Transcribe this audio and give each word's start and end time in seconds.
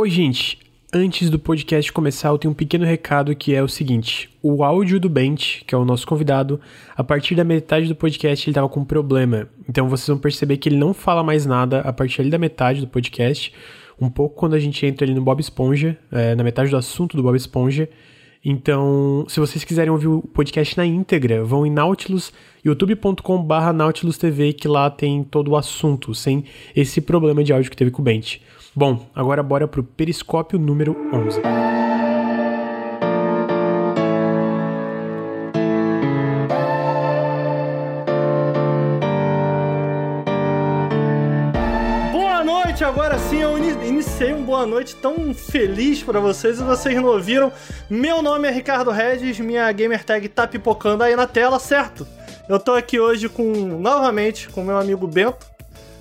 Oi, 0.00 0.10
gente. 0.10 0.60
Antes 0.94 1.28
do 1.28 1.40
podcast 1.40 1.92
começar, 1.92 2.28
eu 2.28 2.38
tenho 2.38 2.52
um 2.52 2.54
pequeno 2.54 2.84
recado 2.84 3.34
que 3.34 3.52
é 3.52 3.60
o 3.60 3.66
seguinte: 3.66 4.30
o 4.40 4.62
áudio 4.62 5.00
do 5.00 5.08
Bent, 5.08 5.64
que 5.66 5.74
é 5.74 5.78
o 5.78 5.84
nosso 5.84 6.06
convidado, 6.06 6.60
a 6.96 7.02
partir 7.02 7.34
da 7.34 7.42
metade 7.42 7.88
do 7.88 7.96
podcast 7.96 8.48
ele 8.48 8.54
tava 8.54 8.68
com 8.68 8.78
um 8.78 8.84
problema. 8.84 9.48
Então 9.68 9.88
vocês 9.88 10.06
vão 10.06 10.16
perceber 10.16 10.58
que 10.58 10.68
ele 10.68 10.76
não 10.76 10.94
fala 10.94 11.24
mais 11.24 11.44
nada 11.46 11.80
a 11.80 11.92
partir 11.92 12.20
ali 12.20 12.30
da 12.30 12.38
metade 12.38 12.80
do 12.80 12.86
podcast. 12.86 13.52
Um 14.00 14.08
pouco 14.08 14.36
quando 14.36 14.54
a 14.54 14.60
gente 14.60 14.86
entra 14.86 15.04
ali 15.04 15.12
no 15.12 15.20
Bob 15.20 15.40
Esponja, 15.40 15.98
é, 16.12 16.36
na 16.36 16.44
metade 16.44 16.70
do 16.70 16.76
assunto 16.76 17.16
do 17.16 17.22
Bob 17.24 17.34
Esponja. 17.34 17.88
Então, 18.44 19.26
se 19.28 19.40
vocês 19.40 19.64
quiserem 19.64 19.90
ouvir 19.90 20.06
o 20.06 20.22
podcast 20.22 20.76
na 20.76 20.86
íntegra, 20.86 21.42
vão 21.42 21.66
em 21.66 21.72
Nautilus, 21.72 22.32
youtube.com.br 22.64 23.72
Nautilus 23.74 24.16
TV, 24.16 24.52
que 24.52 24.68
lá 24.68 24.90
tem 24.90 25.24
todo 25.24 25.50
o 25.50 25.56
assunto, 25.56 26.14
sem 26.14 26.44
esse 26.76 27.00
problema 27.00 27.42
de 27.42 27.52
áudio 27.52 27.68
que 27.68 27.76
teve 27.76 27.90
com 27.90 28.00
o 28.00 28.04
Bent. 28.04 28.38
Bom, 28.78 29.04
agora 29.12 29.42
bora 29.42 29.66
pro 29.66 29.82
periscópio 29.82 30.56
número 30.56 30.96
11. 31.12 31.40
Boa 42.12 42.44
noite, 42.44 42.84
agora 42.84 43.18
sim 43.18 43.38
eu 43.38 43.58
iniciei 43.58 44.32
um 44.32 44.44
boa 44.44 44.64
noite 44.64 44.94
tão 44.94 45.34
feliz 45.34 46.04
para 46.04 46.20
vocês 46.20 46.60
e 46.60 46.62
vocês 46.62 46.94
não 46.94 47.06
ouviram. 47.06 47.50
Meu 47.90 48.22
nome 48.22 48.46
é 48.46 48.52
Ricardo 48.52 48.92
Regis, 48.92 49.40
minha 49.40 49.72
gamer 49.72 50.04
tag 50.04 50.28
tá 50.28 50.46
pipocando 50.46 51.02
aí 51.02 51.16
na 51.16 51.26
tela, 51.26 51.58
certo? 51.58 52.06
Eu 52.48 52.60
tô 52.60 52.74
aqui 52.74 53.00
hoje 53.00 53.28
com, 53.28 53.42
novamente, 53.42 54.48
com 54.48 54.62
meu 54.62 54.78
amigo 54.78 55.08
Bento. 55.08 55.57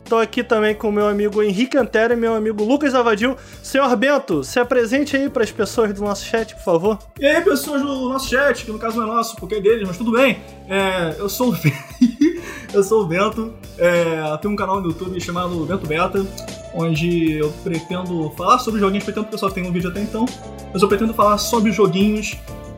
Estou 0.08 0.20
aqui 0.20 0.42
também 0.42 0.74
com 0.74 0.90
meu 0.90 1.06
amigo 1.06 1.44
Henrique 1.44 1.78
Antero 1.78 2.14
e 2.14 2.16
meu 2.16 2.34
amigo 2.34 2.64
Lucas 2.64 2.96
Avadil. 2.96 3.36
Senhor 3.62 3.94
Bento, 3.98 4.42
se 4.42 4.58
apresente 4.58 5.18
aí 5.18 5.30
para 5.30 5.44
as 5.44 5.52
pessoas 5.52 5.94
do 5.94 6.02
nosso 6.02 6.24
chat, 6.24 6.56
por 6.56 6.64
favor. 6.64 7.00
E 7.20 7.26
aí, 7.26 7.42
pessoas 7.42 7.82
do 7.82 8.08
nosso 8.08 8.30
chat, 8.30 8.64
que 8.64 8.72
no 8.72 8.80
caso 8.80 8.96
não 8.96 9.04
é 9.04 9.08
nosso, 9.08 9.36
porque 9.36 9.56
é 9.56 9.60
deles, 9.60 9.86
mas 9.86 9.98
tudo 9.98 10.14
bem. 10.14 10.40
É, 10.70 11.18
eu 11.20 11.28
sou 11.28 11.52
o 11.52 11.58
eu 12.74 12.82
sou 12.84 13.04
o 13.04 13.06
Bento. 13.06 13.54
É, 13.78 14.32
eu 14.32 14.38
tenho 14.38 14.54
um 14.54 14.56
canal 14.56 14.80
no 14.80 14.88
YouTube 14.88 15.20
chamado 15.20 15.66
Bento 15.66 15.86
Beta, 15.86 16.26
onde 16.74 17.34
eu 17.34 17.52
pretendo 17.62 18.32
falar 18.38 18.60
sobre 18.60 18.80
joguinhos, 18.80 19.04
pretendo 19.04 19.26
que 19.26 19.32
o 19.32 19.34
pessoal 19.34 19.52
tenha 19.52 19.68
um 19.68 19.74
vídeo 19.74 19.90
até 19.90 20.00
então, 20.00 20.26
mas 20.72 20.82
eu 20.82 20.88
pretendo 20.88 21.14
falar 21.14 21.38
sobre 21.38 21.74
joguinhos 21.74 22.38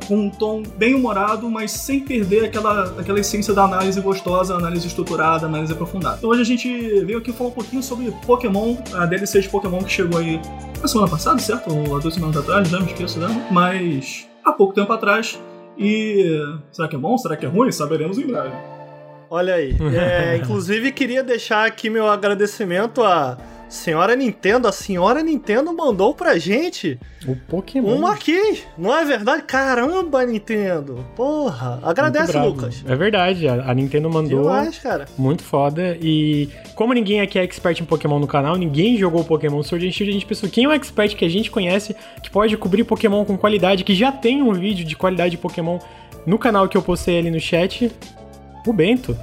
com 0.09 0.17
um 0.17 0.29
tom 0.29 0.63
bem 0.75 0.95
humorado, 0.95 1.47
mas 1.51 1.71
sem 1.71 1.99
perder 1.99 2.45
aquela, 2.45 2.95
aquela 2.99 3.19
essência 3.19 3.53
da 3.53 3.63
análise 3.63 4.01
gostosa, 4.01 4.55
análise 4.55 4.87
estruturada, 4.87 5.45
análise 5.45 5.71
aprofundada. 5.71 6.17
Então 6.17 6.31
hoje 6.31 6.41
a 6.41 6.45
gente 6.45 6.67
veio 7.05 7.19
aqui 7.19 7.31
falar 7.31 7.51
um 7.51 7.53
pouquinho 7.53 7.83
sobre 7.83 8.11
Pokémon, 8.25 8.75
a 8.91 9.05
DLC 9.05 9.41
de 9.41 9.49
Pokémon 9.49 9.83
que 9.83 9.91
chegou 9.91 10.19
aí 10.19 10.41
na 10.81 10.87
semana 10.87 11.07
passada, 11.07 11.37
certo? 11.37 11.71
Ou 11.71 11.95
há 11.95 11.99
duas 11.99 12.15
semanas 12.15 12.37
atrás, 12.37 12.67
já 12.67 12.79
me 12.79 12.87
esqueço 12.87 13.19
dela. 13.19 13.35
Mas 13.51 14.27
há 14.43 14.51
pouco 14.51 14.73
tempo 14.73 14.91
atrás. 14.91 15.39
E 15.77 16.41
será 16.71 16.87
que 16.87 16.95
é 16.95 16.99
bom? 16.99 17.15
Será 17.15 17.37
que 17.37 17.45
é 17.45 17.49
ruim? 17.49 17.71
Saberemos 17.71 18.17
em 18.17 18.25
breve. 18.25 18.53
Olha 19.29 19.53
aí. 19.53 19.77
É, 19.93 20.37
inclusive, 20.37 20.91
queria 20.91 21.23
deixar 21.23 21.67
aqui 21.67 21.87
meu 21.87 22.09
agradecimento 22.09 23.03
a 23.03 23.37
Senhora 23.69 24.15
Nintendo, 24.15 24.67
a 24.67 24.71
senhora 24.71 25.21
Nintendo 25.21 25.71
mandou 25.71 26.11
pra 26.15 26.39
gente 26.39 26.99
o 27.27 27.35
Pokémon. 27.35 27.95
Uma 27.95 28.13
aqui, 28.13 28.63
não 28.75 28.95
é 28.97 29.05
verdade? 29.05 29.43
Caramba, 29.43 30.25
Nintendo. 30.25 31.05
Porra, 31.15 31.79
agradece, 31.83 32.35
Lucas. 32.39 32.83
É 32.87 32.95
verdade, 32.95 33.47
a, 33.47 33.71
Nintendo 33.75 34.09
mandou. 34.09 34.41
Demais, 34.41 34.79
cara. 34.79 35.05
Muito 35.15 35.43
foda. 35.43 35.95
E 36.01 36.49
como 36.73 36.93
ninguém 36.93 37.21
aqui 37.21 37.37
é 37.37 37.43
expert 37.43 37.79
em 37.79 37.85
Pokémon 37.85 38.17
no 38.17 38.25
canal, 38.25 38.55
ninguém 38.55 38.97
jogou 38.97 39.23
Pokémon 39.23 39.61
Sword 39.61 39.87
and 39.87 39.91
Shield, 39.91 40.09
a 40.09 40.13
gente 40.13 40.25
pensou 40.25 40.49
quem 40.49 40.63
é 40.63 40.67
o 40.67 40.71
expert 40.71 41.15
que 41.15 41.23
a 41.23 41.29
gente 41.29 41.51
conhece 41.51 41.95
que 42.23 42.29
pode 42.31 42.57
cobrir 42.57 42.83
Pokémon 42.83 43.23
com 43.23 43.37
qualidade, 43.37 43.83
que 43.83 43.93
já 43.93 44.11
tem 44.11 44.41
um 44.41 44.51
vídeo 44.51 44.83
de 44.83 44.95
qualidade 44.95 45.31
de 45.31 45.37
Pokémon 45.37 45.77
no 46.25 46.39
canal 46.39 46.67
que 46.67 46.75
eu 46.75 46.81
postei 46.81 47.19
ali 47.19 47.29
no 47.29 47.39
chat. 47.39 47.91
O 48.65 48.73
Bento. 48.73 49.15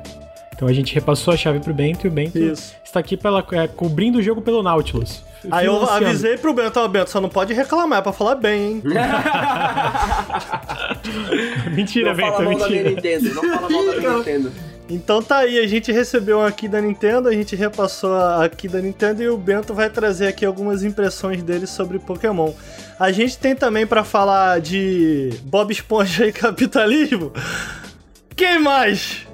Então 0.57 0.67
a 0.67 0.73
gente 0.73 0.95
repassou 0.95 1.35
a 1.35 1.37
chave 1.37 1.61
pro 1.61 1.75
Bento 1.75 2.07
e 2.07 2.09
o 2.09 2.11
Bento 2.11 2.39
Isso. 2.39 2.75
está 2.83 2.99
aqui 2.99 3.15
pela, 3.15 3.47
é, 3.53 3.69
cobrindo 3.69 4.19
o 4.19 4.23
jogo 4.23 4.41
pelo 4.41 4.63
Nautilus. 4.63 5.23
Aí 5.51 5.67
eu 5.67 5.89
avisei 5.89 6.39
pro 6.39 6.55
Bento, 6.55 6.81
ó, 6.81 6.89
Bento, 6.89 7.11
você 7.11 7.21
não 7.21 7.29
pode 7.29 7.53
reclamar, 7.53 7.99
é 7.99 8.03
pra 8.03 8.11
falar 8.13 8.37
bem, 8.37 8.63
hein? 8.63 8.83
mentira, 11.73 12.09
não 12.09 12.17
Bento, 12.17 12.33
fala 12.33 12.49
mentira. 12.49 12.75
Mal 12.75 12.85
da 12.85 12.91
Nintendo, 12.91 13.35
não 13.35 13.43
fala 13.43 13.69
mal 13.69 13.85
da 13.85 14.17
Nintendo. 14.17 14.53
Então 14.89 15.21
tá 15.21 15.39
aí, 15.39 15.59
a 15.59 15.67
gente 15.67 15.93
recebeu 15.93 16.41
aqui 16.41 16.69
da 16.69 16.81
Nintendo, 16.81 17.29
a 17.29 17.33
gente 17.33 17.55
repassou 17.57 18.15
aqui 18.41 18.69
da 18.69 18.81
Nintendo 18.81 19.23
e 19.23 19.29
o 19.29 19.37
Bento 19.37 19.75
vai 19.75 19.91
trazer 19.91 20.29
aqui 20.29 20.47
algumas 20.47 20.85
impressões 20.85 21.43
dele 21.43 21.67
sobre 21.67 21.99
Pokémon. 21.99 22.53
A 22.99 23.13
gente 23.13 23.37
tem 23.37 23.55
também 23.55 23.87
para 23.87 24.05
falar 24.05 24.61
de 24.61 25.31
Bob 25.43 25.71
Esponja 25.73 26.27
e 26.27 26.33
capitalismo. 26.33 27.33
Quem 28.35 28.59
mais? 28.61 29.26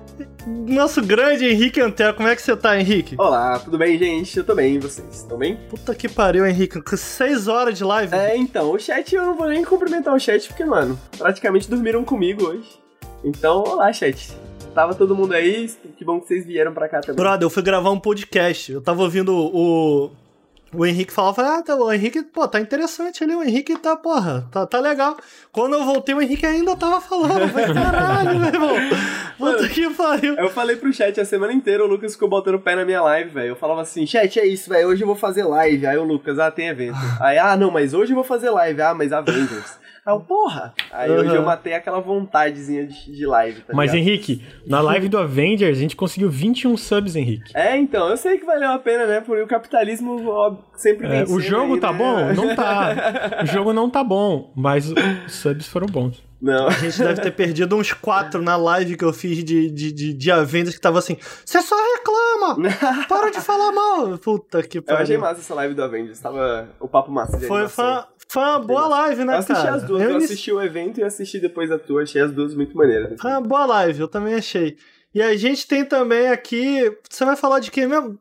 Nosso 0.47 1.03
grande 1.03 1.47
Henrique 1.47 1.80
Antero. 1.80 2.14
Como 2.14 2.28
é 2.28 2.34
que 2.34 2.42
você 2.42 2.56
tá, 2.56 2.78
Henrique? 2.78 3.14
Olá, 3.19 3.58
tudo 3.58 3.78
bem, 3.78 3.98
gente? 3.98 4.36
Eu 4.36 4.44
tô 4.44 4.54
bem, 4.54 4.75
e 4.75 4.78
vocês? 4.78 5.06
Estão 5.10 5.38
bem? 5.38 5.56
Puta 5.69 5.94
que 5.94 6.08
pariu, 6.08 6.47
Henrique. 6.47 6.80
Com 6.80 6.97
seis 6.97 7.48
horas 7.48 7.76
de 7.76 7.84
live. 7.84 8.14
É, 8.14 8.36
então, 8.36 8.70
o 8.70 8.78
chat 8.78 9.14
eu 9.14 9.25
não 9.25 9.36
vou 9.36 9.48
nem 9.48 9.64
cumprimentar 9.64 10.14
o 10.14 10.19
chat, 10.19 10.47
porque, 10.48 10.64
mano, 10.64 10.98
praticamente 11.16 11.69
dormiram 11.69 12.04
comigo 12.04 12.47
hoje. 12.47 12.69
Então, 13.25 13.62
olá, 13.62 13.92
chat. 13.92 14.32
Tava 14.75 14.94
todo 14.94 15.14
mundo 15.14 15.34
aí, 15.34 15.70
que 15.97 16.04
bom 16.04 16.19
que 16.19 16.26
vocês 16.26 16.47
vieram 16.47 16.72
pra 16.72 16.88
cá 16.88 17.00
também. 17.00 17.16
Brother, 17.16 17.44
eu 17.44 17.50
fui 17.50 17.62
gravar 17.62 17.91
um 17.91 18.00
podcast. 18.00 18.72
Eu 18.72 18.80
tava 18.80 19.03
ouvindo 19.03 19.34
o, 19.34 20.10
o 20.75 20.87
Henrique 20.87 21.12
falava, 21.12 21.59
ah, 21.59 21.62
tá, 21.62 21.77
o 21.77 21.93
Henrique, 21.93 22.22
pô, 22.22 22.49
tá 22.49 22.59
interessante 22.59 23.22
ali, 23.22 23.34
o 23.34 23.43
Henrique 23.43 23.77
tá, 23.78 23.94
porra, 23.97 24.49
tá, 24.50 24.66
tá 24.66 24.81
legal. 24.81 25.16
Quando 25.50 25.75
eu 25.75 25.84
voltei, 25.84 26.15
o 26.15 26.22
Henrique 26.22 26.47
ainda 26.47 26.75
tava 26.75 27.00
falando, 27.00 27.49
falei, 27.50 27.75
caralho, 27.75 28.38
meu 28.38 28.49
irmão, 28.49 28.75
puta 29.37 29.69
que 29.69 29.91
pariu. 29.94 30.34
Eu 30.37 30.50
falei 30.50 30.77
pro 30.77 30.93
chat 30.93 31.21
a 31.21 31.25
semana 31.25 31.53
inteira, 31.53 31.84
o 31.84 31.87
Lucas 31.87 32.15
ficou 32.15 32.28
botando 32.28 32.55
o 32.55 32.60
pé 32.60 32.75
na 32.75 32.84
minha 32.84 33.03
live, 33.03 33.31
velho. 33.31 33.49
Eu 33.49 33.56
falava 33.56 33.83
assim, 33.83 34.06
chat, 34.06 34.41
é 34.41 34.47
isso, 34.47 34.71
velho, 34.71 34.88
hoje 34.88 35.03
eu 35.03 35.06
vou 35.06 35.16
fazer 35.16 35.44
live. 35.44 35.87
Aí 35.87 35.99
o 35.99 36.05
Lucas, 36.05 36.38
ah, 36.38 36.50
tem 36.50 36.69
evento. 36.69 36.97
Aí, 37.21 37.37
ah, 37.37 37.56
não, 37.56 37.71
mas 37.71 37.93
hoje 37.93 38.12
eu 38.12 38.16
vou 38.16 38.25
fazer 38.25 38.50
live. 38.50 38.81
Ah, 38.81 38.94
mas 38.94 39.12
Avengers. 39.12 39.81
Aí 40.04 40.12
eu, 40.12 40.20
porra! 40.20 40.74
Aí 40.90 41.08
uhum. 41.08 41.18
hoje 41.18 41.34
eu 41.34 41.42
matei 41.42 41.74
aquela 41.74 42.00
vontadezinha 42.00 42.84
de, 42.84 43.12
de 43.12 43.24
live, 43.24 43.60
tá 43.60 43.72
Mas, 43.72 43.92
ligado? 43.92 44.08
Henrique, 44.08 44.44
na 44.66 44.80
live 44.80 45.08
do 45.08 45.16
Avengers, 45.16 45.78
a 45.78 45.80
gente 45.80 45.94
conseguiu 45.94 46.28
21 46.28 46.76
subs, 46.76 47.14
Henrique. 47.14 47.52
É, 47.54 47.76
então, 47.76 48.08
eu 48.08 48.16
sei 48.16 48.36
que 48.36 48.44
valeu 48.44 48.70
a 48.70 48.78
pena, 48.80 49.06
né? 49.06 49.20
Porque 49.20 49.42
o 49.42 49.46
capitalismo 49.46 50.28
ó, 50.28 50.56
sempre 50.74 51.06
é, 51.06 51.22
O 51.24 51.38
jogo 51.38 51.74
aí, 51.74 51.80
tá 51.80 51.92
né? 51.92 51.98
bom? 51.98 52.32
Não 52.34 52.56
tá. 52.56 52.94
o 53.44 53.46
jogo 53.46 53.72
não 53.72 53.88
tá 53.88 54.02
bom, 54.02 54.52
mas 54.56 54.91
os 54.91 55.32
subs 55.32 55.68
foram 55.68 55.86
bons. 55.86 56.20
Não. 56.42 56.66
A 56.66 56.72
gente 56.72 56.98
deve 56.98 57.20
ter 57.20 57.30
perdido 57.30 57.76
uns 57.76 57.92
quatro 57.92 58.42
na 58.42 58.56
live 58.56 58.97
que 58.97 59.04
eu 59.04 59.12
fiz 59.12 59.44
de, 59.44 59.70
de, 59.70 59.92
de, 59.92 60.12
de 60.12 60.30
Avengers 60.32 60.75
que 60.75 60.80
tava 60.80 60.98
assim, 60.98 61.16
você 61.44 61.62
só 61.62 61.76
reclama! 61.94 62.69
Para 63.08 63.30
de 63.30 63.41
falar 63.41 63.70
mal! 63.70 64.19
Puta 64.19 64.60
que 64.60 64.80
pariu. 64.80 64.98
Eu 64.98 65.03
achei 65.04 65.16
massa 65.19 65.41
essa 65.41 65.54
live 65.54 65.72
do 65.72 65.84
Avengers, 65.84 66.19
tava 66.19 66.69
o 66.80 66.88
papo 66.88 67.12
massa 67.12 67.38
de 67.38 67.47
Foi, 67.47 67.69
foi, 67.69 67.84
foi 68.26 68.42
uma 68.42 68.58
boa 68.58 68.88
live, 68.88 69.25
né, 69.25 69.34
eu 69.34 69.38
assisti 69.38 69.62
cara? 69.62 69.76
as 69.76 69.84
duas, 69.84 70.03
eu, 70.03 70.10
eu 70.10 70.16
assisti 70.16 70.53
o 70.53 70.60
evento 70.60 70.98
e 70.98 71.04
assisti 71.04 71.38
depois 71.38 71.70
a 71.70 71.78
tua, 71.78 72.03
achei 72.03 72.20
as 72.20 72.32
duas 72.32 72.56
muito 72.56 72.76
maneiras. 72.76 73.20
Foi 73.20 73.30
uma 73.30 73.41
boa 73.41 73.64
live, 73.64 74.00
eu 74.00 74.09
também 74.09 74.34
achei. 74.34 74.76
E 75.14 75.22
a 75.22 75.36
gente 75.36 75.69
tem 75.69 75.84
também 75.84 76.26
aqui, 76.28 76.92
você 77.09 77.24
vai 77.24 77.36
falar 77.36 77.60
de 77.60 77.70
quem 77.70 77.86
mesmo? 77.86 78.19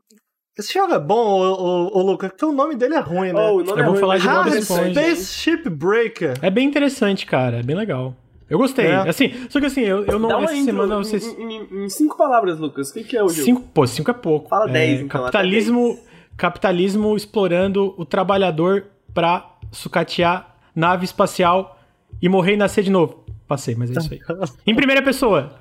Esse 0.61 0.75
jogo 0.75 0.93
é 0.93 0.99
bom, 0.99 1.41
o, 1.41 1.97
o, 1.97 2.03
Lucas, 2.03 2.29
porque 2.29 2.45
o 2.45 2.51
nome 2.51 2.75
dele 2.75 2.93
é 2.93 2.99
ruim, 2.99 3.33
né? 3.33 3.49
Oh, 3.49 3.55
o 3.55 3.63
nome 3.63 3.81
eu 3.81 3.83
é 3.83 3.87
vou 3.87 3.95
falar 3.95 4.19
de 4.19 4.27
Hard 4.27 4.53
Spaceship 4.61 5.67
Breaker. 5.67 6.37
É 6.39 6.51
bem 6.51 6.67
interessante, 6.67 7.25
cara, 7.25 7.57
é 7.57 7.63
bem 7.63 7.75
legal. 7.75 8.15
Eu 8.47 8.59
gostei. 8.59 8.85
É. 8.85 9.09
Assim, 9.09 9.33
só 9.49 9.59
que 9.59 9.65
assim, 9.65 9.81
eu, 9.81 10.05
eu 10.05 10.19
não. 10.19 10.29
Dá 10.29 10.39
essa 10.43 10.63
semana 10.63 10.93
em, 10.93 10.97
vocês... 10.99 11.25
em, 11.25 11.51
em, 11.51 11.85
em, 11.85 11.89
cinco 11.89 12.15
palavras, 12.15 12.59
Lucas, 12.59 12.91
o 12.91 12.93
que, 12.93 13.03
que 13.03 13.17
é 13.17 13.23
o 13.23 13.29
jogo? 13.29 13.41
Cinco, 13.43 13.61
pô, 13.73 13.87
cinco 13.87 14.11
é 14.11 14.13
pouco. 14.13 14.49
Fala 14.49 14.69
é, 14.69 14.73
dez, 14.73 15.01
então. 15.01 15.21
Capitalismo, 15.21 15.99
capitalismo 16.37 17.17
explorando 17.17 17.95
o 17.97 18.05
trabalhador 18.05 18.85
pra 19.15 19.55
sucatear 19.71 20.57
nave 20.75 21.05
espacial 21.05 21.79
e 22.21 22.29
morrer 22.29 22.53
e 22.53 22.57
nascer 22.57 22.83
de 22.83 22.91
novo. 22.91 23.25
Passei, 23.47 23.73
mas 23.73 23.89
é 23.89 23.99
isso 23.99 24.13
aí. 24.13 24.19
em 24.67 24.75
primeira 24.75 25.01
pessoa. 25.01 25.59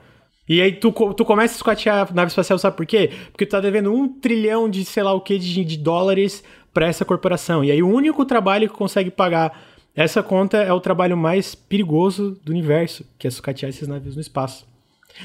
E 0.50 0.61
aí 0.61 0.73
tu, 0.73 0.91
tu 1.14 1.25
começa 1.25 1.55
a 1.55 1.58
sucatear 1.58 2.08
a 2.11 2.12
nave 2.12 2.31
espacial, 2.31 2.58
sabe 2.58 2.76
por 2.76 2.85
quê? 2.85 3.12
Porque 3.31 3.47
tu 3.47 3.50
tá 3.50 3.61
devendo 3.61 3.94
um 3.94 4.08
trilhão 4.08 4.69
de 4.69 4.85
sei 4.85 5.05
lá 5.05 5.12
o 5.12 5.20
que 5.20 5.38
de, 5.38 5.64
de 5.64 5.76
dólares 5.76 6.43
para 6.75 6.88
essa 6.88 7.05
corporação. 7.05 7.62
E 7.62 7.70
aí 7.70 7.81
o 7.81 7.88
único 7.88 8.25
trabalho 8.25 8.69
que 8.69 8.75
consegue 8.75 9.12
pagar 9.12 9.62
essa 9.94 10.25
conta 10.25 10.56
é 10.58 10.73
o 10.73 10.81
trabalho 10.81 11.17
mais 11.17 11.55
perigoso 11.55 12.37
do 12.44 12.50
universo, 12.50 13.06
que 13.17 13.29
é 13.29 13.31
sucatear 13.31 13.70
esses 13.70 13.87
navios 13.87 14.17
no 14.17 14.20
espaço. 14.20 14.67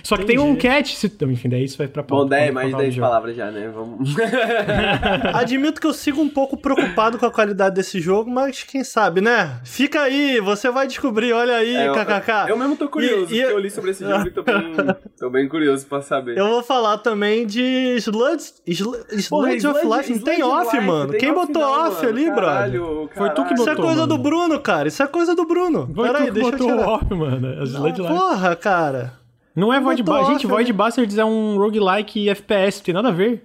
Só 0.04 0.18
que 0.18 0.24
Entendi. 0.24 0.40
tem 0.40 0.52
um 0.52 0.56
catch, 0.56 0.94
se... 0.94 1.12
enfim, 1.22 1.50
daí 1.50 1.64
isso 1.64 1.78
vai 1.78 1.88
pra 1.88 2.02
Bom, 2.04 2.08
pauta, 2.28 2.30
10, 2.36 2.46
pra 2.46 2.54
mais 2.54 2.68
de 2.68 2.72
falar 2.72 2.82
do 2.82 2.84
10 2.86 2.96
jogo. 2.96 3.08
palavras 3.08 3.36
já, 3.36 3.52
né? 3.52 3.72
Vamos. 3.74 4.16
Admito 5.34 5.80
que 5.82 5.88
eu 5.88 5.94
sigo 5.94 6.22
um 6.22 6.30
pouco 6.30 6.58
preocupado 6.58 7.18
com 7.18 7.26
a 7.26 7.32
qualidade 7.32 7.76
desse 7.76 8.00
jogo, 8.00 8.30
mas 8.30 8.64
quem 8.64 8.84
sabe, 8.84 9.22
né? 9.22 9.60
Fica 9.64 10.02
aí, 10.02 10.40
você 10.40 10.70
vai 10.70 10.88
descobrir, 10.88 11.34
olha 11.34 11.56
aí, 11.56 11.76
É, 11.76 11.88
eu- 11.88 11.94
kkk. 11.94 12.50
Eu 12.50 12.58
mesmo 12.58 12.76
tô 12.76 12.88
curioso, 12.90 13.34
E- 13.34 13.38
e- 13.38 13.42
porque 13.42 13.54
eu 13.56 13.60
li 13.60 13.70
sobre 13.72 13.92
esse 13.92 14.04
jogo 14.08 14.28
e 14.28 14.32
tô 14.32 14.44
bem, 14.44 14.54
tô 15.20 15.30
bem 15.30 15.48
curioso 15.48 15.86
pra 15.88 16.02
saber. 16.02 16.38
Eu 16.38 16.48
vou 16.50 16.64
falar 16.64 16.98
também 17.00 17.46
de 17.46 17.96
Sludge, 18.00 18.54
Sl- 18.68 18.96
Sludge 19.12 19.30
Porra, 19.30 19.50
of 19.50 19.58
Sludge- 19.60 19.98
Life. 19.98 20.14
Não 20.14 20.20
tem 20.20 20.40
Sludge 20.40 20.44
off, 20.68 20.76
Life, 20.76 20.86
mano. 20.88 21.12
tem 21.12 21.20
Quem 21.20 21.34
botou 21.34 21.62
não, 21.62 21.88
off 21.88 21.96
mano. 21.98 22.10
ali, 22.10 22.26
brother? 22.26 22.46
Caralho, 22.46 23.10
Foi 23.16 23.30
tu 23.32 23.46
que 23.46 23.54
Isso 23.54 23.64
é 23.64 23.74
botou, 23.74 23.86
coisa 23.86 24.02
mano. 24.02 24.08
do 24.08 24.18
Bruno, 24.18 24.60
cara. 24.60 24.88
Isso 24.88 25.02
é 25.04 25.08
coisa 25.08 25.36
do 25.36 25.46
Bruno. 25.46 25.90
Foi 25.94 26.08
Peraí, 26.08 26.22
tu 26.24 26.26
que 26.28 26.32
deixa 26.34 26.50
eu 26.50 26.52
botou 26.58 26.68
tirar. 26.76 26.88
off, 26.90 27.14
mano. 27.14 27.64
Sludge 27.66 28.02
Life. 28.02 28.14
porra, 28.14 28.56
cara. 28.56 29.14
Não 29.56 29.74
é 29.74 29.80
Void 29.80 30.04
Bastards. 30.04 30.42
Gente, 30.42 30.48
Void? 30.48 30.72
Bastards 30.74 31.18
é 31.18 31.26
um 31.26 31.58
roguelike 31.58 32.30
FPS, 32.30 32.78
não 32.80 32.84
tem 32.86 32.94
nada 32.94 33.08
a 33.10 33.12
ver. 33.12 33.44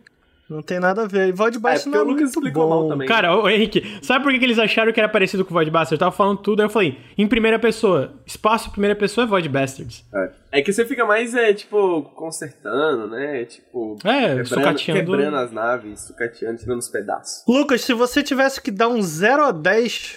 Não 0.49 0.63
tem 0.63 0.81
nada 0.81 1.03
a 1.03 1.07
ver. 1.07 1.29
E 1.29 1.33
Void 1.33 1.59
É, 1.59 1.61
Baixo 1.61 1.85
porque 1.85 1.97
não 1.97 2.03
é 2.03 2.05
o 2.05 2.09
Lucas 2.09 2.23
muito 2.23 2.39
explicou 2.39 2.63
bom. 2.65 2.69
mal 2.81 2.89
também. 2.89 3.07
Cara, 3.07 3.37
ô, 3.37 3.49
Henrique, 3.49 3.99
sabe 4.03 4.25
por 4.25 4.33
que, 4.37 4.45
eles 4.45 4.59
acharam 4.59 4.93
que 4.93 4.99
era 4.99 5.09
parecido 5.09 5.45
com 5.45 5.55
Void 5.55 5.71
Bastards? 5.71 5.93
Eu 5.93 5.99
tava 5.99 6.11
falando 6.11 6.39
tudo, 6.39 6.59
aí 6.59 6.67
eu 6.67 6.71
falei, 6.71 6.99
em 7.17 7.29
primeira 7.29 7.57
pessoa. 7.57 8.15
Espaço 8.27 8.69
em 8.69 8.73
primeira 8.73 8.97
pessoa 8.97 9.25
é 9.25 9.29
Void 9.29 9.49
Bastards. 9.49 10.05
É. 10.13 10.31
É 10.51 10.63
que 10.63 10.73
você 10.73 10.85
fica 10.85 11.05
mais, 11.07 11.37
é, 11.37 11.55
tipo, 11.55 12.03
consertando, 12.17 13.07
né? 13.07 13.45
Tipo, 13.45 13.97
É, 14.05 14.43
sucateando. 14.45 15.01
quebrando 15.13 15.37
as 15.37 15.53
naves, 15.53 16.01
sucateando, 16.01 16.59
tirando 16.59 16.81
os 16.81 16.89
pedaços. 16.89 17.45
Lucas, 17.47 17.83
se 17.83 17.95
você 17.95 18.21
tivesse 18.21 18.61
que 18.61 18.73
dar 18.73 18.89
um 18.89 19.01
0 19.01 19.45
a 19.45 19.53
10 19.53 20.17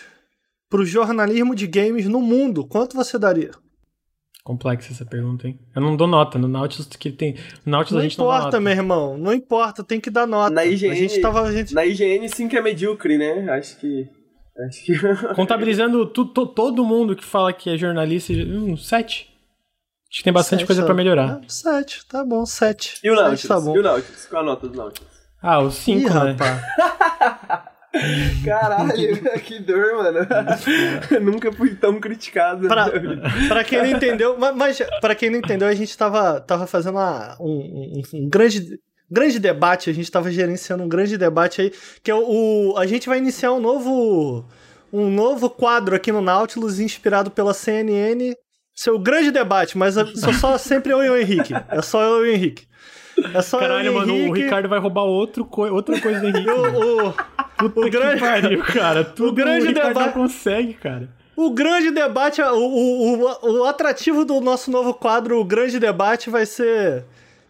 pro 0.67 0.83
jornalismo 0.83 1.53
de 1.53 1.67
games 1.67 2.07
no 2.07 2.19
mundo, 2.19 2.65
quanto 2.65 2.95
você 2.95 3.19
daria? 3.19 3.51
Complexa 4.43 4.91
essa 4.91 5.05
pergunta, 5.05 5.47
hein? 5.47 5.57
Eu 5.73 5.81
não 5.81 5.95
dou 5.95 6.05
nota. 6.05 6.37
No 6.37 6.49
Nautilus 6.49 6.85
que 6.87 7.11
tem. 7.11 7.35
No 7.65 7.71
Nautilus 7.71 7.93
Não 7.93 7.99
a 7.99 8.03
gente 8.03 8.17
não 8.17 8.25
dá 8.27 8.31
importa, 8.31 8.45
nota. 8.47 8.59
meu 8.59 8.73
irmão. 8.73 9.17
Não 9.17 9.33
importa, 9.33 9.83
tem 9.85 10.01
que 10.01 10.09
dar 10.09 10.27
nota. 10.27 10.49
Na 10.53 10.65
IGN, 10.65 10.91
a 10.91 10.95
gente 10.95 11.21
tava. 11.21 11.41
A 11.43 11.51
gente... 11.51 11.73
na 11.73 11.85
IGN 11.85 12.27
5 12.27 12.55
é 12.57 12.61
medíocre, 12.61 13.17
né? 13.17 13.49
Acho 13.51 13.77
que... 13.79 14.05
Acho 14.67 14.83
que... 14.85 14.93
Contabilizando 15.35 16.05
tu- 16.07 16.25
tu- 16.25 16.45
todo 16.45 16.83
mundo 16.83 17.15
que 17.15 17.23
fala 17.23 17.53
que 17.53 17.69
é 17.69 17.77
jornalista, 17.77 18.33
um 18.33 18.75
7. 18.75 19.29
Acho 20.11 20.17
que 20.19 20.23
tem 20.25 20.33
bastante 20.33 20.59
Sete, 20.59 20.67
coisa 20.67 20.81
tá. 20.81 20.85
pra 20.87 20.93
melhorar. 20.95 21.39
Ah, 21.41 21.45
7, 21.47 22.05
tá 22.07 22.25
bom, 22.25 22.45
7. 22.45 22.99
E 23.01 23.09
o 23.09 23.15
Nautilus? 23.15 23.43
Tá 23.43 23.59
bom. 23.61 23.75
E 23.75 23.79
o 23.79 23.81
Nautilus? 23.81 24.25
Qual 24.25 24.43
a 24.43 24.45
nota 24.45 24.67
do 24.67 24.77
Nautilus? 24.77 25.09
Ah, 25.41 25.59
o 25.59 25.71
5, 25.71 25.99
Ih, 25.99 26.03
né? 26.03 26.09
rapaz. 26.37 27.63
Caralho, 28.43 29.17
que 29.43 29.59
dor, 29.59 29.95
mano. 29.97 30.19
Nunca 31.21 31.51
fui 31.51 31.75
tão 31.75 31.99
criticado. 31.99 32.67
Pra, 32.67 32.89
vida. 32.89 33.21
pra 33.47 33.63
quem 33.63 33.79
não 33.79 33.87
entendeu, 33.87 34.37
ma- 34.37 34.51
mas, 34.51 34.81
pra 35.01 35.15
quem 35.15 35.29
não 35.29 35.39
entendeu, 35.39 35.67
a 35.67 35.73
gente 35.75 35.97
tava, 35.97 36.39
tava 36.41 36.65
fazendo 36.67 36.95
uma- 36.97 37.35
um, 37.39 37.45
um- 37.51 38.01
um 38.25 38.29
grande, 38.29 38.79
grande 39.09 39.39
debate, 39.39 39.89
a 39.89 39.93
gente 39.93 40.11
tava 40.11 40.31
gerenciando 40.31 40.83
um 40.83 40.89
grande 40.89 41.17
debate 41.17 41.61
aí, 41.61 41.71
que 42.01 42.09
é 42.11 42.15
o, 42.15 42.71
o- 42.73 42.77
a 42.77 42.85
gente 42.85 43.07
vai 43.07 43.17
iniciar 43.17 43.51
um 43.53 43.59
novo 43.59 44.45
um 44.91 45.09
novo 45.09 45.49
quadro 45.49 45.95
aqui 45.95 46.11
no 46.11 46.21
Nautilus 46.21 46.79
inspirado 46.79 47.31
pela 47.31 47.51
CNN, 47.51 48.35
seu 48.75 48.99
grande 48.99 49.31
debate, 49.31 49.75
mas 49.75 49.97
é 49.97 50.05
só, 50.15 50.31
só 50.33 50.57
sempre 50.57 50.93
eu 50.93 51.03
e 51.03 51.09
o 51.09 51.17
Henrique. 51.17 51.51
É 51.69 51.81
só 51.81 51.99
eu 52.03 52.25
e 52.25 52.29
o 52.29 52.33
Henrique. 52.35 52.67
É 53.33 53.41
só 53.41 53.57
Caralho, 53.59 53.87
eu 53.87 53.91
e 53.91 53.95
o 53.95 53.99
mano, 53.99 54.13
Henrique. 54.13 54.29
o 54.29 54.33
Ricardo 54.33 54.69
vai 54.69 54.77
roubar 54.79 55.01
outro 55.03 55.45
co- 55.45 55.67
outra 55.71 55.99
coisa 55.99 56.19
do 56.19 56.27
Henrique. 56.27 56.47
O, 56.47 57.09
o, 57.09 57.13
Puta 57.57 57.79
o 57.79 57.83
que 57.83 57.89
grande- 57.89 58.19
pariu, 58.19 58.63
cara. 58.63 59.03
Tudo 59.15 59.31
grande 59.33 59.67
o 59.69 59.73
debate- 59.73 59.99
não 59.99 60.11
consegue, 60.11 60.73
cara. 60.73 61.07
O 61.35 61.49
grande 61.51 61.89
debate, 61.91 62.41
o, 62.41 62.55
o, 62.55 63.23
o, 63.41 63.59
o 63.59 63.63
atrativo 63.65 64.23
do 64.23 64.39
nosso 64.39 64.69
novo 64.69 64.93
quadro, 64.93 65.39
o 65.39 65.43
grande 65.43 65.79
debate, 65.79 66.29
vai 66.29 66.45
ser 66.45 67.05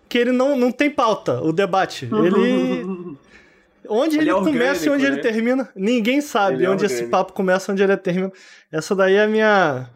que 0.07 0.17
ele 0.17 0.31
não, 0.31 0.55
não 0.55 0.71
tem 0.71 0.89
pauta, 0.89 1.41
o 1.41 1.51
debate. 1.51 2.07
Ele. 2.11 2.85
Onde 3.89 4.15
ele, 4.15 4.23
Ele 4.23 4.29
é 4.29 4.33
começa 4.33 4.85
e 4.85 4.89
onde 4.89 5.03
orgânico, 5.05 5.05
ele 5.05 5.15
né? 5.17 5.21
termina, 5.21 5.69
ninguém 5.75 6.21
sabe 6.21 6.55
Ele 6.55 6.65
é 6.65 6.69
onde 6.69 6.85
esse 6.85 6.93
orgânico. 7.03 7.11
papo 7.11 7.33
começa 7.33 7.69
e 7.69 7.73
onde 7.73 7.83
ele 7.83 7.97
termina. 7.97 8.31
Essa 8.71 8.95
daí 8.95 9.15
é 9.15 9.23
a 9.23 9.27
minha. 9.27 9.89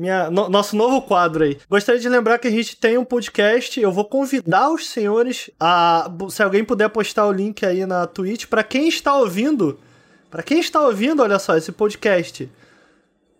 Minha, 0.00 0.30
no- 0.30 0.48
nosso 0.48 0.74
novo 0.74 1.02
quadro 1.02 1.44
aí. 1.44 1.58
Gostaria 1.68 2.00
de 2.00 2.08
lembrar 2.08 2.38
que 2.38 2.48
a 2.48 2.50
gente 2.50 2.74
tem 2.74 2.96
um 2.96 3.04
podcast. 3.04 3.78
Eu 3.78 3.92
vou 3.92 4.06
convidar 4.06 4.70
os 4.70 4.88
senhores 4.88 5.50
a. 5.60 6.10
Se 6.30 6.42
alguém 6.42 6.64
puder 6.64 6.88
postar 6.88 7.26
o 7.26 7.32
link 7.32 7.66
aí 7.66 7.84
na 7.84 8.06
Twitch, 8.06 8.46
para 8.46 8.62
quem 8.64 8.88
está 8.88 9.14
ouvindo. 9.14 9.78
Para 10.30 10.42
quem 10.42 10.58
está 10.58 10.80
ouvindo, 10.80 11.22
olha 11.22 11.38
só, 11.38 11.54
esse 11.54 11.70
podcast 11.70 12.48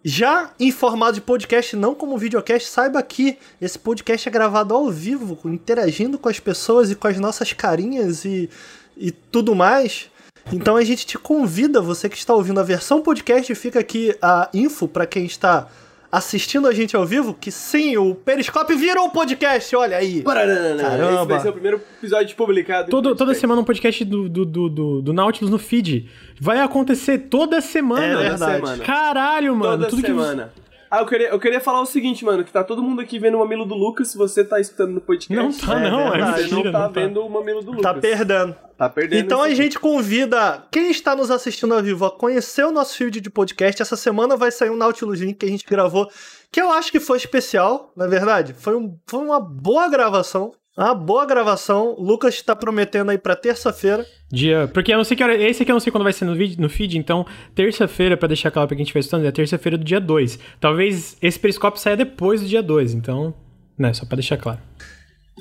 já 0.04 0.50
em 0.60 0.70
formato 0.70 1.14
de 1.14 1.20
podcast, 1.22 1.76
não 1.76 1.94
como 1.94 2.18
videocast, 2.18 2.68
saiba 2.68 3.02
que 3.02 3.38
esse 3.60 3.78
podcast 3.78 4.28
é 4.28 4.32
gravado 4.32 4.74
ao 4.74 4.90
vivo, 4.90 5.38
interagindo 5.46 6.18
com 6.18 6.28
as 6.28 6.40
pessoas 6.40 6.90
e 6.90 6.94
com 6.94 7.06
as 7.08 7.18
nossas 7.18 7.52
carinhas 7.54 8.24
e, 8.24 8.50
e 8.98 9.10
tudo 9.10 9.54
mais. 9.54 10.10
Então 10.52 10.76
a 10.76 10.84
gente 10.84 11.06
te 11.06 11.16
convida, 11.16 11.80
você 11.80 12.08
que 12.08 12.16
está 12.16 12.34
ouvindo 12.34 12.60
a 12.60 12.64
versão 12.64 13.00
podcast, 13.00 13.54
fica 13.54 13.80
aqui 13.80 14.14
a 14.20 14.48
info 14.52 14.88
para 14.88 15.06
quem 15.06 15.24
está 15.24 15.68
assistindo 16.10 16.66
a 16.66 16.72
gente 16.72 16.96
ao 16.96 17.06
vivo, 17.06 17.32
que 17.32 17.50
sim, 17.52 17.96
o 17.96 18.14
Periscope 18.14 18.74
virou 18.74 19.06
um 19.06 19.10
podcast, 19.10 19.74
olha 19.76 19.96
aí. 19.96 20.22
Caramba. 20.22 20.82
Caramba. 20.82 21.14
Esse 21.14 21.26
vai 21.26 21.40
ser 21.40 21.48
o 21.48 21.52
primeiro 21.52 21.80
episódio 21.98 22.36
publicado. 22.36 22.90
Todo, 22.90 23.14
toda 23.14 23.32
semana 23.34 23.60
um 23.60 23.64
podcast 23.64 24.04
do, 24.04 24.28
do, 24.28 24.44
do, 24.44 25.02
do, 25.02 25.12
Nautilus 25.12 25.50
no 25.50 25.58
feed. 25.58 26.08
Vai 26.40 26.60
acontecer 26.60 27.18
toda 27.30 27.60
semana. 27.60 28.06
É 28.06 28.12
Toda 28.12 28.28
verdade. 28.28 28.54
semana. 28.56 28.84
Caralho, 28.84 29.54
mano. 29.54 29.72
Toda 29.72 29.86
tudo 29.88 30.02
semana. 30.02 30.52
Ah, 30.90 30.98
eu 31.00 31.06
queria, 31.06 31.28
eu 31.28 31.38
queria 31.38 31.60
falar 31.60 31.80
o 31.80 31.86
seguinte, 31.86 32.24
mano, 32.24 32.42
que 32.42 32.50
tá 32.52 32.64
todo 32.64 32.82
mundo 32.82 33.00
aqui 33.00 33.18
vendo 33.18 33.36
o 33.36 33.38
mamilo 33.38 33.64
do 33.64 33.76
Lucas, 33.76 34.08
se 34.08 34.18
você 34.18 34.42
tá 34.44 34.58
escutando 34.58 34.92
no 34.92 35.00
podcast. 35.00 35.64
Não 35.64 35.68
tá, 35.68 35.80
É 35.80 35.90
não. 35.90 36.00
É 36.08 36.10
verdade, 36.10 36.48
Você 36.48 36.54
não 36.54 36.62
tá 36.64 36.70
não 36.72 36.92
tá. 36.92 37.00
vendo 37.00 37.24
o 37.24 37.30
mamilo 37.30 37.60
do 37.62 37.70
Lucas. 37.72 37.82
Tá 37.82 37.94
perdendo. 37.94 38.56
Tá 38.76 38.88
perdendo. 38.88 39.20
Então 39.24 39.40
a 39.40 39.50
gente 39.54 39.78
convida 39.78 40.64
quem 40.70 40.90
está 40.90 41.14
nos 41.14 41.30
assistindo 41.30 41.74
ao 41.74 41.82
vivo 41.82 42.06
a 42.06 42.10
conhecer 42.10 42.64
o 42.64 42.72
nosso 42.72 42.96
feed 42.96 43.20
de 43.20 43.30
podcast. 43.30 43.80
Essa 43.80 43.94
semana 43.94 44.36
vai 44.36 44.50
sair 44.50 44.70
um 44.70 44.76
Nautilus 44.76 45.20
Link 45.20 45.34
que 45.38 45.46
a 45.46 45.48
gente 45.48 45.64
gravou, 45.64 46.08
que 46.50 46.60
eu 46.60 46.72
acho 46.72 46.90
que 46.90 46.98
foi 46.98 47.18
especial, 47.18 47.92
na 47.96 48.06
verdade. 48.08 48.52
Foi, 48.54 48.74
um, 48.74 48.98
foi 49.06 49.20
uma 49.20 49.38
boa 49.38 49.88
gravação. 49.88 50.50
Uma 50.80 50.94
boa 50.94 51.26
gravação. 51.26 51.94
Lucas 51.98 52.34
está 52.34 52.56
prometendo 52.56 53.10
aí 53.10 53.18
pra 53.18 53.36
terça-feira. 53.36 54.06
Dia. 54.32 54.66
Porque 54.72 54.90
eu 54.90 54.96
não 54.96 55.04
sei 55.04 55.14
que 55.14 55.22
hora. 55.22 55.36
Esse 55.36 55.62
aqui 55.62 55.70
eu 55.70 55.74
não 55.74 55.80
sei 55.80 55.92
quando 55.92 56.04
vai 56.04 56.12
ser 56.14 56.24
no, 56.24 56.34
vídeo, 56.34 56.58
no 56.58 56.70
feed, 56.70 56.96
então, 56.96 57.26
terça-feira, 57.54 58.16
pra 58.16 58.26
deixar 58.26 58.50
claro 58.50 58.66
pra 58.66 58.74
quem 58.74 58.82
estiver 58.82 59.00
estudando, 59.00 59.26
é 59.26 59.30
terça-feira 59.30 59.76
do 59.76 59.84
dia 59.84 60.00
2. 60.00 60.38
Talvez 60.58 61.18
esse 61.20 61.38
periscópio 61.38 61.78
saia 61.78 61.98
depois 61.98 62.40
do 62.40 62.48
dia 62.48 62.62
2, 62.62 62.94
então. 62.94 63.34
Né, 63.78 63.92
só 63.92 64.06
pra 64.06 64.16
deixar 64.16 64.38
claro. 64.38 64.58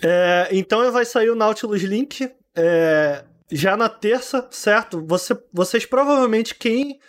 É, 0.04 0.50
então 0.52 0.92
vai 0.92 1.06
sair 1.06 1.30
o 1.30 1.36
Nautilus 1.36 1.84
Link 1.84 2.30
é, 2.56 3.24
já 3.50 3.78
na 3.78 3.88
terça, 3.88 4.46
certo? 4.52 5.06
Você, 5.08 5.38
vocês 5.54 5.86
provavelmente, 5.86 6.54
quem 6.54 7.00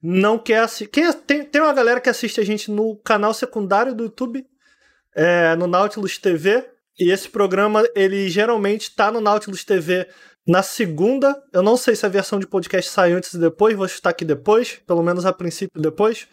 não 0.00 0.38
quer 0.38 0.60
assistir. 0.60 0.86
Quem, 0.86 1.12
tem, 1.12 1.44
tem 1.44 1.60
uma 1.60 1.72
galera 1.72 2.00
que 2.00 2.08
assiste 2.08 2.40
a 2.40 2.44
gente 2.44 2.70
no 2.70 2.96
canal 2.98 3.34
secundário 3.34 3.92
do 3.92 4.04
YouTube, 4.04 4.46
é, 5.16 5.56
no 5.56 5.66
Nautilus 5.66 6.16
TV. 6.16 6.71
E 6.98 7.10
esse 7.10 7.28
programa, 7.28 7.82
ele 7.94 8.28
geralmente 8.28 8.94
tá 8.94 9.10
no 9.10 9.20
Nautilus 9.20 9.64
TV 9.64 10.06
na 10.46 10.62
segunda. 10.62 11.40
Eu 11.52 11.62
não 11.62 11.76
sei 11.76 11.96
se 11.96 12.04
a 12.04 12.08
versão 12.08 12.38
de 12.38 12.46
podcast 12.46 12.90
sai 12.90 13.12
antes 13.12 13.32
e 13.34 13.38
depois, 13.38 13.76
vou 13.76 13.88
chutar 13.88 14.10
aqui 14.10 14.24
depois, 14.24 14.80
pelo 14.86 15.02
menos 15.02 15.24
a 15.24 15.32
princípio 15.32 15.80
depois. 15.80 16.26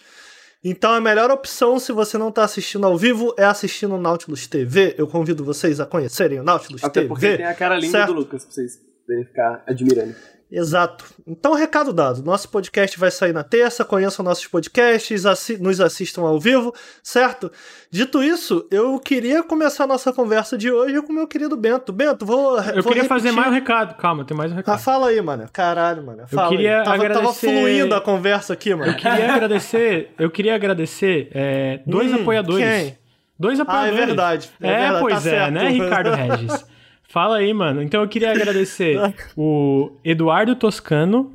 Então 0.63 0.91
a 0.91 0.99
melhor 0.99 1.31
opção, 1.31 1.79
se 1.79 1.93
você 1.93 2.17
não 2.17 2.29
está 2.29 2.43
assistindo 2.43 2.85
ao 2.85 2.97
vivo, 2.97 3.33
é 3.37 3.45
assistir 3.45 3.87
no 3.87 3.97
Nautilus 3.97 4.45
TV. 4.45 4.93
Eu 4.97 5.07
convido 5.07 5.43
vocês 5.45 5.79
a 5.79 5.85
conhecerem 5.85 6.39
o 6.39 6.43
Nautilus 6.43 6.83
Até 6.83 7.01
TV. 7.01 7.07
porque 7.07 7.37
tem 7.37 7.45
a 7.45 7.53
cara 7.53 7.77
linda 7.77 7.91
certo? 7.99 8.13
do 8.13 8.19
Lucas, 8.19 8.43
pra 8.43 8.53
vocês 8.53 8.77
poderem 9.05 9.25
ficar 9.25 9.63
admirando. 9.65 10.15
Exato. 10.51 11.05
Então, 11.27 11.53
recado 11.53 11.93
dado. 11.93 12.23
Nosso 12.23 12.49
podcast 12.49 12.97
vai 12.99 13.11
sair 13.11 13.31
na 13.33 13.43
terça. 13.43 13.85
Conheçam 13.85 14.25
nossos 14.25 14.47
podcasts, 14.47 15.23
assi- 15.27 15.57
nos 15.61 15.79
assistam 15.79 16.23
ao 16.23 16.39
vivo, 16.39 16.73
certo? 17.03 17.51
Dito 17.91 18.23
isso, 18.23 18.65
eu 18.71 18.99
queria 18.99 19.43
começar 19.43 19.83
a 19.83 19.87
nossa 19.87 20.11
conversa 20.11 20.57
de 20.57 20.71
hoje 20.71 20.99
com 21.03 21.11
o 21.11 21.15
meu 21.15 21.27
querido 21.27 21.55
Bento. 21.55 21.93
Bento, 21.93 22.25
vou. 22.25 22.57
Eu 22.59 22.81
vou 22.81 22.91
queria 22.91 23.05
fazer 23.07 23.29
repetir- 23.29 23.33
mais 23.35 23.47
um 23.51 23.53
recado. 23.53 23.95
Calma, 23.97 24.25
tem 24.25 24.35
mais 24.35 24.51
um 24.51 24.55
Ah, 24.55 24.57
recado. 24.57 24.79
fala 24.79 25.09
aí, 25.09 25.21
mano. 25.21 25.47
Caralho, 25.53 26.03
mano. 26.03 26.27
Fala 26.27 26.49
queria 26.49 26.79
aí. 26.79 26.83
Tava, 26.83 26.97
tava 26.97 27.05
agradecer- 27.19 27.47
fluindo 27.47 27.93
a 27.93 28.01
conversa 28.01 28.53
aqui, 28.53 28.73
mano. 28.73 28.91
Eu 28.91 28.95
queria 28.97 29.33
agradecer. 29.35 30.11
Eu 30.17 30.31
queria 30.31 30.55
agradecer 30.55 31.29
é, 31.31 31.79
dois 31.85 32.11
Hum, 32.11 32.15
apoiadores. 32.21 32.65
quem? 32.65 32.97
Dois 33.37 33.59
Ah, 33.59 33.61
é 33.61 33.65
apoiadores. 33.65 34.05
verdade. 34.05 34.49
É, 34.59 34.67
É, 34.67 34.77
verdade, 34.79 34.99
pois 34.99 35.13
tá 35.13 35.19
é, 35.29 35.33
certo. 35.33 35.51
né, 35.53 35.69
Ricardo 35.69 36.09
Regis? 36.09 36.65
Fala 37.09 37.37
aí, 37.37 37.51
mano. 37.53 37.81
Então 37.81 38.01
eu 38.03 38.07
queria 38.07 38.31
agradecer 38.31 38.95
o 39.35 39.91
Eduardo 40.05 40.55
Toscano 40.55 41.33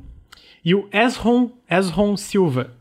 e 0.63 0.73
o 0.73 0.87
Esron, 0.91 1.51
Esron 1.69 2.15
Silva. 2.15 2.71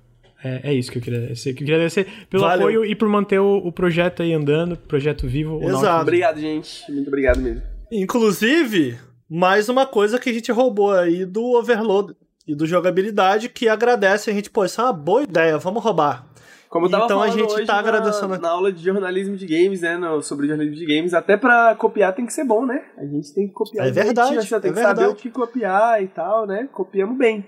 É, 0.43 0.71
é 0.71 0.75
isso 0.75 0.93
que 0.93 0.99
eu 0.99 1.03
queria 1.03 1.19
agradecer. 1.19 1.51
Eu 1.51 1.55
queria 1.57 1.75
agradecer 1.75 2.07
pelo 2.31 2.45
Valeu. 2.45 2.69
apoio 2.69 2.85
e 2.85 2.95
por 2.95 3.09
manter 3.09 3.41
o, 3.41 3.57
o 3.57 3.73
projeto 3.73 4.23
aí 4.23 4.33
andando, 4.33 4.77
projeto 4.77 5.27
vivo. 5.27 5.61
Exato. 5.63 6.03
Obrigado, 6.03 6.39
gente. 6.39 6.91
Muito 6.91 7.09
obrigado 7.09 7.41
mesmo. 7.41 7.63
Inclusive, 7.91 8.97
mais 9.29 9.69
uma 9.69 9.87
coisa 9.87 10.19
que 10.19 10.31
a 10.31 10.33
gente 10.33 10.53
roubou 10.53 10.93
aí 10.93 11.25
do 11.25 11.43
Overload 11.53 12.15
e 12.47 12.55
do 12.55 12.67
jogabilidade 12.67 13.49
que 13.49 13.69
agradece 13.69 14.31
a 14.31 14.35
gente, 14.35 14.51
pô, 14.51 14.65
isso 14.65 14.81
é 14.81 14.85
uma 14.85 14.93
boa 14.93 15.23
ideia, 15.23 15.59
vamos 15.59 15.83
roubar. 15.83 16.27
Como 16.75 16.87
eu 16.87 16.91
tava 16.91 17.05
Então 17.05 17.23
a 17.23 17.29
gente 17.29 17.53
hoje 17.53 17.65
tá 17.67 17.75
na, 17.75 17.79
agradecendo 17.79 18.35
aqui. 18.35 18.43
na 18.43 18.51
aula 18.51 18.73
de 18.73 18.83
jornalismo 18.83 19.37
de 19.37 19.47
games, 19.47 19.81
né? 19.83 19.97
no- 19.97 20.21
sobre 20.21 20.49
jornalismo 20.49 20.77
de 20.77 20.85
games, 20.85 21.15
até 21.15 21.37
pra 21.37 21.73
copiar 21.77 22.13
tem 22.13 22.27
que 22.27 22.33
ser 22.33 22.43
bom, 22.43 22.67
né? 22.67 22.83
A 22.99 23.05
gente 23.05 23.33
tem 23.33 23.47
que 23.47 23.55
copiar. 23.55 23.87
É 23.87 23.91
verdade, 23.93 24.31
direitinho, 24.31 24.43
Você 24.49 24.61
tem 24.61 24.71
é 24.73 24.75
que 24.75 24.81
saber 24.81 24.93
o 24.93 25.05
verdade. 25.05 25.23
que 25.23 25.31
copiar 25.31 26.03
e 26.03 26.09
tal, 26.09 26.49
né? 26.49 26.69
Copiamos 26.73 27.17
bem. 27.17 27.47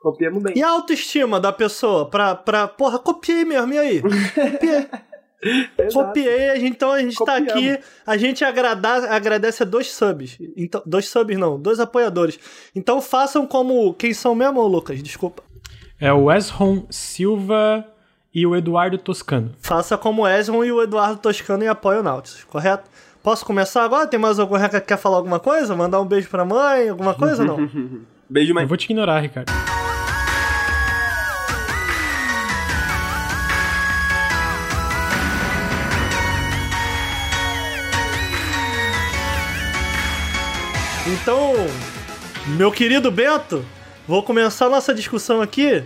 Copiamos 0.00 0.40
bem. 0.44 0.54
E 0.56 0.62
a 0.62 0.70
autoestima 0.70 1.40
da 1.40 1.52
pessoa? 1.52 2.08
Pra, 2.08 2.36
pra 2.36 2.68
porra, 2.68 3.00
copiei 3.00 3.44
mesmo, 3.44 3.72
e 3.74 3.78
aí? 3.78 4.00
Copiei. 4.00 4.86
Copiei, 5.92 6.50
a 6.50 6.56
gente- 6.56 6.70
então 6.70 6.90
a 6.92 7.00
gente 7.00 7.16
tá 7.16 7.38
Copiamos. 7.40 7.52
aqui, 7.52 7.78
a 8.06 8.16
gente 8.16 8.44
agrada, 8.44 8.88
agradece 9.14 9.62
a 9.62 9.66
dois 9.66 9.88
subs. 9.90 10.36
Então, 10.56 10.82
dois 10.84 11.08
subs 11.08 11.36
não, 11.38 11.58
dois 11.60 11.78
apoiadores. 11.80 12.38
Então 12.74 13.00
façam 13.00 13.46
como. 13.46 13.94
Quem 13.94 14.12
são 14.12 14.34
mesmo, 14.34 14.60
Lucas? 14.66 15.00
Desculpa. 15.02 15.42
É 16.00 16.12
o 16.12 16.30
Esron 16.30 16.86
Silva 16.90 17.84
e 18.34 18.46
o 18.46 18.54
Eduardo 18.54 18.98
Toscano. 18.98 19.52
Faça 19.60 19.96
como 19.96 20.22
o 20.22 20.28
Ezron 20.28 20.64
e 20.64 20.72
o 20.72 20.82
Eduardo 20.82 21.16
Toscano 21.16 21.64
e 21.64 21.68
apoia 21.68 22.00
o 22.00 22.02
Nautilus, 22.02 22.44
correto? 22.44 22.88
Posso 23.22 23.44
começar 23.44 23.84
agora? 23.84 24.06
Tem 24.06 24.18
mais 24.18 24.38
algum 24.38 24.56
reca 24.56 24.80
que 24.80 24.86
quer 24.86 24.98
falar 24.98 25.16
alguma 25.16 25.40
coisa? 25.40 25.74
Mandar 25.74 26.00
um 26.00 26.06
beijo 26.06 26.28
pra 26.28 26.44
mãe? 26.44 26.88
Alguma 26.88 27.14
coisa 27.14 27.42
ou 27.42 27.48
não? 27.48 27.70
Beijo, 28.30 28.52
mãe. 28.52 28.64
Eu 28.64 28.68
vou 28.68 28.76
te 28.76 28.84
ignorar, 28.84 29.20
Ricardo. 29.20 29.50
Então, 41.06 41.54
meu 42.48 42.70
querido 42.70 43.10
Bento, 43.10 43.64
vou 44.06 44.22
começar 44.22 44.68
nossa 44.68 44.92
discussão 44.92 45.40
aqui 45.40 45.82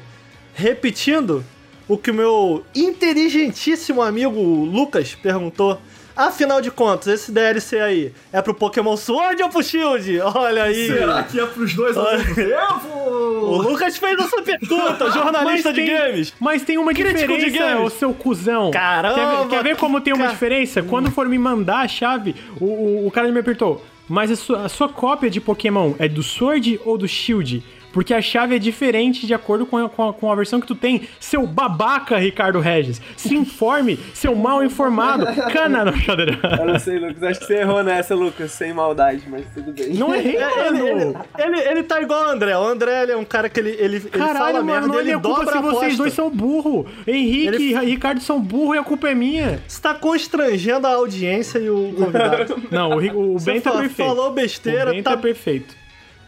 repetindo 0.53 1.45
o 1.93 1.99
que 1.99 2.11
o 2.11 2.15
meu 2.15 2.65
inteligentíssimo 2.75 4.03
amigo 4.03 4.41
Lucas 4.41 5.15
perguntou. 5.15 5.79
Afinal 6.15 6.61
de 6.61 6.71
contas, 6.71 7.07
esse 7.09 7.33
DLC 7.33 7.81
aí 7.81 8.13
é 8.31 8.43
pro 8.43 8.53
Pokémon 8.53 8.99
Sword 8.99 9.43
ou 9.43 9.49
pro 9.49 9.63
Shield? 9.63 10.21
Olha 10.21 10.65
aí. 10.65 10.87
Será 10.89 11.23
que 11.23 11.41
é 11.41 11.47
pros 11.47 11.73
dois 11.73 11.97
ao 11.97 12.05
mesmo 12.19 12.33
O 12.33 12.35
tempo? 12.35 13.63
Lucas 13.71 13.97
fez 13.97 14.19
essa 14.21 14.43
pergunta, 14.43 15.11
jornalista 15.11 15.71
Mas 15.71 15.75
de 15.75 15.85
tem- 15.87 15.87
games. 15.87 16.35
Mas 16.39 16.63
tem 16.63 16.77
uma 16.77 16.93
Crítico 16.93 17.33
de 17.39 17.45
diferença, 17.47 17.75
games. 17.77 17.87
ô 17.87 17.91
seu 17.99 18.13
cuzão. 18.13 18.71
Caramba, 18.71 19.15
Quer 19.15 19.27
ver, 19.27 19.49
quer 19.49 19.63
ver 19.65 19.77
como 19.79 20.03
tem 20.03 20.13
uma 20.13 20.27
ca- 20.27 20.31
diferença? 20.33 20.83
Quando 20.83 21.11
for 21.11 21.27
me 21.27 21.39
mandar 21.39 21.79
a 21.81 21.89
chave, 21.89 22.35
o, 22.61 22.67
o, 22.67 23.07
o 23.07 23.11
cara 23.11 23.33
me 23.33 23.41
apertou. 23.41 23.83
Mas 24.07 24.31
a 24.31 24.37
sua, 24.37 24.67
a 24.67 24.69
sua 24.69 24.91
cópia 24.91 25.31
de 25.31 25.41
Pokémon 25.41 25.95
é 25.99 26.09
do 26.09 26.23
Sword 26.23 26.79
ou 26.85 26.99
do 26.99 27.09
Shield? 27.09 27.65
Porque 27.93 28.15
a 28.15 28.23
chave 28.23 28.57
é 28.57 28.59
diferente 28.59 29.27
de 29.27 29.35
acordo 29.35 29.67
com 29.67 29.77
a, 29.77 29.89
com 29.89 30.09
a, 30.09 30.13
com 30.15 30.31
a 30.33 30.35
versão 30.35 30.61
que 30.61 30.67
tu 30.67 30.75
tem. 30.75 31.03
Seu 31.21 31.47
babaca, 31.47 32.17
Ricardo 32.19 32.59
Regis. 32.61 33.01
Se 33.17 33.35
informe, 33.37 33.99
seu 34.15 34.35
mal 34.35 34.65
informado. 34.65 35.27
Cana, 35.53 35.85
não, 35.85 35.93
brincadeira. 35.93 36.39
Eu 36.61 36.67
não 36.67 36.79
sei, 36.79 36.99
Lucas. 36.99 37.23
Acho 37.23 37.41
que 37.41 37.47
você 37.47 37.57
errou 37.59 37.83
nessa, 37.83 38.15
Lucas. 38.15 38.51
Sem 38.53 38.73
maldade, 38.73 39.23
mas 39.29 39.45
tudo 39.55 39.73
bem. 39.73 39.95
Não 39.95 40.15
errei, 40.15 40.37
É, 40.37 40.69
Ele, 40.69 40.79
ele, 40.81 40.95
mano. 41.05 41.21
ele, 41.39 41.61
ele 41.61 41.83
tá 41.83 42.01
igual 42.01 42.27
o 42.27 42.31
André. 42.31 42.57
O 42.57 42.67
André 42.67 43.03
ele 43.03 43.13
é 43.13 43.17
um 43.17 43.25
cara 43.25 43.49
que 43.49 43.61
ele, 43.61 43.71
ele, 43.71 43.97
ele 43.97 44.01
fala 44.01 44.27
Caralho, 44.27 44.65
merda, 44.65 44.81
mano, 44.81 44.87
não 44.89 44.95
é 44.95 44.99
ele 45.03 45.05
minha 45.11 45.21
culpa 45.21 45.45
dobra 45.45 45.53
se 45.57 45.63
vocês 45.63 45.97
dois 45.97 46.13
são 46.13 46.31
burro. 46.31 46.87
Henrique 47.07 47.47
Ele- 47.47 47.73
e 47.73 47.85
Ricardo 47.91 48.21
são 48.21 48.41
burro 48.41 48.75
e 48.75 48.79
a 48.79 48.83
culpa 48.85 49.09
é 49.09 49.15
minha. 49.15 49.63
Você 49.69 49.81
tá 49.81 49.95
constrangendo 49.95 50.87
a 50.87 50.95
audiência 50.95 51.59
e 51.59 51.69
o 51.69 51.93
convidado. 51.97 52.57
Não, 52.71 52.91
o, 52.97 53.37
o 53.37 53.41
Bento 53.41 53.69
é 53.69 53.73
fa- 53.73 53.79
perfeito. 53.79 54.09
falou 54.09 54.31
besteira, 54.33 54.91
o 54.91 54.95
Bento 54.95 55.05
tá- 55.05 55.13
é 55.13 55.17
perfeito. 55.17 55.82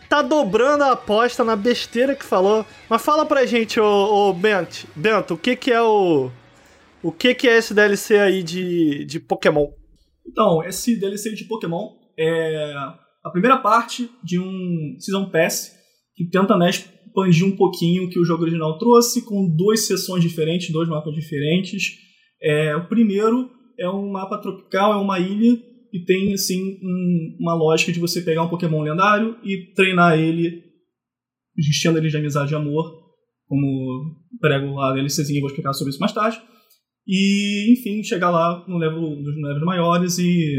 Tá 0.09 0.23
dobrando 0.23 0.85
a 0.85 0.93
aposta 0.93 1.45
na 1.45 1.57
besteira 1.57 2.15
que 2.15 2.25
falou. 2.25 2.65
Mas 2.89 3.03
fala 3.03 3.25
pra 3.27 3.47
gente, 3.47 3.79
ô, 3.81 4.29
ô 4.29 4.33
Bento, 4.33 4.87
Bento, 4.95 5.35
o 5.35 5.39
que 5.39 5.57
que 5.57 5.71
é 5.71 5.83
o... 5.83 6.31
O 7.03 7.13
que 7.13 7.35
que 7.35 7.47
é 7.47 7.59
esse 7.59 7.75
DLC 7.75 8.19
aí 8.19 8.43
de, 8.43 9.05
de 9.05 9.21
Pokémon? 9.21 9.69
Então, 10.27 10.63
esse 10.65 10.99
DLC 10.99 11.35
de 11.35 11.45
Pokémon 11.45 11.91
é 12.19 12.73
a 13.23 13.31
primeira 13.31 13.59
parte 13.59 14.11
de 14.23 14.39
um 14.39 14.97
Season 14.99 15.31
Pass 15.31 15.73
que 16.15 16.25
tenta 16.31 16.57
né, 16.57 16.71
expandir 16.71 17.47
um 17.47 17.57
pouquinho 17.57 18.05
o 18.05 18.11
que 18.11 18.19
o 18.19 18.25
jogo 18.25 18.43
original 18.43 18.79
trouxe, 18.79 19.25
com 19.25 19.49
duas 19.49 19.87
sessões 19.87 20.23
diferentes, 20.23 20.71
dois 20.71 20.89
mapas 20.89 21.15
diferentes. 21.15 21.99
É, 22.43 22.75
o 22.77 22.89
primeiro 22.89 23.51
é 23.79 23.89
um 23.89 24.11
mapa 24.11 24.39
tropical, 24.39 24.93
é 24.93 24.97
uma 24.97 25.19
ilha, 25.19 25.59
e 25.95 26.05
tem 26.05 26.33
assim 26.35 26.79
um- 26.83 27.37
uma 27.41 27.55
lógica 27.55 27.93
de 27.93 28.01
você 28.01 28.21
pegar 28.21 28.43
um 28.43 28.49
Pokémon 28.49 28.83
lendário 28.83 29.37
e 29.45 29.73
treinar 29.75 30.19
ele, 30.19 30.61
enchendo 31.57 31.99
ele 31.99 32.09
de 32.09 32.17
amizade 32.17 32.53
e 32.53 32.57
amor, 32.57 32.85
como 33.47 34.17
prego 34.41 34.81
a 34.81 34.93
DLCzinha, 34.93 35.41
vou 35.41 35.49
explicar 35.49 35.73
sobre 35.73 35.91
isso 35.91 36.01
mais 36.01 36.13
tarde. 36.13 36.41
E, 37.07 37.73
enfim, 37.73 38.03
chegar 38.03 38.31
lá 38.31 38.65
no 38.67 38.77
level, 38.79 39.01
nos 39.03 39.37
levels 39.37 39.65
maiores 39.65 40.19
e 40.19 40.57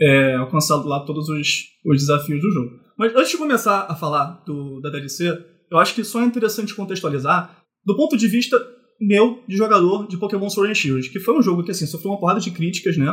é, 0.00 0.34
alcançar 0.36 0.76
lá 0.76 1.00
todos 1.04 1.28
os, 1.28 1.64
os 1.84 1.98
desafios 2.00 2.40
do 2.40 2.50
jogo. 2.50 2.70
Mas 2.96 3.14
antes 3.14 3.30
de 3.32 3.36
começar 3.36 3.86
a 3.88 3.94
falar 3.94 4.42
do, 4.46 4.80
da 4.80 4.90
DLC, 4.90 5.26
eu 5.70 5.76
acho 5.78 5.94
que 5.94 6.04
só 6.04 6.22
é 6.22 6.24
interessante 6.24 6.74
contextualizar 6.74 7.62
do 7.84 7.96
ponto 7.96 8.16
de 8.16 8.26
vista 8.26 8.56
meu 9.00 9.42
de 9.46 9.56
jogador 9.56 10.08
de 10.08 10.16
Pokémon 10.16 10.48
Sword 10.48 10.72
and 10.72 10.74
Shield, 10.74 11.10
que 11.10 11.20
foi 11.20 11.36
um 11.38 11.42
jogo 11.42 11.62
que 11.62 11.70
assim 11.72 11.86
sofreu 11.86 12.12
uma 12.12 12.18
porrada 12.20 12.40
de 12.40 12.50
críticas, 12.50 12.96
né? 12.96 13.06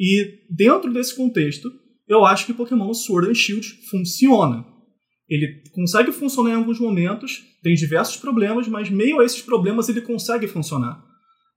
E 0.00 0.46
dentro 0.48 0.90
desse 0.90 1.14
contexto, 1.14 1.70
eu 2.08 2.24
acho 2.24 2.46
que 2.46 2.54
Pokémon 2.54 2.94
Sword 2.94 3.30
and 3.30 3.34
Shield 3.34 3.68
funciona. 3.90 4.64
Ele 5.28 5.62
consegue 5.72 6.10
funcionar 6.10 6.50
em 6.50 6.54
alguns 6.54 6.80
momentos, 6.80 7.44
tem 7.62 7.74
diversos 7.74 8.16
problemas, 8.16 8.66
mas 8.66 8.88
meio 8.88 9.20
a 9.20 9.24
esses 9.24 9.42
problemas 9.42 9.90
ele 9.90 10.00
consegue 10.00 10.48
funcionar. 10.48 11.04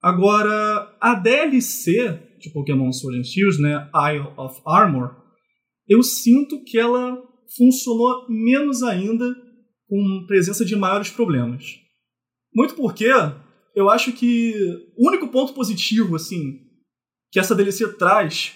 Agora, 0.02 0.94
a 1.00 1.16
DLC 1.16 2.20
de 2.42 2.50
Pokémon 2.52 2.92
Sword 2.92 3.20
and 3.20 3.24
Shield, 3.24 3.62
né, 3.62 3.90
Isle 4.14 4.34
of 4.36 4.62
Armor, 4.68 5.16
eu 5.88 6.04
sinto 6.04 6.62
que 6.66 6.78
ela 6.78 7.18
funcionou 7.56 8.28
menos 8.30 8.84
ainda 8.84 9.26
com 9.88 10.26
presença 10.28 10.66
de 10.66 10.76
maiores 10.76 11.10
problemas. 11.10 11.80
Muito 12.54 12.76
porque 12.76 13.08
eu 13.74 13.90
acho 13.90 14.12
que 14.12 14.54
o 14.98 15.08
único 15.08 15.30
ponto 15.30 15.54
positivo 15.54 16.16
assim 16.16 16.60
que 17.34 17.40
essa 17.40 17.56
DLC 17.56 17.92
traz 17.94 18.54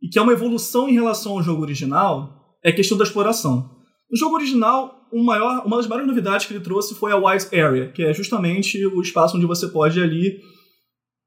e 0.00 0.08
que 0.08 0.16
é 0.16 0.22
uma 0.22 0.32
evolução 0.32 0.88
em 0.88 0.92
relação 0.92 1.32
ao 1.32 1.42
jogo 1.42 1.62
original 1.62 2.56
é 2.64 2.70
a 2.70 2.74
questão 2.74 2.96
da 2.96 3.02
exploração. 3.02 3.68
No 4.08 4.16
jogo 4.16 4.36
original, 4.36 5.08
o 5.12 5.20
maior, 5.22 5.66
uma 5.66 5.76
das 5.76 5.88
maiores 5.88 6.06
novidades 6.06 6.46
que 6.46 6.54
ele 6.54 6.62
trouxe 6.62 6.94
foi 6.94 7.10
a 7.10 7.16
Wide 7.16 7.46
Area, 7.52 7.90
que 7.90 8.04
é 8.04 8.14
justamente 8.14 8.86
o 8.86 9.02
espaço 9.02 9.36
onde 9.36 9.44
você 9.44 9.66
pode 9.66 10.00
ali 10.00 10.40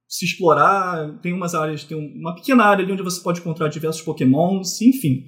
se 0.08 0.26
explorar. 0.26 1.20
Tem 1.20 1.34
umas 1.34 1.54
áreas, 1.54 1.84
tem 1.84 1.98
uma 1.98 2.34
pequena 2.34 2.64
área 2.64 2.82
ali 2.82 2.94
onde 2.94 3.04
você 3.04 3.22
pode 3.22 3.42
encontrar 3.42 3.68
diversos 3.68 4.02
Pokémons, 4.02 4.82
enfim. 4.82 5.26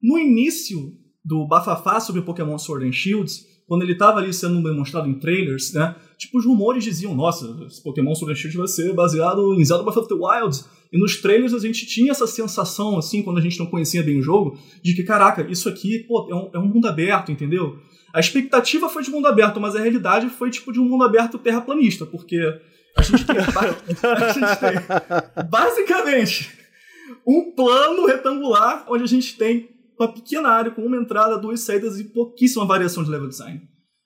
No 0.00 0.18
início 0.18 0.78
do 1.24 1.48
bafafá 1.48 1.98
sobre 1.98 2.22
Pokémon 2.22 2.58
Sword 2.58 2.86
and 2.86 2.92
Shield, 2.92 3.28
quando 3.70 3.82
ele 3.82 3.92
estava 3.92 4.18
ali 4.18 4.34
sendo 4.34 4.60
demonstrado 4.60 5.08
em 5.08 5.14
trailers, 5.14 5.72
né? 5.72 5.94
Tipo, 6.18 6.38
os 6.38 6.44
rumores 6.44 6.82
diziam, 6.82 7.14
nossa, 7.14 7.56
esse 7.68 7.80
Pokémon 7.80 8.12
Sword 8.16 8.36
Shield 8.36 8.58
vai 8.58 8.66
ser 8.66 8.92
baseado 8.92 9.54
em 9.54 9.64
Zelda 9.64 9.84
Breath 9.84 9.98
of 9.98 10.08
the 10.08 10.14
Wild. 10.16 10.64
E 10.92 10.98
nos 10.98 11.20
trailers 11.20 11.54
a 11.54 11.58
gente 11.60 11.86
tinha 11.86 12.10
essa 12.10 12.26
sensação, 12.26 12.98
assim, 12.98 13.22
quando 13.22 13.38
a 13.38 13.40
gente 13.40 13.60
não 13.60 13.66
conhecia 13.66 14.02
bem 14.02 14.18
o 14.18 14.22
jogo, 14.22 14.58
de 14.82 14.92
que, 14.92 15.04
caraca, 15.04 15.48
isso 15.48 15.68
aqui, 15.68 16.00
pô, 16.00 16.26
é 16.28 16.34
um, 16.34 16.50
é 16.52 16.58
um 16.58 16.66
mundo 16.66 16.88
aberto, 16.88 17.30
entendeu? 17.30 17.78
A 18.12 18.18
expectativa 18.18 18.88
foi 18.88 19.04
de 19.04 19.10
mundo 19.12 19.28
aberto, 19.28 19.60
mas 19.60 19.76
a 19.76 19.80
realidade 19.80 20.28
foi, 20.30 20.50
tipo, 20.50 20.72
de 20.72 20.80
um 20.80 20.84
mundo 20.84 21.04
aberto 21.04 21.38
terraplanista, 21.38 22.04
porque 22.04 22.40
a 22.96 23.02
gente 23.02 23.24
tem, 23.24 23.36
a 23.38 24.32
gente 24.32 24.58
tem 24.58 25.48
basicamente 25.48 26.50
um 27.24 27.52
plano 27.52 28.04
retangular 28.06 28.84
onde 28.88 29.04
a 29.04 29.06
gente 29.06 29.36
tem 29.36 29.68
uma 30.00 30.12
pequena 30.12 30.48
área 30.48 30.70
com 30.70 30.82
uma 30.82 30.96
entrada, 30.96 31.38
duas 31.38 31.60
saídas 31.60 32.00
e 32.00 32.04
pouquíssima 32.04 32.64
variação 32.64 33.04
de 33.04 33.10
level 33.10 33.28
design. 33.28 33.60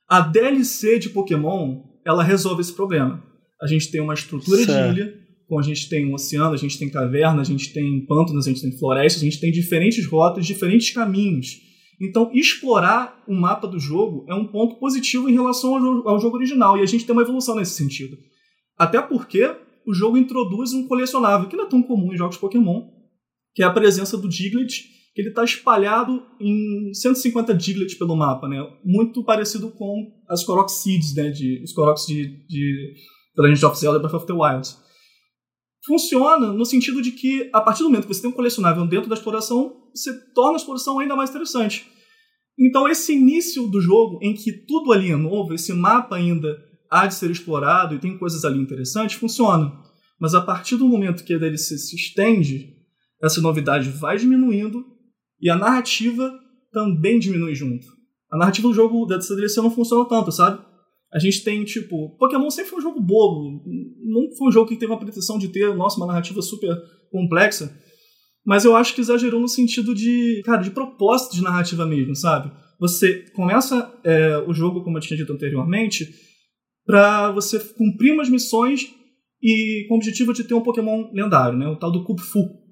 A 0.09 0.21
DLC 0.21 0.99
de 0.99 1.11
Pokémon, 1.11 1.83
ela 2.05 2.23
resolve 2.23 2.61
esse 2.61 2.73
problema. 2.73 3.23
A 3.63 3.67
gente 3.67 3.91
tem 3.91 4.01
uma 4.01 4.15
estrutura 4.15 4.65
Certo. 4.65 4.95
de 4.95 5.01
ilha, 5.01 5.15
como 5.47 5.61
a 5.61 5.63
gente 5.63 5.89
tem 5.89 6.07
um 6.07 6.15
oceano, 6.15 6.53
a 6.53 6.57
gente 6.57 6.79
tem 6.79 6.91
caverna, 6.91 7.41
a 7.41 7.45
gente 7.45 7.73
tem 7.73 8.05
pântanos, 8.07 8.47
a 8.47 8.51
gente 8.51 8.63
tem 8.63 8.73
florestas, 8.73 9.23
a 9.23 9.25
gente 9.25 9.41
tem 9.41 9.53
diferentes 9.53 10.05
rotas, 10.07 10.47
diferentes 10.47 10.91
caminhos. 10.91 11.61
Então, 12.01 12.31
explorar 12.35 13.23
o 13.29 13.35
mapa 13.35 13.69
do 13.69 13.79
jogo 13.79 14.27
é 14.29 14.35
um 14.35 14.47
ponto 14.47 14.77
positivo 14.77 15.29
em 15.29 15.33
relação 15.33 15.75
ao 15.75 15.81
jogo, 15.81 16.09
ao 16.09 16.21
jogo 16.21 16.37
original, 16.37 16.77
e 16.77 16.83
a 16.83 16.87
gente 16.87 17.07
tem 17.07 17.13
uma 17.13 17.23
evolução 17.23 17.55
nesse 17.55 17.73
sentido. 17.73 18.19
Até 18.77 19.01
porque 19.01 19.55
o 19.87 19.95
jogo 19.95 20.19
introduz 20.19 20.73
um 20.73 20.89
colecionável, 20.89 21.49
que 21.49 21.57
não 21.57 21.65
é 21.65 21.69
tão 21.69 21.83
comum 21.83 22.13
em 22.13 22.17
jogos 22.17 22.37
Pokémon, 22.37 22.89
que 23.55 23.63
é 23.63 23.67
a 23.67 23.71
presença 23.71 24.19
do 24.19 24.29
Diglett, 24.29 24.94
que 25.15 25.23
ele 25.23 25.29
está 25.29 25.45
espalhado 25.45 26.27
em 26.41 26.93
150 26.93 27.55
Diglett 27.55 27.97
pelo 27.97 28.17
mapa, 28.17 28.49
né? 28.49 28.59
Muito 28.85 29.25
parecido 29.25 29.71
com 29.71 30.13
as 30.29 30.43
Korok 30.45 30.71
Seeds, 30.71 31.15
né? 31.15 31.31
De, 31.31 31.63
os 31.63 31.73
Koroks 31.73 32.05
de, 32.07 32.45
de 32.49 32.95
Legend 33.39 33.67
of 33.67 33.79
Zelda 33.79 34.01
Breath 34.01 34.15
of 34.15 34.27
the 34.27 34.33
Wild. 34.33 34.69
Funciona 35.87 36.53
no 36.53 36.65
sentido 36.65 37.01
de 37.01 37.13
que, 37.13 37.49
a 37.53 37.61
partir 37.61 37.85
do 37.85 37.91
momento 37.91 38.09
que 38.09 38.15
você 38.15 38.23
tem 38.23 38.31
um 38.31 38.35
colecionável 38.35 38.85
dentro 38.87 39.09
da 39.09 39.15
exploração, 39.15 39.77
você 39.95 40.13
torna 40.35 40.55
a 40.55 40.57
exploração 40.57 40.99
ainda 40.99 41.15
mais 41.15 41.31
interessante. 41.31 41.87
Então, 42.59 42.89
esse 42.89 43.13
início 43.13 43.69
do 43.69 43.81
jogo, 43.81 44.19
em 44.21 44.35
que 44.35 44.53
tudo 44.53 44.93
ali 44.93 45.13
é 45.13 45.17
novo, 45.17 45.55
esse 45.55 45.73
mapa 45.73 46.17
ainda 46.17 46.57
há 46.91 47.07
de 47.07 47.15
ser 47.15 47.31
explorado 47.31 47.95
e 47.95 47.99
tem 48.01 48.19
coisas 48.19 48.45
ali 48.45 48.59
interessantes, 48.59 49.17
funciona. 49.17 49.73
Mas 50.19 50.35
a 50.35 50.41
partir 50.41 50.77
do 50.77 50.89
momento 50.89 51.23
que 51.23 51.39
DLC 51.39 51.77
se 51.79 51.95
estende, 51.95 52.75
essa 53.23 53.41
novidade 53.41 53.91
vai 53.91 54.17
diminuindo 54.17 54.94
e 55.45 55.51
a 55.51 55.57
narrativa 55.57 56.33
também 56.73 57.19
diminui 57.19 57.55
junto. 57.55 57.87
A 58.33 58.39
narrativa 58.39 58.67
do 58.67 58.75
jogo 58.75 59.05
dessa 59.05 59.37
DLC 59.37 59.61
não 59.61 59.71
funciona 59.71 60.09
tanto, 60.09 60.33
sabe? 60.33 60.65
A 61.13 61.19
gente 61.19 61.45
tem, 61.45 61.63
tipo, 61.65 62.17
Pokémon 62.17 62.51
sempre 62.51 62.71
foi 62.71 62.79
um 62.79 62.83
jogo 62.83 63.01
bobo. 63.01 63.63
Não 64.03 64.35
foi 64.37 64.49
um 64.49 64.51
jogo 64.51 64.69
que 64.69 64.77
teve 64.77 64.91
uma 64.91 64.99
pretensão 64.99 65.39
de 65.39 65.49
ter, 65.49 65.73
nossa, 65.77 65.99
uma 65.99 66.07
narrativa 66.07 66.41
super 66.41 66.75
complexa. 67.13 67.79
Mas 68.45 68.65
eu 68.65 68.75
acho 68.75 68.95
que 68.95 69.03
exagerou 69.03 69.39
no 69.39 69.47
sentido 69.47 69.95
de, 69.95 70.43
cara, 70.45 70.63
de 70.63 70.71
propósito 70.71 71.35
de 71.37 71.43
narrativa 71.43 71.85
mesmo, 71.87 72.17
sabe? 72.17 72.51
Você 72.81 73.31
começa 73.33 73.95
é, 74.03 74.39
o 74.39 74.53
jogo, 74.55 74.83
como 74.83 74.97
eu 74.97 75.03
tinha 75.03 75.17
dito 75.17 75.33
anteriormente, 75.33 76.09
para 76.87 77.31
você 77.33 77.59
cumprir 77.61 78.13
umas 78.13 78.31
missões 78.31 78.91
e 79.43 79.85
com 79.89 79.95
o 79.95 79.97
objetivo 79.99 80.33
de 80.33 80.45
ter 80.45 80.55
um 80.55 80.63
Pokémon 80.63 81.11
lendário, 81.13 81.59
né? 81.59 81.69
O 81.69 81.77
tal 81.77 81.93
do 81.93 82.03
Kubfu. 82.03 82.64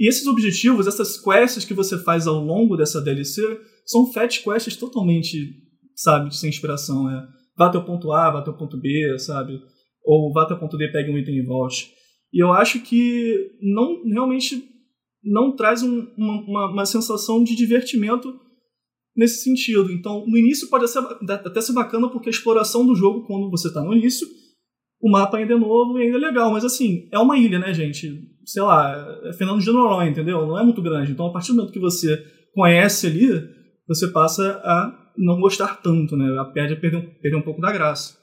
E 0.00 0.08
esses 0.08 0.26
objetivos, 0.26 0.86
essas 0.86 1.22
quests 1.22 1.66
que 1.66 1.74
você 1.74 1.98
faz 1.98 2.26
ao 2.26 2.42
longo 2.42 2.74
dessa 2.74 3.02
DLC, 3.02 3.42
são 3.84 4.10
fetch 4.10 4.42
quests 4.42 4.74
totalmente, 4.74 5.36
sabe, 5.94 6.34
sem 6.34 6.48
inspiração. 6.48 7.10
É, 7.10 7.28
vá 7.54 7.66
até 7.66 7.76
o 7.76 7.84
ponto 7.84 8.10
A, 8.10 8.30
vá 8.30 8.38
até 8.38 8.50
o 8.50 8.56
ponto 8.56 8.80
B, 8.80 9.18
sabe? 9.18 9.60
Ou 10.02 10.32
vá 10.32 10.44
até 10.44 10.54
o 10.54 10.58
ponto 10.58 10.78
D, 10.78 10.88
pegue 10.90 11.10
um 11.10 11.18
item 11.18 11.36
e 11.36 11.44
volte. 11.44 11.92
E 12.32 12.42
eu 12.42 12.50
acho 12.50 12.80
que 12.80 13.58
não 13.60 14.02
realmente 14.04 14.64
não 15.22 15.54
traz 15.54 15.82
um, 15.82 16.06
uma, 16.16 16.70
uma, 16.70 16.86
sensação 16.86 17.44
de 17.44 17.54
divertimento 17.54 18.32
nesse 19.14 19.42
sentido. 19.42 19.92
Então, 19.92 20.24
no 20.26 20.38
início 20.38 20.70
pode 20.70 20.88
ser, 20.88 21.00
até 21.28 21.60
ser 21.60 21.74
bacana 21.74 22.08
porque 22.08 22.30
a 22.30 22.32
exploração 22.32 22.86
do 22.86 22.94
jogo, 22.94 23.26
quando 23.26 23.50
você 23.50 23.68
está 23.68 23.82
no 23.82 23.92
início, 23.92 24.26
o 25.00 25.10
mapa 25.10 25.38
ainda 25.38 25.54
é 25.54 25.58
novo 25.58 25.98
e 25.98 26.02
ainda 26.02 26.18
é 26.18 26.20
legal. 26.20 26.50
Mas 26.52 26.64
assim, 26.64 27.08
é 27.10 27.18
uma 27.18 27.38
ilha, 27.38 27.58
né, 27.58 27.72
gente? 27.72 28.22
Sei 28.44 28.62
lá, 28.62 29.20
é 29.24 29.32
Fernando 29.32 29.60
de 29.60 29.70
Noronha, 29.70 30.10
entendeu? 30.10 30.46
Não 30.46 30.58
é 30.58 30.64
muito 30.64 30.82
grande. 30.82 31.12
Então, 31.12 31.26
a 31.26 31.32
partir 31.32 31.52
do 31.52 31.56
momento 31.56 31.72
que 31.72 31.78
você 31.78 32.22
conhece 32.54 33.06
ali, 33.06 33.28
você 33.88 34.08
passa 34.08 34.60
a 34.64 34.96
não 35.16 35.40
gostar 35.40 35.80
tanto, 35.82 36.16
né? 36.16 36.38
A 36.38 36.44
perde 36.44 36.76
perder, 36.76 37.18
perder 37.20 37.36
um 37.36 37.42
pouco 37.42 37.60
da 37.60 37.72
graça. 37.72 38.18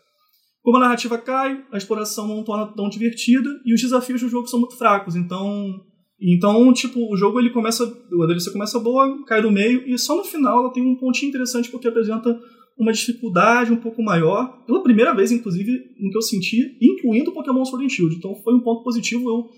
Como 0.61 0.77
a 0.77 0.81
narrativa 0.81 1.17
cai, 1.17 1.63
a 1.71 1.77
exploração 1.77 2.27
não 2.27 2.43
torna 2.43 2.67
tão 2.67 2.89
divertida 2.89 3.49
e 3.65 3.73
os 3.73 3.81
desafios 3.81 4.21
do 4.21 4.29
jogo 4.29 4.47
são 4.47 4.59
muito 4.59 4.77
fracos. 4.77 5.15
Então, 5.15 5.81
então, 6.19 6.73
tipo, 6.73 7.11
o 7.11 7.15
jogo 7.15 7.39
ele 7.39 7.51
começa, 7.51 7.83
a 7.83 8.25
DLC 8.27 8.51
começa 8.51 8.79
boa, 8.79 9.23
cai 9.25 9.41
no 9.41 9.51
meio 9.51 9.87
e 9.87 9.97
só 9.97 10.15
no 10.15 10.23
final 10.23 10.59
ela 10.59 10.73
tem 10.73 10.83
um 10.83 10.95
pontinho 10.95 11.29
interessante 11.29 11.69
porque 11.69 11.87
apresenta 11.87 12.37
uma 12.77 12.91
dificuldade 12.91 13.71
um 13.71 13.77
pouco 13.77 14.03
maior, 14.03 14.63
pela 14.65 14.83
primeira 14.83 15.13
vez, 15.13 15.31
inclusive, 15.31 15.71
no 15.99 16.11
que 16.11 16.17
eu 16.17 16.21
senti, 16.21 16.77
incluindo 16.81 17.31
Pokémon 17.31 17.65
Sword 17.65 17.85
and 17.85 17.89
Shield. 17.89 18.15
Então 18.15 18.35
foi 18.43 18.53
um 18.53 18.61
ponto 18.61 18.83
positivo, 18.83 19.29
eu 19.29 19.49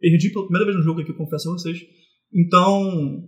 perdi 0.00 0.30
pela 0.30 0.46
primeira 0.46 0.66
vez 0.66 0.76
no 0.76 0.82
jogo 0.82 1.00
aqui, 1.00 1.12
confesso 1.12 1.50
a 1.50 1.52
vocês. 1.52 1.78
Então, 2.34 3.22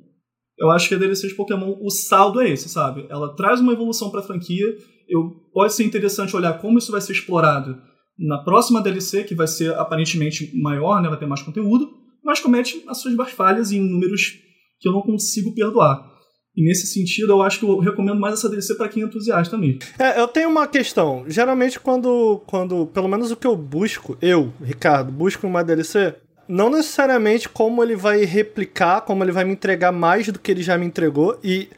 eu 0.59 0.71
acho 0.71 0.89
que 0.89 0.95
a 0.95 0.99
DLC 0.99 1.29
de 1.29 1.35
Pokémon, 1.35 1.77
o 1.81 1.91
saldo 1.91 2.41
é 2.41 2.49
esse, 2.49 2.69
sabe? 2.69 3.07
Ela 3.11 3.35
traz 3.37 3.61
uma 3.61 3.73
evolução 3.73 4.11
para 4.11 4.21
a 4.21 4.25
franquia, 4.25 4.67
eu, 5.09 5.31
pode 5.53 5.75
ser 5.75 5.85
interessante 5.85 6.35
olhar 6.35 6.59
como 6.59 6.79
isso 6.79 6.91
vai 6.91 7.01
ser 7.01 7.13
explorado 7.13 7.77
na 8.19 8.39
próxima 8.39 8.81
DLC, 8.81 9.25
que 9.25 9.35
vai 9.35 9.47
ser 9.47 9.75
aparentemente 9.75 10.51
maior, 10.57 11.03
né, 11.03 11.09
vai 11.09 11.19
ter 11.19 11.27
mais 11.27 11.43
conteúdo, 11.43 11.91
mas 12.25 12.41
comete 12.41 12.83
as 12.89 12.99
suas 12.99 13.31
falhas 13.33 13.73
em 13.73 13.81
números 13.81 14.39
que 14.81 14.89
eu 14.89 14.93
não 14.93 15.03
consigo 15.03 15.55
perdoar. 15.55 16.14
E 16.57 16.63
nesse 16.63 16.87
sentido, 16.87 17.33
eu 17.33 17.43
acho 17.43 17.59
que 17.59 17.65
eu 17.65 17.79
recomendo 17.79 18.21
mais 18.21 18.35
essa 18.35 18.49
DLC 18.49 18.77
para 18.77 18.89
quem 18.89 19.03
é 19.03 19.07
entusiasta 19.07 19.57
também. 19.57 19.79
É, 19.99 20.21
eu 20.21 20.29
tenho 20.29 20.49
uma 20.49 20.69
questão. 20.69 21.25
Geralmente, 21.27 21.81
quando, 21.81 22.41
quando. 22.47 22.87
Pelo 22.87 23.09
menos 23.09 23.31
o 23.31 23.37
que 23.37 23.47
eu 23.47 23.57
busco, 23.57 24.17
eu, 24.23 24.53
Ricardo, 24.63 25.11
busco 25.11 25.47
uma 25.47 25.65
DLC, 25.65 26.15
não 26.47 26.71
necessariamente 26.71 27.49
como 27.49 27.83
ele 27.83 27.97
vai 27.97 28.25
replicar, 28.25 29.01
como 29.01 29.25
ele 29.25 29.33
vai 29.33 29.45
me 29.45 29.53
entregar 29.53 29.91
mais 29.91 30.29
do 30.29 30.39
que 30.39 30.51
ele 30.51 30.63
já 30.63 30.79
me 30.79 30.87
entregou. 30.87 31.39
E 31.43 31.69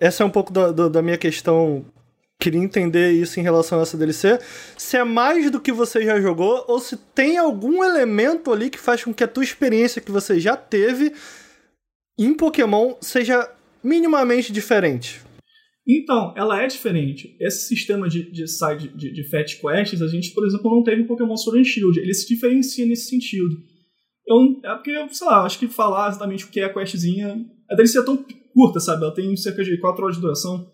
essa 0.00 0.24
é 0.24 0.26
um 0.26 0.30
pouco 0.30 0.52
da, 0.52 0.72
da, 0.72 0.88
da 0.88 1.02
minha 1.02 1.16
questão 1.16 1.84
queria 2.44 2.60
entender 2.60 3.12
isso 3.12 3.40
em 3.40 3.42
relação 3.42 3.78
a 3.78 3.82
essa 3.82 3.96
DLC. 3.96 4.38
Se 4.76 4.96
é 4.96 5.04
mais 5.04 5.50
do 5.50 5.60
que 5.60 5.72
você 5.72 6.02
já 6.02 6.20
jogou, 6.20 6.64
ou 6.68 6.78
se 6.78 6.96
tem 6.96 7.38
algum 7.38 7.82
elemento 7.82 8.52
ali 8.52 8.68
que 8.68 8.78
faz 8.78 9.02
com 9.02 9.14
que 9.14 9.24
a 9.24 9.28
tua 9.28 9.44
experiência 9.44 10.02
que 10.02 10.10
você 10.10 10.38
já 10.38 10.56
teve 10.56 11.14
em 12.18 12.34
Pokémon 12.34 12.94
seja 13.00 13.48
minimamente 13.84 14.50
diferente. 14.52 15.20
Então, 15.86 16.32
ela 16.34 16.62
é 16.62 16.66
diferente. 16.66 17.36
Esse 17.38 17.68
sistema 17.68 18.08
de, 18.08 18.30
de 18.32 18.48
side 18.48 18.88
de, 18.96 19.12
de 19.12 19.22
Quests, 19.22 20.00
a 20.00 20.08
gente, 20.08 20.32
por 20.32 20.46
exemplo, 20.46 20.74
não 20.74 20.82
teve 20.82 21.02
em 21.02 21.06
Pokémon 21.06 21.36
Sword 21.36 21.60
and 21.60 21.64
Shield. 21.64 22.00
Ele 22.00 22.14
se 22.14 22.26
diferencia 22.26 22.86
nesse 22.86 23.10
sentido. 23.10 23.54
Eu, 24.26 24.38
é 24.64 24.74
porque, 24.74 25.14
sei 25.14 25.26
lá, 25.26 25.44
acho 25.44 25.58
que 25.58 25.68
falar 25.68 26.08
exatamente 26.08 26.46
o 26.46 26.48
que 26.48 26.60
é 26.60 26.64
a 26.64 26.72
questzinha. 26.72 27.38
A 27.70 27.74
DLC 27.74 27.98
é 27.98 28.02
tão 28.02 28.24
curta, 28.54 28.80
sabe? 28.80 29.02
Ela 29.02 29.14
tem 29.14 29.36
cerca 29.36 29.62
de 29.62 29.78
4 29.78 30.02
horas 30.02 30.16
de 30.16 30.22
duração. 30.22 30.66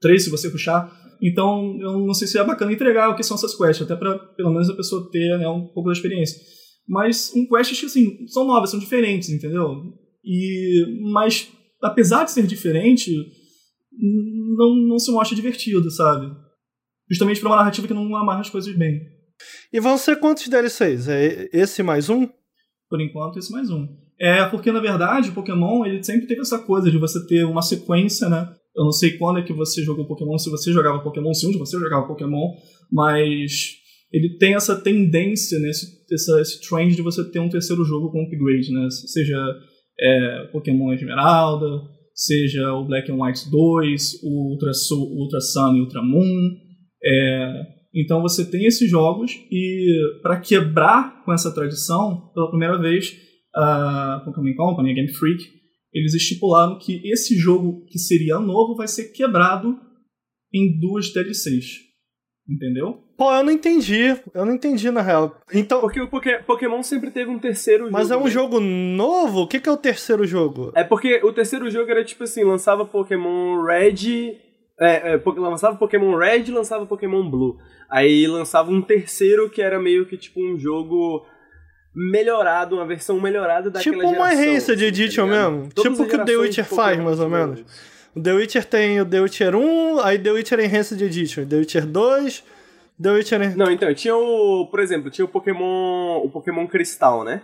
3 0.00 0.24
se 0.24 0.30
você 0.30 0.50
puxar. 0.50 0.90
Então, 1.22 1.78
eu 1.80 2.00
não 2.00 2.14
sei 2.14 2.26
se 2.26 2.38
é 2.38 2.44
bacana 2.44 2.72
entregar 2.72 3.10
o 3.10 3.14
que 3.14 3.22
são 3.22 3.36
essas 3.36 3.54
quests, 3.54 3.82
até 3.82 3.94
para 3.94 4.18
pelo 4.18 4.50
menos 4.50 4.68
a 4.70 4.74
pessoa 4.74 5.08
ter 5.10 5.38
né, 5.38 5.48
um 5.48 5.66
pouco 5.66 5.88
da 5.88 5.92
experiência. 5.92 6.40
Mas 6.88 7.32
um 7.36 7.46
quests 7.46 7.78
que, 7.78 7.86
assim, 7.86 8.26
são 8.26 8.44
novas, 8.44 8.70
são 8.70 8.80
diferentes, 8.80 9.28
entendeu? 9.28 9.70
E, 10.24 10.86
mas, 11.12 11.48
apesar 11.82 12.24
de 12.24 12.32
ser 12.32 12.46
diferente, 12.46 13.12
não, 14.56 14.76
não 14.76 14.98
se 14.98 15.10
mostra 15.10 15.36
divertido, 15.36 15.90
sabe? 15.90 16.30
Justamente 17.10 17.40
para 17.40 17.48
uma 17.48 17.56
narrativa 17.56 17.86
que 17.86 17.94
não 17.94 18.14
amarra 18.16 18.40
as 18.40 18.50
coisas 18.50 18.74
bem. 18.76 19.00
E 19.72 19.80
vão 19.80 19.96
ser 19.96 20.18
quantos 20.18 20.48
DLCs? 20.48 21.08
É 21.08 21.48
esse 21.52 21.82
mais 21.82 22.08
um? 22.08 22.28
Por 22.88 23.00
enquanto, 23.00 23.38
esse 23.38 23.50
mais 23.52 23.70
um. 23.70 23.88
É 24.20 24.44
porque, 24.46 24.70
na 24.70 24.80
verdade, 24.80 25.30
o 25.30 25.32
Pokémon 25.32 25.84
ele 25.86 26.02
sempre 26.02 26.26
teve 26.26 26.42
essa 26.42 26.58
coisa 26.58 26.90
de 26.90 26.98
você 26.98 27.26
ter 27.26 27.44
uma 27.44 27.62
sequência, 27.62 28.28
né? 28.28 28.54
Eu 28.76 28.84
não 28.84 28.92
sei 28.92 29.16
quando 29.16 29.38
é 29.38 29.42
que 29.42 29.52
você 29.52 29.82
jogou 29.82 30.06
Pokémon, 30.06 30.36
se 30.38 30.50
você 30.50 30.72
jogava 30.72 31.00
Pokémon, 31.00 31.32
se 31.32 31.46
onde 31.46 31.58
você 31.58 31.78
jogava 31.78 32.06
Pokémon, 32.06 32.54
mas 32.92 33.80
ele 34.12 34.36
tem 34.38 34.54
essa 34.54 34.76
tendência, 34.76 35.58
né, 35.58 35.70
esse, 35.70 35.86
essa, 36.12 36.40
esse 36.40 36.60
trend 36.68 36.94
de 36.94 37.02
você 37.02 37.24
ter 37.30 37.38
um 37.38 37.48
terceiro 37.48 37.84
jogo 37.84 38.10
com 38.10 38.22
upgrade, 38.22 38.72
né? 38.72 38.88
Seja 38.90 39.36
é, 40.00 40.48
Pokémon 40.52 40.92
Esmeralda, 40.92 41.82
seja 42.14 42.72
o 42.74 42.84
Black 42.84 43.10
and 43.10 43.22
White 43.22 43.50
2, 43.50 44.22
o 44.22 44.52
Ultra, 44.52 44.72
Soul, 44.72 45.12
Ultra 45.18 45.40
Sun 45.40 45.76
e 45.76 45.80
Ultra 45.80 46.02
Moon. 46.02 46.56
É, 47.04 47.62
então 47.94 48.22
você 48.22 48.48
tem 48.48 48.64
esses 48.64 48.88
jogos 48.88 49.32
e 49.50 50.20
para 50.22 50.40
quebrar 50.40 51.24
com 51.24 51.32
essa 51.32 51.52
tradição, 51.52 52.30
pela 52.34 52.48
primeira 52.48 52.78
vez, 52.78 53.16
a 53.54 54.22
Pokémon 54.24 54.54
Company, 54.54 54.92
a 54.92 54.94
Game 54.94 55.12
Freak, 55.12 55.44
eles 55.92 56.14
estipularam 56.14 56.78
que 56.78 57.00
esse 57.04 57.36
jogo 57.36 57.84
que 57.86 57.98
seria 57.98 58.38
novo 58.38 58.76
vai 58.76 58.86
ser 58.86 59.12
quebrado 59.12 59.76
em 60.52 60.78
duas 60.78 61.12
DLCs. 61.12 61.89
Entendeu? 62.50 62.98
Pô, 63.16 63.32
eu 63.32 63.44
não 63.44 63.52
entendi. 63.52 64.16
Eu 64.34 64.44
não 64.44 64.54
entendi, 64.54 64.90
na 64.90 65.02
real. 65.02 65.36
Então. 65.54 65.80
Porque 65.80 66.00
o 66.00 66.08
Pokémon 66.44 66.82
sempre 66.82 67.12
teve 67.12 67.30
um 67.30 67.38
terceiro 67.38 67.84
jogo. 67.84 67.92
Mas 67.92 68.10
é 68.10 68.16
um 68.16 68.24
né? 68.24 68.30
jogo 68.30 68.58
novo? 68.58 69.42
O 69.42 69.46
que, 69.46 69.60
que 69.60 69.68
é 69.68 69.72
o 69.72 69.76
terceiro 69.76 70.26
jogo? 70.26 70.72
É 70.74 70.82
porque 70.82 71.20
o 71.22 71.32
terceiro 71.32 71.70
jogo 71.70 71.88
era 71.88 72.02
tipo 72.04 72.24
assim: 72.24 72.42
lançava 72.42 72.84
Pokémon 72.84 73.62
Red. 73.62 74.36
É, 74.80 75.12
é, 75.14 75.22
lançava 75.36 75.76
Pokémon 75.76 76.16
Red 76.16 76.50
lançava 76.50 76.86
Pokémon 76.86 77.30
Blue. 77.30 77.58
Aí 77.88 78.26
lançava 78.26 78.72
um 78.72 78.82
terceiro 78.82 79.48
que 79.48 79.62
era 79.62 79.78
meio 79.78 80.06
que 80.06 80.16
tipo 80.16 80.40
um 80.42 80.58
jogo 80.58 81.24
melhorado, 81.94 82.76
uma 82.76 82.86
versão 82.86 83.20
melhorada 83.20 83.70
daquela 83.70 83.82
tipo 83.82 83.96
geração. 83.96 84.12
Tipo 84.12 84.22
uma 84.22 84.52
Race 84.52 84.76
de 84.76 84.84
Edition 84.86 85.28
tá 85.28 85.32
mesmo. 85.32 85.68
Todas 85.72 85.92
tipo 85.92 86.02
o 86.02 86.08
que 86.08 86.16
o 86.16 86.24
The 86.24 86.36
Witcher 86.36 86.64
faz, 86.64 86.98
mais 86.98 87.20
ou 87.20 87.28
menos. 87.28 87.62
O 88.14 88.20
The 88.20 88.32
Witcher 88.32 88.64
tem 88.64 89.00
o 89.00 89.06
The 89.06 89.20
Witcher 89.20 89.54
1, 89.54 90.00
aí 90.00 90.18
The 90.18 90.30
Witcher 90.32 90.60
Enhanced 90.60 91.00
Edition. 91.00 91.46
The 91.46 91.56
Witcher 91.56 91.86
2, 91.86 92.44
The 93.00 93.10
Witcher... 93.10 93.56
Não, 93.56 93.70
então, 93.70 93.92
tinha 93.94 94.16
o... 94.16 94.66
Por 94.70 94.80
exemplo, 94.80 95.10
tinha 95.10 95.24
o 95.24 95.28
Pokémon... 95.28 96.18
O 96.24 96.30
Pokémon 96.30 96.66
Cristal, 96.66 97.24
né? 97.24 97.42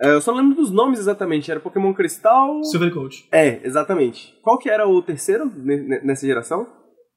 É, 0.00 0.10
eu 0.10 0.20
só 0.20 0.32
não 0.32 0.40
lembro 0.40 0.56
dos 0.56 0.70
nomes 0.70 0.98
exatamente. 0.98 1.50
Era 1.50 1.60
Pokémon 1.60 1.94
Cristal... 1.94 2.62
Silver 2.64 2.92
Coat. 2.92 3.26
É, 3.32 3.60
exatamente. 3.64 4.34
Qual 4.42 4.58
que 4.58 4.68
era 4.68 4.86
o 4.86 5.00
terceiro 5.00 5.50
nessa 6.02 6.26
geração? 6.26 6.66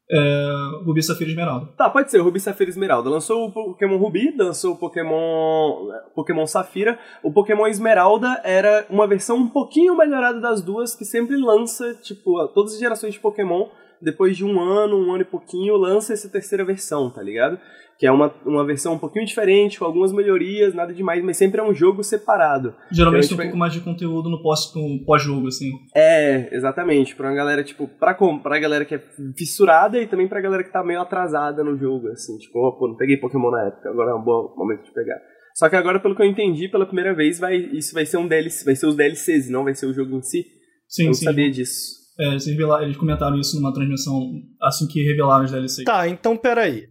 É, 0.09 0.51
Rubi, 0.85 1.01
Safira 1.01 1.29
Esmeralda. 1.29 1.67
Tá, 1.77 1.89
pode 1.89 2.11
ser, 2.11 2.19
Rubi, 2.19 2.39
Safira 2.39 2.69
Esmeralda. 2.69 3.09
Lançou 3.09 3.47
o 3.47 3.51
Pokémon 3.51 3.97
Rubi, 3.97 4.35
lançou 4.37 4.73
o 4.73 4.77
Pokémon, 4.77 5.89
Pokémon 6.13 6.45
Safira. 6.45 6.99
O 7.23 7.31
Pokémon 7.31 7.67
Esmeralda 7.67 8.39
era 8.43 8.85
uma 8.89 9.07
versão 9.07 9.37
um 9.37 9.49
pouquinho 9.49 9.97
melhorada 9.97 10.39
das 10.39 10.61
duas, 10.61 10.95
que 10.95 11.05
sempre 11.05 11.35
lança, 11.35 11.95
tipo, 11.95 12.47
todas 12.49 12.73
as 12.73 12.79
gerações 12.79 13.13
de 13.13 13.19
Pokémon 13.19 13.67
depois 14.01 14.37
de 14.37 14.45
um 14.45 14.59
ano, 14.59 14.97
um 14.97 15.11
ano 15.13 15.21
e 15.21 15.25
pouquinho, 15.25 15.75
lança 15.77 16.13
essa 16.13 16.29
terceira 16.29 16.63
versão, 16.63 17.09
tá 17.09 17.21
ligado? 17.21 17.59
Que 17.97 18.05
é 18.05 18.11
uma, 18.11 18.33
uma 18.45 18.65
versão 18.65 18.93
um 18.95 18.97
pouquinho 18.99 19.25
diferente, 19.25 19.79
com 19.79 19.85
algumas 19.85 20.11
melhorias, 20.11 20.73
nada 20.73 20.93
demais, 20.93 21.23
mas 21.23 21.37
sempre 21.37 21.61
é 21.61 21.63
um 21.63 21.73
jogo 21.73 22.03
separado. 22.03 22.75
Geralmente 22.91 23.25
Então, 23.25 23.37
tem 23.37 23.37
um 23.37 23.39
tipo, 23.39 23.41
pouco 23.43 23.57
mais 23.57 23.71
de 23.73 23.79
conteúdo 23.79 24.29
no 24.29 24.41
pós- 24.43 24.73
no 24.75 25.05
pós-jogo, 25.05 25.47
assim. 25.47 25.71
É, 25.95 26.53
exatamente. 26.53 27.15
Pra 27.15 27.29
uma 27.29 27.35
galera, 27.35 27.63
tipo, 27.63 27.87
pra, 27.87 28.13
com- 28.13 28.37
pra 28.39 28.59
galera 28.59 28.83
que 28.83 28.95
é 28.95 29.03
fissurada 29.37 29.97
e 30.01 30.07
também 30.07 30.27
pra 30.27 30.41
galera 30.41 30.63
que 30.63 30.71
tá 30.73 30.83
meio 30.83 30.99
atrasada 30.99 31.63
no 31.63 31.77
jogo, 31.77 32.09
assim. 32.09 32.37
Tipo, 32.37 32.59
oh, 32.67 32.77
pô, 32.77 32.87
não 32.89 32.97
peguei 32.97 33.15
Pokémon 33.17 33.49
na 33.49 33.67
época, 33.67 33.89
agora 33.89 34.11
é 34.11 34.15
um 34.15 34.23
bom 34.23 34.53
momento 34.57 34.83
de 34.83 34.91
pegar. 34.93 35.17
Só 35.55 35.69
que 35.69 35.75
agora, 35.77 35.99
pelo 36.01 36.15
que 36.17 36.21
eu 36.21 36.25
entendi, 36.27 36.67
pela 36.67 36.85
primeira 36.85 37.13
vez, 37.15 37.39
vai, 37.39 37.55
isso 37.55 37.93
vai 37.93 38.05
ser 38.05 38.17
um 38.17 38.27
DLC, 38.27 38.65
vai 38.65 38.75
ser 38.75 38.87
os 38.87 38.95
DLCs, 38.97 39.49
não 39.49 39.63
vai 39.63 39.73
ser 39.73 39.85
o 39.85 39.93
jogo 39.93 40.17
em 40.17 40.21
si. 40.21 40.43
Sim, 40.89 41.03
eu 41.03 41.07
não 41.07 41.13
sim. 41.13 41.23
sabia 41.23 41.49
disso. 41.49 42.03
É, 42.19 42.27
eles, 42.31 42.45
revelaram- 42.45 42.83
eles 42.83 42.97
comentaram 42.97 43.39
isso 43.39 43.55
numa 43.55 43.73
transmissão 43.73 44.19
assim 44.61 44.85
que 44.87 45.01
revelaram 45.03 45.45
os 45.45 45.51
DLCs. 45.51 45.85
Tá, 45.85 46.07
então 46.09 46.35
peraí. 46.35 46.87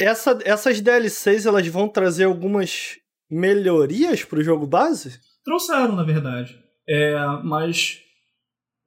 Essa, 0.00 0.38
essas 0.44 0.80
DLCs 0.80 1.46
elas 1.46 1.66
vão 1.66 1.88
trazer 1.88 2.24
algumas 2.24 2.96
melhorias 3.30 4.24
pro 4.24 4.42
jogo 4.42 4.66
base? 4.66 5.18
Trouxeram, 5.44 5.94
na 5.94 6.02
verdade. 6.02 6.58
É, 6.88 7.14
mas 7.44 7.98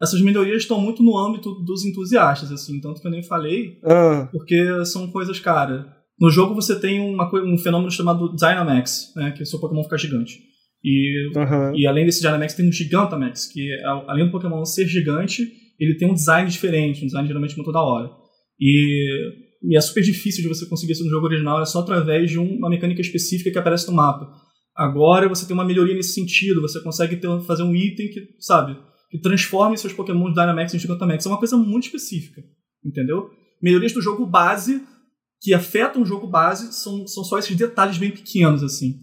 essas 0.01 0.21
melhorias 0.21 0.63
estão 0.63 0.81
muito 0.81 1.03
no 1.03 1.17
âmbito 1.17 1.53
dos 1.63 1.85
entusiastas, 1.85 2.51
assim, 2.51 2.81
tanto 2.81 2.99
que 2.99 3.07
eu 3.07 3.11
nem 3.11 3.21
falei, 3.21 3.79
Ah, 3.83 4.27
porque 4.31 4.85
são 4.85 5.11
coisas, 5.11 5.39
cara. 5.39 5.95
No 6.19 6.29
jogo 6.29 6.55
você 6.55 6.79
tem 6.79 6.99
uma, 6.99 7.29
um 7.43 7.57
fenômeno 7.57 7.91
chamado 7.91 8.35
Dynamax, 8.35 9.13
né, 9.15 9.31
que 9.31 9.43
o 9.43 9.45
seu 9.45 9.59
Pokémon 9.59 9.83
fica 9.83 9.97
gigante. 9.97 10.39
E, 10.83 11.31
aham. 11.35 11.73
e 11.75 11.85
além 11.85 12.05
desse 12.05 12.21
Dynamax 12.21 12.55
tem 12.55 12.67
um 12.67 12.71
Gigantamax, 12.71 13.45
que 13.45 13.71
é, 13.71 13.83
além 14.07 14.25
do 14.25 14.31
Pokémon 14.31 14.65
ser 14.65 14.87
gigante, 14.87 15.47
ele 15.79 15.95
tem 15.95 16.09
um 16.09 16.13
design 16.13 16.49
diferente, 16.49 17.03
um 17.03 17.07
design 17.07 17.27
geralmente 17.27 17.55
muito 17.55 17.71
da 17.71 17.81
hora. 17.81 18.09
E, 18.59 19.40
e 19.63 19.77
é 19.77 19.81
super 19.81 20.01
difícil 20.01 20.41
de 20.41 20.47
você 20.49 20.65
conseguir 20.65 20.93
isso 20.93 21.03
no 21.03 21.09
jogo 21.09 21.25
original, 21.27 21.61
é 21.61 21.65
só 21.65 21.79
através 21.79 22.29
de 22.31 22.39
um- 22.39 22.57
uma 22.57 22.69
mecânica 22.69 23.01
específica 23.01 23.51
que 23.51 23.57
aparece 23.57 23.87
no 23.87 23.93
mapa. 23.93 24.31
Agora 24.75 25.27
você 25.29 25.45
tem 25.45 25.53
uma 25.53 25.65
melhoria 25.65 25.93
nesse 25.95 26.13
sentido, 26.13 26.61
você 26.61 26.79
consegue 26.81 27.17
ter, 27.17 27.27
fazer 27.41 27.63
um 27.63 27.75
item 27.75 28.09
que, 28.09 28.35
sabe, 28.39 28.77
que 29.09 29.19
transforme 29.19 29.77
seus 29.77 29.93
Pokémon 29.93 30.29
de 30.29 30.33
Dynamax 30.33 30.73
em 30.73 30.79
Gigantamax. 30.79 31.25
É 31.25 31.29
uma 31.29 31.37
coisa 31.37 31.57
muito 31.57 31.85
específica, 31.85 32.41
entendeu? 32.83 33.29
Melhorias 33.61 33.91
do 33.93 34.01
jogo 34.01 34.25
base 34.25 34.81
que 35.41 35.53
afetam 35.53 36.01
o 36.03 36.05
jogo 36.05 36.27
base 36.27 36.71
são, 36.73 37.05
são 37.07 37.23
só 37.23 37.37
esses 37.37 37.55
detalhes 37.55 37.97
bem 37.97 38.11
pequenos, 38.11 38.63
assim. 38.63 38.95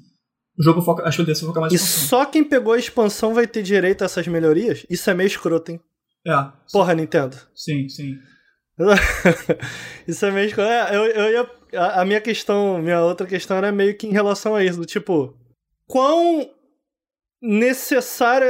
O 0.59 0.63
jogo 0.63 0.81
foca, 0.83 1.05
acho 1.07 1.23
que 1.25 1.31
ele 1.31 1.39
foca 1.39 1.61
mais 1.61 1.73
E 1.73 1.79
só 1.79 2.25
quem 2.25 2.43
pegou 2.43 2.73
a 2.73 2.79
expansão 2.79 3.35
vai 3.35 3.47
ter 3.47 3.63
direito 3.63 4.03
a 4.03 4.07
essas 4.07 4.27
melhorias? 4.27 4.85
Isso 4.91 5.09
é 5.11 5.15
meio 5.15 5.27
escroto, 5.29 5.71
hein? 5.71 5.81
É, 6.27 6.33
Porra, 6.73 6.95
Nintendo. 6.95 7.37
sim, 7.55 7.89
sim. 7.89 8.17
isso 10.07 10.25
é 10.25 10.31
meio. 10.31 10.61
É, 10.61 10.97
eu, 10.97 11.05
eu 11.07 11.31
ia. 11.33 11.51
A, 11.81 12.01
a 12.03 12.05
minha 12.05 12.21
questão, 12.21 12.79
minha 12.79 13.03
outra 13.03 13.27
questão 13.27 13.57
era 13.57 13.71
meio 13.73 13.97
que 13.97 14.07
em 14.07 14.13
relação 14.13 14.55
a 14.55 14.65
isso, 14.65 14.79
do 14.79 14.87
tipo. 14.87 15.37
Quão 15.87 16.51
necessário 17.41 18.47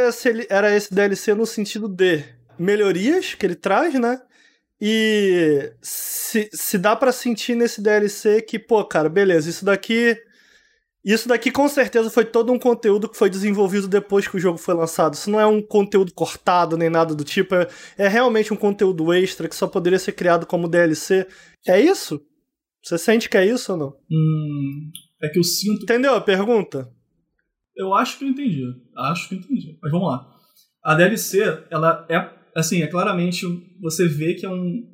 era 0.48 0.74
esse- 0.74 0.92
DLC 0.94 1.34
no 1.34 1.46
sentido 1.46 1.88
de 1.88 2.24
melhorias 2.58 3.34
que 3.34 3.46
ele 3.46 3.54
traz, 3.54 3.94
né? 3.94 4.20
E 4.80 5.72
se, 5.82 6.48
se 6.52 6.78
dá 6.78 6.94
pra 6.94 7.10
sentir 7.12 7.54
nesse 7.56 7.80
DLC 7.82 8.40
que, 8.42 8.58
pô, 8.58 8.84
cara, 8.84 9.08
beleza, 9.08 9.50
isso 9.50 9.64
daqui. 9.64 10.16
Isso 11.04 11.28
daqui 11.28 11.50
com 11.50 11.68
certeza 11.68 12.10
foi 12.10 12.24
todo 12.24 12.52
um 12.52 12.58
conteúdo 12.58 13.08
que 13.08 13.16
foi 13.16 13.30
desenvolvido 13.30 13.86
depois 13.86 14.26
que 14.26 14.36
o 14.36 14.40
jogo 14.40 14.58
foi 14.58 14.74
lançado. 14.74 15.14
Isso 15.14 15.30
não 15.30 15.40
é 15.40 15.46
um 15.46 15.62
conteúdo 15.62 16.12
cortado 16.12 16.76
nem 16.76 16.90
nada 16.90 17.14
do 17.14 17.24
tipo. 17.24 17.54
É, 17.54 17.68
é 17.96 18.08
realmente 18.08 18.52
um 18.52 18.56
conteúdo 18.56 19.12
extra 19.12 19.48
que 19.48 19.54
só 19.54 19.66
poderia 19.66 19.98
ser 19.98 20.12
criado 20.12 20.46
como 20.46 20.68
DLC. 20.68 21.26
É 21.66 21.80
isso? 21.80 22.20
Você 22.82 22.98
sente 22.98 23.28
que 23.28 23.36
é 23.36 23.46
isso 23.46 23.72
ou 23.72 23.78
não? 23.78 23.96
Hum, 24.10 24.90
é 25.22 25.28
que 25.28 25.38
eu 25.38 25.44
sinto. 25.44 25.82
Entendeu 25.82 26.14
a 26.14 26.20
pergunta? 26.20 26.90
Eu 27.76 27.94
acho 27.94 28.18
que 28.18 28.24
eu 28.24 28.28
entendi. 28.28 28.64
Acho 28.96 29.28
que 29.28 29.34
eu 29.36 29.38
entendi. 29.38 29.78
Mas 29.80 29.92
vamos 29.92 30.08
lá. 30.08 30.26
A 30.82 30.94
DLC, 30.94 31.40
ela 31.70 32.06
é. 32.08 32.38
Assim, 32.56 32.82
é 32.82 32.86
claramente. 32.88 33.46
Você 33.80 34.08
vê 34.08 34.34
que 34.34 34.44
é, 34.44 34.50
um, 34.50 34.84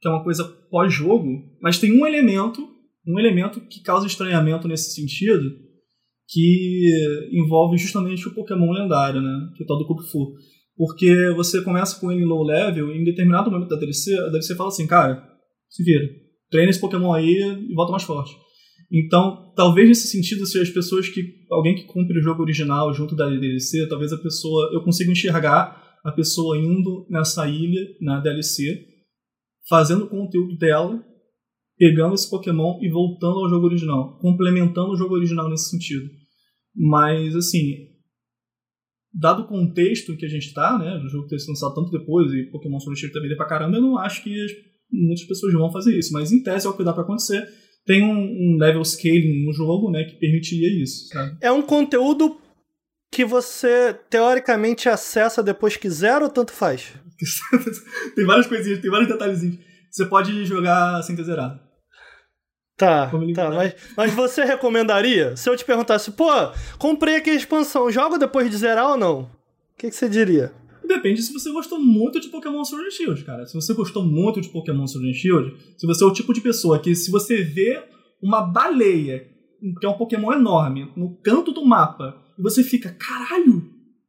que 0.00 0.08
é 0.08 0.10
uma 0.10 0.24
coisa 0.24 0.44
pós-jogo, 0.70 1.44
mas 1.60 1.78
tem 1.78 1.92
um 1.92 2.06
elemento. 2.06 2.71
Um 3.06 3.18
elemento 3.18 3.60
que 3.60 3.82
causa 3.82 4.06
estranhamento 4.06 4.68
nesse 4.68 4.94
sentido, 4.94 5.50
que 6.28 7.28
envolve 7.32 7.76
justamente 7.76 8.26
o 8.28 8.34
Pokémon 8.34 8.70
lendário, 8.70 9.20
né? 9.20 9.50
Que 9.56 9.62
é 9.62 9.64
o 9.64 9.66
tal 9.66 9.78
do 9.78 9.86
Kupufu. 9.86 10.34
Porque 10.76 11.30
você 11.36 11.62
começa 11.62 12.00
com 12.00 12.10
ele 12.10 12.22
em 12.22 12.26
low 12.26 12.42
level 12.42 12.90
e 12.90 12.98
em 12.98 13.04
determinado 13.04 13.50
momento 13.50 13.68
da 13.68 13.76
DLC, 13.76 14.18
a 14.18 14.28
DLC 14.28 14.54
fala 14.54 14.68
assim, 14.68 14.86
cara, 14.86 15.22
se 15.68 15.82
vira. 15.84 16.08
Treina 16.50 16.70
esse 16.70 16.80
Pokémon 16.80 17.12
aí 17.12 17.66
e 17.68 17.74
volta 17.74 17.92
mais 17.92 18.02
forte. 18.02 18.34
Então, 18.90 19.52
talvez 19.56 19.88
nesse 19.88 20.08
sentido, 20.08 20.44
se 20.46 20.58
as 20.60 20.68
pessoas 20.68 21.08
que. 21.08 21.22
alguém 21.50 21.74
que 21.74 21.84
cumpre 21.84 22.18
o 22.18 22.22
jogo 22.22 22.42
original 22.42 22.92
junto 22.92 23.16
da 23.16 23.26
DLC, 23.26 23.88
talvez 23.88 24.12
a 24.12 24.18
pessoa. 24.18 24.70
eu 24.72 24.82
consiga 24.82 25.10
enxergar 25.10 25.82
a 26.04 26.12
pessoa 26.12 26.58
indo 26.58 27.06
nessa 27.08 27.48
ilha, 27.48 27.80
na 28.00 28.20
DLC, 28.20 28.86
fazendo 29.68 30.04
o 30.04 30.08
conteúdo 30.08 30.56
dela, 30.58 31.02
pegando 31.82 32.14
esse 32.14 32.30
Pokémon 32.30 32.78
e 32.80 32.88
voltando 32.88 33.40
ao 33.40 33.48
jogo 33.48 33.66
original, 33.66 34.16
complementando 34.20 34.92
o 34.92 34.96
jogo 34.96 35.16
original 35.16 35.50
nesse 35.50 35.68
sentido. 35.70 36.08
Mas, 36.76 37.34
assim. 37.34 37.88
Dado 39.12 39.42
o 39.42 39.48
contexto 39.48 40.16
que 40.16 40.24
a 40.24 40.28
gente 40.28 40.54
tá, 40.54 40.78
né, 40.78 40.96
o 41.04 41.08
jogo 41.08 41.26
ter 41.26 41.38
sido 41.40 41.50
lançado 41.50 41.74
tanto 41.74 41.90
depois 41.90 42.32
e 42.32 42.44
Pokémon 42.52 42.78
Sword 42.78 42.98
Shield 42.98 43.12
também 43.12 43.28
deu 43.28 43.36
pra 43.36 43.48
caramba, 43.48 43.76
eu 43.76 43.82
não 43.82 43.98
acho 43.98 44.22
que 44.22 44.30
as- 44.42 44.52
muitas 44.90 45.26
pessoas 45.26 45.52
vão 45.52 45.72
fazer 45.72 45.98
isso. 45.98 46.12
Mas 46.12 46.30
em 46.30 46.40
tese 46.42 46.66
é 46.66 46.70
o 46.70 46.76
que 46.76 46.84
dá 46.84 46.92
pra 46.92 47.02
acontecer 47.02 47.46
tem 47.84 48.00
um, 48.04 48.14
um 48.54 48.56
level 48.60 48.84
scaling 48.84 49.44
no 49.44 49.52
jogo, 49.52 49.90
né, 49.90 50.04
que 50.04 50.14
permitiria 50.20 50.82
isso, 50.82 51.08
sabe? 51.08 51.36
É 51.40 51.50
um 51.50 51.62
conteúdo 51.62 52.38
que 53.12 53.24
você 53.24 53.92
teoricamente 54.08 54.88
acessa 54.88 55.42
depois 55.42 55.76
que 55.76 55.90
zero 55.90 56.26
ou 56.26 56.30
tanto 56.30 56.52
faz? 56.52 56.94
tem 58.14 58.24
várias 58.24 58.46
coisinhas, 58.46 58.78
tem 58.80 58.90
vários 58.90 59.08
detalhezinhos. 59.10 59.58
Você 59.90 60.06
pode 60.06 60.44
jogar 60.46 61.02
sem 61.02 61.14
ter 61.14 61.24
zerado. 61.24 61.60
Tá, 62.82 63.08
tá, 63.32 63.50
mas, 63.50 63.76
mas 63.96 64.12
você 64.12 64.44
recomendaria? 64.44 65.36
Se 65.36 65.48
eu 65.48 65.56
te 65.56 65.64
perguntasse, 65.64 66.10
pô, 66.10 66.26
comprei 66.80 67.14
aqui 67.14 67.30
a 67.30 67.34
expansão, 67.34 67.88
joga 67.92 68.18
depois 68.18 68.50
de 68.50 68.56
zerar 68.56 68.90
ou 68.90 68.96
não? 68.96 69.20
O 69.20 69.28
que, 69.78 69.88
que 69.88 69.94
você 69.94 70.08
diria? 70.08 70.52
Depende 70.84 71.22
se 71.22 71.32
você 71.32 71.52
gostou 71.52 71.78
muito 71.78 72.18
de 72.18 72.28
Pokémon 72.28 72.64
Sword 72.64 72.88
and 72.88 72.90
Shield, 72.90 73.22
cara. 73.22 73.46
Se 73.46 73.54
você 73.54 73.72
gostou 73.72 74.04
muito 74.04 74.40
de 74.40 74.48
Pokémon 74.48 74.84
Sword 74.88 75.08
and 75.08 75.14
Shield, 75.14 75.54
se 75.78 75.86
você 75.86 76.02
é 76.02 76.06
o 76.08 76.12
tipo 76.12 76.32
de 76.32 76.40
pessoa 76.40 76.80
que 76.80 76.92
se 76.96 77.08
você 77.08 77.40
vê 77.40 77.80
uma 78.20 78.40
baleia, 78.40 79.28
que 79.78 79.86
é 79.86 79.88
um 79.88 79.96
Pokémon 79.96 80.32
enorme, 80.32 80.90
no 80.96 81.16
canto 81.22 81.52
do 81.52 81.64
mapa, 81.64 82.20
e 82.36 82.42
você 82.42 82.64
fica, 82.64 82.90
caralho, 82.90 83.62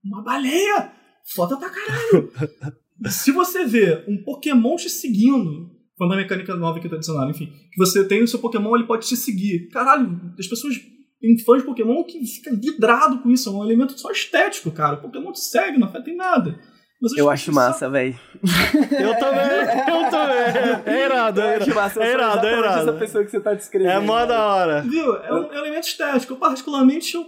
uma 0.03 0.23
baleia! 0.23 0.91
Foda 1.23 1.57
pra 1.57 1.69
caralho! 1.69 2.31
se 3.07 3.31
você 3.31 3.65
vê 3.65 4.03
um 4.07 4.23
Pokémon 4.23 4.75
te 4.77 4.89
seguindo, 4.89 5.72
foi 5.97 6.08
uma 6.08 6.15
mecânica 6.15 6.56
nova 6.56 6.79
que 6.79 6.89
tá 6.89 6.95
adicionada, 6.95 7.29
enfim, 7.32 7.47
que 7.71 7.77
você 7.77 8.03
tem 8.08 8.23
o 8.23 8.27
seu 8.27 8.39
Pokémon, 8.39 8.75
ele 8.75 8.86
pode 8.86 9.08
te 9.08 9.15
seguir. 9.15 9.69
Caralho, 9.69 10.19
as 10.39 10.47
pessoas 10.47 10.73
tem 11.21 11.38
fãs 11.45 11.60
de 11.62 11.65
Pokémon 11.65 12.03
que 12.03 12.25
fica 12.25 12.53
vidrado 12.56 13.19
com 13.19 13.29
isso, 13.29 13.49
é 13.49 13.51
um 13.53 13.63
elemento 13.63 13.97
só 13.99 14.12
estético, 14.12 14.71
cara. 14.71 14.95
O 14.95 15.01
Pokémon 15.01 15.32
te 15.32 15.39
segue, 15.39 15.77
não 15.77 15.88
afeta 15.88 16.10
em 16.10 16.15
nada. 16.15 16.60
Mas 17.01 17.12
as 17.13 17.17
Eu 17.17 17.29
acho 17.29 17.45
só- 17.45 17.51
massa, 17.51 17.89
velho. 17.89 18.17
Eu 18.91 19.17
também, 19.19 19.43
eu 19.88 20.10
também. 20.10 20.93
É 20.93 21.06
irado, 21.06 21.41
Eu 21.41 21.47
é 21.47 21.56
acho 21.58 21.63
irado. 21.69 21.75
massa. 21.82 22.03
É 22.03 22.12
irado, 22.13 22.47
é 22.47 22.58
irado. 22.60 22.89
essa 22.89 22.93
pessoa 22.99 23.23
que 23.25 23.32
você 23.32 23.39
tá 23.41 23.53
descrevendo. 23.53 23.91
É 23.91 23.99
mó 23.99 24.25
da 24.25 24.45
hora. 24.47 24.82
Viu? 24.84 25.15
É 25.17 25.34
um 25.34 25.51
elemento 25.53 25.86
estético. 25.88 26.34
Eu, 26.34 26.38
particularmente, 26.38 27.13
eu, 27.15 27.25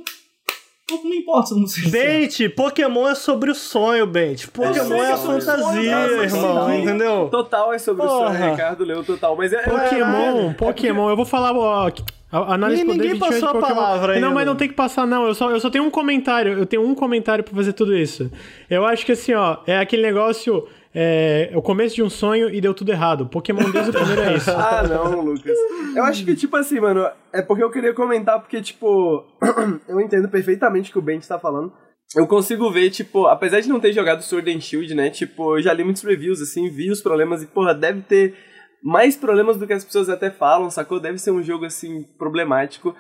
não 0.90 1.04
me 1.04 1.18
importo 1.18 1.50
se 1.50 1.60
não 1.60 1.68
sei 1.68 1.84
se 1.90 1.98
é. 1.98 2.20
Bente, 2.20 2.50
Pokémon 2.50 3.08
é 3.08 3.16
sobre 3.16 3.50
o 3.50 3.56
sonho, 3.56 4.06
Bente. 4.06 4.48
Pokémon 4.48 4.94
é 5.04 5.08
a 5.08 5.10
é 5.10 5.14
o 5.14 5.18
sonho, 5.18 5.42
fantasia, 5.42 6.08
mas 6.18 6.34
irmão, 6.34 6.70
sim. 6.70 6.82
entendeu? 6.82 7.28
Total 7.32 7.74
é 7.74 7.80
sobre 7.80 8.06
o 8.06 8.08
Porra. 8.08 8.34
sonho, 8.38 8.52
Ricardo 8.52 8.84
leu 8.84 9.04
total. 9.04 9.36
Mas 9.36 9.52
é, 9.52 9.64
Pokémon, 9.64 10.52
é- 10.52 10.54
Pokémon, 10.54 11.10
eu 11.10 11.16
vou 11.16 11.26
falar, 11.26 11.54
ó, 11.56 11.90
a 12.32 12.54
análise 12.54 12.84
o 12.84 12.88
ninguém 12.88 13.18
passou 13.18 13.50
a 13.50 13.54
Pokémon. 13.54 13.76
palavra 13.76 14.08
Não, 14.20 14.28
ainda. 14.30 14.30
mas 14.32 14.46
não 14.46 14.56
tem 14.56 14.68
que 14.68 14.74
passar, 14.76 15.08
não. 15.08 15.26
Eu 15.26 15.34
só, 15.34 15.50
eu 15.50 15.60
só 15.60 15.70
tenho 15.70 15.84
um 15.86 15.90
comentário. 15.90 16.54
Eu 16.54 16.66
tenho 16.66 16.86
um 16.88 16.94
comentário 16.94 17.44
pra 17.44 17.54
fazer 17.56 17.74
tudo 17.74 17.96
isso. 17.96 18.30
Eu 18.70 18.86
acho 18.86 19.06
que 19.06 19.14
assim, 19.14 19.34
ó, 19.34 19.58
é 19.66 19.80
aquele 19.80 20.02
negócio. 20.04 20.68
É, 20.98 21.50
é 21.52 21.58
o 21.58 21.62
começo 21.62 21.94
de 21.94 22.02
um 22.02 22.10
sonho 22.10 22.50
e 22.50 22.62
deu 22.62 22.74
tudo 22.74 22.90
errado. 22.90 23.28
Pokémon 23.28 23.70
desde 23.70 23.90
o 23.90 23.94
primeiro 23.94 24.22
é 24.22 24.36
isso. 24.38 24.50
Ah, 24.56 24.82
não, 24.82 25.20
Lucas. 25.20 25.58
Eu 25.94 26.04
acho 26.06 26.24
que, 26.24 26.34
tipo 26.36 26.56
assim, 26.56 26.80
mano, 26.80 27.06
é 27.34 27.42
porque 27.42 27.62
eu 27.62 27.70
queria 27.70 27.94
comentar, 27.94 28.40
porque, 28.40 28.62
tipo, 28.62 29.26
eu 29.90 30.00
entendo 30.00 30.30
perfeitamente 30.30 30.90
o 30.90 30.94
que 30.94 31.00
o 31.00 31.02
Ben 31.02 31.20
tá 31.20 31.38
falando. 31.38 31.74
Eu 32.16 32.26
consigo 32.26 32.72
ver, 32.72 32.90
tipo, 32.92 33.28
apesar 33.28 33.60
de 33.60 33.68
não 33.68 33.80
ter 33.80 33.92
jogado 33.92 34.22
Sword 34.22 34.50
and 34.50 34.62
Shield, 34.62 34.96
né, 34.96 35.10
tipo, 35.10 35.58
eu 35.58 35.62
já 35.62 35.74
li 35.74 35.84
muitos 35.84 36.04
reviews, 36.04 36.42
assim, 36.42 36.70
vi 36.70 36.90
os 36.90 37.02
problemas 37.02 37.44
e, 37.44 37.48
porra, 37.48 37.74
deve 37.74 38.02
ter 38.02 38.36
mais 38.82 39.18
problemas 39.18 39.58
do 39.58 39.68
que 39.68 39.74
as 39.74 39.84
pessoas 39.84 40.08
até 40.08 40.32
falam, 40.32 40.70
sacou? 40.70 41.00
Deve 41.00 41.18
ser 41.18 41.32
um 41.32 41.44
jogo, 41.44 41.66
assim, 41.66 42.04
problemático. 42.18 42.96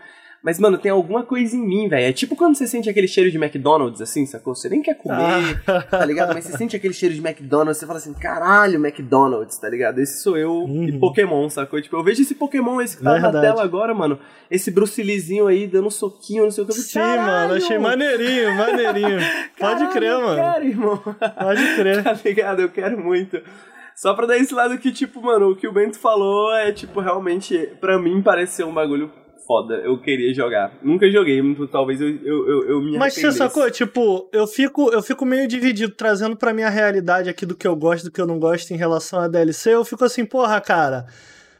Mas, 0.45 0.60
mano, 0.60 0.77
tem 0.77 0.91
alguma 0.91 1.23
coisa 1.23 1.55
em 1.55 1.60
mim, 1.60 1.89
velho. 1.89 2.05
É 2.05 2.13
tipo 2.13 2.36
quando 2.36 2.53
você 2.53 2.67
sente 2.67 2.88
aquele 2.88 3.08
cheiro 3.08 3.31
de 3.31 3.38
McDonald's, 3.38 3.99
assim, 3.99 4.27
sacou? 4.27 4.53
Você 4.53 4.69
nem 4.69 4.79
quer 4.79 4.93
comer, 4.93 5.60
ah. 5.65 5.81
tá 5.81 6.05
ligado? 6.05 6.36
Mas 6.36 6.45
você 6.45 6.55
sente 6.55 6.75
aquele 6.75 6.93
cheiro 6.93 7.15
de 7.15 7.19
McDonald's, 7.19 7.79
você 7.79 7.88
fala 7.88 7.97
assim, 7.97 8.13
caralho, 8.13 8.75
McDonald's, 8.75 9.58
tá 9.58 9.67
ligado? 9.67 9.97
Esse 9.97 10.21
sou 10.21 10.38
eu 10.38 10.51
uhum. 10.51 10.84
e 10.84 10.99
Pokémon, 10.99 11.49
sacou? 11.49 11.81
Tipo, 11.81 11.95
eu 11.95 12.03
vejo 12.03 12.21
esse 12.21 12.36
Pokémon, 12.36 12.79
esse 12.79 12.95
que 12.95 13.03
tá 13.03 13.13
Verdade. 13.13 13.34
na 13.34 13.41
tela 13.41 13.63
agora, 13.63 13.91
mano. 13.95 14.19
Esse 14.51 14.69
Bruce 14.69 15.01
Leezinho 15.01 15.47
aí 15.47 15.65
dando 15.65 15.88
um 15.88 15.89
soquinho, 15.89 16.43
não 16.43 16.51
sei 16.51 16.63
o 16.63 16.67
que. 16.67 16.73
Sim, 16.73 16.99
mano, 16.99 17.55
achei 17.55 17.79
maneirinho, 17.79 18.55
maneirinho. 18.55 19.17
Pode 19.58 19.79
caralho, 19.79 19.91
crer, 19.93 20.13
mano. 20.13 20.29
Eu 20.29 20.53
quero, 20.53 20.65
irmão. 20.67 21.01
Pode 21.39 21.75
crer. 21.75 22.03
tá 22.05 22.15
ligado? 22.23 22.62
Eu 22.62 22.69
quero 22.69 23.03
muito. 23.03 23.41
Só 23.95 24.13
pra 24.13 24.27
dar 24.27 24.38
esse 24.38 24.53
lado 24.53 24.77
que, 24.77 24.91
tipo, 24.91 25.19
mano, 25.23 25.49
o 25.49 25.55
que 25.55 25.67
o 25.67 25.73
Bento 25.73 25.97
falou 25.97 26.53
é, 26.53 26.71
tipo, 26.71 26.99
realmente, 26.99 27.67
pra 27.81 27.97
mim 27.97 28.21
parece 28.21 28.58
ser 28.58 28.63
um 28.63 28.73
bagulho 28.73 29.12
foda. 29.45 29.75
Eu 29.75 29.99
queria 29.99 30.34
jogar. 30.34 30.73
Nunca 30.81 31.10
joguei, 31.10 31.41
talvez 31.71 32.01
eu, 32.01 32.10
eu, 32.10 32.49
eu, 32.49 32.69
eu 32.69 32.81
me 32.81 32.97
Mas 32.97 33.13
você 33.13 33.31
sacou? 33.31 33.69
Tipo, 33.71 34.29
eu 34.34 34.45
fico, 34.47 34.91
eu 34.91 35.01
fico 35.01 35.25
meio 35.25 35.47
dividido, 35.47 35.93
trazendo 35.93 36.36
pra 36.36 36.53
minha 36.53 36.69
realidade 36.69 37.29
aqui 37.29 37.45
do 37.45 37.55
que 37.55 37.67
eu 37.67 37.75
gosto 37.75 38.05
do 38.05 38.12
que 38.12 38.19
eu 38.19 38.27
não 38.27 38.39
gosto 38.39 38.71
em 38.71 38.77
relação 38.77 39.19
a 39.19 39.27
DLC. 39.27 39.73
Eu 39.73 39.86
fico 39.86 40.03
assim, 40.03 40.25
porra, 40.25 40.60
cara. 40.60 41.05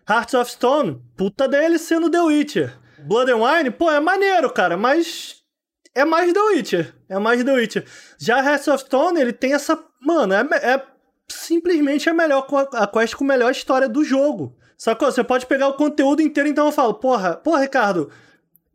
Hearts 0.10 0.34
of 0.36 0.52
Stone, 0.52 1.02
puta 1.18 1.48
DLC 1.48 2.00
no 2.00 2.10
The 2.10 2.22
Witcher. 2.22 2.78
Blood 3.08 3.32
and 3.32 3.38
Wine, 3.38 3.72
pô, 3.72 3.92
é 3.92 4.00
maneiro, 4.00 4.50
cara, 4.52 4.78
mas 4.78 5.44
é 5.94 6.04
mais 6.06 6.32
The 6.32 6.42
Witcher. 6.42 6.96
É 7.10 7.20
mais 7.20 7.44
The 7.44 7.54
Witcher. 7.54 7.86
Já 8.20 8.44
Hearts 8.44 8.68
of 8.68 8.84
Stone, 8.84 9.20
ele 9.20 9.34
tem 9.34 9.54
essa. 9.54 9.82
Mano, 10.02 10.34
é, 10.34 10.42
é 10.62 10.84
simplesmente 11.28 12.10
a 12.10 12.14
melhor 12.14 12.48
a 12.74 12.88
quest 12.88 13.16
com 13.16 13.24
a 13.24 13.28
melhor 13.28 13.52
história 13.52 13.90
do 13.90 14.04
jogo. 14.04 14.56
Sacou? 14.78 15.12
Você 15.12 15.24
pode 15.24 15.46
pegar 15.46 15.68
o 15.68 15.74
conteúdo 15.74 16.22
inteiro, 16.22 16.50
então 16.50 16.66
eu 16.66 16.72
falo, 16.72 16.94
porra, 16.96 17.36
porra, 17.36 17.62
Ricardo, 17.62 18.10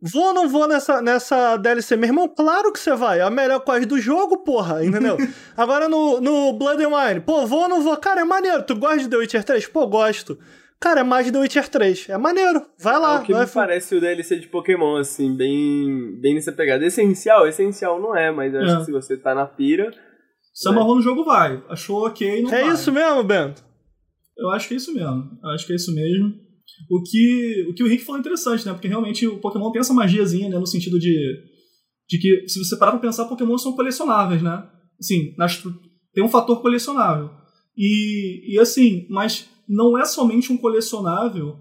vou 0.01 0.27
ou 0.27 0.33
não 0.33 0.49
vou 0.49 0.67
nessa, 0.67 1.01
nessa 1.01 1.57
DLC? 1.57 1.95
Meu 1.95 2.09
irmão, 2.09 2.27
claro 2.27 2.71
que 2.73 2.79
você 2.79 2.95
vai. 2.95 3.19
É 3.19 3.23
a 3.23 3.29
melhor 3.29 3.59
quest 3.59 3.85
do 3.85 3.99
jogo, 3.99 4.37
porra, 4.37 4.83
entendeu? 4.83 5.17
Agora 5.55 5.87
no, 5.87 6.19
no 6.19 6.53
Blood 6.53 6.83
and 6.83 6.89
Wine, 6.89 7.19
pô, 7.21 7.45
vou 7.45 7.63
ou 7.63 7.69
não 7.69 7.81
vou? 7.81 7.95
Cara, 7.97 8.21
é 8.21 8.25
maneiro. 8.25 8.63
Tu 8.63 8.75
gosta 8.75 8.99
de 8.99 9.09
The 9.09 9.17
Witcher 9.17 9.43
3? 9.43 9.67
Pô, 9.67 9.85
gosto. 9.87 10.37
Cara, 10.79 11.01
é 11.01 11.03
mais 11.03 11.29
The 11.29 11.37
Witcher 11.37 11.69
3. 11.69 12.09
É 12.09 12.17
maneiro. 12.17 12.65
Vai 12.79 12.99
lá. 12.99 13.17
É 13.17 13.19
o 13.19 13.23
que 13.23 13.33
vai 13.33 13.45
me 13.45 13.51
parece 13.51 13.95
o 13.95 14.01
DLC 14.01 14.39
de 14.39 14.47
Pokémon, 14.47 14.97
assim, 14.97 15.35
bem, 15.37 16.19
bem 16.19 16.33
nessa 16.33 16.51
pegada. 16.51 16.83
Essencial, 16.83 17.47
essencial 17.47 18.01
não 18.01 18.15
é, 18.15 18.31
mas 18.31 18.55
acho 18.55 18.73
é. 18.73 18.77
que 18.79 18.85
se 18.85 18.91
você 18.91 19.15
tá 19.15 19.35
na 19.35 19.45
pira 19.45 19.91
se 20.53 20.67
amarrou 20.67 20.95
no 20.95 21.01
jogo, 21.01 21.23
vai. 21.23 21.61
Achou 21.69 22.05
ok, 22.07 22.41
não 22.43 22.53
É 22.53 22.63
vai. 22.63 22.73
isso 22.73 22.91
mesmo, 22.91 23.23
Bento? 23.23 23.63
Eu 24.41 24.49
acho 24.51 24.67
que 24.67 24.73
é 24.73 24.77
isso 24.77 24.93
mesmo. 24.93 25.37
Eu 25.43 25.49
acho 25.51 25.65
que 25.65 25.73
é 25.73 25.75
isso 25.75 25.93
mesmo. 25.93 26.33
O 26.89 27.03
que 27.03 27.65
o, 27.69 27.73
que 27.73 27.83
o 27.83 27.87
Rick 27.87 28.03
falou 28.03 28.17
é 28.17 28.21
interessante, 28.21 28.65
né? 28.65 28.73
Porque 28.73 28.87
realmente 28.87 29.27
o 29.27 29.39
Pokémon 29.39 29.71
tem 29.71 29.79
essa 29.79 29.93
magiazinha, 29.93 30.49
né? 30.49 30.57
No 30.57 30.65
sentido 30.65 30.99
de, 30.99 31.15
de 32.09 32.17
que, 32.19 32.47
se 32.47 32.59
você 32.59 32.77
parar 32.77 32.91
pra 32.91 32.99
pensar, 32.99 33.25
Pokémon 33.25 33.57
são 33.57 33.73
colecionáveis, 33.73 34.41
né? 34.41 34.67
Assim, 34.99 35.33
tem 36.13 36.23
um 36.23 36.29
fator 36.29 36.61
colecionável. 36.61 37.29
E, 37.77 38.55
e 38.55 38.59
assim, 38.59 39.05
mas 39.09 39.47
não 39.67 39.97
é 39.97 40.05
somente 40.05 40.51
um 40.51 40.57
colecionável 40.57 41.57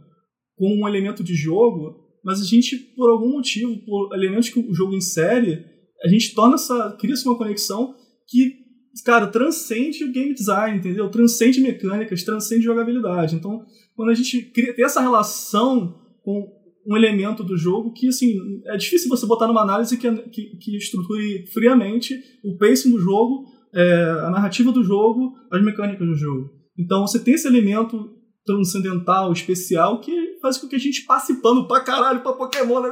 com 0.56 0.80
um 0.80 0.88
elemento 0.88 1.22
de 1.22 1.34
jogo, 1.34 2.00
mas 2.24 2.40
a 2.40 2.44
gente, 2.44 2.76
por 2.96 3.10
algum 3.10 3.30
motivo, 3.30 3.76
por 3.84 4.14
elementos 4.14 4.48
que 4.48 4.58
o 4.58 4.74
jogo 4.74 4.94
insere, 4.94 5.64
a 6.02 6.08
gente 6.08 6.34
torna 6.34 6.54
essa. 6.54 6.96
cria-se 6.98 7.26
uma 7.26 7.36
conexão 7.36 7.94
que 8.28 8.59
cara, 9.04 9.26
transcende 9.26 10.04
o 10.04 10.12
game 10.12 10.34
design, 10.34 10.78
entendeu? 10.78 11.08
Transcende 11.08 11.60
mecânicas, 11.60 12.22
transcende 12.22 12.64
jogabilidade. 12.64 13.36
Então, 13.36 13.64
quando 13.94 14.10
a 14.10 14.14
gente 14.14 14.42
cria, 14.42 14.74
tem 14.74 14.84
essa 14.84 15.00
relação 15.00 16.00
com 16.22 16.52
um 16.86 16.96
elemento 16.96 17.44
do 17.44 17.56
jogo 17.56 17.92
que, 17.92 18.08
assim, 18.08 18.62
é 18.66 18.76
difícil 18.76 19.08
você 19.08 19.26
botar 19.26 19.46
numa 19.46 19.62
análise 19.62 19.96
que, 19.96 20.10
que, 20.28 20.56
que 20.56 20.76
estruture 20.76 21.46
friamente 21.52 22.20
o 22.42 22.56
pacing 22.56 22.90
do 22.90 22.98
jogo, 22.98 23.46
é, 23.74 24.10
a 24.24 24.30
narrativa 24.30 24.72
do 24.72 24.82
jogo, 24.82 25.34
as 25.50 25.62
mecânicas 25.62 26.06
do 26.06 26.14
jogo. 26.14 26.50
Então, 26.76 27.06
você 27.06 27.18
tem 27.18 27.34
esse 27.34 27.46
elemento 27.46 28.19
transcendental, 28.50 29.32
especial, 29.32 30.00
que 30.00 30.36
faz 30.42 30.58
com 30.58 30.66
que 30.66 30.74
a 30.74 30.80
gente 30.80 31.02
passe 31.02 31.40
pano 31.40 31.68
pra 31.68 31.80
caralho 31.80 32.20
pra 32.20 32.32
Pokémon, 32.32 32.80
né? 32.80 32.90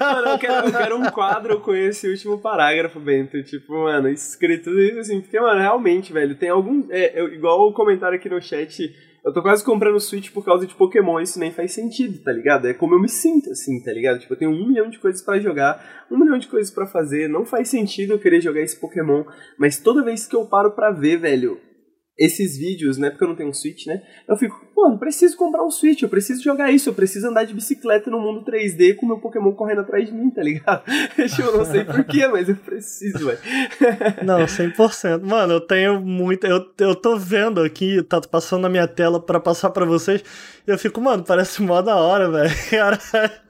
mano, 0.00 0.28
eu 0.30 0.38
quero, 0.38 0.66
eu 0.66 0.72
quero 0.72 0.96
um 0.96 1.10
quadro 1.10 1.60
com 1.60 1.74
esse 1.74 2.08
último 2.08 2.38
parágrafo, 2.38 3.00
Bento. 3.00 3.42
Tipo, 3.42 3.72
mano, 3.84 4.08
escrito 4.08 4.70
isso 4.78 5.00
assim, 5.00 5.20
porque, 5.20 5.40
mano, 5.40 5.60
realmente, 5.60 6.12
velho, 6.12 6.36
tem 6.36 6.50
algum. 6.50 6.86
É, 6.90 7.20
eu, 7.20 7.34
igual 7.34 7.68
o 7.68 7.72
comentário 7.72 8.16
aqui 8.16 8.28
no 8.28 8.40
chat. 8.40 8.94
Eu 9.24 9.32
tô 9.32 9.40
quase 9.40 9.64
comprando 9.64 9.94
o 9.94 10.00
Switch 10.00 10.32
por 10.32 10.44
causa 10.44 10.66
de 10.66 10.74
Pokémon, 10.74 11.20
isso 11.20 11.38
nem 11.38 11.52
faz 11.52 11.72
sentido, 11.72 12.18
tá 12.24 12.32
ligado? 12.32 12.66
É 12.66 12.74
como 12.74 12.94
eu 12.94 13.00
me 13.00 13.08
sinto, 13.08 13.50
assim, 13.50 13.80
tá 13.80 13.92
ligado? 13.92 14.18
Tipo, 14.18 14.32
eu 14.32 14.38
tenho 14.38 14.50
um 14.50 14.66
milhão 14.66 14.90
de 14.90 14.98
coisas 14.98 15.22
para 15.22 15.38
jogar, 15.38 16.04
um 16.10 16.18
milhão 16.18 16.38
de 16.38 16.48
coisas 16.48 16.72
para 16.72 16.88
fazer, 16.88 17.28
não 17.28 17.44
faz 17.44 17.68
sentido 17.68 18.14
eu 18.14 18.18
querer 18.18 18.40
jogar 18.40 18.62
esse 18.62 18.80
Pokémon, 18.80 19.22
mas 19.56 19.78
toda 19.78 20.02
vez 20.02 20.26
que 20.26 20.34
eu 20.34 20.44
paro 20.46 20.72
pra 20.72 20.90
ver, 20.90 21.18
velho, 21.18 21.60
esses 22.24 22.56
vídeos, 22.56 22.98
né? 22.98 23.10
Porque 23.10 23.24
eu 23.24 23.28
não 23.28 23.34
tenho 23.34 23.48
um 23.48 23.52
Switch, 23.52 23.86
né? 23.86 24.02
Eu 24.28 24.36
fico, 24.36 24.64
mano, 24.76 24.96
preciso 24.96 25.36
comprar 25.36 25.64
um 25.64 25.70
Switch, 25.70 26.02
eu 26.02 26.08
preciso 26.08 26.42
jogar 26.42 26.70
isso, 26.70 26.88
eu 26.88 26.94
preciso 26.94 27.28
andar 27.28 27.44
de 27.44 27.52
bicicleta 27.52 28.10
no 28.10 28.20
mundo 28.20 28.44
3D 28.44 28.94
com 28.94 29.06
meu 29.06 29.18
Pokémon 29.18 29.52
correndo 29.52 29.80
atrás 29.80 30.06
de 30.06 30.12
mim, 30.12 30.30
tá 30.30 30.42
ligado? 30.42 30.84
eu 31.18 31.58
não 31.58 31.64
sei 31.64 31.84
porquê, 31.84 32.26
mas 32.28 32.48
eu 32.48 32.56
preciso, 32.56 33.26
velho. 33.26 33.38
não, 34.24 34.38
100%. 34.38 35.22
Mano, 35.22 35.54
eu 35.54 35.60
tenho 35.60 36.00
muito. 36.00 36.46
Eu, 36.46 36.64
eu 36.78 36.94
tô 36.94 37.18
vendo 37.18 37.60
aqui, 37.60 38.02
tá 38.04 38.20
passando 38.20 38.62
na 38.62 38.68
minha 38.68 38.86
tela 38.86 39.20
para 39.20 39.40
passar 39.40 39.70
para 39.70 39.84
vocês. 39.84 40.22
Eu 40.64 40.78
fico, 40.78 41.00
mano, 41.00 41.24
parece 41.24 41.60
mó 41.60 41.82
da 41.82 41.96
hora, 41.96 42.30
velho. 42.30 42.50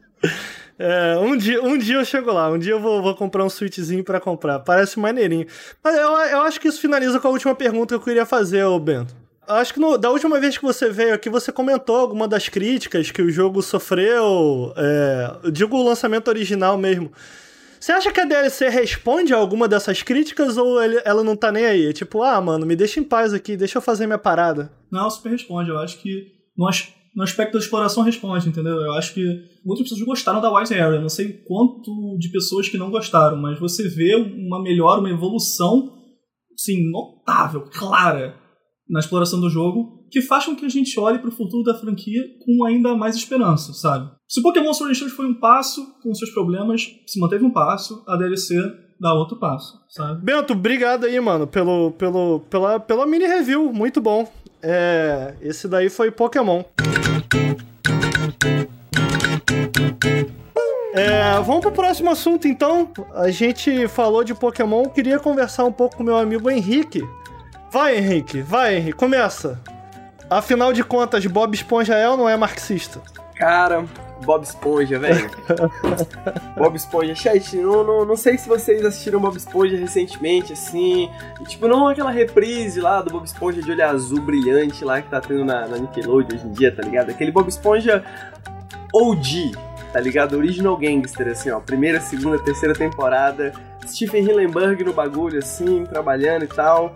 É, 0.84 1.16
um, 1.16 1.36
dia, 1.36 1.62
um 1.62 1.78
dia 1.78 1.94
eu 1.94 2.04
chego 2.04 2.32
lá, 2.32 2.50
um 2.50 2.58
dia 2.58 2.72
eu 2.72 2.80
vou, 2.80 3.00
vou 3.00 3.14
comprar 3.14 3.44
um 3.44 3.48
Switchzinho 3.48 4.02
para 4.02 4.18
comprar. 4.18 4.58
Parece 4.58 4.98
maneirinho. 4.98 5.46
Mas 5.82 5.94
eu, 5.94 6.10
eu 6.10 6.40
acho 6.42 6.60
que 6.60 6.66
isso 6.66 6.80
finaliza 6.80 7.20
com 7.20 7.28
a 7.28 7.30
última 7.30 7.54
pergunta 7.54 7.94
que 7.94 7.94
eu 7.94 8.04
queria 8.04 8.26
fazer, 8.26 8.64
ô 8.64 8.80
Bento. 8.80 9.14
Acho 9.46 9.74
que 9.74 9.78
no, 9.78 9.96
da 9.96 10.10
última 10.10 10.40
vez 10.40 10.58
que 10.58 10.64
você 10.64 10.90
veio 10.90 11.14
aqui, 11.14 11.30
você 11.30 11.52
comentou 11.52 11.94
alguma 11.94 12.26
das 12.26 12.48
críticas 12.48 13.12
que 13.12 13.22
o 13.22 13.30
jogo 13.30 13.62
sofreu. 13.62 14.72
É, 14.76 15.50
digo 15.52 15.76
o 15.76 15.84
lançamento 15.84 16.26
original 16.26 16.76
mesmo. 16.76 17.12
Você 17.78 17.92
acha 17.92 18.10
que 18.10 18.20
a 18.20 18.24
DLC 18.24 18.68
responde 18.68 19.32
a 19.32 19.36
alguma 19.36 19.68
dessas 19.68 20.02
críticas 20.02 20.56
ou 20.56 20.82
ele, 20.82 21.00
ela 21.04 21.22
não 21.22 21.36
tá 21.36 21.52
nem 21.52 21.64
aí? 21.64 21.92
Tipo, 21.92 22.24
ah, 22.24 22.40
mano, 22.40 22.66
me 22.66 22.74
deixa 22.74 22.98
em 22.98 23.04
paz 23.04 23.32
aqui, 23.32 23.56
deixa 23.56 23.78
eu 23.78 23.82
fazer 23.82 24.06
minha 24.06 24.18
parada. 24.18 24.72
Não, 24.90 25.08
super 25.08 25.30
responde. 25.30 25.70
Eu 25.70 25.78
acho 25.78 25.98
que 25.98 26.32
nós 26.56 26.92
no 27.14 27.22
aspecto 27.22 27.52
da 27.52 27.58
exploração 27.58 28.02
responde, 28.02 28.48
entendeu? 28.48 28.74
Eu 28.74 28.92
acho 28.94 29.12
que 29.12 29.22
muitas 29.64 29.88
pessoas 29.88 30.06
gostaram 30.06 30.40
da 30.40 30.52
White 30.52 30.74
Area. 30.74 31.00
Não 31.00 31.08
sei 31.08 31.32
quanto 31.46 32.16
de 32.18 32.30
pessoas 32.30 32.68
que 32.68 32.78
não 32.78 32.90
gostaram, 32.90 33.36
mas 33.36 33.58
você 33.58 33.88
vê 33.88 34.14
uma 34.14 34.62
melhora, 34.62 35.00
uma 35.00 35.10
evolução, 35.10 35.92
sim, 36.56 36.90
notável, 36.90 37.64
clara 37.70 38.34
na 38.88 39.00
exploração 39.00 39.40
do 39.40 39.50
jogo, 39.50 40.02
que 40.10 40.20
faz 40.20 40.44
com 40.44 40.54
que 40.54 40.66
a 40.66 40.68
gente 40.68 40.98
olhe 41.00 41.18
para 41.18 41.28
o 41.28 41.32
futuro 41.32 41.62
da 41.62 41.74
franquia 41.74 42.22
com 42.44 42.64
ainda 42.64 42.94
mais 42.94 43.16
esperança, 43.16 43.72
sabe? 43.72 44.10
Se 44.28 44.42
Pokémon 44.42 44.72
Sword 44.72 44.94
Shield 44.94 45.14
foi 45.14 45.26
um 45.26 45.34
passo 45.34 45.98
com 46.02 46.14
seus 46.14 46.30
problemas, 46.30 46.90
se 47.06 47.18
manteve 47.18 47.44
um 47.44 47.50
passo, 47.50 48.04
a 48.06 48.16
DLC 48.16 48.54
dá 49.00 49.14
outro 49.14 49.38
passo, 49.38 49.80
sabe? 49.88 50.22
Bento, 50.22 50.52
obrigado 50.52 51.04
aí, 51.04 51.18
mano, 51.18 51.46
pelo, 51.46 51.92
pelo, 51.92 52.40
pela, 52.40 52.78
pela 52.78 53.06
mini 53.06 53.26
review, 53.26 53.72
muito 53.72 54.00
bom. 54.00 54.30
É, 54.62 55.34
esse 55.40 55.66
daí 55.66 55.88
foi 55.88 56.10
Pokémon. 56.10 56.62
É, 60.94 61.40
vamos 61.40 61.60
pro 61.62 61.72
próximo 61.72 62.10
assunto 62.10 62.46
então. 62.46 62.90
A 63.14 63.30
gente 63.30 63.88
falou 63.88 64.22
de 64.22 64.34
Pokémon, 64.34 64.84
queria 64.84 65.18
conversar 65.18 65.64
um 65.64 65.72
pouco 65.72 65.96
com 65.96 66.02
meu 66.02 66.16
amigo 66.16 66.50
Henrique. 66.50 67.02
Vai, 67.70 67.96
Henrique, 67.96 68.42
vai, 68.42 68.76
Henrique, 68.76 68.98
começa. 68.98 69.58
Afinal 70.28 70.72
de 70.72 70.84
contas, 70.84 71.24
Bob 71.26 71.54
Esponja 71.54 71.94
é 71.94 72.08
ou 72.08 72.16
não 72.16 72.28
é 72.28 72.36
marxista? 72.36 73.00
Cara, 73.34 73.84
Bob 74.24 74.42
Esponja, 74.42 74.98
velho. 74.98 75.30
Bob 76.56 76.76
Esponja. 76.76 77.14
Chat, 77.14 77.56
não, 77.56 77.84
não, 77.84 78.04
não 78.04 78.16
sei 78.16 78.38
se 78.38 78.48
vocês 78.48 78.84
assistiram 78.84 79.20
Bob 79.20 79.36
Esponja 79.36 79.76
recentemente, 79.76 80.52
assim. 80.52 81.10
E, 81.40 81.44
tipo, 81.44 81.68
não 81.68 81.88
aquela 81.88 82.10
reprise 82.10 82.80
lá 82.80 83.02
do 83.02 83.10
Bob 83.10 83.24
Esponja 83.24 83.62
de 83.62 83.70
olho 83.70 83.84
azul 83.86 84.20
brilhante 84.20 84.84
lá 84.84 85.00
que 85.02 85.08
tá 85.08 85.20
tendo 85.20 85.44
na, 85.44 85.66
na 85.66 85.78
Nickelodeon 85.78 86.38
hoje 86.38 86.46
em 86.46 86.52
dia, 86.52 86.74
tá 86.74 86.82
ligado? 86.82 87.10
Aquele 87.10 87.30
Bob 87.30 87.48
Esponja 87.48 88.04
OG, 88.92 89.52
tá 89.92 90.00
ligado? 90.00 90.36
Original 90.36 90.76
Gangster, 90.76 91.28
assim, 91.28 91.50
ó. 91.50 91.60
Primeira, 91.60 92.00
segunda, 92.00 92.38
terceira 92.38 92.74
temporada. 92.74 93.52
Stephen 93.86 94.22
Hillenburg 94.24 94.84
no 94.84 94.92
bagulho, 94.92 95.38
assim, 95.38 95.84
trabalhando 95.84 96.44
e 96.44 96.48
tal. 96.48 96.92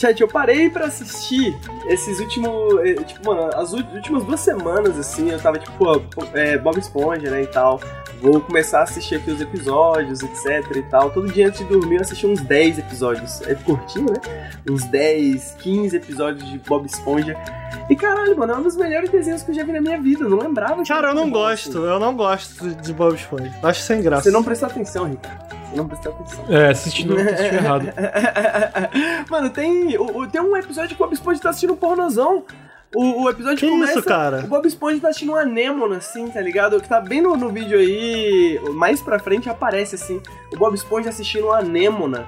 Chat, 0.00 0.18
eu 0.20 0.28
parei 0.28 0.70
pra 0.70 0.86
assistir 0.86 1.54
esses 1.88 2.20
últimos. 2.20 2.50
eh, 2.86 2.94
Tipo, 3.04 3.26
mano, 3.34 3.50
as 3.54 3.72
últimas 3.72 4.24
duas 4.24 4.40
semanas, 4.40 4.98
assim, 4.98 5.30
eu 5.30 5.38
tava 5.38 5.58
tipo, 5.58 5.72
pô, 5.76 6.00
é, 6.32 6.56
Bob 6.56 6.78
Esponja, 6.78 7.30
né, 7.30 7.42
e 7.42 7.46
tal. 7.46 7.78
Vou 8.22 8.40
começar 8.40 8.80
a 8.80 8.82
assistir 8.82 9.14
aqui 9.16 9.30
os 9.30 9.40
episódios, 9.40 10.22
etc 10.22 10.76
e 10.76 10.82
tal. 10.82 11.10
Todo 11.10 11.26
dia 11.32 11.48
antes 11.48 11.60
de 11.60 11.66
dormir 11.66 11.96
eu 11.96 12.00
assisti 12.02 12.26
uns 12.26 12.40
10 12.42 12.78
episódios. 12.78 13.40
É 13.42 13.54
curtinho, 13.54 14.06
né? 14.12 14.50
Uns 14.70 14.84
10, 14.84 15.56
15 15.58 15.96
episódios 15.96 16.50
de 16.50 16.58
Bob 16.58 16.84
Esponja. 16.86 17.34
E 17.88 17.96
caralho, 17.96 18.36
mano, 18.38 18.52
é 18.52 18.56
um 18.58 18.62
dos 18.62 18.76
melhores 18.76 19.08
desenhos 19.10 19.42
que 19.42 19.50
eu 19.50 19.54
já 19.54 19.64
vi 19.64 19.72
na 19.72 19.80
minha 19.80 19.98
vida. 20.00 20.24
Eu 20.24 20.28
não 20.30 20.38
lembrava. 20.38 20.82
Cara, 20.84 21.08
eu 21.08 21.14
não 21.14 21.30
gosto, 21.30 21.78
assim. 21.78 21.86
eu 21.86 21.98
não 21.98 22.14
gosto 22.14 22.68
de 22.68 22.92
Bob 22.92 23.14
Esponja. 23.14 23.52
Acho 23.62 23.80
sem 23.82 24.02
graça. 24.02 24.24
Você 24.24 24.30
não 24.30 24.44
prestou 24.44 24.68
atenção, 24.68 25.04
Ricardo. 25.08 25.59
Não 25.74 25.86
prestou 25.86 26.12
atenção. 26.12 26.44
É, 26.48 26.68
assistindo 26.70 27.16
assistiu 27.16 27.44
errado. 27.44 27.86
Mano, 29.30 29.50
tem, 29.50 29.96
o, 29.98 30.26
tem 30.26 30.40
um 30.40 30.56
episódio 30.56 30.96
que 30.96 31.02
o 31.02 31.06
Bob 31.06 31.12
Esponja 31.14 31.40
tá 31.40 31.50
assistindo 31.50 31.72
um 31.72 31.76
pornozão. 31.76 32.44
O, 32.94 33.22
o 33.22 33.30
episódio 33.30 33.58
Que 33.58 33.68
começa. 33.68 33.92
isso, 33.92 34.02
cara? 34.02 34.40
O 34.40 34.48
Bob 34.48 34.66
Esponja 34.66 35.00
tá 35.00 35.08
assistindo 35.08 35.30
uma 35.30 35.42
Anemona, 35.42 35.98
assim, 35.98 36.28
tá 36.28 36.40
ligado? 36.40 36.80
Que 36.80 36.88
tá 36.88 37.00
bem 37.00 37.20
no, 37.20 37.36
no 37.36 37.50
vídeo 37.50 37.78
aí. 37.78 38.60
Mais 38.74 39.00
pra 39.00 39.18
frente 39.18 39.48
aparece 39.48 39.94
assim. 39.94 40.20
O 40.52 40.56
Bob 40.56 40.74
Esponja 40.74 41.10
assistindo 41.10 41.46
uma 41.46 41.58
Anemona. 41.58 42.26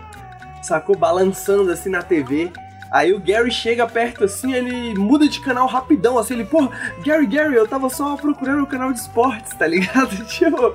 Sacou? 0.63 0.97
Balançando 0.97 1.73
assim 1.73 1.91
na 1.91 2.03
TV. 2.03 2.53
Aí 2.93 3.11
o 3.15 3.19
Gary 3.19 3.51
chega 3.51 3.87
perto 3.87 4.25
assim, 4.25 4.53
ele 4.53 4.95
muda 4.99 5.27
de 5.27 5.41
canal 5.41 5.67
rapidão, 5.67 6.19
assim, 6.19 6.35
ele, 6.35 6.45
pô, 6.45 6.69
Gary, 7.03 7.27
Gary, 7.27 7.55
eu 7.55 7.67
tava 7.67 7.89
só 7.89 8.17
procurando 8.17 8.65
o 8.65 8.67
canal 8.67 8.93
de 8.93 8.99
esportes, 9.01 9.55
tá 9.55 9.67
ligado? 9.67 10.15
Tipo, 10.29 10.75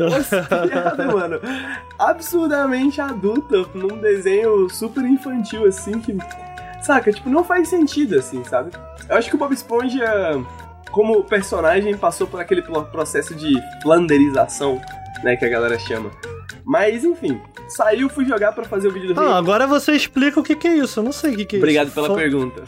umas 0.00 0.28
piadas, 0.48 1.06
mano, 1.06 1.40
absurdamente 1.96 3.00
adulta, 3.00 3.64
num 3.74 3.98
desenho 3.98 4.68
super 4.68 5.04
infantil, 5.04 5.64
assim, 5.66 6.00
que, 6.00 6.16
saca, 6.82 7.12
tipo, 7.12 7.28
não 7.30 7.44
faz 7.44 7.68
sentido, 7.68 8.16
assim, 8.18 8.42
sabe? 8.44 8.70
Eu 9.08 9.16
acho 9.16 9.28
que 9.30 9.36
o 9.36 9.38
Bob 9.38 9.52
Esponja, 9.54 10.06
como 10.90 11.22
personagem, 11.24 11.96
passou 11.96 12.26
por 12.26 12.40
aquele 12.40 12.62
pro- 12.62 12.84
processo 12.86 13.34
de 13.34 13.52
flanderização, 13.82 14.80
né, 15.22 15.36
que 15.36 15.44
a 15.44 15.48
galera 15.48 15.78
chama. 15.78 16.10
Mas, 16.64 17.02
enfim, 17.04 17.40
saiu, 17.68 18.08
fui 18.10 18.26
jogar 18.26 18.52
pra 18.52 18.64
fazer 18.64 18.88
o 18.88 18.92
vídeo 18.92 19.14
do 19.14 19.20
Ah, 19.20 19.38
agora 19.38 19.66
você 19.66 19.92
explica 19.92 20.38
o 20.38 20.42
que, 20.42 20.54
que 20.54 20.68
é 20.68 20.76
isso. 20.76 21.00
Eu 21.00 21.04
não 21.04 21.12
sei 21.12 21.32
o 21.32 21.36
que, 21.36 21.44
que 21.46 21.56
é 21.56 21.58
Obrigado 21.58 21.86
isso. 21.86 21.94
pela 21.94 22.08
Fala- 22.08 22.18
pergunta. 22.18 22.62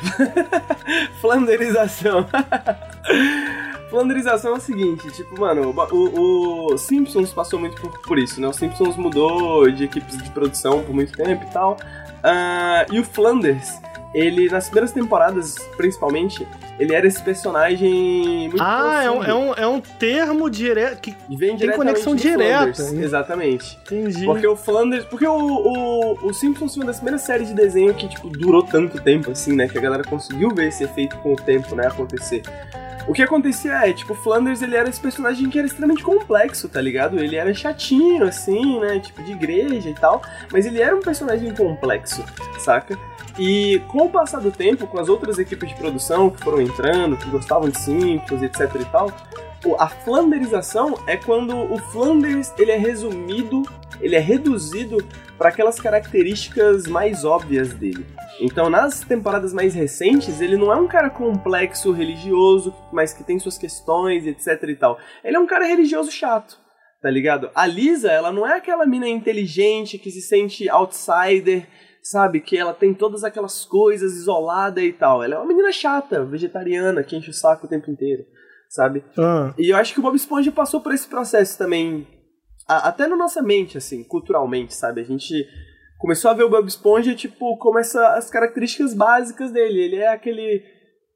Flanderização. 1.21 2.27
Flanderização 3.91 4.53
é 4.55 4.57
o 4.57 4.61
seguinte, 4.61 5.11
tipo, 5.11 5.39
mano, 5.41 5.75
o, 5.91 6.73
o- 6.75 6.79
Simpsons 6.79 7.33
passou 7.33 7.59
muito 7.59 7.81
por, 7.81 8.01
por 8.03 8.19
isso, 8.19 8.41
né? 8.41 8.47
O 8.47 8.53
Simpsons 8.53 8.97
mudou 8.97 9.69
de 9.71 9.85
equipes 9.85 10.17
de 10.23 10.31
produção 10.31 10.83
por 10.85 10.95
muito 10.95 11.13
tempo 11.13 11.45
e 11.45 11.53
tal. 11.53 11.77
Ah, 12.23 12.87
e 12.91 13.01
o 13.01 13.05
Flanders, 13.05 13.69
ele, 14.15 14.49
nas 14.49 14.67
primeiras 14.67 14.93
temporadas, 14.93 15.57
principalmente, 15.77 16.47
ele 16.81 16.95
era 16.95 17.07
esse 17.07 17.23
personagem 17.23 18.49
muito 18.49 18.57
Ah, 18.59 19.03
é 19.05 19.11
um, 19.11 19.23
é, 19.23 19.35
um, 19.35 19.55
é 19.55 19.67
um 19.67 19.81
termo 19.81 20.49
direto 20.49 21.01
que 21.03 21.15
vem 21.29 21.57
tem 21.57 21.71
conexão 21.73 22.15
direta. 22.15 22.73
Flanders, 22.75 23.05
Exatamente. 23.05 23.79
entendi. 23.85 24.25
Porque 24.25 24.47
o 24.47 24.57
Flanders. 24.57 25.05
Porque 25.05 25.27
o, 25.27 25.37
o, 25.37 26.27
o 26.27 26.33
Simpsons 26.33 26.75
foi 26.75 26.83
uma 26.83 26.87
das 26.87 26.97
primeiras 26.97 27.21
séries 27.21 27.49
de 27.49 27.55
desenho 27.55 27.93
que, 27.93 28.09
tipo, 28.09 28.29
durou 28.29 28.63
tanto 28.63 28.99
tempo, 29.01 29.31
assim, 29.31 29.55
né? 29.55 29.69
Que 29.69 29.77
a 29.77 29.81
galera 29.81 30.03
conseguiu 30.03 30.55
ver 30.55 30.69
esse 30.69 30.83
efeito 30.83 31.19
com 31.19 31.35
o 31.35 31.37
tempo, 31.37 31.75
né? 31.77 31.87
Acontecer. 31.87 32.43
O 33.11 33.13
que 33.13 33.23
acontecia 33.23 33.73
é, 33.73 33.93
tipo, 33.93 34.13
o 34.13 34.17
Flanders, 34.17 34.63
ele 34.63 34.77
era 34.77 34.89
esse 34.89 35.01
personagem 35.01 35.51
que 35.51 35.59
era 35.59 35.67
extremamente 35.67 36.01
complexo, 36.01 36.69
tá 36.69 36.81
ligado? 36.81 37.19
Ele 37.19 37.35
era 37.35 37.53
chatinho, 37.53 38.23
assim, 38.23 38.79
né? 38.79 39.01
Tipo, 39.01 39.21
de 39.25 39.33
igreja 39.33 39.91
e 39.91 39.95
tal. 39.95 40.23
Mas 40.53 40.65
ele 40.65 40.81
era 40.81 40.95
um 40.95 41.01
personagem 41.01 41.53
complexo, 41.53 42.25
saca? 42.61 42.97
E 43.37 43.83
com 43.89 44.05
o 44.05 44.11
passar 44.11 44.39
do 44.39 44.53
tempo, 44.53 44.87
com 44.87 44.97
as 44.97 45.09
outras 45.09 45.41
equipes 45.41 45.71
de 45.71 45.75
produção 45.75 46.31
que 46.31 46.41
foram 46.41 46.63
entrando, 46.63 47.17
que 47.17 47.29
gostavam 47.31 47.69
de 47.69 47.81
Simpsons, 47.81 48.45
etc 48.45 48.77
e 48.81 48.85
tal, 48.85 49.13
a 49.79 49.89
flanderização 49.89 50.95
é 51.07 51.17
quando 51.17 51.57
o 51.57 51.79
Flanders 51.79 52.53
ele 52.59 52.71
é 52.71 52.77
resumido, 52.77 53.63
ele 54.01 54.17
é 54.17 54.19
reduzido 54.19 54.99
para 55.37 55.51
aquelas 55.51 55.79
características 55.79 56.87
mais 56.87 57.25
óbvias 57.25 57.73
dele. 57.75 58.07
Então, 58.41 58.71
nas 58.71 59.01
temporadas 59.01 59.53
mais 59.53 59.75
recentes, 59.75 60.41
ele 60.41 60.57
não 60.57 60.73
é 60.73 60.77
um 60.77 60.89
cara 60.89 61.11
complexo, 61.11 61.93
religioso, 61.93 62.75
mas 62.91 63.13
que 63.13 63.23
tem 63.23 63.39
suas 63.39 63.59
questões, 63.59 64.27
etc 64.27 64.63
e 64.69 64.77
tal. 64.77 64.99
Ele 65.23 65.37
é 65.37 65.41
um 65.41 65.47
cara 65.47 65.67
religioso 65.67 66.11
chato, 66.11 66.59
tá 67.03 67.11
ligado? 67.11 67.51
A 67.55 67.67
Lisa, 67.67 68.11
ela 68.11 68.33
não 68.33 68.47
é 68.47 68.57
aquela 68.57 68.87
mina 68.87 69.09
inteligente 69.09 69.99
que 69.99 70.11
se 70.11 70.23
sente 70.23 70.71
outsider, 70.71 71.67
sabe? 72.03 72.41
Que 72.41 72.57
ela 72.57 72.73
tem 72.73 72.95
todas 72.95 73.25
aquelas 73.25 73.67
coisas 73.67 74.15
isolada 74.15 74.83
e 74.83 74.93
tal. 74.93 75.23
Ela 75.23 75.35
é 75.35 75.39
uma 75.39 75.47
menina 75.47 75.71
chata, 75.71 76.25
vegetariana, 76.25 77.03
que 77.03 77.15
enche 77.15 77.29
o 77.29 77.35
saco 77.35 77.67
o 77.67 77.69
tempo 77.69 77.91
inteiro, 77.91 78.25
sabe? 78.71 79.05
Ah, 79.19 79.53
E 79.59 79.71
eu 79.73 79.77
acho 79.77 79.93
que 79.93 79.99
o 80.01 80.03
Bob 80.03 80.15
Esponja 80.17 80.51
passou 80.53 80.81
por 80.81 80.95
esse 80.95 81.07
processo 81.09 81.59
também, 81.59 82.07
a- 82.69 82.89
até 82.89 83.07
na 83.07 83.17
nossa 83.17 83.43
mente, 83.43 83.77
assim, 83.77 84.03
culturalmente, 84.05 84.73
sabe? 84.75 85.01
A 85.01 85.05
gente 85.05 85.35
começou 85.99 86.31
a 86.31 86.35
ver 86.35 86.45
o 86.45 86.49
Bob 86.49 86.67
Esponja, 86.67 87.15
tipo, 87.15 87.59
como 87.59 87.79
essa, 87.79 88.15
as 88.15 88.31
características 88.31 88.95
básicas 88.95 89.51
dele. 89.51 89.81
Ele 89.81 89.97
é 89.97 90.09
aquele. 90.09 90.63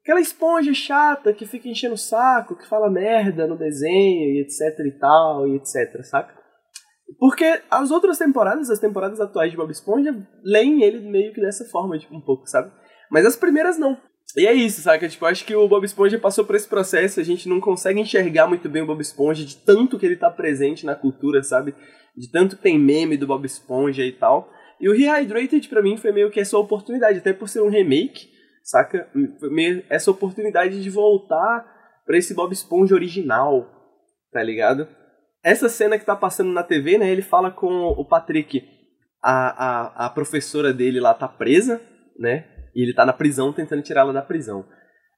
Aquela 0.03 0.21
esponja 0.21 0.71
chata 0.71 1.33
que 1.33 1.47
fica 1.47 1.67
enchendo 1.67 1.95
o 1.95 1.97
saco, 1.97 2.55
que 2.55 2.67
fala 2.69 2.91
merda 2.91 3.47
no 3.47 3.57
desenho 3.57 4.35
e 4.35 4.41
etc 4.41 4.85
e 4.85 4.91
tal 4.99 5.47
e 5.47 5.55
etc, 5.55 6.03
saca? 6.03 6.31
Porque 7.17 7.61
as 7.71 7.89
outras 7.89 8.17
temporadas, 8.19 8.69
as 8.69 8.77
temporadas 8.79 9.19
atuais 9.19 9.49
de 9.49 9.57
Bob 9.57 9.71
Esponja, 9.71 10.13
leem 10.43 10.83
ele 10.83 10.99
meio 11.09 11.33
que 11.33 11.41
dessa 11.41 11.65
forma, 11.65 11.97
tipo, 11.97 12.15
um 12.15 12.21
pouco, 12.21 12.45
sabe? 12.47 12.71
Mas 13.09 13.25
as 13.25 13.35
primeiras 13.35 13.79
não. 13.79 13.97
E 14.37 14.45
é 14.45 14.53
isso, 14.53 14.81
saca? 14.81 15.07
Tipo, 15.07 15.25
acho 15.25 15.45
que 15.45 15.55
o 15.55 15.67
Bob 15.67 15.85
Esponja 15.85 16.19
passou 16.19 16.43
por 16.43 16.55
esse 16.55 16.67
processo, 16.67 17.19
a 17.19 17.23
gente 17.23 17.47
não 17.47 17.61
consegue 17.61 18.01
enxergar 18.01 18.47
muito 18.47 18.67
bem 18.67 18.81
o 18.81 18.85
Bob 18.85 18.99
Esponja 19.01 19.45
de 19.45 19.55
tanto 19.55 19.97
que 19.97 20.05
ele 20.05 20.17
tá 20.17 20.29
presente 20.29 20.85
na 20.85 20.93
cultura, 20.93 21.41
sabe? 21.41 21.73
De 22.15 22.29
tanto 22.29 22.57
que 22.57 22.63
tem 22.63 22.77
meme 22.77 23.15
do 23.15 23.27
Bob 23.27 23.45
Esponja 23.45 24.03
e 24.03 24.11
tal. 24.11 24.51
E 24.79 24.89
o 24.89 24.93
Rehydrated 24.93 25.69
pra 25.69 25.81
mim 25.81 25.95
foi 25.95 26.11
meio 26.11 26.29
que 26.29 26.39
essa 26.39 26.57
oportunidade, 26.57 27.19
até 27.19 27.31
por 27.31 27.47
ser 27.47 27.61
um 27.61 27.69
remake, 27.69 28.27
saca? 28.61 29.09
Foi 29.39 29.49
meio 29.49 29.83
essa 29.89 30.11
oportunidade 30.11 30.83
de 30.83 30.89
voltar 30.89 31.65
pra 32.05 32.17
esse 32.17 32.33
Bob 32.33 32.51
Esponja 32.51 32.93
original, 32.93 33.69
tá 34.33 34.43
ligado? 34.43 34.87
Essa 35.41 35.69
cena 35.69 35.97
que 35.97 36.05
tá 36.05 36.15
passando 36.15 36.51
na 36.51 36.63
TV, 36.63 36.97
né? 36.97 37.09
Ele 37.09 37.21
fala 37.21 37.51
com 37.51 37.67
o 37.67 38.03
Patrick, 38.03 38.67
a, 39.23 40.03
a, 40.03 40.05
a 40.07 40.09
professora 40.09 40.73
dele 40.73 40.99
lá 40.99 41.13
tá 41.13 41.27
presa, 41.27 41.81
né? 42.19 42.54
E 42.75 42.83
ele 42.83 42.93
tá 42.93 43.05
na 43.05 43.13
prisão 43.13 43.53
tentando 43.53 43.81
tirá-la 43.81 44.11
da 44.11 44.21
prisão. 44.21 44.65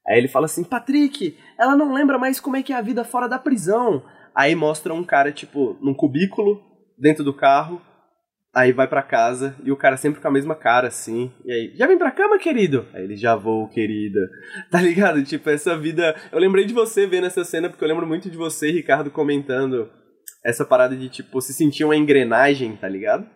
Aí 0.08 0.18
ele 0.18 0.28
fala 0.28 0.46
assim: 0.46 0.64
Patrick, 0.64 1.38
ela 1.60 1.76
não 1.76 1.94
lembra 1.94 2.18
mais 2.18 2.40
como 2.40 2.56
é 2.56 2.64
que 2.64 2.72
é 2.72 2.76
a 2.76 2.82
vida 2.82 3.04
fora 3.04 3.28
da 3.28 3.40
prisão. 3.40 4.04
Aí 4.34 4.56
mostra 4.56 4.94
um 4.94 5.04
cara, 5.04 5.32
tipo, 5.32 5.76
num 5.82 5.94
cubículo, 5.94 6.62
dentro 6.98 7.24
do 7.24 7.34
carro. 7.34 7.82
Aí 8.56 8.72
vai 8.72 8.88
pra 8.88 9.04
casa 9.04 9.56
e 9.64 9.72
o 9.72 9.76
cara 9.76 9.98
sempre 9.98 10.20
com 10.20 10.28
a 10.28 10.32
mesma 10.32 10.56
cara, 10.56 10.88
assim. 10.88 11.32
E 11.46 11.52
aí, 11.52 11.76
já 11.76 11.86
vem 11.86 11.98
pra 11.98 12.12
cama, 12.12 12.40
querido? 12.40 12.88
Aí 12.94 13.04
ele, 13.04 13.16
já 13.16 13.36
vou, 13.36 13.68
querida. 13.68 14.20
Tá 14.72 14.82
ligado? 14.82 15.24
Tipo, 15.24 15.50
essa 15.50 15.78
vida. 15.78 16.16
Eu 16.32 16.40
lembrei 16.40 16.66
de 16.66 16.74
você 16.74 17.06
vendo 17.06 17.28
essa 17.28 17.44
cena, 17.44 17.70
porque 17.70 17.84
eu 17.84 17.88
lembro 17.88 18.08
muito 18.08 18.30
de 18.30 18.38
você, 18.38 18.72
Ricardo, 18.72 19.12
comentando 19.12 19.90
essa 20.44 20.66
parada 20.66 20.96
de, 20.96 21.10
tipo, 21.10 21.42
se 21.42 21.54
sentir 21.54 21.84
uma 21.84 21.96
engrenagem, 21.96 22.76
tá 22.76 22.88
ligado? 22.88 23.28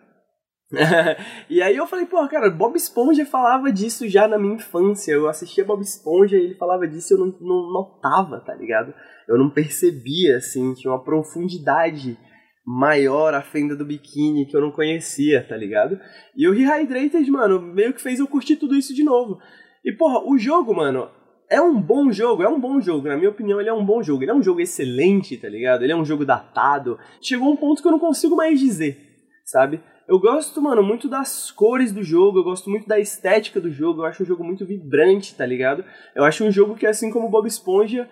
e 1.50 1.60
aí 1.60 1.76
eu 1.76 1.86
falei, 1.86 2.06
pô, 2.06 2.26
cara, 2.28 2.50
Bob 2.50 2.76
Esponja 2.76 3.26
falava 3.26 3.70
disso 3.70 4.08
já 4.08 4.26
na 4.26 4.38
minha 4.38 4.54
infância. 4.54 5.12
Eu 5.12 5.28
assistia 5.28 5.64
Bob 5.64 5.82
Esponja 5.82 6.36
e 6.36 6.44
ele 6.44 6.54
falava 6.54 6.88
disso 6.88 7.12
e 7.12 7.14
eu 7.14 7.18
não, 7.18 7.34
não 7.40 7.72
notava, 7.72 8.40
tá 8.40 8.54
ligado? 8.54 8.94
Eu 9.28 9.38
não 9.38 9.50
percebia, 9.50 10.38
assim, 10.38 10.74
tinha 10.74 10.92
uma 10.92 11.04
profundidade 11.04 12.18
maior 12.64 13.34
a 13.34 13.42
fenda 13.42 13.76
do 13.76 13.84
biquíni 13.84 14.46
que 14.46 14.56
eu 14.56 14.60
não 14.60 14.70
conhecia, 14.70 15.44
tá 15.46 15.56
ligado? 15.56 15.98
E 16.36 16.48
o 16.48 16.52
Rehydrated, 16.52 17.28
mano, 17.30 17.60
meio 17.60 17.92
que 17.92 18.00
fez 18.00 18.18
eu 18.18 18.26
curtir 18.26 18.56
tudo 18.56 18.74
isso 18.76 18.94
de 18.94 19.04
novo. 19.04 19.38
E, 19.84 19.92
porra, 19.92 20.24
o 20.24 20.38
jogo, 20.38 20.74
mano, 20.74 21.10
é 21.50 21.60
um 21.60 21.80
bom 21.80 22.10
jogo, 22.10 22.42
é 22.42 22.48
um 22.48 22.60
bom 22.60 22.80
jogo. 22.80 23.08
Na 23.08 23.16
minha 23.16 23.30
opinião, 23.30 23.60
ele 23.60 23.68
é 23.68 23.74
um 23.74 23.84
bom 23.84 24.02
jogo. 24.02 24.22
Ele 24.22 24.30
é 24.30 24.34
um 24.34 24.42
jogo 24.42 24.60
excelente, 24.60 25.36
tá 25.36 25.48
ligado? 25.48 25.82
Ele 25.82 25.92
é 25.92 25.96
um 25.96 26.04
jogo 26.04 26.24
datado. 26.24 26.98
Chegou 27.20 27.52
um 27.52 27.56
ponto 27.56 27.82
que 27.82 27.88
eu 27.88 27.92
não 27.92 27.98
consigo 27.98 28.36
mais 28.36 28.58
dizer, 28.58 28.96
sabe? 29.44 29.80
Eu 30.12 30.18
gosto, 30.18 30.60
mano, 30.60 30.82
muito 30.82 31.08
das 31.08 31.50
cores 31.50 31.90
do 31.90 32.02
jogo, 32.02 32.38
eu 32.38 32.44
gosto 32.44 32.68
muito 32.68 32.86
da 32.86 33.00
estética 33.00 33.58
do 33.58 33.72
jogo, 33.72 34.02
eu 34.02 34.04
acho 34.04 34.22
um 34.22 34.26
jogo 34.26 34.44
muito 34.44 34.66
vibrante, 34.66 35.34
tá 35.34 35.46
ligado? 35.46 35.82
Eu 36.14 36.22
acho 36.22 36.44
um 36.44 36.50
jogo 36.50 36.74
que, 36.74 36.86
assim 36.86 37.10
como 37.10 37.30
Bob 37.30 37.48
Esponja, 37.48 38.06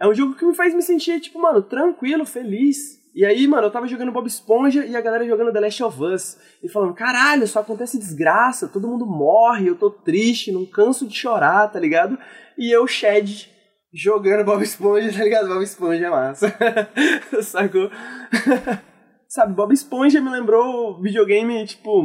é 0.00 0.06
um 0.06 0.14
jogo 0.14 0.36
que 0.36 0.46
me 0.46 0.54
faz 0.54 0.72
me 0.72 0.80
sentir, 0.80 1.18
tipo, 1.18 1.40
mano, 1.40 1.60
tranquilo, 1.60 2.24
feliz. 2.24 2.96
E 3.12 3.24
aí, 3.24 3.48
mano, 3.48 3.66
eu 3.66 3.72
tava 3.72 3.88
jogando 3.88 4.12
Bob 4.12 4.28
Esponja 4.28 4.86
e 4.86 4.94
a 4.94 5.00
galera 5.00 5.26
jogando 5.26 5.52
The 5.52 5.58
Last 5.58 5.82
of 5.82 6.04
Us. 6.04 6.38
E 6.62 6.68
falando, 6.68 6.94
caralho, 6.94 7.44
só 7.48 7.58
acontece 7.58 7.98
desgraça, 7.98 8.68
todo 8.68 8.86
mundo 8.86 9.04
morre, 9.04 9.66
eu 9.66 9.74
tô 9.74 9.90
triste, 9.90 10.52
não 10.52 10.64
canso 10.64 11.08
de 11.08 11.16
chorar, 11.16 11.66
tá 11.72 11.80
ligado? 11.80 12.16
E 12.56 12.70
eu, 12.70 12.86
Shed, 12.86 13.50
jogando 13.92 14.44
Bob 14.44 14.62
Esponja, 14.62 15.10
tá 15.18 15.24
ligado? 15.24 15.48
Bob 15.48 15.64
Esponja 15.64 16.06
é 16.06 16.10
massa. 16.10 16.54
Sacou? 17.42 17.90
Sabe, 19.32 19.54
Bob 19.54 19.72
Esponja 19.72 20.20
me 20.20 20.28
lembrou 20.28 21.00
videogame, 21.00 21.64
tipo, 21.64 22.02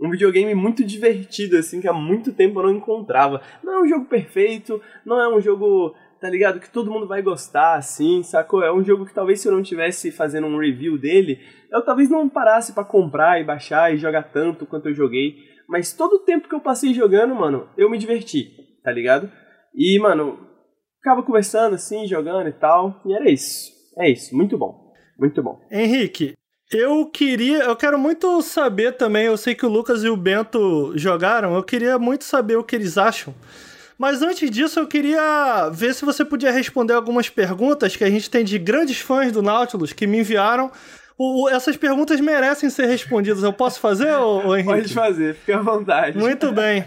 Um 0.00 0.10
videogame 0.10 0.52
muito 0.52 0.82
divertido, 0.82 1.56
assim, 1.56 1.80
que 1.80 1.86
há 1.86 1.92
muito 1.92 2.32
tempo 2.32 2.58
eu 2.58 2.64
não 2.64 2.74
encontrava. 2.74 3.40
Não 3.62 3.74
é 3.74 3.82
um 3.82 3.86
jogo 3.86 4.06
perfeito, 4.06 4.82
não 5.04 5.16
é 5.20 5.32
um 5.32 5.40
jogo, 5.40 5.94
tá 6.20 6.28
ligado? 6.28 6.58
Que 6.58 6.68
todo 6.68 6.90
mundo 6.90 7.06
vai 7.06 7.22
gostar, 7.22 7.76
assim, 7.76 8.20
sacou? 8.24 8.64
É 8.64 8.72
um 8.72 8.82
jogo 8.82 9.06
que 9.06 9.14
talvez 9.14 9.40
se 9.40 9.46
eu 9.46 9.52
não 9.52 9.62
tivesse 9.62 10.10
fazendo 10.10 10.48
um 10.48 10.58
review 10.58 10.98
dele, 10.98 11.38
eu 11.70 11.84
talvez 11.84 12.10
não 12.10 12.28
parasse 12.28 12.72
para 12.72 12.82
comprar 12.82 13.40
e 13.40 13.44
baixar 13.44 13.94
e 13.94 13.96
jogar 13.96 14.24
tanto 14.32 14.66
quanto 14.66 14.88
eu 14.88 14.94
joguei. 14.94 15.36
Mas 15.68 15.92
todo 15.92 16.14
o 16.14 16.24
tempo 16.24 16.48
que 16.48 16.54
eu 16.56 16.60
passei 16.60 16.92
jogando, 16.92 17.32
mano, 17.32 17.68
eu 17.78 17.88
me 17.88 17.96
diverti, 17.96 18.50
tá 18.82 18.90
ligado? 18.90 19.30
E, 19.72 20.00
mano, 20.00 20.36
ficava 20.96 21.22
conversando 21.22 21.74
assim, 21.74 22.08
jogando 22.08 22.48
e 22.48 22.52
tal. 22.52 23.02
E 23.06 23.14
era 23.14 23.30
isso. 23.30 23.70
É 23.96 24.10
isso. 24.10 24.36
Muito 24.36 24.58
bom. 24.58 24.84
Muito 25.16 25.40
bom. 25.44 25.60
Henrique, 25.70 26.34
eu 26.70 27.06
queria, 27.06 27.64
eu 27.64 27.76
quero 27.76 27.98
muito 27.98 28.42
saber 28.42 28.92
também, 28.92 29.26
eu 29.26 29.36
sei 29.36 29.54
que 29.54 29.64
o 29.64 29.68
Lucas 29.68 30.02
e 30.02 30.08
o 30.08 30.16
Bento 30.16 30.92
jogaram, 30.96 31.54
eu 31.54 31.62
queria 31.62 31.98
muito 31.98 32.24
saber 32.24 32.56
o 32.56 32.64
que 32.64 32.74
eles 32.74 32.98
acham. 32.98 33.34
Mas 33.98 34.20
antes 34.20 34.50
disso, 34.50 34.78
eu 34.78 34.86
queria 34.86 35.70
ver 35.72 35.94
se 35.94 36.04
você 36.04 36.24
podia 36.24 36.50
responder 36.50 36.92
algumas 36.92 37.28
perguntas 37.30 37.96
que 37.96 38.04
a 38.04 38.10
gente 38.10 38.28
tem 38.28 38.44
de 38.44 38.58
grandes 38.58 38.98
fãs 38.98 39.32
do 39.32 39.42
Nautilus 39.42 39.92
que 39.92 40.06
me 40.06 40.18
enviaram. 40.18 40.70
O, 41.16 41.44
o, 41.44 41.48
essas 41.48 41.78
perguntas 41.78 42.20
merecem 42.20 42.68
ser 42.68 42.86
respondidas. 42.86 43.42
Eu 43.42 43.54
posso 43.54 43.80
fazer, 43.80 44.12
ô, 44.16 44.48
ô 44.48 44.56
Henrique? 44.56 44.82
Pode 44.82 44.92
fazer, 44.92 45.34
fique 45.36 45.52
à 45.52 45.60
vontade. 45.60 46.18
Muito 46.18 46.52
bem. 46.52 46.84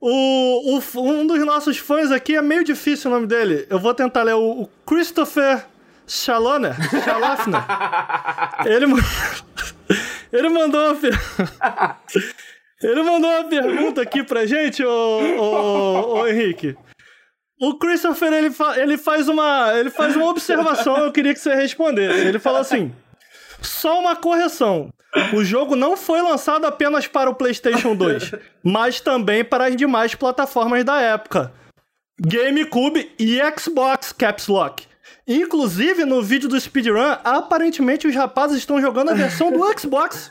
O, 0.00 0.80
um 0.96 1.24
dos 1.24 1.38
nossos 1.44 1.78
fãs 1.78 2.10
aqui 2.10 2.34
é 2.34 2.42
meio 2.42 2.64
difícil 2.64 3.08
o 3.08 3.14
nome 3.14 3.28
dele. 3.28 3.64
Eu 3.70 3.78
vou 3.78 3.94
tentar 3.94 4.24
ler 4.24 4.34
o 4.34 4.68
Christopher 4.84 5.64
Shalona, 6.12 6.76
Shalafna. 7.04 7.64
ele, 8.66 8.84
ele 10.30 10.48
mandou 10.50 10.92
uma 10.92 10.94
Ele 12.82 13.02
mandou 13.02 13.30
uma 13.30 13.44
pergunta 13.44 14.02
aqui 14.02 14.22
pra 14.22 14.44
gente, 14.44 14.84
ô, 14.84 14.90
ô, 15.38 16.18
ô 16.18 16.26
Henrique. 16.26 16.76
O 17.58 17.78
Christopher, 17.78 18.32
ele, 18.32 18.50
fa 18.50 18.78
ele, 18.78 18.98
faz 18.98 19.28
uma, 19.28 19.72
ele 19.74 19.88
faz 19.88 20.14
uma 20.16 20.28
observação, 20.28 20.98
eu 20.98 21.12
queria 21.12 21.32
que 21.32 21.40
você 21.40 21.54
respondesse. 21.54 22.26
Ele 22.26 22.40
falou 22.40 22.60
assim, 22.60 22.92
só 23.62 24.00
uma 24.00 24.16
correção. 24.16 24.90
O 25.32 25.44
jogo 25.44 25.76
não 25.76 25.96
foi 25.96 26.20
lançado 26.20 26.66
apenas 26.66 27.06
para 27.06 27.30
o 27.30 27.34
PlayStation 27.34 27.94
2, 27.94 28.32
mas 28.62 29.00
também 29.00 29.44
para 29.44 29.66
as 29.68 29.76
demais 29.76 30.14
plataformas 30.14 30.84
da 30.84 31.00
época. 31.00 31.52
GameCube 32.20 33.12
e 33.18 33.38
Xbox 33.58 34.12
Caps 34.12 34.48
Lock. 34.48 34.91
Inclusive, 35.26 36.04
no 36.04 36.22
vídeo 36.22 36.48
do 36.48 36.60
speedrun, 36.60 37.16
aparentemente 37.24 38.06
os 38.06 38.14
rapazes 38.14 38.58
estão 38.58 38.80
jogando 38.80 39.10
a 39.10 39.14
versão 39.14 39.52
do 39.52 39.60
Xbox. 39.78 40.30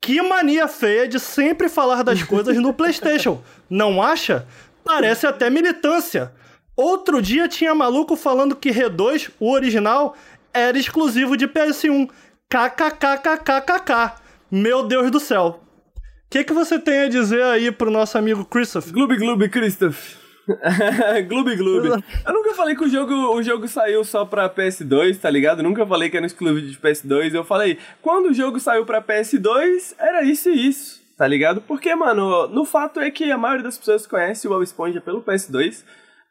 Que 0.00 0.20
mania 0.20 0.68
feia 0.68 1.08
de 1.08 1.18
sempre 1.18 1.68
falar 1.68 2.02
das 2.02 2.22
coisas 2.22 2.56
no 2.56 2.74
PlayStation. 2.74 3.42
Não 3.70 4.02
acha? 4.02 4.46
Parece 4.84 5.26
até 5.26 5.48
militância. 5.48 6.32
Outro 6.76 7.22
dia 7.22 7.48
tinha 7.48 7.74
maluco 7.74 8.16
falando 8.16 8.56
que 8.56 8.70
R2, 8.70 9.30
o 9.40 9.50
original, 9.50 10.16
era 10.52 10.78
exclusivo 10.78 11.36
de 11.36 11.48
PS1. 11.48 12.10
KKKKKK. 12.50 14.22
Meu 14.50 14.86
Deus 14.86 15.10
do 15.10 15.18
céu. 15.18 15.60
O 15.96 16.00
que, 16.28 16.44
que 16.44 16.52
você 16.52 16.78
tem 16.78 17.00
a 17.00 17.08
dizer 17.08 17.42
aí 17.42 17.70
pro 17.70 17.90
nosso 17.90 18.18
amigo 18.18 18.44
Christoph? 18.44 18.90
Gloob 18.90 19.16
Gloob 19.16 19.48
Christoph. 19.48 20.23
Gloob 21.28 21.56
Gloob. 21.56 22.02
Eu 22.26 22.34
nunca 22.34 22.54
falei 22.54 22.74
que 22.74 22.84
o 22.84 22.88
jogo, 22.88 23.12
o 23.34 23.42
jogo 23.42 23.66
saiu 23.66 24.04
só 24.04 24.24
pra 24.24 24.48
PS2, 24.48 25.18
tá 25.18 25.30
ligado? 25.30 25.60
Eu 25.60 25.64
nunca 25.64 25.86
falei 25.86 26.10
que 26.10 26.16
era 26.16 26.26
exclusivo 26.26 26.60
de 26.60 26.76
PS2. 26.78 27.34
Eu 27.34 27.44
falei, 27.44 27.78
quando 28.02 28.30
o 28.30 28.34
jogo 28.34 28.60
saiu 28.60 28.84
pra 28.84 29.02
PS2, 29.02 29.94
era 29.98 30.22
isso 30.22 30.50
e 30.50 30.68
isso, 30.68 31.02
tá 31.16 31.26
ligado? 31.26 31.60
Porque, 31.62 31.94
mano, 31.94 32.46
no 32.48 32.64
fato 32.64 33.00
é 33.00 33.10
que 33.10 33.30
a 33.30 33.38
maioria 33.38 33.64
das 33.64 33.78
pessoas 33.78 34.06
conhece 34.06 34.46
o 34.46 34.50
Bob 34.50 34.62
Esponja 34.62 35.00
pelo 35.00 35.22
PS2. 35.22 35.84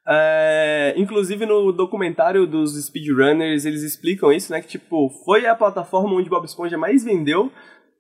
É, 0.06 0.94
inclusive 0.98 1.46
no 1.46 1.72
documentário 1.72 2.46
dos 2.46 2.76
speedrunners 2.76 3.64
eles 3.64 3.84
explicam 3.84 4.34
isso, 4.34 4.52
né? 4.52 4.62
Que 4.62 4.68
tipo, 4.68 5.10
foi 5.24 5.46
a 5.46 5.56
plataforma 5.56 6.14
onde 6.14 6.30
Bob 6.30 6.44
Esponja 6.46 6.78
mais 6.78 7.06
vendeu 7.06 7.50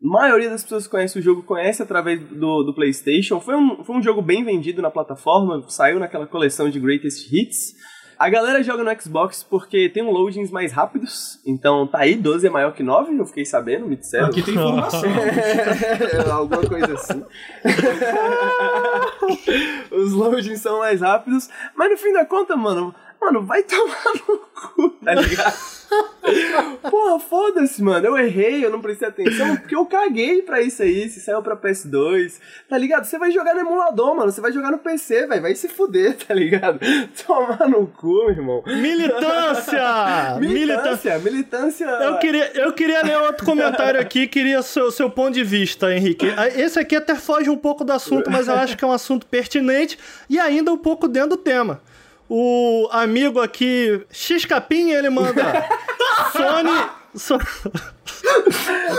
maioria 0.03 0.49
das 0.49 0.63
pessoas 0.63 0.83
que 0.83 0.91
conhecem 0.91 1.21
o 1.21 1.23
jogo 1.23 1.43
conhece 1.43 1.81
através 1.81 2.19
do, 2.19 2.63
do 2.63 2.73
PlayStation. 2.73 3.39
Foi 3.39 3.55
um, 3.55 3.83
foi 3.83 3.95
um 3.95 4.03
jogo 4.03 4.21
bem 4.21 4.43
vendido 4.43 4.81
na 4.81 4.91
plataforma, 4.91 5.63
saiu 5.69 5.97
naquela 5.97 6.27
coleção 6.27 6.69
de 6.69 6.79
Greatest 6.79 7.31
Hits. 7.31 7.73
A 8.19 8.29
galera 8.29 8.61
joga 8.61 8.83
no 8.83 9.01
Xbox 9.01 9.43
porque 9.43 9.89
tem 9.89 10.03
um 10.03 10.11
loadings 10.11 10.51
mais 10.51 10.71
rápidos, 10.71 11.39
então 11.45 11.87
tá 11.87 11.99
aí, 11.99 12.15
12 12.15 12.45
é 12.45 12.49
maior 12.49 12.73
que 12.73 12.83
9, 12.83 13.17
eu 13.17 13.25
fiquei 13.25 13.45
sabendo, 13.45 13.87
me 13.87 13.95
disseram. 13.95 14.27
Aqui 14.27 14.43
tem 14.43 14.53
informação. 14.53 15.01
Alguma 16.31 16.61
coisa 16.61 16.93
assim. 16.93 17.23
Os 19.91 20.11
loadings 20.11 20.61
são 20.61 20.79
mais 20.79 21.01
rápidos, 21.01 21.49
mas 21.75 21.91
no 21.91 21.97
fim 21.97 22.13
da 22.13 22.25
conta, 22.25 22.55
mano, 22.55 22.93
mano, 23.25 23.45
vai 23.45 23.63
tomar 23.63 24.03
no 24.27 24.37
cu, 24.37 24.89
tá 25.03 25.13
ligado? 25.13 25.73
Porra, 26.89 27.19
foda-se, 27.19 27.81
mano. 27.81 28.05
Eu 28.05 28.17
errei, 28.17 28.65
eu 28.65 28.69
não 28.69 28.81
prestei 28.81 29.07
atenção, 29.07 29.55
porque 29.57 29.75
eu 29.75 29.85
caguei 29.85 30.41
pra 30.41 30.61
isso 30.61 30.81
aí. 30.81 31.09
Se 31.09 31.19
saiu 31.19 31.41
pra 31.41 31.55
PS2, 31.55 32.39
tá 32.69 32.77
ligado? 32.77 33.05
Você 33.05 33.17
vai 33.17 33.31
jogar 33.31 33.53
no 33.53 33.61
emulador, 33.61 34.15
mano. 34.15 34.31
Você 34.31 34.41
vai 34.41 34.51
jogar 34.51 34.71
no 34.71 34.77
PC, 34.77 35.27
velho. 35.27 35.41
Vai 35.41 35.55
se 35.55 35.67
fuder, 35.67 36.15
tá 36.15 36.33
ligado? 36.33 36.79
Tomar 37.25 37.67
no 37.67 37.87
cu, 37.87 38.07
meu 38.07 38.29
irmão. 38.29 38.63
Militância! 38.83 40.37
militância! 40.39 41.19
Militância! 41.19 41.85
Eu 41.85 42.17
queria, 42.17 42.51
eu 42.55 42.73
queria 42.73 43.03
ler 43.03 43.17
outro 43.17 43.45
comentário 43.45 43.99
aqui, 43.99 44.27
queria 44.27 44.61
seu, 44.61 44.91
seu 44.91 45.09
ponto 45.09 45.33
de 45.33 45.43
vista, 45.43 45.93
Henrique. 45.93 46.27
Esse 46.55 46.79
aqui 46.79 46.95
até 46.95 47.15
foge 47.15 47.49
um 47.49 47.57
pouco 47.57 47.83
do 47.83 47.91
assunto, 47.91 48.31
mas 48.31 48.47
eu 48.47 48.55
acho 48.55 48.77
que 48.77 48.83
é 48.83 48.87
um 48.87 48.91
assunto 48.91 49.25
pertinente 49.25 49.97
e 50.29 50.39
ainda 50.39 50.71
um 50.71 50.77
pouco 50.77 51.07
dentro 51.07 51.31
do 51.31 51.37
tema. 51.37 51.81
O 52.29 52.87
amigo 52.91 53.41
aqui, 53.41 54.05
X 54.11 54.45
Capinha, 54.45 54.97
ele 54.97 55.09
manda 55.09 55.43
Sony. 56.31 56.89
So... 57.15 57.37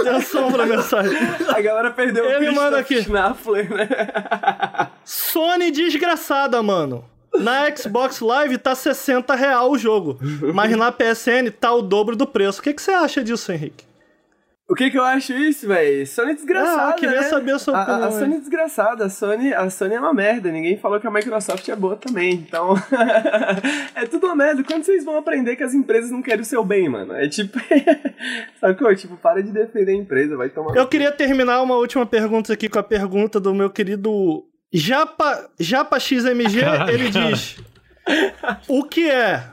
Atenção 0.00 0.52
pra 0.52 0.66
mensagem. 0.66 1.16
A 1.48 1.60
galera 1.60 1.90
perdeu 1.90 2.30
ele 2.30 2.50
o 2.50 2.54
manda 2.54 2.78
aqui. 2.78 3.02
Schnaffler, 3.02 3.72
né? 3.72 3.88
Sony 5.04 5.70
desgraçada, 5.70 6.62
mano. 6.62 7.04
Na 7.38 7.74
Xbox 7.74 8.20
Live 8.20 8.58
tá 8.58 8.74
60 8.74 9.34
real 9.34 9.70
o 9.70 9.78
jogo, 9.78 10.18
mas 10.54 10.76
na 10.76 10.92
PSN 10.92 11.50
tá 11.58 11.72
o 11.72 11.82
dobro 11.82 12.14
do 12.14 12.26
preço. 12.26 12.60
O 12.60 12.62
que, 12.62 12.72
que 12.72 12.80
você 12.80 12.92
acha 12.92 13.24
disso, 13.24 13.50
Henrique? 13.50 13.84
O 14.66 14.74
que 14.74 14.90
que 14.90 14.96
eu 14.96 15.04
acho 15.04 15.34
isso, 15.34 15.68
velho? 15.68 16.06
Sony 16.06 16.34
desgraçada, 16.34 16.86
Ah, 16.86 16.90
eu 16.92 16.94
queria 16.96 17.20
né? 17.20 17.28
saber 17.28 17.52
a 17.52 17.58
sua 17.58 17.82
opinião. 17.82 18.02
a, 18.02 18.06
a 18.06 18.10
Sony 18.12 18.36
é 18.36 18.38
desgraçada, 18.38 19.04
a 19.04 19.10
Sony, 19.10 19.52
a 19.52 19.68
Sony 19.68 19.94
é 19.94 20.00
uma 20.00 20.14
merda. 20.14 20.50
Ninguém 20.50 20.78
falou 20.78 20.98
que 20.98 21.06
a 21.06 21.10
Microsoft 21.10 21.68
é 21.68 21.76
boa 21.76 21.96
também. 21.96 22.32
Então, 22.32 22.74
é 23.94 24.06
tudo 24.06 24.26
uma 24.26 24.34
merda. 24.34 24.64
Quando 24.64 24.82
vocês 24.84 25.04
vão 25.04 25.18
aprender 25.18 25.56
que 25.56 25.62
as 25.62 25.74
empresas 25.74 26.10
não 26.10 26.22
querem 26.22 26.40
o 26.40 26.44
seu 26.46 26.64
bem, 26.64 26.88
mano? 26.88 27.12
É 27.14 27.28
tipo, 27.28 27.58
sacou? 28.58 28.94
Tipo, 28.96 29.16
para 29.18 29.42
de 29.42 29.50
defender 29.50 29.92
a 29.92 29.96
empresa, 29.96 30.34
vai 30.34 30.48
tomar. 30.48 30.74
Eu 30.74 30.88
queria 30.88 31.12
terminar 31.12 31.60
uma 31.62 31.76
última 31.76 32.06
pergunta 32.06 32.50
aqui 32.52 32.66
com 32.68 32.78
a 32.78 32.82
pergunta 32.82 33.38
do 33.38 33.54
meu 33.54 33.68
querido 33.68 34.44
Japa, 34.72 35.46
Japa 35.60 36.00
XMG. 36.00 36.60
Ele 36.90 37.10
diz: 37.10 37.56
O 38.66 38.82
que 38.84 39.10
é? 39.10 39.44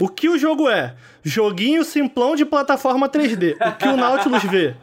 O 0.00 0.08
que 0.08 0.28
o 0.28 0.38
jogo 0.38 0.68
é? 0.68 0.94
Joguinho 1.22 1.84
simplão 1.84 2.34
de 2.34 2.44
plataforma 2.46 3.08
3D. 3.08 3.54
O 3.54 3.76
que 3.76 3.86
o 3.86 3.96
Nautilus 3.96 4.42
vê? 4.44 4.74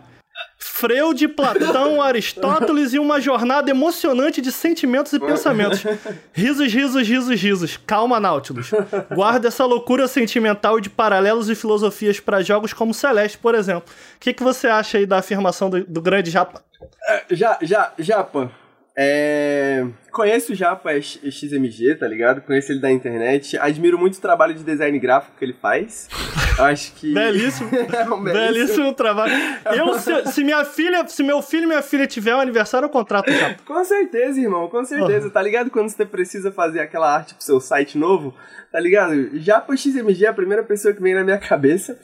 Freio 0.59 1.13
de 1.13 1.27
Platão, 1.27 1.99
Aristóteles 1.99 2.93
e 2.93 2.99
uma 2.99 3.19
jornada 3.19 3.71
emocionante 3.71 4.39
de 4.39 4.51
sentimentos 4.51 5.11
e 5.13 5.19
pensamentos. 5.19 5.83
Risos, 6.31 6.71
risos, 6.71 7.07
risos, 7.07 7.41
risos. 7.41 7.77
Calma, 7.77 8.19
Nautilus. 8.19 8.69
Guarda 9.13 9.47
essa 9.47 9.65
loucura 9.65 10.07
sentimental 10.07 10.79
de 10.79 10.89
paralelos 10.89 11.49
e 11.49 11.55
filosofias 11.55 12.19
para 12.19 12.43
jogos 12.43 12.71
como 12.71 12.93
Celeste, 12.93 13.39
por 13.39 13.55
exemplo. 13.55 13.91
O 14.15 14.19
que, 14.19 14.33
que 14.33 14.43
você 14.43 14.67
acha 14.67 14.99
aí 14.99 15.07
da 15.07 15.17
afirmação 15.17 15.69
do, 15.69 15.83
do 15.83 16.01
grande 16.01 16.29
Japa? 16.29 16.63
Já, 17.31 17.57
já, 17.61 17.91
Japa. 17.97 18.51
É... 18.99 19.85
Conheço 20.11 20.53
o 20.53 20.55
Japa 20.55 20.91
é 20.91 20.95
X- 20.99 21.19
XMG, 21.31 21.93
tá 21.95 22.07
ligado? 22.07 22.41
Conheço 22.41 22.71
ele 22.71 22.79
da 22.79 22.91
internet. 22.91 23.55
Admiro 23.59 23.99
muito 23.99 24.17
o 24.17 24.21
trabalho 24.21 24.55
de 24.55 24.63
design 24.63 24.97
gráfico 24.97 25.35
que 25.37 25.45
ele 25.45 25.53
faz. 25.53 26.07
Acho 26.57 26.91
que. 26.93 27.13
Belíssimo. 27.13 27.69
É 27.93 28.09
um 28.09 28.23
Belíssimo 28.23 28.93
trabalho. 28.93 29.31
Eu, 29.75 29.93
se, 29.99 30.31
se 30.31 30.43
minha 30.43 30.65
filha, 30.65 31.07
se 31.07 31.21
meu 31.21 31.43
filho 31.43 31.63
e 31.65 31.67
minha 31.67 31.83
filha 31.83 32.07
tiver 32.07 32.35
um 32.35 32.39
aniversário, 32.39 32.87
eu 32.87 32.89
contrato 32.89 33.31
Japa. 33.31 33.57
Com 33.63 33.83
certeza, 33.85 34.39
irmão, 34.41 34.67
com 34.67 34.83
certeza. 34.83 35.29
Tá 35.29 35.43
ligado 35.43 35.69
quando 35.69 35.89
você 35.89 36.03
precisa 36.03 36.51
fazer 36.51 36.79
aquela 36.79 37.13
arte 37.13 37.35
pro 37.35 37.43
seu 37.43 37.59
site 37.61 37.99
novo? 37.99 38.33
Tá 38.71 38.79
ligado? 38.79 39.37
Japa 39.39 39.77
XMG 39.77 40.25
é 40.25 40.29
a 40.29 40.33
primeira 40.33 40.63
pessoa 40.63 40.91
que 40.91 41.01
vem 41.01 41.13
na 41.13 41.23
minha 41.23 41.37
cabeça. 41.37 41.99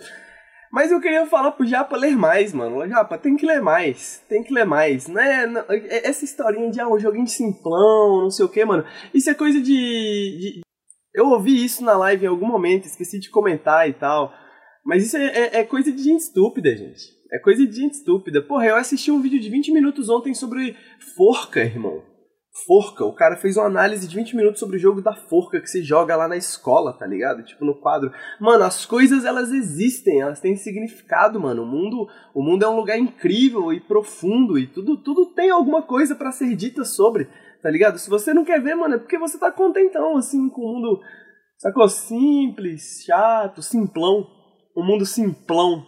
Mas 0.74 0.92
eu 0.92 1.00
queria 1.00 1.28
falar 1.28 1.52
pro 1.52 1.68
Japa 1.68 1.96
ler 1.96 2.18
mais, 2.18 2.52
mano. 2.52 2.88
Japa, 2.90 3.16
tem 3.16 3.36
que 3.36 3.46
ler 3.46 3.62
mais. 3.62 4.26
Tem 4.28 4.42
que 4.44 4.52
ler 4.52 4.66
mais. 4.66 5.08
Não 5.08 5.22
é, 5.22 5.46
é- 5.70 6.08
essa 6.10 6.26
historinha 6.26 6.72
de 6.72 6.80
ah, 6.82 6.90
um 6.90 6.98
joguinho 6.98 7.26
de 7.26 7.32
simplão, 7.32 8.24
não 8.24 8.32
sei 8.32 8.44
o 8.44 8.50
que, 8.50 8.66
mano. 8.66 8.84
Isso 9.14 9.30
é 9.30 9.36
coisa 9.36 9.62
de, 9.62 9.64
de- 9.72 10.62
Eu 11.14 11.28
ouvi 11.28 11.64
isso 11.64 11.84
na 11.86 11.96
live 11.96 12.26
em 12.26 12.28
algum 12.28 12.48
momento, 12.48 12.86
esqueci 12.88 13.20
de 13.20 13.30
comentar 13.30 13.88
e 13.88 13.94
tal. 13.94 14.34
Mas 14.84 15.06
isso 15.06 15.16
é, 15.16 15.26
é- 15.28 15.60
é 15.60 15.64
coisa 15.64 15.92
de 15.92 16.02
gente 16.02 16.22
estúpida, 16.22 16.76
gente. 16.76 17.04
É 17.32 17.38
coisa 17.38 17.68
de 17.68 17.76
gente 17.76 17.94
estúpida. 17.94 18.42
Porra, 18.42 18.66
eu 18.66 18.76
assisti 18.76 19.12
um 19.12 19.22
vídeo 19.22 19.40
de 19.40 19.50
20 19.52 19.72
minutos 19.72 20.10
ontem 20.10 20.34
sobre 20.34 20.76
forca, 21.16 21.60
irmão. 21.60 22.02
Forca. 22.68 23.04
O 23.04 23.14
cara 23.14 23.36
fez 23.36 23.58
uma 23.58 23.66
análise 23.66 24.08
de 24.08 24.16
20 24.16 24.36
minutos 24.36 24.60
sobre 24.60 24.78
o 24.78 24.80
jogo 24.80 25.02
da 25.02 25.16
forca 25.16 25.60
que 25.60 25.68
se 25.68 25.82
joga 25.82 26.16
lá 26.16 26.28
na 26.28 26.38
escola, 26.38 26.94
tá 26.94 27.06
ligado? 27.06 27.44
Tipo, 27.44 27.66
no 27.66 27.74
quadro. 27.74 28.12
Mano, 28.40 28.64
as 28.64 28.86
coisas 28.86 29.26
elas 29.26 29.52
existem, 29.52 30.22
elas 30.22 30.40
têm 30.40 30.56
significado, 30.56 31.40
mano. 31.40 31.64
O 31.64 31.66
mundo, 31.66 32.08
o 32.32 32.44
mundo 32.44 32.64
é 32.64 32.70
um 32.70 32.76
lugar 32.76 32.98
incrível 32.98 33.74
e 33.74 33.80
profundo 33.80 34.58
e 34.60 34.68
tudo, 34.68 34.96
tudo 34.98 35.34
tem 35.34 35.50
alguma 35.50 35.82
coisa 35.82 36.16
para 36.16 36.32
ser 36.32 36.56
dita 36.56 36.86
sobre, 36.86 37.28
tá 37.60 37.72
ligado? 37.72 37.98
Se 37.98 38.08
você 38.08 38.36
não 38.36 38.46
quer 38.46 38.62
ver, 38.62 38.76
mano, 38.76 38.96
é 38.96 39.00
porque 39.00 39.18
você 39.18 39.40
tá 39.40 39.52
contentão, 39.52 40.16
assim, 40.16 40.48
com 40.48 40.62
o 40.62 40.74
mundo, 40.76 41.02
sacou? 41.58 41.90
Simples, 41.90 43.04
chato, 43.04 43.64
simplão. 43.64 44.28
Um 44.78 44.86
mundo 44.86 45.08
simplão. 45.08 45.84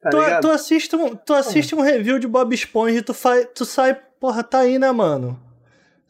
Tá 0.00 0.08
tu, 0.08 0.18
ligado? 0.18 0.40
tu 0.40 0.50
assiste, 0.50 0.96
um, 0.96 1.14
tu 1.14 1.34
assiste 1.34 1.74
um 1.74 1.82
review 1.82 2.18
de 2.18 2.26
Bob 2.26 2.54
Esponja 2.54 2.98
e 2.98 3.02
tu, 3.02 3.12
faz, 3.12 3.46
tu 3.54 3.66
sai, 3.66 3.94
porra, 4.18 4.42
tá 4.42 4.60
aí, 4.60 4.78
né, 4.78 4.90
mano? 4.90 5.51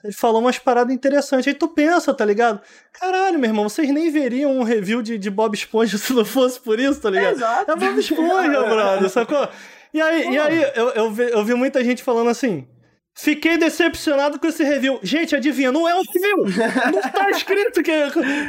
Ele 0.03 0.13
falou 0.13 0.41
umas 0.41 0.59
paradas 0.59 0.93
interessantes. 0.95 1.47
Aí 1.47 1.55
tu 1.55 1.69
pensa, 1.69 2.13
tá 2.13 2.25
ligado? 2.25 2.61
Caralho, 2.93 3.39
meu 3.39 3.49
irmão, 3.49 3.69
vocês 3.69 3.89
nem 3.91 4.11
veriam 4.11 4.59
um 4.59 4.63
review 4.63 5.01
de, 5.01 5.17
de 5.17 5.31
Bob 5.31 5.55
Esponja 5.55 5.97
se 5.99 6.13
não 6.13 6.25
fosse 6.25 6.59
por 6.61 6.81
isso, 6.81 7.01
tá 7.01 7.11
ligado? 7.11 7.37
Exato. 7.37 7.71
É 7.71 7.77
Bob 7.77 7.99
Esponja, 7.99 8.63
brother, 8.63 9.09
sacou? 9.09 9.49
E 9.95 10.01
aí, 10.01 10.31
e 10.31 10.39
aí 10.39 10.63
eu, 10.75 10.89
eu, 10.91 11.11
vi, 11.11 11.31
eu 11.31 11.45
vi 11.45 11.55
muita 11.55 11.85
gente 11.85 12.03
falando 12.03 12.31
assim. 12.31 12.67
Fiquei 13.15 13.59
decepcionado 13.59 14.41
com 14.41 14.47
esse 14.47 14.65
review. 14.65 14.99
Gente, 15.03 15.37
adivinha, 15.37 15.71
não 15.71 15.87
é 15.87 15.95
um 15.95 16.01
review! 16.01 16.39
Não 16.93 17.03
tá 17.11 17.29
escrito 17.31 17.83
que. 17.83 17.93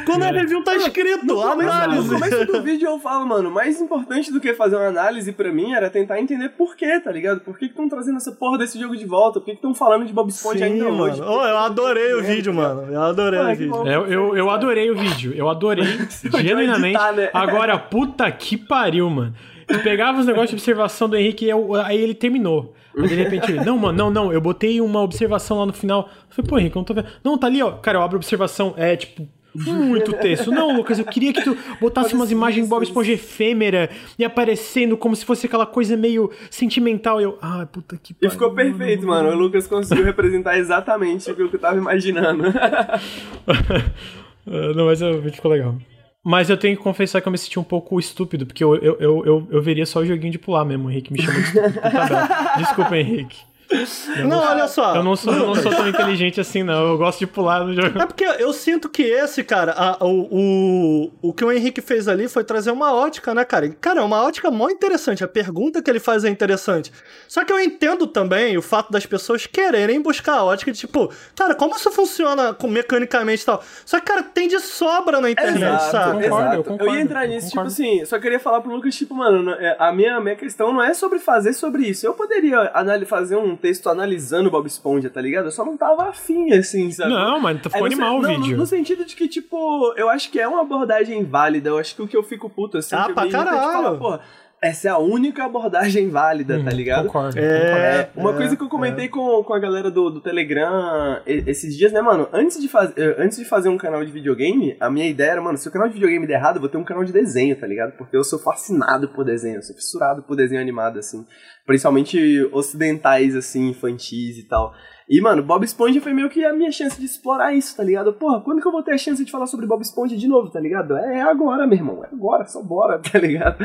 Quando 0.06 0.24
é 0.24 0.30
review, 0.30 0.64
tá 0.64 0.74
escrito. 0.74 1.26
No 1.26 1.36
começo, 1.42 1.70
análise. 1.70 2.08
no 2.08 2.14
começo 2.18 2.44
do 2.46 2.62
vídeo 2.62 2.86
eu 2.88 2.98
falo, 2.98 3.26
mano, 3.26 3.50
mais 3.50 3.78
importante 3.78 4.32
do 4.32 4.40
que 4.40 4.54
fazer 4.54 4.76
uma 4.76 4.86
análise 4.86 5.30
pra 5.32 5.52
mim 5.52 5.74
era 5.74 5.90
tentar 5.90 6.18
entender 6.18 6.48
por 6.48 6.74
quê, 6.76 6.98
tá 6.98 7.12
ligado? 7.12 7.40
Por 7.40 7.58
que 7.58 7.66
estão 7.66 7.88
trazendo 7.90 8.16
essa 8.16 8.32
porra 8.32 8.56
desse 8.56 8.80
jogo 8.80 8.96
de 8.96 9.04
volta? 9.04 9.38
Por 9.38 9.44
que 9.46 9.52
estão 9.52 9.74
falando 9.74 10.06
de 10.06 10.14
Bob 10.14 10.30
Esponja 10.30 10.58
Sim, 10.66 10.72
ainda 10.72 10.84
mano. 10.86 11.02
hoje? 11.04 11.20
Oh, 11.20 11.44
eu 11.46 11.58
adorei 11.58 12.14
o 12.14 12.22
vídeo, 12.22 12.54
mano. 12.54 12.90
Eu 12.90 13.02
adorei 13.02 13.40
o 13.40 13.48
vídeo. 13.56 13.86
É, 13.86 13.94
Eu, 13.96 14.06
eu, 14.06 14.36
eu 14.38 14.50
adorei 14.50 14.90
o 14.90 14.96
vídeo, 14.96 15.34
eu 15.36 15.48
adorei, 15.50 15.84
genuinamente. 16.40 16.96
editar, 16.96 17.12
né? 17.12 17.28
Agora, 17.34 17.78
puta 17.78 18.30
que 18.32 18.56
pariu, 18.56 19.10
mano. 19.10 19.34
Tu 19.68 19.78
pegava 19.80 20.18
os 20.20 20.26
negócios 20.26 20.50
de 20.50 20.56
observação 20.56 21.06
do 21.08 21.16
Henrique 21.16 21.44
e 21.44 21.50
eu- 21.50 21.74
aí 21.74 21.98
ele 22.00 22.14
terminou. 22.14 22.74
De 22.96 23.14
repente 23.14 23.50
ele, 23.50 23.64
não, 23.64 23.76
mano, 23.78 23.98
não, 23.98 24.10
não, 24.10 24.32
eu 24.32 24.40
botei 24.40 24.80
uma 24.80 25.00
observação 25.02 25.58
lá 25.58 25.66
no 25.66 25.72
final. 25.72 26.08
Eu 26.28 26.34
falei, 26.36 26.48
pô, 26.48 26.58
Henrique, 26.58 26.76
eu 26.76 26.80
não 26.80 26.84
tô 26.84 26.94
vendo. 26.94 27.08
Não, 27.24 27.36
tá 27.36 27.46
ali, 27.48 27.62
ó. 27.62 27.72
Cara, 27.72 27.98
eu 27.98 28.02
abro 28.02 28.16
a 28.16 28.18
observação, 28.18 28.74
é 28.76 28.96
tipo. 28.96 29.26
Muito 29.56 30.12
texto. 30.14 30.50
Não, 30.50 30.76
Lucas, 30.76 30.98
eu 30.98 31.04
queria 31.04 31.32
que 31.32 31.40
tu 31.44 31.56
botasse 31.80 32.12
umas 32.12 32.32
imagens 32.32 32.68
Bob 32.68 32.82
Esponja 32.82 33.12
efêmera 33.12 33.88
e 34.18 34.24
aparecendo 34.24 34.96
como 34.96 35.14
se 35.14 35.24
fosse 35.24 35.46
aquela 35.46 35.64
coisa 35.64 35.96
meio 35.96 36.28
sentimental. 36.50 37.20
E 37.20 37.24
eu, 37.24 37.38
ah, 37.40 37.64
puta 37.70 37.96
que 37.96 38.10
E 38.10 38.14
pariu. 38.14 38.30
ficou 38.32 38.50
perfeito, 38.52 39.06
mano. 39.06 39.28
O 39.30 39.34
Lucas 39.36 39.68
conseguiu 39.68 40.04
representar 40.04 40.58
exatamente 40.58 41.30
o 41.30 41.36
que 41.36 41.42
eu 41.42 41.58
tava 41.60 41.76
imaginando. 41.78 42.42
Ah, 42.46 42.98
não, 44.74 44.86
mas 44.86 45.00
o 45.02 45.20
vídeo 45.20 45.36
ficou 45.36 45.52
legal. 45.52 45.76
Mas 46.24 46.48
eu 46.48 46.56
tenho 46.56 46.74
que 46.74 46.82
confessar 46.82 47.20
que 47.20 47.28
eu 47.28 47.32
me 47.32 47.36
senti 47.36 47.58
um 47.58 47.64
pouco 47.64 48.00
estúpido, 48.00 48.46
porque 48.46 48.64
eu, 48.64 48.74
eu, 48.76 48.96
eu, 48.98 49.26
eu, 49.26 49.48
eu 49.50 49.62
veria 49.62 49.84
só 49.84 50.00
o 50.00 50.06
joguinho 50.06 50.32
de 50.32 50.38
pular 50.38 50.64
mesmo. 50.64 50.88
O 50.88 50.90
Henrique 50.90 51.12
me 51.12 51.20
chamou 51.20 51.38
de 51.38 51.48
estúpido. 51.48 51.80
Tá. 51.80 52.54
Desculpa, 52.58 52.96
Henrique. 52.96 53.36
Eu 53.70 54.28
Não, 54.28 54.38
olha 54.40 54.68
só. 54.68 54.94
Eu 54.96 55.02
não, 55.02 55.16
sou, 55.16 55.32
eu 55.32 55.46
não 55.46 55.54
sou 55.54 55.72
tão 55.74 55.88
inteligente 55.88 56.40
assim, 56.40 56.62
não. 56.62 56.86
Eu 56.88 56.98
gosto 56.98 57.18
de 57.20 57.26
pular 57.26 57.64
no 57.64 57.72
jogo. 57.74 57.98
É 57.98 58.06
porque 58.06 58.24
eu 58.24 58.52
sinto 58.52 58.88
que 58.88 59.02
esse, 59.02 59.42
cara, 59.42 59.72
a- 59.72 60.04
o, 60.04 60.28
o, 60.30 61.12
o 61.22 61.32
que 61.32 61.44
o 61.44 61.50
Henrique 61.50 61.80
fez 61.80 62.06
ali 62.06 62.28
foi 62.28 62.44
trazer 62.44 62.70
uma 62.70 62.92
ótica, 62.94 63.34
né, 63.34 63.44
cara? 63.44 63.68
Cara, 63.80 64.00
é 64.00 64.02
uma 64.04 64.22
ótica 64.22 64.50
mó 64.50 64.68
interessante. 64.68 65.24
A 65.24 65.28
pergunta 65.28 65.82
que 65.82 65.90
ele 65.90 65.98
faz 66.00 66.24
é 66.24 66.28
interessante. 66.28 66.92
Só 67.26 67.44
que 67.44 67.52
eu 67.52 67.58
entendo 67.58 68.06
também 68.06 68.56
o 68.56 68.62
fato 68.62 68.92
das 68.92 69.06
pessoas 69.06 69.46
quererem 69.46 70.00
buscar 70.00 70.34
a 70.34 70.44
ótica 70.44 70.70
de 70.70 70.78
tipo, 70.78 71.10
cara, 71.34 71.54
como 71.54 71.74
isso 71.76 71.90
funciona 71.90 72.52
com- 72.54 72.68
mecanicamente 72.68 73.42
e 73.42 73.46
tal. 73.46 73.62
Só 73.84 73.98
que, 73.98 74.06
cara, 74.06 74.22
tem 74.22 74.46
de 74.48 74.60
sobra 74.60 75.20
na 75.20 75.30
internet, 75.30 75.80
sabe? 75.90 76.22
Concordo, 76.24 76.44
exato. 76.44 76.56
eu 76.56 76.64
concordo, 76.64 76.94
ia 76.94 77.00
entrar 77.00 77.24
eu 77.24 77.30
nisso, 77.30 77.48
concordo. 77.50 77.70
tipo 77.74 77.82
assim, 77.82 78.04
só 78.04 78.18
queria 78.18 78.38
falar 78.40 78.60
pro 78.60 78.72
Lucas, 78.74 78.94
tipo, 78.94 79.14
mano, 79.14 79.50
é, 79.52 79.76
a 79.78 79.90
minha, 79.92 80.16
a 80.16 80.20
minha 80.20 80.36
questão 80.36 80.72
não 80.72 80.82
é 80.82 80.92
sobre 80.94 81.18
fazer 81.18 81.52
sobre 81.54 81.84
isso. 81.88 82.06
Eu 82.06 82.14
poderia 82.14 82.70
fazer 83.06 83.36
um 83.36 83.56
texto 83.64 83.88
analisando 83.88 84.50
Bob 84.50 84.66
Esponja, 84.66 85.08
tá 85.08 85.22
ligado? 85.22 85.46
Eu 85.46 85.50
só 85.50 85.64
não 85.64 85.74
tava 85.74 86.10
afim, 86.10 86.52
assim, 86.52 86.90
sabe? 86.90 87.08
Não, 87.10 87.40
mas 87.40 87.56
É, 87.56 87.60
ficou 87.62 87.80
no 87.80 87.86
animal 87.86 88.18
o 88.18 88.20
não, 88.22 88.28
vídeo. 88.28 88.50
No, 88.52 88.56
no 88.58 88.66
sentido 88.66 89.06
de 89.06 89.16
que, 89.16 89.26
tipo, 89.26 89.94
eu 89.96 90.10
acho 90.10 90.30
que 90.30 90.38
é 90.38 90.46
uma 90.46 90.60
abordagem 90.60 91.24
válida. 91.24 91.70
Eu 91.70 91.78
acho 91.78 91.96
que 91.96 92.02
o 92.02 92.06
que 92.06 92.14
eu 92.16 92.22
fico 92.22 92.50
puto, 92.50 92.76
assim, 92.76 92.94
Ah, 92.94 93.08
pra 93.08 93.26
caralho. 93.26 93.72
falar, 93.72 93.96
pô, 93.96 94.18
essa 94.64 94.88
é 94.88 94.90
a 94.90 94.96
única 94.96 95.44
abordagem 95.44 96.08
válida, 96.08 96.62
tá 96.64 96.70
ligado? 96.70 97.06
Concordo. 97.06 97.38
É. 97.38 97.42
concordo. 97.42 97.84
É, 97.84 98.10
uma 98.16 98.30
é, 98.30 98.36
coisa 98.36 98.56
que 98.56 98.62
eu 98.62 98.68
comentei 98.68 99.08
com, 99.08 99.44
com 99.44 99.52
a 99.52 99.58
galera 99.58 99.90
do, 99.90 100.08
do 100.08 100.22
Telegram 100.22 101.20
e- 101.26 101.44
esses 101.46 101.76
dias, 101.76 101.92
né, 101.92 102.00
mano? 102.00 102.26
Antes 102.32 102.58
de, 102.58 102.66
faz, 102.66 102.90
eh, 102.96 103.14
antes 103.18 103.36
de 103.36 103.44
fazer 103.44 103.68
um 103.68 103.76
canal 103.76 104.02
de 104.02 104.10
videogame, 104.10 104.74
a 104.80 104.88
minha 104.88 105.06
ideia 105.06 105.32
era, 105.32 105.42
mano, 105.42 105.58
se 105.58 105.68
o 105.68 105.70
canal 105.70 105.86
de 105.86 105.92
videogame 105.92 106.26
der 106.26 106.38
errado, 106.38 106.56
eu 106.56 106.60
vou 106.60 106.70
ter 106.70 106.78
um 106.78 106.84
canal 106.84 107.04
de 107.04 107.12
desenho, 107.12 107.54
tá 107.60 107.66
ligado? 107.66 107.92
Porque 107.98 108.16
eu 108.16 108.24
sou 108.24 108.38
fascinado 108.38 109.08
por 109.10 109.22
desenho, 109.22 109.56
eu 109.56 109.62
sou 109.62 109.76
fissurado 109.76 110.22
por 110.22 110.34
desenho 110.34 110.62
animado, 110.62 110.98
assim. 110.98 111.26
Principalmente 111.66 112.48
ocidentais, 112.50 113.36
assim, 113.36 113.68
infantis 113.68 114.38
e 114.38 114.48
tal. 114.48 114.72
E, 115.08 115.20
mano, 115.20 115.42
Bob 115.42 115.64
Esponja 115.64 116.00
foi 116.00 116.12
meio 116.12 116.30
que 116.30 116.44
a 116.44 116.52
minha 116.52 116.72
chance 116.72 116.98
de 116.98 117.04
explorar 117.04 117.54
isso, 117.54 117.76
tá 117.76 117.84
ligado? 117.84 118.12
Porra, 118.12 118.40
quando 118.40 118.60
que 118.60 118.66
eu 118.66 118.72
vou 118.72 118.82
ter 118.82 118.94
a 118.94 118.98
chance 118.98 119.24
de 119.24 119.30
falar 119.30 119.46
sobre 119.46 119.66
Bob 119.66 119.82
Esponja 119.82 120.16
de 120.16 120.26
novo, 120.26 120.50
tá 120.50 120.58
ligado? 120.58 120.96
É, 120.96 121.18
é 121.18 121.22
agora, 121.22 121.66
meu 121.66 121.76
irmão, 121.76 122.04
é 122.04 122.08
agora, 122.10 122.46
só 122.46 122.62
bora, 122.62 122.98
tá 123.12 123.18
ligado? 123.18 123.64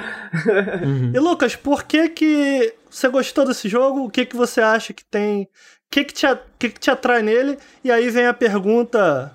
Uhum. 0.83 1.11
E 1.13 1.19
Lucas, 1.19 1.55
por 1.55 1.83
que 1.83 2.09
que 2.09 2.73
você 2.89 3.07
gostou 3.07 3.45
desse 3.45 3.69
jogo? 3.69 4.05
O 4.05 4.09
que 4.09 4.25
que 4.25 4.35
você 4.35 4.61
acha 4.61 4.93
que 4.93 5.05
tem? 5.05 5.43
O 5.43 5.47
que 5.91 6.03
que 6.03 6.13
te, 6.13 6.27
que 6.57 6.69
que 6.69 6.79
te 6.79 6.91
atrai 6.91 7.21
nele? 7.21 7.57
E 7.83 7.91
aí 7.91 8.09
vem 8.09 8.27
a 8.27 8.33
pergunta 8.33 9.33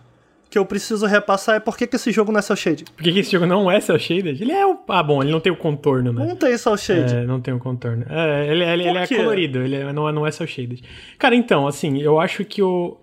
que 0.54 0.58
eu 0.58 0.64
preciso 0.64 1.04
repassar, 1.06 1.56
é 1.56 1.60
por 1.60 1.76
que 1.76 1.86
que 1.86 1.96
esse 1.96 2.12
jogo 2.12 2.30
não 2.32 2.38
é 2.38 2.42
cel 2.42 2.54
shade? 2.56 2.84
Por 2.96 3.02
que 3.02 3.12
que 3.12 3.18
esse 3.18 3.32
jogo 3.32 3.44
não 3.44 3.70
é 3.70 3.80
cel 3.80 3.98
shaded? 3.98 4.40
Ele 4.40 4.52
é 4.52 4.64
o. 4.64 4.78
Ah, 4.88 5.02
bom, 5.02 5.20
ele 5.22 5.32
não 5.32 5.40
tem 5.40 5.52
o 5.52 5.56
contorno, 5.56 6.12
né? 6.12 6.24
Não 6.26 6.36
tem 6.36 6.56
cel 6.56 6.76
shade. 6.76 7.12
É, 7.14 7.24
não 7.24 7.40
tem 7.40 7.52
o 7.52 7.58
contorno. 7.58 8.04
É, 8.08 8.46
ele, 8.50 8.64
ele, 8.64 8.88
ele 8.88 8.98
é 8.98 9.06
colorido, 9.06 9.58
ele 9.60 9.76
é- 9.76 9.92
não, 9.92 10.08
é- 10.08 10.12
não 10.12 10.26
é 10.26 10.30
cel 10.30 10.46
shaded. 10.46 10.82
Cara, 11.18 11.34
então, 11.34 11.66
assim, 11.66 12.00
eu 12.00 12.20
acho 12.20 12.44
que 12.44 12.62
o. 12.62 12.96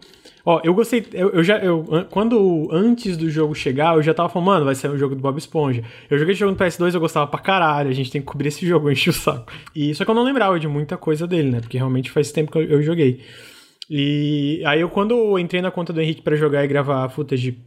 Ó, 0.46 0.60
eu 0.64 0.74
gostei. 0.74 1.06
Eu, 1.14 1.30
eu 1.32 1.44
já. 1.44 1.58
Eu, 1.60 1.86
an- 1.92 2.06
quando 2.10 2.68
antes 2.72 3.16
do 3.18 3.30
jogo 3.30 3.54
chegar, 3.54 3.96
eu 3.96 4.02
já 4.02 4.14
tava 4.14 4.28
falando, 4.30 4.48
mano, 4.48 4.66
vai 4.66 4.74
sair 4.74 4.90
um 4.92 4.98
jogo 4.98 5.14
do 5.14 5.22
Bob 5.22 5.38
Esponja. 5.38 5.84
Eu 6.10 6.18
joguei 6.18 6.32
esse 6.32 6.40
jogo 6.40 6.52
no 6.54 6.58
PS2, 6.58 6.94
eu 6.96 7.00
gostava 7.00 7.28
pra 7.28 7.40
caralho. 7.40 7.90
A 7.90 7.94
gente 7.94 8.10
tem 8.10 8.22
que 8.22 8.28
cobrir 8.28 8.48
esse 8.48 8.66
jogo, 8.66 8.88
eu 8.88 8.94
enchi 8.94 9.10
o 9.10 9.14
saco. 9.14 9.52
E, 9.76 9.94
só 9.94 10.04
que 10.06 10.10
eu 10.10 10.16
não 10.16 10.24
lembrava 10.24 10.60
de 10.60 10.68
muita 10.68 10.98
coisa 10.98 11.28
dele, 11.28 11.52
né? 11.52 11.60
Porque 11.60 11.78
realmente 11.78 12.10
faz 12.10 12.32
tempo 12.32 12.52
que 12.52 12.58
eu, 12.58 12.64
eu 12.64 12.82
joguei. 12.82 13.20
E 13.94 14.64
aí 14.66 14.80
eu, 14.80 14.90
quando 14.90 15.12
eu 15.14 15.38
entrei 15.38 15.62
na 15.62 15.70
conta 15.70 15.92
do 15.92 16.00
Henrique 16.00 16.22
pra 16.22 16.38
jogar 16.38 16.64
e 16.64 16.68
gravar 16.68 17.10
footage 17.10 17.58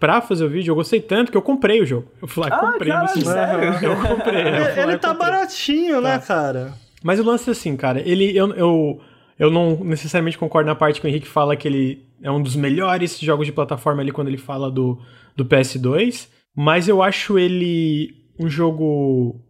pra 0.00 0.20
fazer 0.20 0.44
o 0.44 0.48
vídeo, 0.48 0.72
eu 0.72 0.74
gostei 0.74 1.00
tanto 1.00 1.30
que 1.30 1.36
eu 1.38 1.42
comprei 1.42 1.80
o 1.80 1.86
jogo. 1.86 2.08
Eu 2.20 2.26
fui 2.26 2.42
lá 2.42 2.48
e 2.48 2.52
Ah, 2.52 2.58
comprei 2.72 2.92
Steam. 3.08 3.24
sério? 3.24 3.64
Eu 3.80 3.96
comprei. 3.96 4.42
eu 4.48 4.64
fui 4.72 4.82
lá 4.84 4.90
Ele 4.90 4.98
tá 4.98 5.10
comprei. 5.10 5.30
baratinho, 5.30 6.00
né, 6.00 6.18
Tá. 6.18 6.26
cara? 6.26 6.74
Mas 7.04 7.20
o 7.20 7.24
lance 7.24 7.48
é 7.48 7.52
assim, 7.52 7.76
cara, 7.76 8.00
ele. 8.04 8.36
Eu, 8.36 8.52
eu, 8.54 9.00
eu 9.38 9.48
não 9.50 9.76
necessariamente 9.84 10.36
concordo 10.38 10.66
na 10.68 10.74
parte 10.74 11.00
que 11.00 11.06
o 11.06 11.08
Henrique 11.08 11.28
fala 11.28 11.54
que 11.54 11.68
ele 11.68 12.02
é 12.20 12.30
um 12.32 12.42
dos 12.42 12.56
melhores 12.56 13.16
jogos 13.20 13.46
de 13.46 13.52
plataforma 13.52 14.02
ali 14.02 14.10
quando 14.10 14.26
ele 14.28 14.38
fala 14.38 14.68
do, 14.70 14.98
do 15.36 15.44
PS2. 15.44 16.28
Mas 16.56 16.88
eu 16.88 17.00
acho 17.00 17.38
ele 17.38 18.10
um 18.40 18.48
jogo 18.48 19.40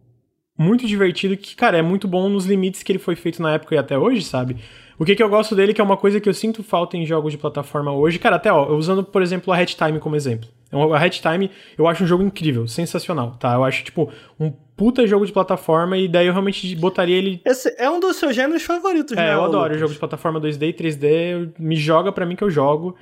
muito 0.57 0.85
divertido 0.85 1.35
que, 1.35 1.55
cara, 1.55 1.77
é 1.77 1.81
muito 1.81 2.07
bom 2.07 2.29
nos 2.29 2.45
limites 2.45 2.83
que 2.83 2.91
ele 2.91 2.99
foi 2.99 3.15
feito 3.15 3.41
na 3.41 3.53
época 3.53 3.73
e 3.73 3.77
até 3.77 3.97
hoje, 3.97 4.21
sabe? 4.21 4.57
O 4.97 5.03
que, 5.05 5.15
que 5.15 5.21
eu 5.21 5.27
gosto 5.29 5.55
dele, 5.55 5.73
que 5.73 5.81
é 5.81 5.83
uma 5.83 5.97
coisa 5.97 6.19
que 6.21 6.29
eu 6.29 6.33
sinto 6.33 6.63
falta 6.63 6.95
em 6.95 7.05
jogos 7.05 7.31
de 7.31 7.37
plataforma 7.37 7.91
hoje. 7.91 8.17
Cara, 8.17 8.37
até, 8.37 8.51
ó, 8.51 8.73
usando, 8.73 9.03
por 9.03 9.21
exemplo, 9.21 9.51
a 9.51 9.57
Hatch 9.59 9.73
Time 9.75 9.99
como 9.99 10.15
exemplo. 10.15 10.47
Então, 10.67 10.93
A 10.93 10.97
Hatch 11.03 11.19
Time 11.21 11.51
eu 11.77 11.87
acho 11.87 12.03
um 12.03 12.07
jogo 12.07 12.23
incrível, 12.23 12.67
sensacional, 12.67 13.31
tá? 13.39 13.53
Eu 13.53 13.63
acho, 13.63 13.83
tipo, 13.83 14.09
um 14.39 14.51
puta 14.75 15.05
jogo 15.05 15.25
de 15.25 15.31
plataforma 15.33 15.97
e 15.97 16.07
daí 16.07 16.27
eu 16.27 16.33
realmente 16.33 16.75
botaria 16.75 17.15
ele 17.17 17.41
Esse 17.45 17.73
é 17.77 17.89
um 17.89 17.99
dos 17.99 18.15
seus 18.17 18.35
gêneros 18.35 18.63
favoritos, 18.63 19.15
né? 19.15 19.29
é, 19.29 19.33
eu 19.33 19.43
adoro 19.43 19.65
Lucas? 19.65 19.79
jogo 19.79 19.93
de 19.93 19.99
plataforma 19.99 20.39
2D 20.39 20.69
e 20.69 20.73
3D, 20.73 21.05
eu- 21.33 21.49
me 21.59 21.75
joga 21.75 22.11
pra 22.11 22.25
mim 22.25 22.35
que 22.35 22.43
eu 22.43 22.49
jogo. 22.49 22.95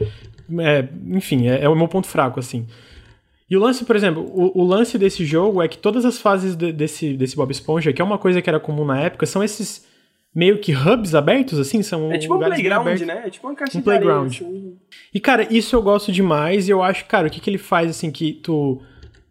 É, 0.60 0.88
enfim, 1.08 1.48
é, 1.48 1.64
é 1.64 1.70
o 1.70 1.76
meu 1.76 1.88
ponto 1.88 2.08
fraco, 2.08 2.39
assim. 2.39 2.68
E 3.50 3.56
o 3.56 3.60
lance, 3.60 3.86
por 3.86 3.96
exemplo, 3.96 4.24
o, 4.24 4.62
o 4.62 4.66
lance 4.66 4.98
desse 4.98 5.24
jogo 5.26 5.62
é 5.62 5.68
que 5.68 5.78
todas 5.78 6.06
as 6.06 6.20
fases 6.20 6.56
de- 6.56 6.72
desse, 6.72 7.14
desse 7.14 7.36
Bob 7.36 7.52
Esponja, 7.52 7.94
que 7.94 8.02
é 8.02 8.06
uma 8.06 8.18
coisa 8.18 8.41
que 8.41 8.50
era 8.50 8.60
comum 8.60 8.84
na 8.86 9.00
época, 9.00 9.26
são 9.26 9.44
esses 9.44 9.86
meio 10.34 10.58
que 10.60 10.74
hubs 10.76 11.14
abertos, 11.14 11.60
assim, 11.60 11.82
são 11.84 12.12
É 12.12 12.18
tipo 12.18 12.36
um 12.36 12.40
playground, 12.40 13.00
né? 13.02 13.24
É 13.26 13.30
tipo 13.30 13.48
uma 13.48 13.56
caixa 13.56 13.78
Um 13.78 13.82
de 13.82 13.90
areia, 13.90 14.02
playground. 14.02 14.32
assim. 14.34 14.76
E, 15.14 15.20
cara, 15.20 15.48
isso 15.54 15.76
eu 15.76 15.82
gosto 15.82 16.12
demais 16.12 16.68
e 16.68 16.72
eu 16.72 16.82
acho, 16.82 17.06
cara, 17.06 17.28
o 17.28 17.30
que, 17.30 17.40
que 17.40 17.50
ele 17.50 17.58
faz, 17.60 17.90
assim, 17.90 18.10
que 18.12 18.34
tu, 18.34 18.82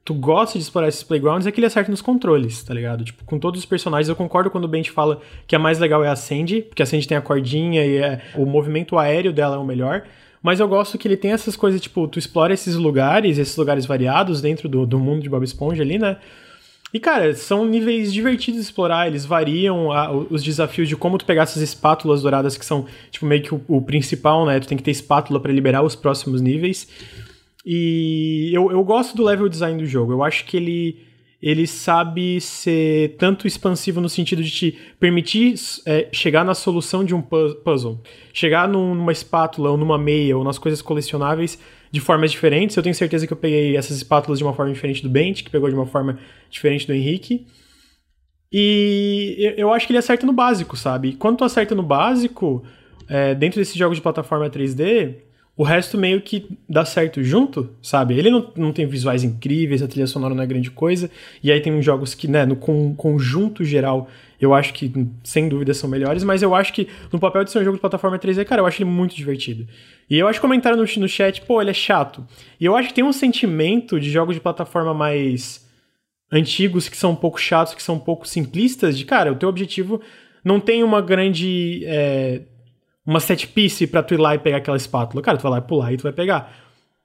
tu 0.04 0.14
gosta 0.14 0.58
de 0.58 0.62
explorar 0.64 0.88
esses 0.88 1.02
playgrounds 1.02 1.46
é 1.46 1.50
que 1.50 1.58
ele 1.58 1.66
acerta 1.66 1.90
nos 1.90 2.00
controles, 2.00 2.62
tá 2.62 2.72
ligado? 2.72 3.04
Tipo, 3.04 3.24
com 3.24 3.38
todos 3.38 3.58
os 3.60 3.66
personagens, 3.66 4.08
eu 4.08 4.14
concordo 4.16 4.48
quando 4.50 4.64
o 4.64 4.68
Ben 4.68 4.82
te 4.82 4.90
fala 4.92 5.20
que 5.46 5.56
a 5.56 5.58
mais 5.58 5.78
legal 5.80 6.04
é 6.04 6.08
a 6.08 6.14
Sandy, 6.16 6.62
porque 6.62 6.82
a 6.82 6.86
Sandy 6.86 7.08
tem 7.08 7.16
a 7.16 7.20
cordinha 7.22 7.84
e 7.84 7.96
é- 7.96 8.20
o 8.36 8.46
movimento 8.46 8.96
aéreo 8.96 9.32
dela 9.32 9.56
é 9.56 9.58
o 9.58 9.64
melhor. 9.64 10.04
Mas 10.40 10.58
eu 10.58 10.66
gosto 10.66 10.98
que 10.98 11.06
ele 11.06 11.16
tem 11.16 11.30
essas 11.30 11.54
coisas, 11.56 11.80
tipo, 11.80 12.06
tu 12.08 12.18
explora 12.18 12.52
esses 12.52 12.74
lugares, 12.74 13.38
esses 13.38 13.56
lugares 13.56 13.86
variados 13.86 14.40
dentro 14.40 14.68
do, 14.68 14.84
do 14.84 14.98
mundo 14.98 15.22
de 15.22 15.28
Bob 15.28 15.44
Esponja 15.44 15.82
ali, 15.84 15.98
né? 15.98 16.16
E, 16.92 17.00
cara, 17.00 17.34
são 17.34 17.64
níveis 17.64 18.12
divertidos 18.12 18.60
de 18.60 18.66
explorar, 18.66 19.06
eles 19.06 19.24
variam 19.24 19.90
a, 19.90 20.12
os 20.12 20.42
desafios 20.42 20.88
de 20.88 20.94
como 20.94 21.16
tu 21.16 21.24
pegar 21.24 21.44
essas 21.44 21.62
espátulas 21.62 22.20
douradas, 22.20 22.58
que 22.58 22.66
são, 22.66 22.84
tipo, 23.10 23.24
meio 23.24 23.42
que 23.42 23.54
o, 23.54 23.62
o 23.66 23.80
principal, 23.80 24.44
né? 24.44 24.60
Tu 24.60 24.68
tem 24.68 24.76
que 24.76 24.84
ter 24.84 24.90
espátula 24.90 25.40
para 25.40 25.50
liberar 25.50 25.82
os 25.82 25.96
próximos 25.96 26.42
níveis. 26.42 26.86
E 27.64 28.50
eu, 28.52 28.70
eu 28.70 28.84
gosto 28.84 29.16
do 29.16 29.24
level 29.24 29.48
design 29.48 29.80
do 29.80 29.86
jogo. 29.86 30.12
Eu 30.12 30.22
acho 30.22 30.44
que 30.44 30.54
ele, 30.54 30.98
ele 31.40 31.66
sabe 31.66 32.38
ser 32.42 33.16
tanto 33.16 33.46
expansivo 33.46 33.98
no 33.98 34.08
sentido 34.08 34.42
de 34.42 34.50
te 34.50 34.78
permitir 35.00 35.54
é, 35.86 36.08
chegar 36.12 36.44
na 36.44 36.54
solução 36.54 37.02
de 37.02 37.14
um 37.14 37.22
puzzle. 37.22 38.02
Chegar 38.34 38.68
numa 38.68 39.12
espátula, 39.12 39.70
ou 39.70 39.78
numa 39.78 39.96
meia, 39.96 40.36
ou 40.36 40.44
nas 40.44 40.58
coisas 40.58 40.82
colecionáveis 40.82 41.58
de 41.92 42.00
formas 42.00 42.30
diferentes. 42.32 42.74
Eu 42.74 42.82
tenho 42.82 42.94
certeza 42.94 43.26
que 43.26 43.32
eu 43.32 43.36
peguei 43.36 43.76
essas 43.76 43.98
espátulas 43.98 44.38
de 44.38 44.44
uma 44.44 44.54
forma 44.54 44.72
diferente 44.72 45.02
do 45.02 45.10
Bent, 45.10 45.42
que 45.42 45.50
pegou 45.50 45.68
de 45.68 45.74
uma 45.74 45.86
forma 45.86 46.18
diferente 46.50 46.86
do 46.86 46.94
Henrique. 46.94 47.46
E 48.50 49.54
eu 49.56 49.72
acho 49.72 49.86
que 49.86 49.92
ele 49.92 49.98
acerta 49.98 50.26
no 50.26 50.32
básico, 50.32 50.76
sabe? 50.76 51.12
Quando 51.12 51.38
tu 51.38 51.44
acerta 51.44 51.74
no 51.74 51.82
básico, 51.82 52.64
é, 53.08 53.34
dentro 53.34 53.60
desses 53.60 53.76
jogos 53.76 53.96
de 53.96 54.02
plataforma 54.02 54.48
3D, 54.48 55.16
o 55.56 55.62
resto 55.62 55.98
meio 55.98 56.20
que 56.22 56.58
dá 56.68 56.84
certo 56.84 57.22
junto, 57.22 57.70
sabe? 57.82 58.18
Ele 58.18 58.30
não, 58.30 58.50
não 58.56 58.72
tem 58.72 58.86
visuais 58.86 59.22
incríveis, 59.22 59.82
a 59.82 59.88
trilha 59.88 60.06
sonora 60.06 60.34
não 60.34 60.42
é 60.42 60.46
grande 60.46 60.70
coisa, 60.70 61.10
e 61.42 61.52
aí 61.52 61.60
tem 61.60 61.72
uns 61.72 61.84
jogos 61.84 62.14
que, 62.14 62.26
né, 62.26 62.46
no 62.46 62.56
conjunto 62.56 63.64
geral, 63.64 64.08
eu 64.42 64.52
acho 64.52 64.74
que, 64.74 64.92
sem 65.22 65.48
dúvida, 65.48 65.72
são 65.72 65.88
melhores, 65.88 66.24
mas 66.24 66.42
eu 66.42 66.52
acho 66.52 66.72
que 66.72 66.88
no 67.12 67.18
papel 67.20 67.44
de 67.44 67.52
ser 67.52 67.60
um 67.60 67.64
jogo 67.64 67.76
de 67.76 67.80
plataforma 67.80 68.18
3D, 68.18 68.44
cara, 68.44 68.60
eu 68.60 68.66
acho 68.66 68.82
ele 68.82 68.90
muito 68.90 69.14
divertido. 69.14 69.68
E 70.10 70.18
eu 70.18 70.26
acho 70.26 70.40
que 70.40 70.42
comentaram 70.42 70.76
no, 70.76 70.82
no 70.82 71.08
chat, 71.08 71.40
pô, 71.42 71.62
ele 71.62 71.70
é 71.70 71.74
chato. 71.74 72.26
E 72.58 72.64
eu 72.64 72.74
acho 72.74 72.88
que 72.88 72.94
tem 72.94 73.04
um 73.04 73.12
sentimento 73.12 74.00
de 74.00 74.10
jogos 74.10 74.34
de 74.34 74.40
plataforma 74.40 74.92
mais 74.92 75.64
antigos, 76.30 76.88
que 76.88 76.96
são 76.96 77.12
um 77.12 77.16
pouco 77.16 77.40
chatos, 77.40 77.72
que 77.72 77.82
são 77.82 77.94
um 77.94 78.00
pouco 78.00 78.26
simplistas, 78.26 78.98
de, 78.98 79.04
cara, 79.04 79.30
o 79.30 79.36
teu 79.36 79.48
objetivo 79.48 80.00
não 80.44 80.58
tem 80.58 80.82
uma 80.82 81.00
grande... 81.00 81.84
É, 81.86 82.42
uma 83.04 83.18
set 83.20 83.48
piece 83.48 83.86
pra 83.86 84.02
tu 84.02 84.14
ir 84.14 84.20
lá 84.20 84.34
e 84.34 84.38
pegar 84.38 84.58
aquela 84.58 84.76
espátula. 84.76 85.22
Cara, 85.22 85.36
tu 85.36 85.42
vai 85.42 85.52
lá 85.52 85.58
e 85.58 85.62
pular 85.62 85.92
e 85.92 85.96
tu 85.96 86.04
vai 86.04 86.12
pegar. 86.12 86.61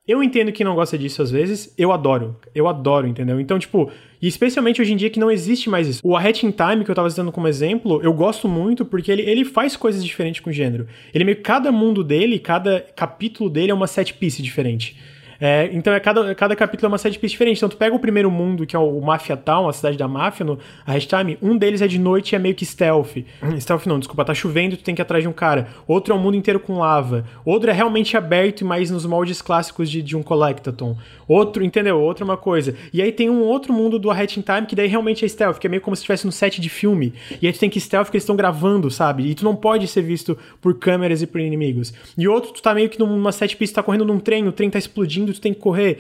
Eu 0.08 0.24
entendo 0.24 0.51
que 0.53 0.64
não 0.64 0.74
gosta 0.74 0.97
disso 0.97 1.22
às 1.22 1.30
vezes, 1.30 1.74
eu 1.78 1.91
adoro. 1.91 2.38
Eu 2.55 2.68
adoro, 2.68 3.05
entendeu? 3.08 3.41
Então, 3.41 3.60
tipo, 3.60 3.91
e 4.22 4.28
especialmente 4.28 4.82
hoje 4.82 4.93
em 4.93 4.95
dia 4.95 5.10
que 5.10 5.20
não 5.20 5.30
existe 5.30 5.70
mais 5.70 5.88
isso. 5.88 6.01
O 6.03 6.16
A 6.16 6.30
in 6.30 6.51
Time, 6.51 6.86
que 6.86 6.89
eu 6.89 6.95
tava 6.95 7.10
citando 7.10 7.32
como 7.32 7.47
exemplo, 7.47 8.01
eu 8.01 8.14
gosto 8.14 8.47
muito 8.47 8.86
porque 8.86 9.12
ele, 9.12 9.24
ele 9.24 9.43
faz 9.43 9.76
coisas 9.76 10.03
diferentes 10.03 10.39
com 10.39 10.49
o 10.49 10.53
gênero. 10.53 10.88
Ele 11.14 11.26
meio 11.26 11.41
cada 11.41 11.72
mundo 11.72 12.03
dele, 12.03 12.39
cada 12.39 12.80
capítulo 12.95 13.49
dele 13.49 13.72
é 13.72 13.74
uma 13.74 13.88
set 13.88 14.14
piece 14.14 14.41
diferente. 14.41 14.95
É, 15.40 15.70
então 15.72 15.94
é 15.94 16.00
cada, 16.00 16.34
cada 16.36 16.56
capítulo 16.56 16.88
é 16.88 16.90
uma 16.90 16.98
set 16.98 17.18
piece 17.20 17.32
diferente. 17.32 17.58
Então 17.58 17.70
tu 17.70 17.78
pega 17.78 17.96
o 17.96 18.00
primeiro 18.00 18.30
mundo, 18.30 18.66
que 18.66 18.76
é 18.76 18.80
o 18.80 19.00
Mafia 19.02 19.38
Town, 19.38 19.68
a 19.68 19.74
cidade 19.74 19.98
da 19.98 20.08
máfia, 20.08 20.46
no 20.46 20.60
a 20.86 20.98
Time, 21.00 21.38
um 21.42 21.58
deles 21.58 21.82
é 21.82 21.88
de 21.88 22.00
noite 22.00 22.34
e 22.34 22.36
é 22.36 22.40
meio 22.40 22.56
que 22.56 22.66
stealth. 22.66 23.18
Hum, 23.42 23.60
stealth 23.60 23.86
não, 23.86 24.00
desculpa, 24.00 24.26
tá 24.26 24.34
chovendo 24.34 24.74
e 24.74 24.78
tu 24.78 24.84
tem 24.84 24.96
que 24.96 25.02
ir 25.02 25.04
atrás 25.04 25.24
de 25.24 25.28
um 25.28 25.34
cara. 25.34 25.68
Outro 25.88 26.14
é 26.14 26.18
o 26.18 26.20
um 26.20 26.22
mundo 26.22 26.36
inteiro 26.36 26.60
com 26.60 26.80
lava. 26.80 27.26
Outro 27.46 27.70
é 27.70 27.74
realmente 27.74 28.18
aberto 28.18 28.62
e 28.62 28.64
mais 28.64 28.90
nos 28.90 29.06
moldes 29.06 29.42
clássicos 29.42 29.90
de, 29.90 30.02
de 30.02 30.16
um 30.16 30.24
Collectathon. 30.24 30.98
Outro, 31.28 31.64
entendeu? 31.64 32.00
Outra 32.00 32.24
uma 32.24 32.38
coisa. 32.38 32.76
E 32.94 33.02
aí 33.02 33.12
tem 33.12 33.30
um 33.30 33.42
outro 33.42 33.74
mundo 33.74 34.00
do 34.00 34.10
A 34.10 34.16
Hat 34.18 34.40
in 34.40 34.42
Time 34.42 34.66
que 34.66 34.76
daí 34.76 34.88
realmente 34.88 35.24
é 35.24 35.28
stealth, 35.28 35.58
que 35.58 35.68
é 35.68 35.70
meio 35.70 35.82
como 35.82 35.96
se 35.96 36.02
estivesse 36.02 36.26
no 36.26 36.32
set 36.32 36.60
de 36.62 36.70
filme. 36.70 37.14
E 37.42 37.48
aí 37.48 37.54
tu 37.54 37.60
tem 37.60 37.70
que 37.70 37.80
stealth 37.80 38.10
que 38.10 38.16
eles 38.16 38.24
estão 38.24 38.36
gravando, 38.36 38.90
sabe? 38.90 39.30
E 39.30 39.36
tu 39.36 39.44
não 39.44 39.56
pode 39.56 39.88
ser 39.88 40.02
visto 40.02 40.38
por 40.62 40.76
câmeras 40.76 41.22
e 41.22 41.28
por 41.28 41.40
inimigos. 41.40 41.94
E 42.18 42.28
outro, 42.28 42.52
tu 42.52 42.62
tá 42.62 42.74
meio 42.74 42.90
que 42.90 43.00
numa 43.00 43.32
set 43.32 43.56
piece, 43.56 43.74
tá 43.74 43.84
correndo 43.84 44.06
num 44.06 44.20
trem, 44.20 44.48
o 44.48 44.52
trem 44.52 44.70
tá 44.70 44.80
explodindo, 44.80 45.26
tu 45.34 45.41
tem 45.41 45.53
que 45.53 45.59
correr. 45.59 45.99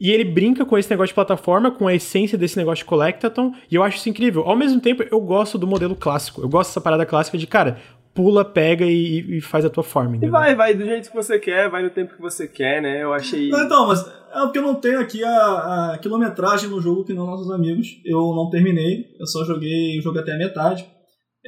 E 0.00 0.12
ele 0.12 0.24
brinca 0.24 0.64
com 0.64 0.78
esse 0.78 0.88
negócio 0.88 1.08
de 1.08 1.14
plataforma, 1.14 1.72
com 1.72 1.88
a 1.88 1.94
essência 1.94 2.38
desse 2.38 2.56
negócio 2.56 2.84
de 2.84 2.88
Collectathon, 2.88 3.52
e 3.68 3.74
eu 3.74 3.82
acho 3.82 3.96
isso 3.96 4.08
incrível. 4.08 4.42
Ao 4.42 4.54
mesmo 4.54 4.80
tempo, 4.80 5.02
eu 5.02 5.20
gosto 5.20 5.58
do 5.58 5.66
modelo 5.66 5.96
clássico. 5.96 6.40
Eu 6.40 6.48
gosto 6.48 6.70
dessa 6.70 6.80
parada 6.80 7.04
clássica 7.04 7.36
de, 7.36 7.46
cara, 7.48 7.78
pula, 8.14 8.44
pega 8.44 8.84
e, 8.84 9.38
e 9.38 9.40
faz 9.40 9.64
a 9.64 9.70
tua 9.70 9.82
forma. 9.82 10.10
Entendeu? 10.10 10.28
E 10.28 10.30
vai, 10.30 10.54
vai 10.54 10.74
do 10.74 10.84
jeito 10.84 11.08
que 11.08 11.16
você 11.16 11.38
quer, 11.38 11.68
vai 11.68 11.82
no 11.82 11.90
tempo 11.90 12.14
que 12.14 12.20
você 12.20 12.46
quer, 12.46 12.80
né? 12.80 13.02
Eu 13.02 13.12
achei. 13.12 13.48
Então, 13.48 13.88
mas 13.88 14.00
é 14.06 14.40
porque 14.40 14.58
eu 14.58 14.62
não 14.62 14.74
tenho 14.74 15.00
aqui 15.00 15.24
a, 15.24 15.92
a 15.92 15.98
quilometragem 15.98 16.68
no 16.68 16.80
jogo 16.80 17.04
que 17.04 17.14
não 17.14 17.26
nossos 17.26 17.50
amigos. 17.50 18.00
Eu 18.04 18.34
não 18.34 18.50
terminei, 18.50 19.14
eu 19.18 19.26
só 19.26 19.44
joguei 19.44 19.98
o 19.98 20.02
jogo 20.02 20.18
até 20.18 20.32
a 20.32 20.38
metade. 20.38 20.84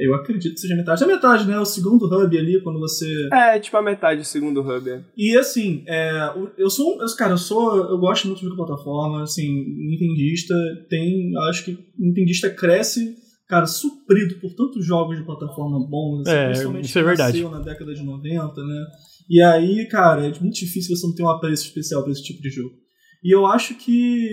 Eu 0.01 0.15
acredito 0.15 0.55
que 0.55 0.61
seja 0.61 0.75
metade. 0.75 1.05
É 1.05 1.07
metade, 1.07 1.47
né? 1.47 1.59
O 1.59 1.65
segundo 1.65 2.07
hub 2.07 2.39
ali, 2.39 2.63
quando 2.63 2.79
você. 2.79 3.29
É, 3.33 3.59
tipo 3.59 3.77
a 3.77 3.83
metade 3.83 4.21
do 4.21 4.27
segundo 4.27 4.61
hub. 4.63 4.89
É. 4.89 5.05
E 5.17 5.37
assim, 5.37 5.85
é, 5.87 6.33
eu 6.57 6.71
sou. 6.71 6.99
Cara, 7.19 7.35
eu 7.35 7.39
sou. 7.39 7.77
Eu 7.77 7.99
gosto 7.99 8.27
muito 8.27 8.41
de 8.41 8.57
plataforma, 8.57 9.23
assim, 9.23 9.47
Nintendista 9.47 10.55
tem. 10.89 11.33
Acho 11.49 11.65
que 11.65 11.79
Nintendista 11.99 12.49
cresce, 12.49 13.15
cara, 13.47 13.67
suprido 13.67 14.37
por 14.37 14.55
tantos 14.55 14.87
jogos 14.87 15.19
de 15.19 15.25
plataforma 15.25 15.79
bons, 15.87 16.27
assim, 16.27 16.37
é, 16.37 16.47
principalmente 16.47 16.85
isso 16.87 16.99
é 16.99 17.03
verdade. 17.03 17.43
na 17.45 17.61
década 17.61 17.95
de 17.95 18.03
90, 18.03 18.65
né? 18.65 18.87
E 19.29 19.43
aí, 19.43 19.87
cara, 19.87 20.27
é 20.27 20.41
muito 20.41 20.55
difícil 20.55 20.97
você 20.97 21.07
não 21.07 21.15
ter 21.15 21.23
um 21.23 21.29
apreço 21.29 21.67
especial 21.67 22.03
para 22.03 22.13
esse 22.13 22.25
tipo 22.25 22.41
de 22.41 22.51
jogo. 22.51 22.75
E 23.23 23.35
eu 23.35 23.47
acho 23.47 23.75
que 23.75 24.31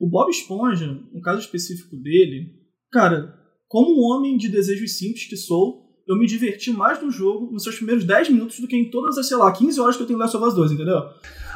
o 0.00 0.08
Bob 0.08 0.30
Esponja, 0.30 0.86
no 1.12 1.20
caso 1.20 1.40
específico 1.40 1.96
dele, 1.96 2.52
cara, 2.90 3.41
como 3.72 3.98
um 3.98 4.02
homem 4.04 4.36
de 4.36 4.50
desejos 4.50 4.98
simples 4.98 5.24
que 5.24 5.34
sou, 5.34 5.90
eu 6.06 6.14
me 6.14 6.26
diverti 6.26 6.70
mais 6.70 7.00
no 7.00 7.10
jogo 7.10 7.50
nos 7.50 7.62
seus 7.62 7.76
primeiros 7.76 8.04
10 8.04 8.28
minutos 8.28 8.60
do 8.60 8.68
que 8.68 8.76
em 8.76 8.90
todas 8.90 9.16
as, 9.16 9.26
sei 9.26 9.38
lá, 9.38 9.50
15 9.50 9.80
horas 9.80 9.96
que 9.96 10.02
eu 10.02 10.06
tenho 10.06 10.18
Last 10.18 10.36
of 10.36 10.46
Us 10.46 10.52
2, 10.52 10.72
entendeu? 10.72 10.98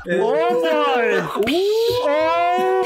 É... 0.06 0.18
Oh, 0.18 0.32
boy! 0.32 1.44
oh, 2.06 2.84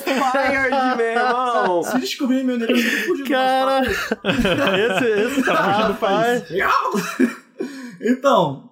Fired, 0.00 0.96
meu 0.96 1.06
irmão! 1.06 1.84
Se 1.84 2.00
descobrir 2.00 2.42
meu 2.42 2.58
negócio, 2.58 2.84
eu 2.84 3.06
fugindo 3.06 3.28
Cara, 3.28 3.86
esse, 3.86 5.04
esse 5.04 5.44
tá 5.44 5.74
fugindo 5.74 5.94
faz. 5.98 6.42
então, 8.02 8.68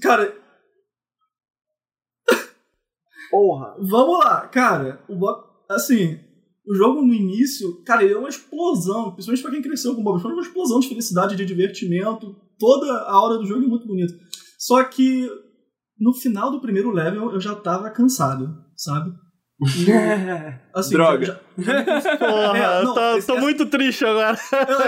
cara... 0.00 0.34
Porra! 3.30 3.76
Vamos 3.80 4.24
lá, 4.24 4.48
cara. 4.48 5.04
O 5.06 5.14
Bob, 5.14 5.44
assim, 5.68 6.23
o 6.66 6.74
jogo 6.74 7.02
no 7.02 7.12
início, 7.12 7.82
cara, 7.84 8.02
ele 8.02 8.14
é 8.14 8.18
uma 8.18 8.28
explosão, 8.28 9.12
principalmente 9.12 9.42
pra 9.42 9.50
quem 9.50 9.62
cresceu 9.62 9.94
com 9.94 10.00
o 10.00 10.04
Bob 10.04 10.16
Esponja, 10.16 10.34
é 10.34 10.38
uma 10.38 10.46
explosão 10.46 10.80
de 10.80 10.88
felicidade, 10.88 11.36
de 11.36 11.44
divertimento, 11.44 12.34
toda 12.58 12.90
a 13.02 13.20
hora 13.20 13.38
do 13.38 13.46
jogo 13.46 13.64
é 13.64 13.68
muito 13.68 13.86
bonita. 13.86 14.14
Só 14.58 14.82
que 14.84 15.28
no 15.98 16.14
final 16.14 16.50
do 16.50 16.60
primeiro 16.60 16.90
level 16.90 17.32
eu 17.32 17.40
já 17.40 17.54
tava 17.54 17.90
cansado, 17.90 18.54
sabe? 18.76 19.12
E, 19.60 19.86
assim, 20.74 20.94
Droga. 20.94 21.40
Já, 21.58 21.84
já... 22.00 22.16
Porra, 22.18 22.58
é, 22.58 22.84
não, 22.84 22.94
tô, 22.94 23.16
esse, 23.16 23.26
tô 23.26 23.32
essa... 23.34 23.40
muito 23.42 23.66
triste 23.66 24.04
agora. 24.04 24.36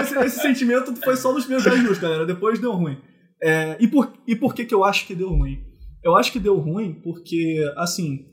Esse, 0.01 0.19
esse, 0.19 0.39
sentimento 0.41 0.95
foi 0.95 1.15
só 1.15 1.31
nos 1.31 1.43
primeiros 1.45 1.63
10 1.63 1.77
minutos, 1.77 1.99
galera. 1.99 2.25
Depois 2.25 2.59
deu 2.59 2.73
ruim. 2.73 2.97
É, 3.41 3.77
e, 3.79 3.87
por, 3.87 4.11
e 4.27 4.35
por 4.35 4.53
que, 4.53 4.65
que 4.65 4.73
eu 4.73 4.83
acho 4.83 5.05
que 5.05 5.15
deu 5.15 5.29
ruim? 5.29 5.59
Eu 6.03 6.15
acho 6.15 6.31
que 6.31 6.39
deu 6.39 6.57
ruim 6.57 6.99
porque, 7.03 7.59
assim, 7.77 8.25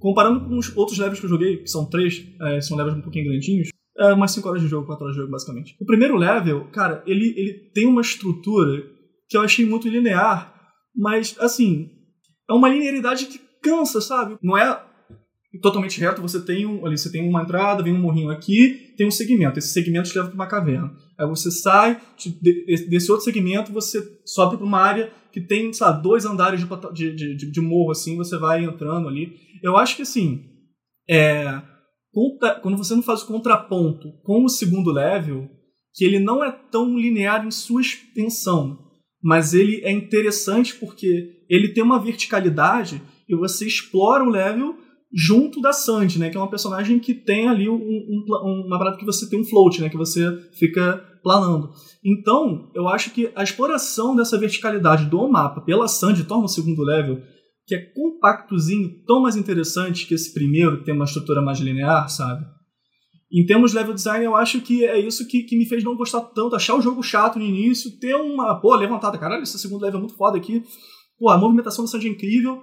Comparando 0.00 0.40
com 0.40 0.58
os 0.58 0.74
outros 0.76 0.98
levels 0.98 1.20
que 1.20 1.26
eu 1.26 1.30
joguei, 1.30 1.58
que 1.58 1.68
são 1.68 1.88
três, 1.88 2.26
é, 2.40 2.60
são 2.60 2.76
levels 2.76 2.96
um 2.96 3.02
pouquinho 3.02 3.26
grandinhos, 3.26 3.68
é 3.98 4.14
umas 4.14 4.32
5 4.32 4.48
horas 4.48 4.62
de 4.62 4.68
jogo, 4.68 4.86
4 4.86 5.04
horas 5.04 5.14
de 5.14 5.20
jogo, 5.20 5.30
basicamente. 5.30 5.76
O 5.78 5.84
primeiro 5.84 6.16
level, 6.16 6.64
cara, 6.72 7.02
ele, 7.06 7.34
ele 7.36 7.52
tem 7.74 7.86
uma 7.86 8.00
estrutura 8.00 8.82
que 9.28 9.36
eu 9.36 9.42
achei 9.42 9.64
muito 9.66 9.88
linear, 9.88 10.54
mas, 10.96 11.36
assim, 11.38 11.90
é 12.48 12.52
uma 12.52 12.68
linearidade 12.68 13.26
que 13.26 13.40
cansa, 13.62 14.00
sabe? 14.00 14.38
Não 14.42 14.56
é 14.56 14.82
totalmente 15.60 16.00
reto, 16.00 16.22
você 16.22 16.40
tem 16.40 16.64
um, 16.64 16.86
ali 16.86 16.96
você 16.96 17.10
tem 17.10 17.28
uma 17.28 17.42
entrada, 17.42 17.82
vem 17.82 17.92
um 17.92 18.00
morrinho 18.00 18.30
aqui, 18.30 18.94
tem 18.96 19.06
um 19.06 19.10
segmento. 19.10 19.58
Esse 19.58 19.72
segmento 19.72 20.08
te 20.08 20.16
leva 20.16 20.28
para 20.28 20.34
uma 20.34 20.46
caverna. 20.46 20.92
Aí 21.18 21.26
você 21.26 21.50
sai 21.50 22.00
desse 22.88 23.10
outro 23.10 23.24
segmento, 23.24 23.72
você 23.72 24.02
sobe 24.24 24.56
para 24.56 24.66
uma 24.66 24.78
área 24.78 25.12
que 25.32 25.40
tem, 25.40 25.72
sabe, 25.72 26.02
dois 26.02 26.24
andares 26.24 26.60
de, 26.92 27.14
de, 27.14 27.36
de, 27.36 27.50
de 27.50 27.60
morro 27.60 27.90
assim, 27.90 28.16
você 28.16 28.38
vai 28.38 28.64
entrando 28.64 29.08
ali. 29.08 29.36
Eu 29.62 29.76
acho 29.76 29.96
que 29.96 30.02
assim, 30.02 30.44
é, 31.08 31.62
quando 32.62 32.76
você 32.76 32.94
não 32.94 33.02
faz 33.02 33.22
o 33.22 33.26
contraponto 33.26 34.12
com 34.22 34.44
o 34.44 34.48
segundo 34.48 34.90
level, 34.90 35.48
que 35.94 36.04
ele 36.04 36.18
não 36.18 36.42
é 36.42 36.50
tão 36.50 36.98
linear 36.98 37.46
em 37.46 37.50
sua 37.50 37.80
extensão, 37.80 38.78
mas 39.22 39.54
ele 39.54 39.80
é 39.84 39.90
interessante 39.90 40.74
porque 40.76 41.44
ele 41.48 41.68
tem 41.68 41.82
uma 41.82 41.98
verticalidade 41.98 43.02
e 43.28 43.36
você 43.36 43.66
explora 43.66 44.24
o 44.24 44.30
level 44.30 44.76
junto 45.12 45.60
da 45.60 45.72
Sandy, 45.72 46.18
né, 46.18 46.30
que 46.30 46.36
é 46.36 46.40
uma 46.40 46.50
personagem 46.50 46.98
que 47.00 47.12
tem 47.12 47.48
ali 47.48 47.68
um, 47.68 47.74
um, 47.74 48.64
uma 48.66 48.78
parada 48.78 48.96
que 48.96 49.04
você 49.04 49.28
tem 49.28 49.40
um 49.40 49.44
float, 49.44 49.80
né, 49.80 49.88
que 49.88 49.96
você 49.96 50.48
fica 50.52 51.04
planando. 51.22 51.70
Então, 52.04 52.70
eu 52.74 52.88
acho 52.88 53.10
que 53.10 53.30
a 53.34 53.42
exploração 53.42 54.14
dessa 54.14 54.38
verticalidade 54.38 55.06
do 55.06 55.28
mapa 55.28 55.60
pela 55.60 55.88
Sandy 55.88 56.24
torna 56.24 56.44
o 56.44 56.48
segundo 56.48 56.82
level 56.82 57.20
que 57.70 57.74
é 57.76 57.78
compactozinho, 57.78 58.90
tão 59.06 59.22
mais 59.22 59.36
interessante 59.36 60.06
que 60.06 60.14
esse 60.14 60.34
primeiro, 60.34 60.78
que 60.78 60.84
tem 60.84 60.94
uma 60.94 61.04
estrutura 61.04 61.40
mais 61.40 61.60
linear, 61.60 62.08
sabe? 62.10 62.44
Em 63.32 63.46
termos 63.46 63.70
de 63.70 63.76
level 63.78 63.94
design, 63.94 64.24
eu 64.24 64.34
acho 64.34 64.60
que 64.60 64.84
é 64.84 64.98
isso 64.98 65.28
que, 65.28 65.44
que 65.44 65.56
me 65.56 65.64
fez 65.64 65.84
não 65.84 65.96
gostar 65.96 66.20
tanto, 66.20 66.56
achar 66.56 66.74
o 66.74 66.82
jogo 66.82 67.02
chato 67.02 67.38
no 67.38 67.44
início, 67.44 67.98
ter 68.00 68.16
uma, 68.16 68.60
pô, 68.60 68.74
levantada, 68.74 69.16
caralho, 69.16 69.44
esse 69.44 69.58
segundo 69.58 69.82
level 69.82 69.98
é 69.98 70.00
muito 70.00 70.16
foda 70.16 70.36
aqui, 70.36 70.64
pô, 71.18 71.30
a 71.30 71.38
movimentação 71.38 71.84
do 71.84 71.90
Sanji 71.90 72.08
é 72.08 72.10
incrível, 72.10 72.60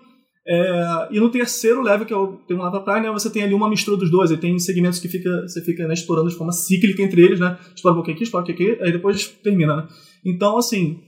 É, 0.50 1.10
e 1.12 1.20
no 1.20 1.30
terceiro 1.30 1.82
level, 1.82 2.06
que 2.06 2.14
é 2.14 2.16
o, 2.16 2.38
tem 2.48 2.56
um 2.56 2.62
lado 2.62 2.78
atrás, 2.78 3.04
né, 3.04 3.12
você 3.12 3.30
tem 3.30 3.44
ali 3.44 3.54
uma 3.54 3.70
mistura 3.70 3.98
dos 3.98 4.10
dois. 4.10 4.32
E 4.32 4.38
tem 4.38 4.58
segmentos 4.58 4.98
que 4.98 5.10
fica, 5.10 5.30
você 5.42 5.62
fica 5.62 5.86
né, 5.86 5.94
explorando 5.94 6.30
de 6.30 6.38
forma 6.38 6.54
cíclica 6.54 7.04
entre 7.04 7.22
eles, 7.22 7.38
né? 7.38 7.58
Explora 7.76 8.00
aqui, 8.00 8.24
explora 8.24 8.50
aqui, 8.50 8.78
aí 8.82 8.94
depois 8.94 9.28
termina, 9.44 9.76
né? 9.76 9.88
Então, 10.26 10.58
assim, 10.58 11.02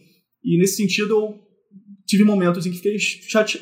e 0.44 0.58
nesse 0.60 0.76
sentido 0.76 1.12
eu 1.12 1.49
tive 2.10 2.24
momentos 2.24 2.66
em 2.66 2.72
que 2.72 2.78
fiquei 2.78 2.98
chate... 2.98 3.60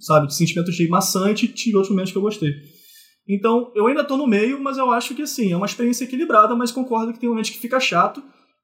sabe, 0.00 0.26
de 0.26 0.34
sentimento 0.34 0.72
de 0.72 0.88
maçante, 0.88 1.46
tive 1.46 1.76
outros 1.76 1.90
momentos 1.90 2.10
que 2.10 2.18
eu 2.18 2.22
gostei. 2.22 2.50
Então, 3.28 3.72
eu 3.74 3.86
ainda 3.86 4.02
estou 4.02 4.18
no 4.18 4.26
meio, 4.26 4.60
mas 4.60 4.78
eu 4.78 4.90
acho 4.90 5.14
que 5.14 5.22
assim, 5.22 5.52
é 5.52 5.56
uma 5.56 5.66
experiência 5.66 6.04
equilibrada, 6.04 6.56
mas 6.56 6.72
concordo 6.72 7.12
que 7.12 7.20
tem 7.20 7.28
momentos 7.28 7.50
que 7.50 7.58
fica 7.58 7.78
chato. 7.78 8.20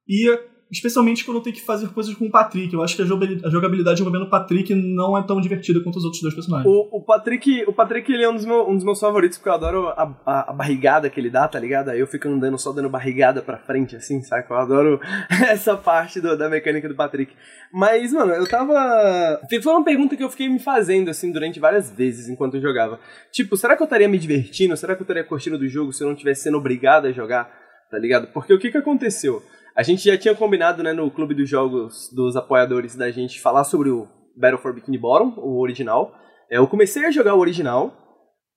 E 0.08 0.28
especialmente 0.72 1.22
quando 1.22 1.42
tenho 1.42 1.54
que 1.54 1.62
fazer 1.62 1.88
coisas 1.88 2.14
com 2.14 2.24
o 2.24 2.30
Patrick. 2.30 2.72
Eu 2.72 2.82
acho 2.82 2.96
que 2.96 3.02
a 3.02 3.04
jogabilidade 3.04 4.00
envolvendo 4.00 4.24
o 4.24 4.30
Patrick 4.30 4.74
não 4.74 5.16
é 5.18 5.22
tão 5.22 5.38
divertida 5.38 5.80
quanto 5.80 5.98
os 5.98 6.04
outros 6.04 6.22
dois 6.22 6.34
personagens. 6.34 6.66
O, 6.66 6.96
o 6.96 7.04
Patrick, 7.04 7.62
o 7.66 7.74
Patrick 7.74 8.10
ele 8.10 8.22
é 8.22 8.28
um 8.28 8.34
dos, 8.34 8.46
meus, 8.46 8.66
um 8.66 8.74
dos 8.74 8.84
meus 8.84 8.98
favoritos, 8.98 9.36
porque 9.36 9.50
eu 9.50 9.54
adoro 9.54 9.88
a, 9.88 10.16
a, 10.24 10.50
a, 10.50 10.52
barrigada 10.54 11.10
que 11.10 11.20
ele 11.20 11.28
dá, 11.28 11.46
tá 11.46 11.58
ligado? 11.58 11.90
Aí 11.90 12.00
eu 12.00 12.06
fico 12.06 12.26
andando 12.26 12.56
só 12.56 12.72
dando 12.72 12.88
barrigada 12.88 13.42
pra 13.42 13.58
frente, 13.58 13.94
assim, 13.94 14.22
saca? 14.22 14.52
Eu 14.52 14.56
adoro 14.56 15.00
essa 15.50 15.76
parte 15.76 16.22
do, 16.22 16.38
da 16.38 16.48
mecânica 16.48 16.88
do 16.88 16.94
Patrick. 16.94 17.34
Mas, 17.70 18.10
mano, 18.12 18.32
eu 18.32 18.48
tava. 18.48 19.40
Foi 19.62 19.72
uma 19.72 19.84
pergunta 19.84 20.16
que 20.16 20.24
eu 20.24 20.30
fiquei 20.30 20.48
me 20.48 20.58
fazendo, 20.58 21.10
assim, 21.10 21.30
durante 21.30 21.60
várias 21.60 21.90
vezes 21.90 22.30
enquanto 22.30 22.54
eu 22.54 22.62
jogava. 22.62 22.98
Tipo, 23.30 23.58
será 23.58 23.76
que 23.76 23.82
eu 23.82 23.86
estaria 23.86 24.08
me 24.08 24.18
divertindo? 24.18 24.74
Será 24.74 24.94
que 24.94 25.02
eu 25.02 25.04
estaria 25.04 25.24
curtindo 25.24 25.58
do 25.58 25.68
jogo 25.68 25.92
se 25.92 26.02
eu 26.02 26.08
não 26.08 26.14
tivesse 26.14 26.44
sendo 26.44 26.56
obrigado 26.56 27.06
a 27.06 27.12
jogar? 27.12 27.60
Tá 27.90 27.98
ligado? 27.98 28.28
Porque 28.28 28.54
o 28.54 28.58
que 28.58 28.70
que 28.70 28.78
aconteceu? 28.78 29.42
A 29.74 29.82
gente 29.82 30.04
já 30.04 30.18
tinha 30.18 30.34
combinado, 30.34 30.82
né, 30.82 30.92
no 30.92 31.10
clube 31.10 31.34
dos 31.34 31.48
jogos 31.48 32.10
dos 32.14 32.36
apoiadores 32.36 32.94
da 32.94 33.10
gente 33.10 33.40
falar 33.40 33.64
sobre 33.64 33.88
o 33.88 34.06
Battle 34.36 34.60
for 34.60 34.74
Bikini 34.74 34.98
Bottom, 34.98 35.34
o 35.38 35.60
original. 35.60 36.14
É, 36.50 36.58
eu 36.58 36.66
comecei 36.66 37.06
a 37.06 37.10
jogar 37.10 37.34
o 37.34 37.38
original, 37.38 37.96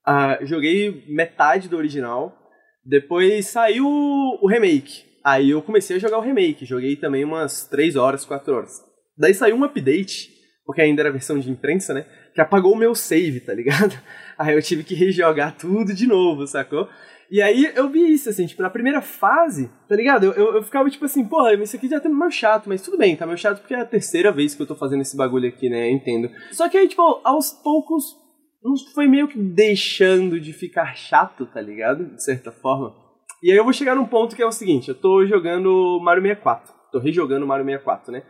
uh, 0.06 0.46
joguei 0.46 1.06
metade 1.08 1.70
do 1.70 1.78
original, 1.78 2.38
depois 2.86 3.48
saiu 3.48 3.88
o 3.88 4.48
remake. 4.48 5.04
Aí 5.24 5.52
eu 5.52 5.62
comecei 5.62 5.96
a 5.96 6.00
jogar 6.00 6.18
o 6.18 6.22
remake, 6.22 6.66
joguei 6.66 6.96
também 6.96 7.24
umas 7.24 7.66
3 7.68 7.96
horas, 7.96 8.26
4 8.26 8.54
horas. 8.54 8.84
Daí 9.18 9.34
saiu 9.34 9.56
um 9.56 9.64
update, 9.64 10.30
porque 10.66 10.82
ainda 10.82 11.02
era 11.02 11.12
versão 11.12 11.40
de 11.40 11.50
imprensa, 11.50 11.94
né? 11.94 12.06
Que 12.34 12.42
apagou 12.42 12.74
o 12.74 12.78
meu 12.78 12.94
save, 12.94 13.40
tá 13.40 13.54
ligado? 13.54 13.98
Aí 14.38 14.54
eu 14.54 14.62
tive 14.62 14.84
que 14.84 14.94
rejogar 14.94 15.56
tudo 15.58 15.94
de 15.94 16.06
novo, 16.06 16.46
sacou? 16.46 16.90
E 17.30 17.42
aí 17.42 17.72
eu 17.76 17.90
vi 17.90 18.12
isso, 18.12 18.30
assim, 18.30 18.46
tipo, 18.46 18.62
na 18.62 18.70
primeira 18.70 19.02
fase, 19.02 19.70
tá 19.88 19.96
ligado? 19.96 20.26
Eu, 20.26 20.34
eu, 20.34 20.56
eu 20.56 20.64
ficava 20.64 20.90
tipo 20.90 21.06
assim, 21.06 21.26
porra, 21.26 21.54
isso 21.56 21.76
aqui 21.76 21.88
já 21.88 22.00
tá 22.00 22.08
meio 22.08 22.32
chato, 22.32 22.68
mas 22.68 22.82
tudo 22.82 22.98
bem, 22.98 23.16
tá 23.16 23.26
meio 23.26 23.38
chato 23.38 23.60
porque 23.60 23.74
é 23.74 23.82
a 23.82 23.86
terceira 23.86 24.32
vez 24.32 24.54
que 24.54 24.62
eu 24.62 24.68
tô 24.68 24.76
fazendo 24.76 25.02
esse 25.02 25.18
bagulho 25.18 25.50
aqui, 25.50 25.70
né? 25.70 25.90
Entendo. 25.90 26.30
Só 26.52 26.70
que 26.70 26.78
aí, 26.78 26.88
tipo, 26.88 27.22
aos 27.24 27.52
poucos, 27.52 28.16
foi 28.94 29.08
meio 29.08 29.28
que 29.28 29.38
deixando 29.38 30.40
de 30.40 30.54
ficar 30.54 30.96
chato, 30.96 31.46
tá 31.46 31.62
ligado? 31.62 32.06
De 32.16 32.24
certa 32.24 32.52
forma. 32.52 32.96
E 33.44 33.52
aí 33.52 33.58
eu 33.58 33.64
vou 33.64 33.74
chegar 33.74 33.96
num 33.96 34.06
ponto 34.06 34.36
que 34.36 34.42
é 34.42 34.46
o 34.46 34.52
seguinte, 34.52 34.90
eu 34.90 34.96
tô 34.96 35.26
jogando 35.26 36.00
Mario 36.02 36.22
64. 36.22 36.74
Tô 36.92 37.00
rejogando 37.00 37.46
Mario 37.46 37.66
64, 37.66 38.12
né? 38.12 38.24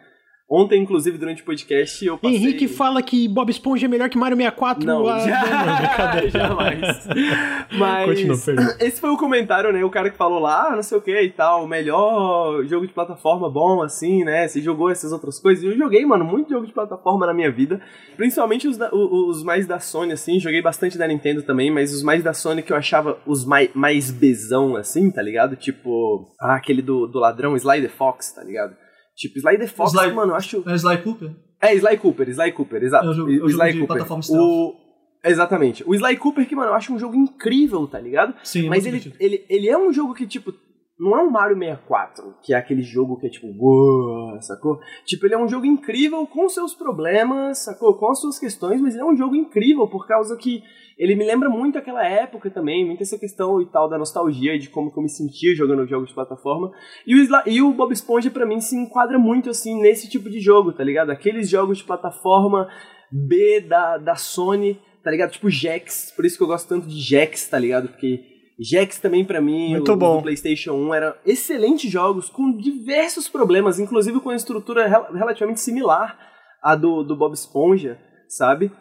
Ontem, 0.47 0.79
inclusive, 0.79 1.17
durante 1.17 1.41
o 1.41 1.45
podcast, 1.45 2.05
eu 2.05 2.19
passei... 2.19 2.37
Henrique 2.37 2.67
fala 2.67 3.01
que 3.01 3.27
Bob 3.27 3.49
Esponja 3.49 3.87
é 3.87 3.89
melhor 3.89 4.09
que 4.09 4.17
Mario 4.17 4.37
64. 4.37 4.85
Não, 4.85 5.07
ah, 5.07 5.19
já... 5.19 6.21
não 6.21 6.29
jamais. 6.29 7.07
Mas 7.75 8.05
Continua, 8.05 8.77
esse 8.79 9.01
foi 9.01 9.09
o 9.09 9.17
comentário, 9.17 9.73
né? 9.73 9.83
O 9.83 9.89
cara 9.89 10.11
que 10.11 10.15
falou 10.15 10.37
lá, 10.37 10.67
ah, 10.67 10.75
não 10.75 10.83
sei 10.83 10.99
o 10.99 11.01
que 11.01 11.19
e 11.19 11.31
tal, 11.31 11.67
melhor 11.67 12.63
jogo 12.65 12.85
de 12.85 12.93
plataforma 12.93 13.49
bom, 13.49 13.81
assim, 13.81 14.23
né? 14.23 14.47
Você 14.47 14.61
jogou 14.61 14.91
essas 14.91 15.11
outras 15.11 15.39
coisas. 15.39 15.63
E 15.63 15.67
eu 15.67 15.75
joguei, 15.75 16.05
mano, 16.05 16.23
muito 16.23 16.51
jogo 16.51 16.67
de 16.67 16.73
plataforma 16.73 17.25
na 17.25 17.33
minha 17.33 17.51
vida. 17.51 17.81
Principalmente 18.15 18.67
os, 18.67 18.77
da, 18.77 18.93
os 18.93 19.41
mais 19.41 19.65
da 19.65 19.79
Sony, 19.79 20.13
assim. 20.13 20.39
Joguei 20.39 20.61
bastante 20.61 20.95
da 20.95 21.07
Nintendo 21.07 21.41
também, 21.41 21.71
mas 21.71 21.91
os 21.91 22.03
mais 22.03 22.21
da 22.21 22.33
Sony 22.33 22.61
que 22.61 22.71
eu 22.71 22.77
achava 22.77 23.17
os 23.25 23.43
mais, 23.43 23.71
mais 23.73 24.11
bezão, 24.11 24.75
assim, 24.75 25.09
tá 25.09 25.23
ligado? 25.23 25.55
Tipo, 25.55 26.31
ah, 26.39 26.53
aquele 26.53 26.83
do, 26.83 27.07
do 27.07 27.17
ladrão, 27.17 27.55
the 27.57 27.89
Fox, 27.89 28.31
tá 28.31 28.43
ligado? 28.43 28.84
Tipo, 29.15 29.39
Sly 29.39 29.57
the 29.57 29.67
Fox, 29.67 29.93
Sly, 29.93 30.11
mano, 30.11 30.33
eu 30.33 30.35
acho. 30.35 30.63
É 30.69 30.75
Sly 30.75 30.97
Cooper? 31.01 31.31
É, 31.61 31.73
Sly 31.73 31.97
Cooper, 31.97 32.29
Sly 32.29 32.51
Cooper, 32.51 32.83
exato. 32.83 33.07
É 33.07 33.09
o 33.09 33.13
jogo, 33.13 33.31
o, 33.31 33.45
o 33.45 33.49
Sly 33.49 33.73
de 33.73 33.79
Cooper. 33.79 34.05
O... 34.29 34.75
Exatamente. 35.23 35.83
O 35.87 35.95
Sly 35.95 36.17
Cooper, 36.17 36.47
que, 36.47 36.55
mano, 36.55 36.69
eu 36.69 36.75
acho 36.75 36.93
um 36.93 36.99
jogo 36.99 37.15
incrível, 37.15 37.87
tá 37.87 37.99
ligado? 37.99 38.35
Sim, 38.43 38.69
Mas 38.69 38.85
ele, 38.85 39.13
ele, 39.19 39.45
ele 39.49 39.69
é 39.69 39.77
um 39.77 39.91
jogo 39.91 40.13
que, 40.13 40.27
tipo, 40.27 40.53
não 40.97 41.17
é 41.17 41.21
um 41.21 41.29
Mario 41.29 41.57
64, 41.57 42.35
que 42.41 42.53
é 42.53 42.57
aquele 42.57 42.81
jogo 42.81 43.17
que 43.17 43.27
é 43.27 43.29
tipo, 43.29 43.47
uou, 43.47 44.41
sacou? 44.41 44.79
Tipo, 45.05 45.25
ele 45.25 45.35
é 45.35 45.37
um 45.37 45.47
jogo 45.47 45.65
incrível 45.65 46.25
com 46.25 46.47
seus 46.47 46.73
problemas, 46.73 47.65
sacou? 47.65 47.97
Com 47.97 48.11
as 48.11 48.19
suas 48.19 48.39
questões, 48.39 48.79
mas 48.79 48.93
ele 48.93 49.03
é 49.03 49.05
um 49.05 49.15
jogo 49.15 49.35
incrível 49.35 49.87
por 49.87 50.07
causa 50.07 50.37
que 50.37 50.63
ele 50.97 51.15
me 51.15 51.25
lembra 51.25 51.49
muito 51.49 51.77
aquela 51.77 52.07
época 52.07 52.49
também, 52.49 52.85
muito 52.85 53.03
essa 53.03 53.19
questão 53.19 53.61
e 53.61 53.65
tal 53.65 53.89
da 53.89 53.97
nostalgia 53.97 54.57
de 54.57 54.69
como 54.69 54.89
que 54.89 54.97
eu 54.97 55.03
me 55.03 55.09
sentia 55.09 55.53
jogando 55.53 55.85
jogos 55.85 56.07
de 56.07 56.15
plataforma. 56.15 56.71
E 57.05 57.13
o, 57.13 57.17
Isla 57.17 57.43
e 57.45 57.61
o 57.61 57.73
Bob 57.73 57.91
Esponja 57.91 58.31
para 58.31 58.45
mim 58.45 58.61
se 58.61 58.77
enquadra 58.77 59.19
muito 59.19 59.49
assim 59.49 59.81
nesse 59.81 60.09
tipo 60.09 60.29
de 60.29 60.39
jogo, 60.39 60.71
tá 60.71 60.83
ligado? 60.83 61.09
Aqueles 61.09 61.49
jogos 61.49 61.79
de 61.79 61.83
plataforma 61.83 62.69
B 63.11 63.59
da, 63.59 63.97
da 63.97 64.15
Sony, 64.15 64.79
tá 65.03 65.11
ligado? 65.11 65.31
Tipo 65.31 65.49
Jax, 65.49 66.13
por 66.15 66.25
isso 66.25 66.37
que 66.37 66.43
eu 66.43 66.47
gosto 66.47 66.69
tanto 66.69 66.87
de 66.87 67.01
Jax, 67.01 67.49
tá 67.49 67.59
ligado? 67.59 67.89
Porque 67.89 68.34
Jax 68.59 68.99
também 68.99 69.25
para 69.25 69.41
mim, 69.41 69.71
Muito 69.71 69.91
o, 69.91 69.97
bom. 69.97 70.21
PlayStation 70.21 70.73
1 70.73 70.93
eram 70.93 71.13
excelentes 71.25 71.91
jogos 71.91 72.29
com 72.29 72.55
diversos 72.55 73.27
problemas, 73.27 73.79
inclusive 73.79 74.19
com 74.19 74.29
a 74.29 74.35
estrutura 74.35 74.87
rel 74.87 75.11
relativamente 75.13 75.59
similar 75.59 76.17
à 76.63 76.75
do, 76.75 77.03
do 77.03 77.15
Bob 77.15 77.33
Esponja, 77.33 77.99
sabe? 78.27 78.71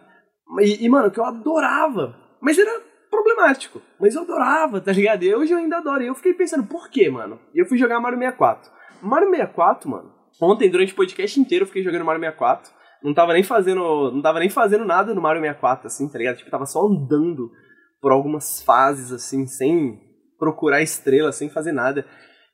E, 0.60 0.84
e, 0.84 0.88
mano, 0.88 1.10
que 1.10 1.18
eu 1.18 1.24
adorava, 1.24 2.16
mas 2.40 2.58
era 2.58 2.80
problemático, 3.10 3.80
mas 4.00 4.14
eu 4.14 4.22
adorava, 4.22 4.80
tá 4.80 4.92
ligado? 4.92 5.22
E 5.24 5.34
hoje 5.34 5.52
eu 5.52 5.58
ainda 5.58 5.78
adoro. 5.78 6.02
E 6.02 6.06
eu 6.06 6.14
fiquei 6.14 6.34
pensando, 6.34 6.64
por 6.64 6.88
quê, 6.88 7.10
mano? 7.10 7.38
E 7.54 7.60
eu 7.60 7.66
fui 7.66 7.78
jogar 7.78 8.00
Mario 8.00 8.18
64. 8.18 8.70
Mario 9.02 9.30
64, 9.30 9.90
mano, 9.90 10.12
ontem 10.40 10.70
durante 10.70 10.92
o 10.92 10.96
podcast 10.96 11.38
inteiro 11.38 11.64
eu 11.64 11.66
fiquei 11.66 11.82
jogando 11.82 12.04
Mario 12.04 12.20
64. 12.20 12.72
Não 13.02 13.12
tava 13.12 13.32
nem 13.34 13.42
fazendo, 13.42 14.10
não 14.12 14.22
tava 14.22 14.38
nem 14.38 14.48
fazendo 14.48 14.84
nada 14.84 15.14
no 15.14 15.20
Mario 15.20 15.42
64 15.42 15.88
assim, 15.88 16.08
tá 16.08 16.18
ligado? 16.18 16.36
Tipo, 16.36 16.50
tava 16.50 16.64
só 16.64 16.86
andando 16.86 17.50
por 18.04 18.12
algumas 18.12 18.62
fases, 18.62 19.10
assim, 19.10 19.46
sem 19.46 19.98
procurar 20.38 20.82
estrela, 20.82 21.32
sem 21.32 21.48
fazer 21.48 21.72
nada. 21.72 22.04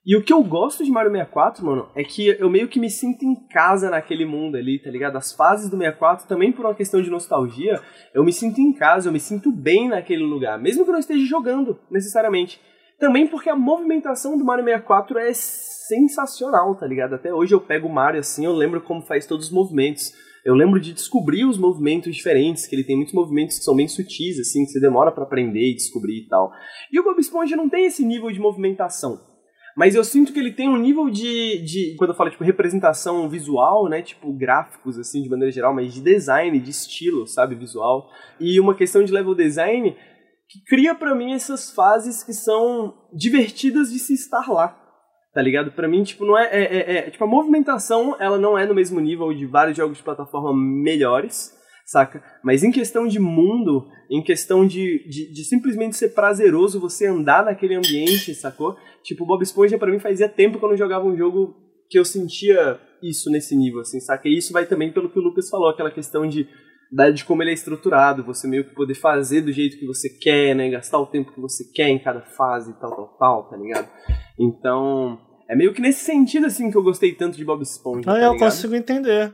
E 0.06 0.16
o 0.16 0.22
que 0.22 0.32
eu 0.32 0.44
gosto 0.44 0.84
de 0.84 0.92
Mario 0.92 1.10
64, 1.10 1.66
mano, 1.66 1.88
é 1.96 2.04
que 2.04 2.28
eu 2.28 2.48
meio 2.48 2.68
que 2.68 2.78
me 2.78 2.88
sinto 2.88 3.24
em 3.24 3.34
casa 3.48 3.90
naquele 3.90 4.24
mundo 4.24 4.56
ali, 4.56 4.80
tá 4.80 4.88
ligado? 4.88 5.16
As 5.16 5.32
fases 5.32 5.68
do 5.68 5.76
64, 5.76 6.28
também 6.28 6.52
por 6.52 6.64
uma 6.64 6.74
questão 6.74 7.02
de 7.02 7.10
nostalgia, 7.10 7.82
eu 8.14 8.22
me 8.22 8.32
sinto 8.32 8.60
em 8.60 8.72
casa, 8.72 9.08
eu 9.08 9.12
me 9.12 9.18
sinto 9.18 9.50
bem 9.50 9.88
naquele 9.88 10.22
lugar, 10.22 10.56
mesmo 10.56 10.84
que 10.84 10.90
eu 10.90 10.92
não 10.92 11.00
esteja 11.00 11.26
jogando, 11.26 11.76
necessariamente. 11.90 12.60
Também 13.00 13.26
porque 13.26 13.50
a 13.50 13.56
movimentação 13.56 14.38
do 14.38 14.44
Mario 14.44 14.64
64 14.64 15.18
é 15.18 15.32
sensacional, 15.34 16.76
tá 16.76 16.86
ligado? 16.86 17.16
Até 17.16 17.34
hoje 17.34 17.56
eu 17.56 17.60
pego 17.60 17.88
o 17.88 17.92
Mario 17.92 18.20
assim, 18.20 18.44
eu 18.44 18.52
lembro 18.52 18.80
como 18.82 19.02
faz 19.02 19.26
todos 19.26 19.46
os 19.46 19.52
movimentos 19.52 20.12
eu 20.50 20.56
lembro 20.56 20.80
de 20.80 20.92
descobrir 20.92 21.44
os 21.44 21.56
movimentos 21.56 22.14
diferentes, 22.14 22.66
que 22.66 22.74
ele 22.74 22.84
tem 22.84 22.96
muitos 22.96 23.14
movimentos 23.14 23.58
que 23.58 23.64
são 23.64 23.76
bem 23.76 23.86
sutis, 23.86 24.38
assim, 24.40 24.64
que 24.64 24.72
você 24.72 24.80
demora 24.80 25.12
para 25.12 25.22
aprender 25.22 25.70
e 25.70 25.74
descobrir 25.74 26.24
e 26.24 26.28
tal. 26.28 26.50
E 26.92 26.98
o 26.98 27.04
Bob 27.04 27.18
Esponja 27.20 27.56
não 27.56 27.68
tem 27.68 27.86
esse 27.86 28.04
nível 28.04 28.30
de 28.32 28.40
movimentação. 28.40 29.20
Mas 29.76 29.94
eu 29.94 30.02
sinto 30.02 30.32
que 30.32 30.38
ele 30.40 30.52
tem 30.52 30.68
um 30.68 30.76
nível 30.76 31.08
de, 31.08 31.62
de. 31.64 31.94
Quando 31.96 32.10
eu 32.10 32.16
falo, 32.16 32.30
tipo, 32.30 32.42
representação 32.42 33.28
visual, 33.28 33.88
né? 33.88 34.02
Tipo, 34.02 34.32
gráficos, 34.32 34.98
assim, 34.98 35.22
de 35.22 35.28
maneira 35.28 35.52
geral, 35.52 35.72
mas 35.72 35.94
de 35.94 36.00
design, 36.00 36.58
de 36.58 36.70
estilo, 36.70 37.26
sabe? 37.26 37.54
Visual. 37.54 38.10
E 38.40 38.58
uma 38.58 38.74
questão 38.74 39.04
de 39.04 39.12
level 39.12 39.34
design 39.34 39.96
que 40.48 40.64
cria 40.64 40.96
para 40.96 41.14
mim 41.14 41.32
essas 41.32 41.70
fases 41.70 42.24
que 42.24 42.32
são 42.32 42.92
divertidas 43.14 43.92
de 43.92 44.00
se 44.00 44.14
estar 44.14 44.50
lá 44.50 44.79
tá 45.32 45.40
ligado? 45.40 45.72
Pra 45.72 45.88
mim, 45.88 46.02
tipo, 46.02 46.24
não 46.24 46.36
é, 46.36 46.46
é, 46.46 46.62
é, 46.62 46.98
é, 46.98 47.10
Tipo, 47.10 47.24
a 47.24 47.26
movimentação, 47.26 48.16
ela 48.18 48.38
não 48.38 48.58
é 48.58 48.66
no 48.66 48.74
mesmo 48.74 49.00
nível 49.00 49.32
de 49.32 49.46
vários 49.46 49.76
jogos 49.76 49.98
de 49.98 50.02
plataforma 50.02 50.52
melhores, 50.54 51.52
saca? 51.86 52.22
Mas 52.42 52.62
em 52.62 52.70
questão 52.70 53.06
de 53.06 53.18
mundo, 53.18 53.86
em 54.10 54.22
questão 54.22 54.66
de, 54.66 55.06
de, 55.08 55.32
de, 55.32 55.44
simplesmente 55.44 55.96
ser 55.96 56.10
prazeroso 56.10 56.80
você 56.80 57.06
andar 57.06 57.44
naquele 57.44 57.74
ambiente, 57.74 58.34
sacou? 58.34 58.76
Tipo, 59.02 59.26
Bob 59.26 59.42
Esponja 59.42 59.78
pra 59.78 59.90
mim 59.90 59.98
fazia 59.98 60.28
tempo 60.28 60.58
que 60.58 60.64
eu 60.64 60.68
não 60.70 60.76
jogava 60.76 61.06
um 61.06 61.16
jogo 61.16 61.54
que 61.88 61.98
eu 61.98 62.04
sentia 62.04 62.80
isso 63.02 63.30
nesse 63.30 63.56
nível, 63.56 63.80
assim, 63.80 63.98
saca? 64.00 64.28
E 64.28 64.36
isso 64.36 64.52
vai 64.52 64.66
também 64.66 64.92
pelo 64.92 65.10
que 65.10 65.18
o 65.18 65.22
Lucas 65.22 65.48
falou, 65.48 65.68
aquela 65.68 65.90
questão 65.90 66.26
de 66.28 66.46
de 67.14 67.24
como 67.24 67.42
ele 67.42 67.50
é 67.50 67.54
estruturado, 67.54 68.24
você 68.24 68.48
meio 68.48 68.64
que 68.64 68.74
poder 68.74 68.94
fazer 68.94 69.42
do 69.42 69.52
jeito 69.52 69.78
que 69.78 69.86
você 69.86 70.08
quer, 70.08 70.54
né? 70.54 70.68
Gastar 70.70 70.98
o 70.98 71.06
tempo 71.06 71.32
que 71.32 71.40
você 71.40 71.64
quer 71.72 71.88
em 71.88 71.98
cada 71.98 72.20
fase, 72.20 72.74
tal, 72.80 72.90
tal, 72.90 73.16
tal, 73.18 73.42
tá 73.44 73.56
ligado? 73.56 73.88
Então, 74.38 75.18
é 75.48 75.54
meio 75.54 75.72
que 75.72 75.80
nesse 75.80 76.04
sentido, 76.04 76.46
assim, 76.46 76.70
que 76.70 76.76
eu 76.76 76.82
gostei 76.82 77.12
tanto 77.12 77.36
de 77.36 77.44
Bob 77.44 77.62
Esponja. 77.62 78.10
Ah, 78.10 78.14
tá 78.14 78.22
eu 78.22 78.36
consigo 78.36 78.74
entender. 78.74 79.32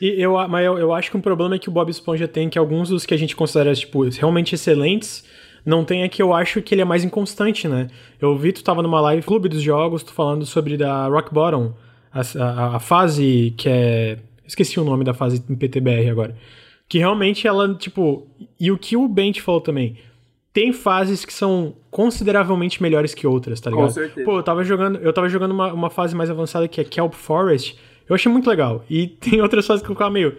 E 0.00 0.20
eu, 0.20 0.32
mas 0.48 0.66
eu, 0.66 0.78
eu 0.78 0.92
acho 0.92 1.10
que 1.10 1.16
um 1.16 1.20
problema 1.20 1.54
é 1.54 1.58
que 1.58 1.68
o 1.68 1.72
Bob 1.72 1.88
Esponja 1.88 2.28
tem 2.28 2.50
que 2.50 2.58
alguns 2.58 2.90
dos 2.90 3.06
que 3.06 3.14
a 3.14 3.16
gente 3.16 3.34
considera, 3.34 3.74
tipo, 3.74 4.02
realmente 4.10 4.54
excelentes, 4.54 5.24
não 5.64 5.84
tem 5.84 6.02
é 6.02 6.08
que 6.08 6.20
eu 6.20 6.34
acho 6.34 6.60
que 6.60 6.74
ele 6.74 6.82
é 6.82 6.84
mais 6.84 7.04
inconstante, 7.04 7.68
né? 7.68 7.88
Eu 8.20 8.36
vi 8.36 8.52
tu 8.52 8.62
tava 8.62 8.82
numa 8.82 9.00
live 9.00 9.22
Clube 9.22 9.48
dos 9.48 9.62
Jogos, 9.62 10.02
tu 10.02 10.12
falando 10.12 10.44
sobre 10.44 10.76
da 10.76 11.06
Rock 11.06 11.32
Bottom, 11.32 11.72
a, 12.12 12.20
a, 12.20 12.76
a 12.76 12.80
fase 12.80 13.54
que 13.56 13.68
é... 13.68 14.18
Esqueci 14.44 14.78
o 14.78 14.84
nome 14.84 15.04
da 15.04 15.14
fase 15.14 15.42
em 15.48 15.54
PTBR 15.54 16.10
agora 16.10 16.36
Que 16.92 16.98
realmente 16.98 17.48
ela, 17.48 17.74
tipo. 17.74 18.26
E 18.60 18.70
o 18.70 18.76
que 18.76 18.98
o 18.98 19.08
Bent 19.08 19.40
falou 19.40 19.62
também. 19.62 19.96
Tem 20.52 20.74
fases 20.74 21.24
que 21.24 21.32
são 21.32 21.74
consideravelmente 21.90 22.82
melhores 22.82 23.14
que 23.14 23.26
outras, 23.26 23.62
tá 23.62 23.70
ligado? 23.70 23.86
Com 23.86 23.90
certeza. 23.94 24.26
Pô, 24.26 24.36
eu 24.36 24.42
tava 24.42 24.62
jogando, 24.62 24.98
eu 24.98 25.10
tava 25.10 25.26
jogando 25.26 25.52
uma, 25.52 25.72
uma 25.72 25.88
fase 25.88 26.14
mais 26.14 26.28
avançada 26.28 26.68
que 26.68 26.82
é 26.82 26.84
Kelp 26.84 27.14
Forest. 27.14 27.78
Eu 28.06 28.14
achei 28.14 28.30
muito 28.30 28.46
legal. 28.46 28.84
E 28.90 29.06
tem 29.18 29.40
outras 29.40 29.66
fases 29.66 29.82
que 29.82 29.90
eu 29.90 29.94
ficava 29.94 30.10
meio. 30.10 30.36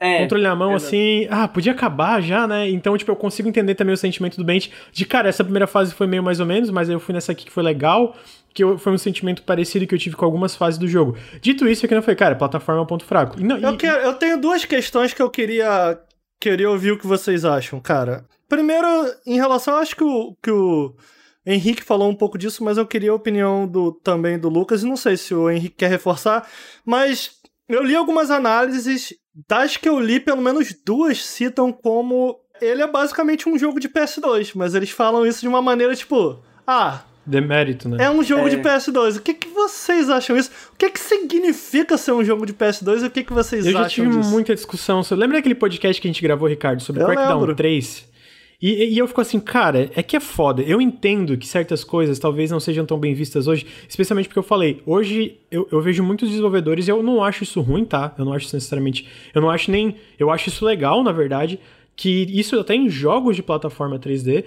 É, 0.00 0.18
controle 0.22 0.42
na 0.42 0.56
mão, 0.56 0.72
é, 0.72 0.74
assim, 0.74 1.28
ah, 1.30 1.46
podia 1.46 1.70
acabar 1.70 2.20
já, 2.20 2.48
né? 2.48 2.68
Então, 2.68 2.98
tipo, 2.98 3.12
eu 3.12 3.14
consigo 3.14 3.48
entender 3.48 3.76
também 3.76 3.94
o 3.94 3.96
sentimento 3.96 4.36
do 4.36 4.42
Bent 4.42 4.70
de, 4.90 5.06
cara, 5.06 5.28
essa 5.28 5.44
primeira 5.44 5.68
fase 5.68 5.94
foi 5.94 6.08
meio 6.08 6.24
mais 6.24 6.40
ou 6.40 6.46
menos, 6.46 6.68
mas 6.70 6.88
aí 6.88 6.96
eu 6.96 6.98
fui 6.98 7.14
nessa 7.14 7.30
aqui 7.30 7.44
que 7.44 7.52
foi 7.52 7.62
legal, 7.62 8.16
que 8.54 8.62
eu- 8.64 8.78
foi 8.78 8.92
um 8.92 8.98
sentimento 8.98 9.42
parecido 9.42 9.86
que 9.86 9.94
eu 9.94 9.98
tive 9.98 10.16
com 10.16 10.24
algumas 10.24 10.54
fases 10.56 10.78
do 10.78 10.86
jogo. 10.88 11.16
Dito 11.40 11.66
isso, 11.68 11.84
é 11.84 11.88
que 11.88 11.94
eu 11.94 12.02
falei, 12.02 12.16
cara, 12.16 12.34
plataforma 12.36 12.80
é 12.80 12.84
um 12.84 12.86
ponto 12.86 13.04
fraco. 13.04 13.40
E 13.40 13.44
não, 13.44 13.56
Eu, 13.58 13.76
quero, 13.76 14.02
eu 14.02 14.14
tenho 14.14 14.40
duas 14.40 14.64
questões 14.64 15.12
que 15.14 15.22
eu 15.22 15.30
queria, 15.30 15.98
queria 16.40 16.70
ouvir 16.70 16.92
o 16.92 16.98
que 16.98 17.06
vocês 17.06 17.44
acham, 17.44 17.80
cara. 17.80 18.24
Primeiro, 18.48 18.86
em 19.26 19.36
relação, 19.36 19.76
acho 19.76 19.96
que 19.96 20.04
o, 20.04 20.36
que 20.42 20.50
o 20.50 20.94
Henrique 21.46 21.82
falou 21.82 22.08
um 22.10 22.14
pouco 22.14 22.36
disso, 22.38 22.62
mas 22.62 22.76
eu 22.78 22.86
queria 22.86 23.10
a 23.10 23.14
opinião 23.14 23.66
do, 23.66 23.92
também 23.92 24.38
do 24.38 24.48
Lucas, 24.48 24.82
e 24.82 24.86
não 24.86 24.96
sei 24.96 25.16
se 25.16 25.34
o 25.34 25.48
Henrique 25.50 25.76
quer 25.76 25.88
reforçar, 25.88 26.46
mas 26.84 27.32
eu 27.68 27.82
li 27.82 27.96
algumas 27.96 28.30
análises, 28.30 29.14
das 29.48 29.76
que 29.78 29.88
eu 29.88 29.98
li, 29.98 30.20
pelo 30.20 30.42
menos 30.42 30.74
duas 30.84 31.24
citam 31.24 31.72
como 31.72 32.38
ele 32.60 32.82
é 32.82 32.86
basicamente 32.86 33.48
um 33.48 33.58
jogo 33.58 33.80
de 33.80 33.88
PS2, 33.88 34.52
mas 34.54 34.74
eles 34.74 34.90
falam 34.90 35.26
isso 35.26 35.40
de 35.40 35.48
uma 35.48 35.62
maneira 35.62 35.96
tipo, 35.96 36.40
ah, 36.66 37.00
demérito, 37.24 37.88
né? 37.88 38.04
é 38.04 38.10
um 38.10 38.22
jogo 38.22 38.46
É. 38.46 38.50
de 38.50 38.56
PS2. 38.58 39.16
O 39.18 39.22
que, 39.22 39.34
que 39.34 39.48
vocês 39.48 40.10
acham 40.10 40.36
isso? 40.36 40.50
O 40.72 40.76
que, 40.76 40.90
que 40.90 40.98
significa 41.00 41.96
ser 41.96 42.12
um 42.12 42.24
jogo 42.24 42.44
de 42.46 42.52
PS2 42.52 43.02
e 43.02 43.06
o 43.06 43.10
que, 43.10 43.22
que 43.24 43.32
vocês 43.32 43.64
Eu 43.66 43.72
já 43.72 43.80
acham 43.86 44.04
tive 44.06 44.16
disso? 44.18 44.30
muita 44.30 44.54
discussão. 44.54 45.02
sobre- 45.02 45.22
Lembra 45.22 45.38
daquele 45.38 45.54
podcast 45.54 46.00
que 46.00 46.08
a 46.08 46.10
gente 46.10 46.22
gravou, 46.22 46.48
Ricardo, 46.48 46.80
sobre 46.82 47.02
Eu 47.02 47.06
Crackdown 47.06 47.38
lembro. 47.40 47.54
3? 47.54 48.10
E, 48.64 48.94
e 48.94 48.98
eu 48.98 49.08
fico 49.08 49.20
assim, 49.20 49.40
cara, 49.40 49.90
é 49.96 50.02
que 50.04 50.16
é 50.16 50.20
foda. 50.20 50.62
Eu 50.62 50.80
entendo 50.80 51.36
que 51.36 51.48
certas 51.48 51.82
coisas 51.82 52.18
talvez 52.20 52.48
não 52.48 52.60
sejam 52.60 52.86
tão 52.86 52.96
bem 52.96 53.12
vistas 53.12 53.48
hoje, 53.48 53.66
especialmente 53.88 54.28
porque 54.28 54.38
eu 54.38 54.42
falei, 54.44 54.80
hoje 54.86 55.36
eu, 55.50 55.66
eu 55.72 55.80
vejo 55.80 56.00
muitos 56.04 56.28
desenvolvedores 56.28 56.86
e 56.86 56.90
eu 56.92 57.02
não 57.02 57.24
acho 57.24 57.42
isso 57.42 57.60
ruim, 57.60 57.84
tá? 57.84 58.14
Eu 58.16 58.24
não 58.24 58.32
acho 58.32 58.46
isso 58.46 58.54
necessariamente. 58.54 59.08
Eu 59.34 59.42
não 59.42 59.50
acho 59.50 59.68
nem. 59.68 59.96
Eu 60.16 60.30
acho 60.30 60.48
isso 60.48 60.64
legal, 60.64 61.02
na 61.02 61.10
verdade, 61.10 61.58
que 61.96 62.24
isso 62.32 62.56
até 62.58 62.76
em 62.76 62.88
jogos 62.88 63.34
de 63.34 63.42
plataforma 63.42 63.98
3D. 63.98 64.44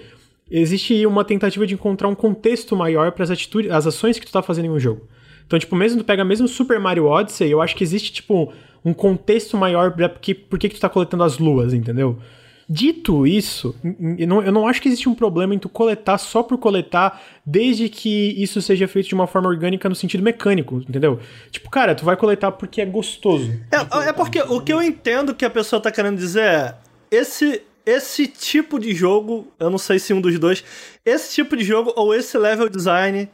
Existe 0.50 1.06
uma 1.06 1.24
tentativa 1.24 1.66
de 1.66 1.74
encontrar 1.74 2.08
um 2.08 2.16
contexto 2.16 2.76
maior 2.76 3.12
para 3.12 3.24
as 3.24 3.32
atitudes, 3.32 3.72
as 3.72 3.88
ações 3.88 4.20
que 4.20 4.26
tu 4.26 4.32
tá 4.32 4.42
fazendo 4.42 4.66
em 4.66 4.70
um 4.70 4.80
jogo. 4.80 5.08
Então, 5.46 5.58
tipo, 5.58 5.76
mesmo 5.76 6.02
tu 6.02 6.06
pega 6.06 6.24
mesmo 6.24 6.48
Super 6.48 6.80
Mario 6.80 7.06
Odyssey, 7.06 7.50
eu 7.50 7.62
acho 7.62 7.76
que 7.76 7.84
existe, 7.84 8.12
tipo, 8.12 8.52
um 8.84 8.94
contexto 8.94 9.58
maior 9.58 9.92
pra 9.92 10.10
porque, 10.10 10.34
por 10.34 10.60
que 10.60 10.70
que 10.70 10.76
tu 10.76 10.82
tá 10.82 10.90
coletando 10.90 11.24
as 11.24 11.38
luas, 11.38 11.74
entendeu? 11.74 12.20
Dito 12.68 13.28
isso, 13.28 13.76
eu 14.18 14.28
não, 14.28 14.42
eu 14.42 14.52
não 14.52 14.68
acho 14.68 14.82
que 14.82 14.88
existe 14.88 15.08
um 15.08 15.14
problema 15.14 15.54
em 15.54 15.60
tu 15.60 15.70
coletar 15.70 16.18
só 16.18 16.42
por 16.42 16.58
coletar, 16.58 17.22
desde 17.46 17.88
que 17.90 18.34
isso 18.42 18.60
seja 18.60 18.88
feito 18.88 19.08
de 19.08 19.14
uma 19.14 19.28
forma 19.28 19.48
orgânica 19.48 19.88
no 19.88 19.94
sentido 19.94 20.24
mecânico, 20.24 20.78
entendeu? 20.78 21.20
Tipo, 21.52 21.70
cara, 21.70 21.94
tu 21.94 22.04
vai 22.04 22.18
coletar 22.18 22.52
porque 22.52 22.82
é 22.82 22.86
gostoso. 22.86 23.52
É, 23.72 24.10
é 24.10 24.14
porque 24.14 24.42
o 24.42 24.62
que 24.62 24.74
eu 24.74 24.82
entendo 24.82 25.36
que 25.36 25.46
a 25.46 25.50
pessoa 25.50 25.80
tá 25.80 25.92
querendo 25.92 26.18
dizer 26.18 26.42
é. 26.42 26.76
Esse, 27.12 27.62
esse 27.86 28.28
tipo 28.28 28.80
de 28.80 28.94
jogo, 28.94 29.48
eu 29.60 29.70
não 29.70 29.78
sei 29.78 30.00
se 30.00 30.14
um 30.14 30.22
dos 30.22 30.38
dois, 30.40 30.64
esse 31.06 31.34
tipo 31.36 31.56
de 31.56 31.64
jogo 31.64 31.94
ou 31.96 32.14
esse 32.14 32.38
level 32.38 32.68
design, 32.70 33.30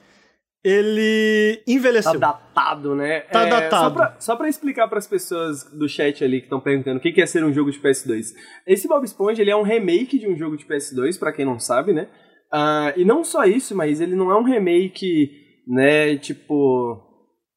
ele 0.64 1.56
Tá 1.58 1.64
envelheceu. 1.72 2.20
datado, 2.20 2.96
né? 2.96 3.22
Tá 3.22 3.44
É, 3.48 3.50
datado. 3.50 3.84
Só 3.84 3.90
pra, 3.90 4.16
só 4.20 4.36
pra 4.36 4.50
explicar 4.50 4.88
pras 4.88 5.08
pessoas 5.08 5.64
do 5.64 5.90
chat 5.90 6.24
ali 6.24 6.40
que 6.40 6.46
estão 6.46 6.60
perguntando 6.60 6.98
o 6.98 7.02
que 7.02 7.12
que 7.12 7.22
é 7.22 7.26
ser 7.26 7.44
um 7.44 7.52
jogo 7.54 7.72
de 7.72 7.80
PS2. 7.80 8.34
Esse 8.68 8.88
Bob 8.88 9.04
Esponja, 9.04 9.42
ele 9.42 9.50
é 9.52 9.56
um 9.56 9.64
remake 9.64 10.20
de 10.20 10.28
um 10.30 10.38
jogo 10.38 10.56
de 10.58 10.66
PS2, 10.66 11.18
pra 11.18 11.32
quem 11.34 11.46
não 11.46 11.60
sabe, 11.60 11.94
né? 11.94 12.08
Ah, 12.54 12.94
e 12.96 13.04
não 13.04 13.24
só 13.24 13.44
isso, 13.46 13.76
mas 13.76 14.00
ele 14.02 14.16
não 14.16 14.30
é 14.30 14.38
um 14.38 14.44
remake, 14.44 15.32
né, 15.68 16.16
tipo... 16.18 17.08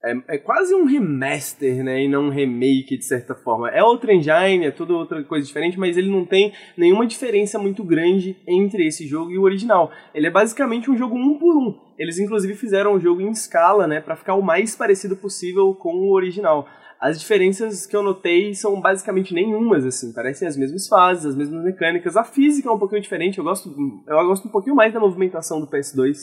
É, 0.05 0.35
é 0.35 0.39
quase 0.39 0.75
um 0.75 0.85
remaster, 0.85 1.83
né, 1.83 2.05
e 2.05 2.09
não 2.09 2.25
um 2.25 2.31
remake, 2.31 2.99
de 2.99 3.05
certa 3.05 3.35
forma. 3.35 3.71
É 3.71 3.83
outra 3.83 4.13
engine, 4.13 4.67
é 4.67 4.71
tudo 4.71 4.95
outra 4.95 5.25
coisa 5.25 5.47
diferente, 5.47 5.79
mas 5.79 5.97
ele 5.97 6.11
não 6.11 6.27
tem 6.27 6.53
nenhuma 6.77 7.07
diferença 7.07 7.59
muito 7.59 7.83
grande 7.83 8.37
entre 8.47 8.87
esse 8.87 9.07
jogo 9.07 9.31
e 9.31 9.39
o 9.39 9.43
original. 9.43 9.91
Ele 10.15 10.27
é 10.27 10.31
basicamente 10.31 10.91
um 10.91 10.97
jogo 10.97 11.17
um 11.17 11.39
por 11.39 11.57
um. 11.57 11.75
Eles 11.99 12.19
inclusive 12.19 12.55
fizeram 12.55 12.95
o 12.95 13.01
jogo 13.01 13.23
em 13.23 13.31
escala, 13.31 13.87
né, 13.87 14.01
para 14.01 14.15
ficar 14.15 14.35
o 14.35 14.43
mais 14.43 14.77
parecido 14.77 15.17
possível 15.17 15.75
com 15.75 15.95
o 15.95 16.13
original. 16.13 16.69
As 17.01 17.19
diferenças 17.19 17.87
que 17.87 17.97
eu 17.97 18.03
notei 18.03 18.55
são 18.55 18.81
basicamente 18.81 19.35
nenhumas, 19.35 19.85
assim, 19.85 20.13
parecem 20.13 20.47
as 20.47 20.57
mesmas 20.57 20.87
fases, 20.87 21.27
as 21.27 21.37
mesmas 21.37 21.65
mecânicas. 21.65 22.17
A 22.17 22.25
física 22.25 22.69
é 22.69 22.73
um 22.73 22.79
pouquinho 22.79 23.03
diferente, 23.03 23.39
eu 23.39 23.45
gosto, 23.45 23.69
eu 24.07 24.27
gosto 24.27 24.49
um 24.49 24.51
pouquinho 24.51 24.77
mais 24.77 24.93
da 24.93 25.01
movimentação 25.01 25.61
do 25.61 25.67
PS2 25.67 26.17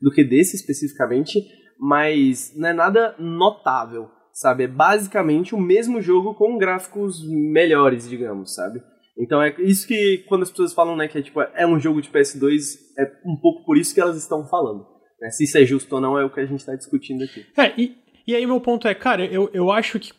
do 0.00 0.12
que 0.12 0.22
desse 0.22 0.54
especificamente, 0.54 1.40
mas 1.78 2.52
não 2.56 2.68
é 2.68 2.72
nada 2.72 3.14
notável, 3.18 4.10
sabe? 4.32 4.64
É 4.64 4.68
basicamente 4.68 5.54
o 5.54 5.60
mesmo 5.60 6.00
jogo 6.00 6.34
com 6.34 6.58
gráficos 6.58 7.22
melhores, 7.28 8.08
digamos, 8.08 8.54
sabe? 8.54 8.82
Então 9.18 9.42
é 9.42 9.54
isso 9.58 9.86
que 9.86 10.24
quando 10.28 10.42
as 10.42 10.50
pessoas 10.50 10.72
falam, 10.72 10.96
né, 10.96 11.08
que 11.08 11.18
é 11.18 11.22
tipo, 11.22 11.40
é 11.40 11.66
um 11.66 11.78
jogo 11.78 12.00
de 12.00 12.08
PS2, 12.08 12.78
é 12.96 13.04
um 13.26 13.36
pouco 13.36 13.64
por 13.64 13.76
isso 13.76 13.92
que 13.92 14.00
elas 14.00 14.16
estão 14.16 14.46
falando. 14.46 14.86
Né? 15.20 15.30
Se 15.30 15.44
isso 15.44 15.58
é 15.58 15.64
justo 15.64 15.92
ou 15.94 16.00
não 16.00 16.18
é 16.18 16.24
o 16.24 16.30
que 16.30 16.40
a 16.40 16.46
gente 16.46 16.60
está 16.60 16.74
discutindo 16.74 17.24
aqui. 17.24 17.44
É, 17.56 17.72
e, 17.76 17.96
e 18.26 18.34
aí 18.34 18.46
meu 18.46 18.60
ponto 18.60 18.86
é, 18.86 18.94
cara, 18.94 19.24
eu, 19.26 19.50
eu 19.52 19.72
acho 19.72 19.98
que 19.98 20.12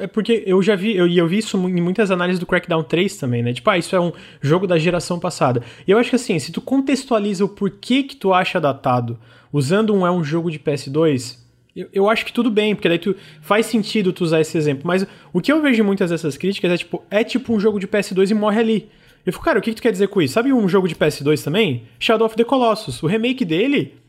é 0.00 0.06
porque 0.06 0.42
eu 0.46 0.62
já 0.62 0.74
vi, 0.74 0.96
eu, 0.96 1.06
e 1.06 1.18
eu 1.18 1.26
vi 1.28 1.38
isso 1.38 1.56
em 1.56 1.80
muitas 1.80 2.10
análises 2.10 2.38
do 2.40 2.46
Crackdown 2.46 2.82
3 2.82 3.16
também, 3.16 3.42
né? 3.42 3.52
Tipo, 3.52 3.70
ah, 3.70 3.78
isso 3.78 3.94
é 3.94 4.00
um 4.00 4.12
jogo 4.40 4.66
da 4.66 4.78
geração 4.78 5.18
passada. 5.18 5.62
E 5.86 5.90
eu 5.90 5.98
acho 5.98 6.10
que 6.10 6.16
assim, 6.16 6.38
se 6.38 6.50
tu 6.50 6.60
contextualiza 6.60 7.44
o 7.44 7.48
porquê 7.48 8.02
que 8.02 8.16
tu 8.16 8.32
acha 8.32 8.60
datado, 8.60 9.18
usando 9.52 9.94
um 9.94 10.06
é 10.06 10.10
um 10.10 10.24
jogo 10.24 10.50
de 10.50 10.58
PS2, 10.58 11.38
eu, 11.76 11.88
eu 11.92 12.08
acho 12.08 12.24
que 12.24 12.32
tudo 12.32 12.50
bem, 12.50 12.74
porque 12.74 12.88
daí 12.88 12.98
tu 12.98 13.14
faz 13.40 13.66
sentido 13.66 14.12
tu 14.12 14.24
usar 14.24 14.40
esse 14.40 14.56
exemplo. 14.58 14.82
Mas 14.86 15.06
o 15.32 15.40
que 15.40 15.52
eu 15.52 15.60
vejo 15.62 15.82
em 15.82 15.86
muitas 15.86 16.10
dessas 16.10 16.36
críticas 16.36 16.72
é 16.72 16.76
tipo, 16.76 17.04
é 17.10 17.22
tipo 17.22 17.54
um 17.54 17.60
jogo 17.60 17.78
de 17.78 17.86
PS2 17.86 18.30
e 18.30 18.34
morre 18.34 18.60
ali. 18.60 18.90
Eu 19.24 19.32
fico, 19.32 19.44
cara, 19.44 19.58
o 19.58 19.62
que, 19.62 19.70
que 19.70 19.76
tu 19.76 19.82
quer 19.82 19.92
dizer 19.92 20.08
com 20.08 20.22
isso? 20.22 20.34
Sabe 20.34 20.52
um 20.52 20.68
jogo 20.68 20.88
de 20.88 20.94
PS2 20.94 21.44
também? 21.44 21.84
Shadow 21.98 22.26
of 22.26 22.34
the 22.36 22.44
Colossus. 22.44 23.02
O 23.02 23.06
remake 23.06 23.44
dele, 23.44 24.00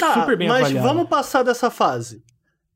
Tá, 0.00 0.14
super 0.14 0.36
bem 0.36 0.48
mas 0.48 0.62
avaliado. 0.62 0.86
vamos 0.88 1.08
passar 1.08 1.42
dessa 1.42 1.70
fase. 1.70 2.22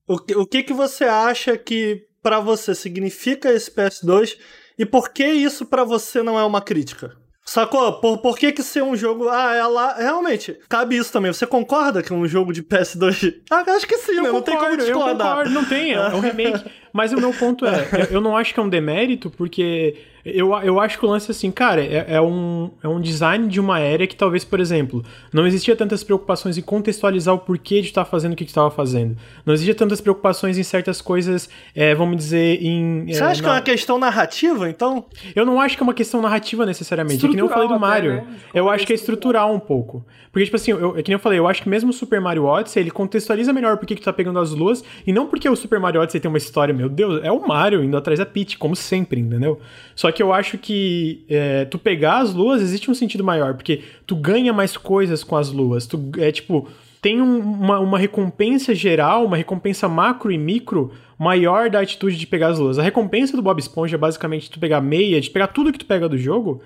O 0.07 0.19
que, 0.19 0.37
o 0.37 0.47
que, 0.47 0.63
que 0.63 0.73
você 0.75 1.05
acha 1.05 1.57
que 1.57 2.05
pra 2.25 2.41
você 2.41 2.75
significa 2.75 3.53
esse 3.53 3.71
PS2 3.71 4.39
e 4.79 4.87
por 4.87 5.11
que 5.11 5.25
isso 5.25 5.67
pra 5.67 5.85
você 5.85 6.23
não 6.23 6.39
é 6.39 6.45
uma 6.45 6.63
crítica? 6.63 7.15
Sacou? 7.45 8.01
Por, 8.01 8.19
por 8.19 8.39
que 8.39 8.51
que 8.51 8.63
ser 8.63 8.83
um 8.83 8.97
jogo... 8.97 9.29
Ah, 9.29 9.55
é 9.55 9.67
lá... 9.67 9.95
Realmente, 9.97 10.59
cabe 10.67 10.97
isso 10.97 11.13
também. 11.13 11.31
Você 11.31 11.47
concorda 11.47 12.03
que 12.03 12.11
um 12.15 12.27
jogo 12.27 12.55
de 12.55 12.63
PS2... 12.63 13.43
Ah, 13.53 13.63
acho 13.73 13.87
que 13.87 13.99
sim, 13.99 14.15
né? 14.15 14.33
Não 14.33 14.41
tem 14.41 14.57
como 14.57 14.71
eu 14.71 14.77
discordar. 14.79 15.29
concordo, 15.29 15.51
não 15.51 15.65
tem, 15.67 15.93
é 15.93 16.09
um 16.09 16.21
remake. 16.21 16.65
Mas 16.95 17.13
o 17.13 17.17
meu 17.17 17.33
ponto 17.35 17.67
é, 17.67 17.89
eu, 18.13 18.21
não 18.21 18.37
acho 18.37 18.55
que 18.55 18.61
é 18.61 18.63
um 18.63 18.69
demérito, 18.69 19.29
porque 19.29 19.97
eu, 20.25 20.55
eu 20.63 20.79
acho 20.79 20.97
que 20.97 21.05
o 21.05 21.09
lance, 21.09 21.29
assim, 21.29 21.51
cara, 21.51 21.83
é, 21.83 22.07
é 22.15 22.21
um, 22.21 22.71
é 22.81 22.87
um 22.87 23.01
design 23.01 23.49
de 23.49 23.61
uma 23.61 23.81
era 23.81 24.07
que 24.07 24.15
talvez, 24.15 24.45
por 24.45 24.61
exemplo, 24.61 25.05
não 25.33 25.45
existia 25.45 25.75
tantas 25.75 26.05
preocupações 26.05 26.57
em 26.57 26.63
contextualizar 26.63 27.35
o 27.35 27.39
porquê 27.39 27.81
de 27.81 27.89
estar 27.89 28.05
fazendo 28.05 28.35
o 28.35 28.37
que 28.37 28.45
estava 28.45 28.71
fazendo. 28.71 29.17
Não 29.45 29.53
existia 29.53 29.75
tantas 29.75 30.01
preocupações 30.01 30.57
em 30.57 30.63
certas 30.63 31.03
coisas, 31.03 31.51
é, 31.75 31.97
vamos 31.97 32.17
dizer, 32.17 32.63
em... 32.63 33.07
Você 33.09 33.21
é, 33.21 33.27
acha 33.27 33.41
que 33.43 33.47
é 33.47 33.51
na- 33.51 33.57
uma 33.57 33.63
questão 33.63 33.99
narrativa, 33.99 34.71
então? 34.71 35.05
eu 35.35 35.45
não 35.45 35.61
acho 35.61 35.77
que 35.77 35.83
é 35.83 35.85
uma 35.85 35.93
questão 35.93 36.23
narrativa 36.23 36.65
necessariamente. 36.65 37.27
É 37.27 37.29
que 37.29 37.35
nem 37.35 37.45
eu 37.45 37.49
falei 37.49 37.67
do 37.67 37.75
até, 37.75 37.81
Mario. 37.81 38.15
né? 38.15 38.27
Eu 38.55 38.71
acho 38.71 38.87
que 38.87 38.93
é 38.93 38.97
estrutural 38.97 39.53
um 39.53 39.59
pouco. 39.61 40.07
Porque, 40.33 40.45
tipo 40.47 40.57
assim, 40.57 40.71
eu, 40.71 40.97
é 40.97 41.03
que 41.03 41.11
nem 41.11 41.15
eu 41.15 41.21
falei, 41.21 41.39
eu 41.39 41.47
acho 41.47 41.63
que 41.63 41.69
mesmo 41.69 41.91
o 41.91 41.93
Super 41.93 42.21
Mario 42.21 42.45
Odyssey, 42.45 42.83
ele 42.83 42.91
contextualiza 42.91 43.53
melhor 43.53 43.77
por 43.77 43.87
que 43.87 43.95
que 43.95 44.01
tu 44.01 44.05
tá 44.05 44.13
pegando 44.13 44.39
as 44.39 44.53
luas, 44.53 44.83
e 45.07 45.13
não 45.13 45.27
porque 45.27 45.49
o 45.49 45.55
Super 45.55 45.79
Mario 45.79 46.01
Odyssey 46.01 46.21
tem 46.21 46.29
uma 46.29 46.39
história, 46.39 46.73
meu 46.75 46.84
Deus, 46.89 47.21
é 47.25 47.31
o 47.31 47.47
Mario 47.47 47.83
indo 47.83 47.97
atrás 47.97 48.19
da 48.19 48.27
Peach, 48.27 48.57
como 48.59 48.75
sempre, 48.77 49.21
entendeu? 49.21 49.61
Só 49.95 50.11
que 50.13 50.23
eu 50.23 50.33
acho 50.33 50.59
que 50.59 51.25
é, 51.29 51.65
tu 51.65 51.79
pegar 51.79 52.19
as 52.19 52.33
luas 52.35 52.61
existe 52.63 52.91
um 52.91 52.95
sentido 52.95 53.23
maior, 53.25 53.55
porque 53.55 53.83
tu 54.07 54.15
ganha 54.17 54.53
mais 54.53 54.77
coisas 54.77 55.23
com 55.25 55.37
as 55.37 55.51
luas. 55.51 55.87
Tu, 55.87 56.01
é 56.19 56.31
tipo, 56.33 56.69
tem 57.03 57.21
um- 57.21 57.39
uma, 57.41 57.79
uma 57.81 57.99
recompensa 57.99 58.75
geral, 58.75 59.25
uma 59.27 59.37
recompensa 59.37 59.89
macro 59.89 60.33
e 60.33 60.39
micro 60.39 60.93
maior 61.19 61.71
da 61.71 61.81
atitude 61.81 62.17
de 62.17 62.27
pegar 62.27 62.49
as 62.49 62.59
luas. 62.59 62.79
A 62.79 62.83
recompensa 62.83 63.37
do 63.37 63.43
Bob 63.43 63.59
Esponja 63.59 63.97
é 63.97 63.99
basicamente 63.99 64.51
tu 64.51 64.59
pegar 64.59 64.81
meia, 64.81 65.21
de 65.21 65.31
pegar 65.31 65.49
tudo 65.49 65.73
que 65.73 65.79
tu 65.79 65.87
pega 65.87 66.09
do 66.09 66.19
jogo. 66.19 66.61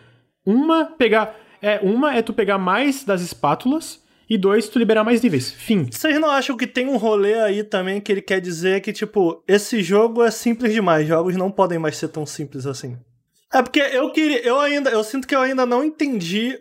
Uma, 0.46 0.84
pegar. 0.86 1.34
É, 1.60 1.80
uma 1.82 2.14
é 2.14 2.22
tu 2.22 2.32
pegar 2.32 2.56
mais 2.56 3.04
das 3.04 3.20
espátulas. 3.20 4.02
E 4.28 4.36
dois, 4.36 4.68
tu 4.68 4.78
liberar 4.78 5.04
mais 5.04 5.22
níveis. 5.22 5.50
Fim. 5.50 5.88
Vocês 5.90 6.20
não 6.20 6.30
acham 6.30 6.56
que 6.56 6.66
tem 6.66 6.86
um 6.86 6.96
rolê 6.96 7.34
aí 7.34 7.64
também 7.64 8.00
que 8.00 8.12
ele 8.12 8.20
quer 8.20 8.40
dizer 8.40 8.82
que, 8.82 8.92
tipo, 8.92 9.42
esse 9.48 9.82
jogo 9.82 10.22
é 10.22 10.30
simples 10.30 10.72
demais, 10.72 11.08
jogos 11.08 11.36
não 11.36 11.50
podem 11.50 11.78
mais 11.78 11.96
ser 11.96 12.08
tão 12.08 12.26
simples 12.26 12.66
assim? 12.66 12.98
É 13.52 13.62
porque 13.62 13.80
eu 13.80 14.12
queria. 14.12 14.40
Eu 14.42 14.60
ainda. 14.60 14.90
Eu 14.90 15.02
sinto 15.02 15.26
que 15.26 15.34
eu 15.34 15.40
ainda 15.40 15.64
não 15.64 15.82
entendi 15.82 16.58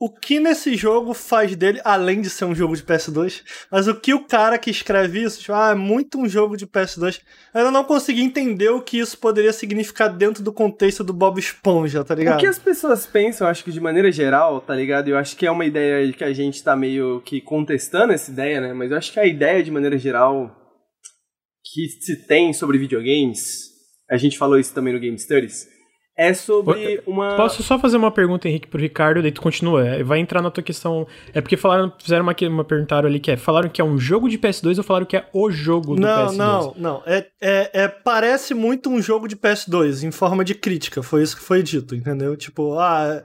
o 0.00 0.08
que 0.08 0.40
nesse 0.40 0.74
jogo 0.76 1.12
faz 1.12 1.54
dele, 1.54 1.78
além 1.84 2.22
de 2.22 2.30
ser 2.30 2.46
um 2.46 2.54
jogo 2.54 2.74
de 2.74 2.82
PS2, 2.82 3.42
mas 3.70 3.86
o 3.86 3.94
que 3.94 4.14
o 4.14 4.24
cara 4.24 4.56
que 4.56 4.70
escreve 4.70 5.22
isso, 5.22 5.40
tipo, 5.40 5.52
ah, 5.52 5.72
é 5.72 5.74
muito 5.74 6.18
um 6.18 6.26
jogo 6.26 6.56
de 6.56 6.66
PS2, 6.66 7.20
eu 7.52 7.60
ainda 7.60 7.70
não 7.70 7.84
consegui 7.84 8.22
entender 8.22 8.70
o 8.70 8.80
que 8.80 8.98
isso 8.98 9.18
poderia 9.18 9.52
significar 9.52 10.08
dentro 10.08 10.42
do 10.42 10.54
contexto 10.54 11.04
do 11.04 11.12
Bob 11.12 11.38
Esponja, 11.38 12.02
tá 12.02 12.14
ligado? 12.14 12.38
O 12.38 12.40
que 12.40 12.46
as 12.46 12.58
pessoas 12.58 13.06
pensam, 13.06 13.46
acho 13.46 13.62
que 13.62 13.70
de 13.70 13.78
maneira 13.78 14.10
geral, 14.10 14.62
tá 14.62 14.74
ligado? 14.74 15.08
Eu 15.08 15.18
acho 15.18 15.36
que 15.36 15.46
é 15.46 15.50
uma 15.50 15.66
ideia 15.66 16.10
que 16.14 16.24
a 16.24 16.32
gente 16.32 16.64
tá 16.64 16.74
meio 16.74 17.20
que 17.20 17.38
contestando 17.38 18.14
essa 18.14 18.30
ideia, 18.30 18.58
né? 18.58 18.72
Mas 18.72 18.90
eu 18.90 18.96
acho 18.96 19.12
que 19.12 19.20
a 19.20 19.26
ideia 19.26 19.62
de 19.62 19.70
maneira 19.70 19.98
geral 19.98 20.56
que 21.62 21.86
se 22.00 22.26
tem 22.26 22.54
sobre 22.54 22.78
videogames, 22.78 23.68
a 24.10 24.16
gente 24.16 24.38
falou 24.38 24.58
isso 24.58 24.72
também 24.72 24.94
no 24.94 24.98
Game 24.98 25.18
Studies, 25.18 25.68
é 26.16 26.34
sobre 26.34 27.02
uma. 27.06 27.36
Posso 27.36 27.62
só 27.62 27.78
fazer 27.78 27.96
uma 27.96 28.10
pergunta, 28.10 28.48
Henrique, 28.48 28.68
pro 28.68 28.80
Ricardo, 28.80 29.22
daí 29.22 29.32
tu 29.32 29.40
continua. 29.40 29.86
É, 29.86 30.02
vai 30.02 30.18
entrar 30.18 30.42
na 30.42 30.50
tua 30.50 30.62
questão. 30.62 31.06
É 31.32 31.40
porque 31.40 31.56
falaram, 31.56 31.92
fizeram 31.98 32.22
uma, 32.22 32.34
uma 32.48 32.64
perguntaram 32.64 33.08
ali 33.08 33.18
que 33.18 33.30
é. 33.30 33.36
Falaram 33.36 33.68
que 33.68 33.80
é 33.80 33.84
um 33.84 33.98
jogo 33.98 34.28
de 34.28 34.38
PS2 34.38 34.78
ou 34.78 34.84
falaram 34.84 35.06
que 35.06 35.16
é 35.16 35.26
o 35.32 35.50
jogo 35.50 35.94
do 35.94 36.02
não, 36.02 36.26
PS2? 36.26 36.36
Não, 36.36 36.74
não, 36.76 37.02
É, 37.06 37.26
é, 37.40 37.70
é, 37.72 37.88
parece 37.88 38.52
muito 38.52 38.90
um 38.90 39.00
jogo 39.00 39.26
de 39.26 39.36
PS2, 39.36 40.02
em 40.02 40.10
forma 40.10 40.44
de 40.44 40.54
crítica. 40.54 41.02
Foi 41.02 41.22
isso 41.22 41.36
que 41.36 41.42
foi 41.42 41.62
dito, 41.62 41.94
entendeu? 41.94 42.36
Tipo, 42.36 42.78
ah. 42.78 43.24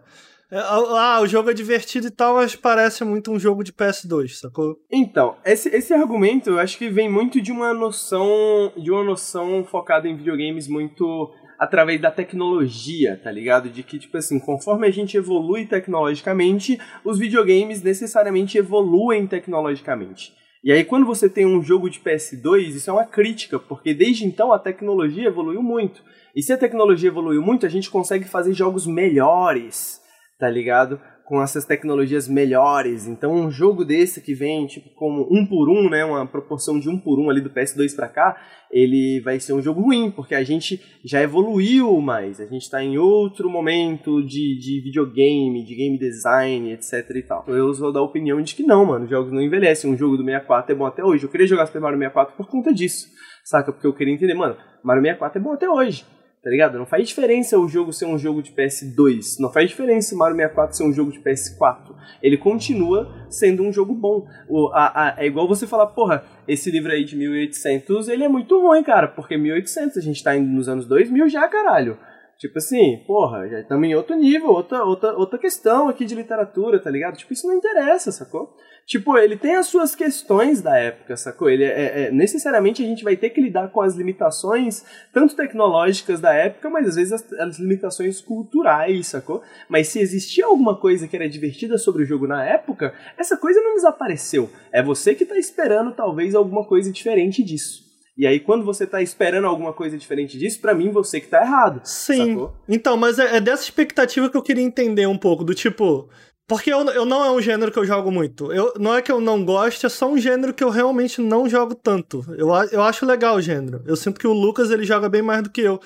É, 0.52 0.60
ah, 0.60 1.20
o 1.22 1.28
jogo 1.28 1.50
é 1.50 1.54
divertido 1.54 2.08
e 2.08 2.12
tal, 2.12 2.36
mas 2.36 2.56
parece 2.56 3.04
muito 3.04 3.32
um 3.32 3.40
jogo 3.40 3.64
de 3.64 3.74
PS2, 3.74 4.40
sacou? 4.40 4.78
Então, 4.92 5.36
esse, 5.44 5.68
esse 5.70 5.94
argumento 5.94 6.52
eu 6.52 6.60
acho 6.60 6.78
que 6.78 6.88
vem 6.88 7.10
muito 7.10 7.42
de 7.42 7.52
uma 7.52 7.74
noção. 7.74 8.72
De 8.78 8.90
uma 8.90 9.04
noção 9.04 9.66
focada 9.66 10.08
em 10.08 10.16
videogames 10.16 10.68
muito 10.68 11.34
através 11.58 12.00
da 12.02 12.12
tecnologia, 12.12 13.20
tá 13.24 13.32
ligado? 13.32 13.70
De 13.70 13.84
que, 13.84 14.00
tipo 14.00 14.18
assim, 14.18 14.40
conforme 14.40 14.88
a 14.88 14.92
gente 14.92 15.18
evolui 15.18 15.66
tecnologicamente, 15.66 16.80
os 17.04 17.18
videogames 17.18 17.82
necessariamente 17.82 18.58
evoluem 18.58 19.28
tecnologicamente. 19.28 20.34
E 20.64 20.72
aí, 20.72 20.84
quando 20.84 21.06
você 21.06 21.30
tem 21.30 21.46
um 21.46 21.62
jogo 21.62 21.90
de 21.90 22.00
PS2, 22.00 22.70
isso 22.70 22.90
é 22.90 22.94
uma 22.94 23.06
crítica, 23.06 23.60
porque 23.60 23.94
desde 23.94 24.26
então 24.26 24.52
a 24.52 24.58
tecnologia 24.58 25.28
evoluiu 25.28 25.62
muito. 25.62 26.04
E 26.36 26.42
se 26.42 26.52
a 26.52 26.58
tecnologia 26.58 27.10
evoluiu 27.10 27.42
muito, 27.42 27.66
a 27.66 27.70
gente 27.70 27.90
consegue 27.90 28.26
fazer 28.26 28.52
jogos 28.54 28.88
melhores, 28.88 30.02
tá 30.40 30.50
ligado? 30.50 31.00
Com 31.26 31.42
essas 31.42 31.66
tecnologias 31.66 32.28
melhores. 32.28 33.08
Então, 33.08 33.34
um 33.34 33.50
jogo 33.50 33.84
desse 33.84 34.22
que 34.22 34.36
vem, 34.36 34.68
tipo, 34.68 34.90
como 34.92 35.28
um 35.32 35.44
por 35.46 35.68
um, 35.70 35.90
né, 35.90 36.06
uma 36.06 36.26
proporção 36.26 36.80
de 36.80 36.88
um 36.88 37.00
por 37.00 37.20
um 37.20 37.32
ali 37.32 37.42
do 37.42 37.50
PS2 37.50 37.96
para 37.96 38.08
cá, 38.08 38.38
ele 38.72 39.20
vai 39.22 39.40
ser 39.40 39.54
um 39.54 39.62
jogo 39.62 39.82
ruim, 39.82 40.12
porque 40.12 40.36
a 40.36 40.44
gente 40.44 40.80
já 41.04 41.22
evoluiu 41.24 42.00
mais, 42.00 42.40
a 42.40 42.46
gente 42.46 42.62
está 42.62 42.84
em 42.84 42.98
outro 42.98 43.50
momento 43.50 44.22
de, 44.22 44.58
de 44.60 44.82
videogame, 44.84 45.66
de 45.66 45.76
game 45.76 45.98
design, 45.98 46.72
etc 46.74 47.10
e 47.16 47.24
tal. 47.24 47.44
Eu 47.48 47.74
sou 47.74 47.92
da 47.92 48.02
opinião 48.02 48.40
de 48.42 48.54
que 48.54 48.64
não, 48.64 48.86
mano, 48.86 49.06
os 49.06 49.10
jogos 49.10 49.32
não 49.32 49.42
envelhecem. 49.42 49.92
Um 49.92 49.98
jogo 49.98 50.18
do 50.18 50.24
64 50.24 50.72
é 50.72 50.76
bom 50.76 50.86
até 50.86 51.04
hoje. 51.04 51.24
Eu 51.24 51.30
queria 51.30 51.48
jogar 51.48 51.66
Super 51.66 51.82
Mario 51.82 51.98
64 51.98 52.38
por 52.38 52.48
conta 52.48 52.72
disso, 52.72 53.08
saca? 53.44 53.72
Porque 53.72 53.88
eu 53.88 53.94
queria 53.94 54.14
entender, 54.14 54.36
mano, 54.36 54.58
Mario 54.84 55.02
64 55.02 55.40
é 55.40 55.42
bom 55.42 55.54
até 55.54 55.68
hoje 55.68 56.06
tá 56.46 56.52
ligado? 56.52 56.78
Não 56.78 56.86
faz 56.86 57.08
diferença 57.08 57.58
o 57.58 57.68
jogo 57.68 57.92
ser 57.92 58.06
um 58.06 58.20
jogo 58.20 58.40
de 58.40 58.52
PS2, 58.52 59.40
não 59.40 59.52
faz 59.52 59.68
diferença 59.68 60.14
o 60.14 60.18
Mario 60.20 60.36
64 60.36 60.78
ser 60.78 60.84
um 60.84 60.94
jogo 60.94 61.12
de 61.12 61.20
PS4. 61.20 61.96
Ele 62.22 62.38
continua 62.38 63.12
sendo 63.32 63.64
um 63.64 63.74
jogo 63.74 63.96
bom. 63.96 64.28
O, 64.48 64.68
a, 64.68 65.16
a, 65.16 65.24
é 65.24 65.26
igual 65.26 65.48
você 65.48 65.66
falar, 65.66 65.88
porra, 65.88 66.24
esse 66.48 66.70
livro 66.70 66.92
aí 66.92 67.04
de 67.04 67.16
1800, 67.16 68.10
ele 68.10 68.24
é 68.24 68.28
muito 68.28 68.62
ruim, 68.62 68.84
cara, 68.84 69.08
porque 69.08 69.36
1800 69.36 69.98
a 69.98 70.02
gente 70.02 70.24
tá 70.24 70.36
indo 70.36 70.48
nos 70.48 70.70
anos 70.70 70.86
2000 70.86 71.28
já, 71.30 71.48
caralho. 71.48 71.98
Tipo 72.38 72.58
assim, 72.58 73.02
porra, 73.08 73.48
já 73.48 73.62
estamos 73.62 73.88
em 73.88 73.96
outro 73.96 74.16
nível, 74.16 74.50
outra, 74.50 74.84
outra, 74.84 75.18
outra 75.18 75.40
questão 75.40 75.88
aqui 75.88 76.04
de 76.04 76.16
literatura, 76.16 76.80
tá 76.80 76.90
ligado? 76.90 77.16
Tipo, 77.16 77.32
isso 77.32 77.48
não 77.48 77.56
interessa, 77.56 78.12
sacou? 78.12 78.54
Tipo, 78.86 79.18
ele 79.18 79.36
tem 79.36 79.56
as 79.56 79.66
suas 79.66 79.96
questões 79.96 80.62
da 80.62 80.78
época, 80.78 81.18
sacou? 81.18 81.50
Ele 81.50 81.64
é, 81.64 82.04
é, 82.04 82.12
necessariamente 82.12 82.84
a 82.84 82.86
gente 82.86 83.04
vai 83.04 83.16
ter 83.16 83.32
que 83.32 83.42
lidar 83.42 83.70
com 83.70 83.82
as 83.82 83.96
limitações, 83.96 84.84
tanto 85.12 85.36
tecnológicas 85.36 86.20
da 86.20 86.34
época, 86.34 86.70
mas 86.70 86.90
às 86.90 86.96
vezes 86.96 87.14
as, 87.14 87.34
as, 87.34 87.58
limitações 87.58 88.22
culturais, 88.22 89.08
sacou? 89.08 89.42
Mas 89.68 89.88
se 89.88 90.00
existia 90.00 90.46
alguma 90.46 90.76
coisa 90.78 91.08
que 91.08 91.16
era 91.16 91.28
divertida 91.28 91.80
sobre 91.80 92.04
o 92.04 92.06
jogo 92.06 92.28
na 92.28 92.46
época, 92.46 92.94
essa 93.18 93.38
coisa 93.38 93.60
não 93.62 93.76
desapareceu. 93.76 94.52
É 94.72 94.84
você 94.84 95.16
que 95.16 95.26
tá 95.26 95.38
esperando 95.38 95.92
talvez 95.94 96.36
alguma 96.36 96.64
coisa 96.64 96.92
diferente 96.92 97.42
disso. 97.42 97.85
E 98.18 98.26
aí, 98.26 98.40
quando 98.40 98.64
você 98.64 98.88
tá 98.88 99.02
esperando 99.02 99.46
alguma 99.46 99.74
coisa 99.74 99.98
diferente 99.98 100.38
disso, 100.38 100.62
para 100.62 100.74
mim, 100.74 100.90
você 100.90 101.20
que 101.20 101.28
tá 101.28 101.42
errado. 101.42 101.82
Sim. 101.84 102.34
Sacou? 102.34 102.56
Então, 102.68 102.96
mas 102.96 103.20
é, 103.20 103.38
é 103.38 103.42
dessa 103.42 103.64
expectativa 103.64 104.30
que 104.30 104.38
eu 104.38 104.42
queria 104.42 104.64
entender 104.64 105.06
um 105.06 105.18
pouco, 105.18 105.44
do 105.44 105.54
tipo, 105.54 106.10
porque 106.48 106.72
eu, 106.72 106.80
eu 106.92 107.06
não 107.06 107.26
é 107.26 107.32
um 107.32 107.42
gênero 107.42 107.72
que 107.72 107.80
eu 107.80 107.86
jogo 107.86 108.12
muito. 108.12 108.54
Eu, 108.54 108.74
não 108.80 108.96
é 108.96 109.02
que 109.02 109.12
eu 109.12 109.20
não 109.20 109.44
goste, 109.44 109.86
é 109.86 109.90
só 109.90 110.08
um 110.10 110.18
gênero 110.18 110.54
que 110.54 110.64
eu 110.64 110.70
realmente 110.70 111.20
não 111.20 111.50
jogo 111.50 111.74
tanto. 111.74 112.24
Eu, 112.38 112.50
eu 112.72 112.82
acho 112.84 113.06
legal 113.06 113.36
o 113.36 113.42
gênero. 113.42 113.82
Eu 113.86 113.96
sinto 113.96 114.20
que 114.20 114.28
o 114.28 114.34
Lucas 114.34 114.70
ele 114.70 114.86
joga 114.86 115.10
bem 115.10 115.22
mais 115.22 115.44
do 115.44 115.50
que 115.50 115.62
eu. 115.62 115.80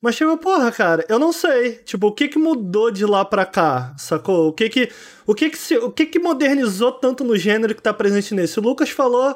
Mas, 0.00 0.16
tipo, 0.16 0.36
porra, 0.36 0.70
cara, 0.70 1.04
eu 1.08 1.18
não 1.18 1.32
sei. 1.32 1.76
Tipo, 1.76 2.08
o 2.08 2.12
que 2.12 2.28
que 2.28 2.38
mudou 2.38 2.90
de 2.90 3.04
lá 3.04 3.24
pra 3.24 3.44
cá, 3.44 3.94
sacou? 3.98 4.48
O 4.48 4.52
que 4.52 4.68
que, 4.68 4.90
o 5.26 5.34
que, 5.34 5.50
que, 5.50 5.58
se, 5.58 5.76
o 5.78 5.90
que, 5.90 6.06
que 6.06 6.18
modernizou 6.18 6.92
tanto 6.92 7.24
no 7.24 7.36
gênero 7.36 7.74
que 7.74 7.82
tá 7.82 7.92
presente 7.92 8.34
nesse? 8.34 8.58
O 8.58 8.62
Lucas 8.62 8.90
falou 8.90 9.34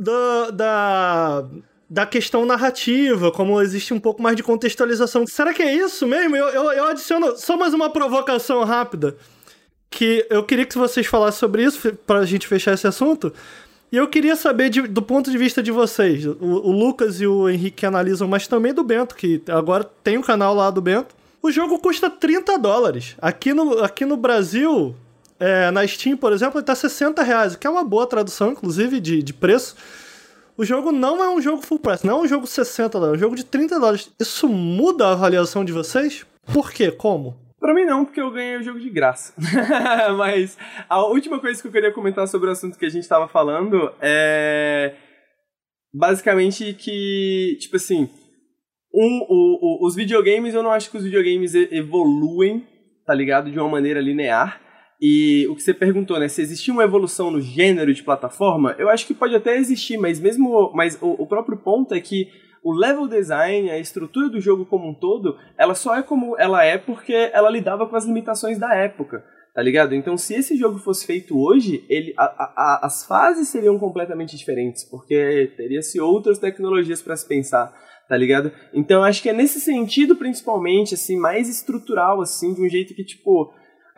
do, 0.00 0.50
da, 0.52 1.44
da 1.88 2.06
questão 2.06 2.46
narrativa, 2.46 3.30
como 3.30 3.60
existe 3.60 3.92
um 3.92 4.00
pouco 4.00 4.22
mais 4.22 4.34
de 4.34 4.42
contextualização. 4.42 5.26
Será 5.26 5.52
que 5.52 5.62
é 5.62 5.74
isso 5.74 6.06
mesmo? 6.06 6.34
Eu, 6.34 6.48
eu, 6.48 6.72
eu 6.72 6.84
adiciono 6.86 7.36
só 7.36 7.54
mais 7.54 7.74
uma 7.74 7.90
provocação 7.90 8.64
rápida 8.64 9.14
que 9.90 10.24
eu 10.30 10.42
queria 10.42 10.64
que 10.64 10.78
vocês 10.78 11.06
falassem 11.06 11.38
sobre 11.38 11.64
isso 11.64 11.92
para 12.06 12.20
a 12.20 12.24
gente 12.24 12.46
fechar 12.46 12.72
esse 12.72 12.86
assunto. 12.86 13.30
E 13.92 13.96
eu 13.96 14.08
queria 14.08 14.36
saber 14.36 14.70
de, 14.70 14.82
do 14.82 15.02
ponto 15.02 15.30
de 15.30 15.36
vista 15.36 15.62
de 15.62 15.72
vocês, 15.72 16.24
o, 16.24 16.36
o, 16.40 16.70
Lucas 16.70 17.20
e 17.20 17.26
o 17.26 17.48
Henrique 17.48 17.84
analisam, 17.84 18.28
mas 18.28 18.46
também 18.46 18.72
do 18.72 18.84
Bento, 18.84 19.16
que 19.16 19.42
agora 19.48 19.84
tem 19.84 20.16
o 20.16 20.20
um 20.20 20.22
canal 20.22 20.54
lá 20.54 20.70
do 20.70 20.80
Bento. 20.80 21.14
O 21.42 21.50
jogo 21.50 21.78
custa 21.80 22.08
30 22.08 22.56
dólares. 22.58 23.16
Aqui 23.20 23.52
no, 23.52 23.82
aqui 23.82 24.04
no 24.04 24.16
Brasil, 24.16 24.94
é, 25.40 25.70
na 25.70 25.86
Steam, 25.86 26.16
por 26.16 26.32
exemplo, 26.32 26.58
ele 26.58 26.66
tá 26.66 26.74
60 26.74 27.22
reais, 27.22 27.56
que 27.56 27.66
é 27.66 27.70
uma 27.70 27.82
boa 27.82 28.06
tradução, 28.06 28.52
inclusive, 28.52 29.00
de, 29.00 29.22
de 29.22 29.32
preço. 29.32 29.74
O 30.56 30.64
jogo 30.64 30.92
não 30.92 31.24
é 31.24 31.30
um 31.30 31.40
jogo 31.40 31.62
full 31.62 31.78
price, 31.78 32.06
não 32.06 32.18
é 32.18 32.22
um 32.22 32.28
jogo 32.28 32.46
60 32.46 32.90
dólares, 32.90 33.14
é 33.14 33.16
um 33.16 33.20
jogo 33.20 33.36
de 33.36 33.44
30 33.44 33.80
dólares. 33.80 34.12
Isso 34.20 34.46
muda 34.46 35.06
a 35.06 35.12
avaliação 35.12 35.64
de 35.64 35.72
vocês? 35.72 36.26
Por 36.52 36.70
quê? 36.70 36.90
Como? 36.90 37.34
Pra 37.58 37.72
mim 37.72 37.84
não, 37.84 38.04
porque 38.04 38.20
eu 38.20 38.30
ganhei 38.30 38.56
o 38.56 38.62
jogo 38.62 38.78
de 38.78 38.90
graça. 38.90 39.32
Mas 40.18 40.58
a 40.88 41.02
última 41.06 41.38
coisa 41.40 41.60
que 41.60 41.66
eu 41.66 41.72
queria 41.72 41.92
comentar 41.92 42.28
sobre 42.28 42.48
o 42.48 42.52
assunto 42.52 42.78
que 42.78 42.84
a 42.84 42.90
gente 42.90 43.08
tava 43.08 43.26
falando 43.26 43.92
é 44.00 44.94
basicamente 45.92 46.74
que, 46.74 47.56
tipo 47.60 47.76
assim, 47.76 48.08
um, 48.92 49.26
o, 49.28 49.84
o, 49.84 49.86
os 49.86 49.94
videogames, 49.94 50.54
eu 50.54 50.62
não 50.62 50.70
acho 50.70 50.90
que 50.90 50.96
os 50.96 51.04
videogames 51.04 51.54
evoluem, 51.54 52.66
tá 53.06 53.14
ligado? 53.14 53.50
De 53.50 53.58
uma 53.58 53.68
maneira 53.68 54.00
linear. 54.00 54.60
E 55.00 55.46
o 55.48 55.54
que 55.56 55.62
você 55.62 55.72
perguntou, 55.72 56.18
né? 56.18 56.28
Se 56.28 56.42
existia 56.42 56.74
uma 56.74 56.84
evolução 56.84 57.30
no 57.30 57.40
gênero 57.40 57.94
de 57.94 58.02
plataforma, 58.02 58.76
eu 58.78 58.90
acho 58.90 59.06
que 59.06 59.14
pode 59.14 59.34
até 59.34 59.56
existir, 59.56 59.96
mas 59.96 60.20
mesmo. 60.20 60.70
Mas 60.74 60.98
o, 61.00 61.22
o 61.22 61.26
próprio 61.26 61.56
ponto 61.56 61.94
é 61.94 62.00
que 62.00 62.28
o 62.62 62.72
level 62.72 63.08
design, 63.08 63.70
a 63.70 63.78
estrutura 63.78 64.28
do 64.28 64.40
jogo 64.40 64.66
como 64.66 64.88
um 64.88 64.94
todo, 64.94 65.38
ela 65.56 65.74
só 65.74 65.96
é 65.96 66.02
como 66.02 66.38
ela 66.38 66.62
é 66.62 66.76
porque 66.76 67.30
ela 67.32 67.48
lidava 67.48 67.86
com 67.86 67.96
as 67.96 68.04
limitações 68.04 68.58
da 68.58 68.74
época, 68.74 69.24
tá 69.54 69.62
ligado? 69.62 69.94
Então, 69.94 70.18
se 70.18 70.34
esse 70.34 70.54
jogo 70.56 70.78
fosse 70.78 71.06
feito 71.06 71.38
hoje, 71.38 71.82
ele, 71.88 72.12
a, 72.18 72.24
a, 72.24 72.80
as 72.86 73.06
fases 73.06 73.48
seriam 73.48 73.78
completamente 73.78 74.36
diferentes, 74.36 74.84
porque 74.84 75.50
teria-se 75.56 75.98
outras 75.98 76.38
tecnologias 76.38 77.00
para 77.00 77.16
se 77.16 77.26
pensar, 77.26 77.72
tá 78.06 78.16
ligado? 78.18 78.52
Então, 78.74 79.02
acho 79.02 79.22
que 79.22 79.30
é 79.30 79.32
nesse 79.32 79.60
sentido, 79.60 80.14
principalmente, 80.14 80.92
assim, 80.92 81.18
mais 81.18 81.48
estrutural, 81.48 82.20
assim, 82.20 82.52
de 82.52 82.60
um 82.60 82.68
jeito 82.68 82.94
que, 82.94 83.04
tipo, 83.04 83.50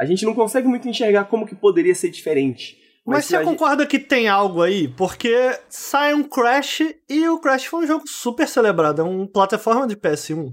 a 0.03 0.05
gente 0.05 0.25
não 0.25 0.35
consegue 0.35 0.67
muito 0.67 0.89
enxergar 0.89 1.27
como 1.27 1.47
que 1.47 1.55
poderia 1.55 1.95
ser 1.95 2.11
diferente. 2.11 2.77
Mas, 3.07 3.19
Mas 3.19 3.25
você 3.27 3.45
concorda 3.45 3.87
que 3.87 4.01
tem 4.01 4.29
algo 4.29 4.61
aí? 4.61 4.89
Porque 4.89 5.57
sai 5.69 6.13
um 6.13 6.25
Crash 6.25 6.81
e 7.09 7.29
o 7.29 7.39
Crash 7.39 7.67
foi 7.67 7.85
um 7.85 7.87
jogo 7.87 8.09
super 8.09 8.49
celebrado, 8.49 9.01
é 9.01 9.05
uma 9.05 9.29
plataforma 9.29 9.87
de 9.87 9.95
PS1. 9.95 10.53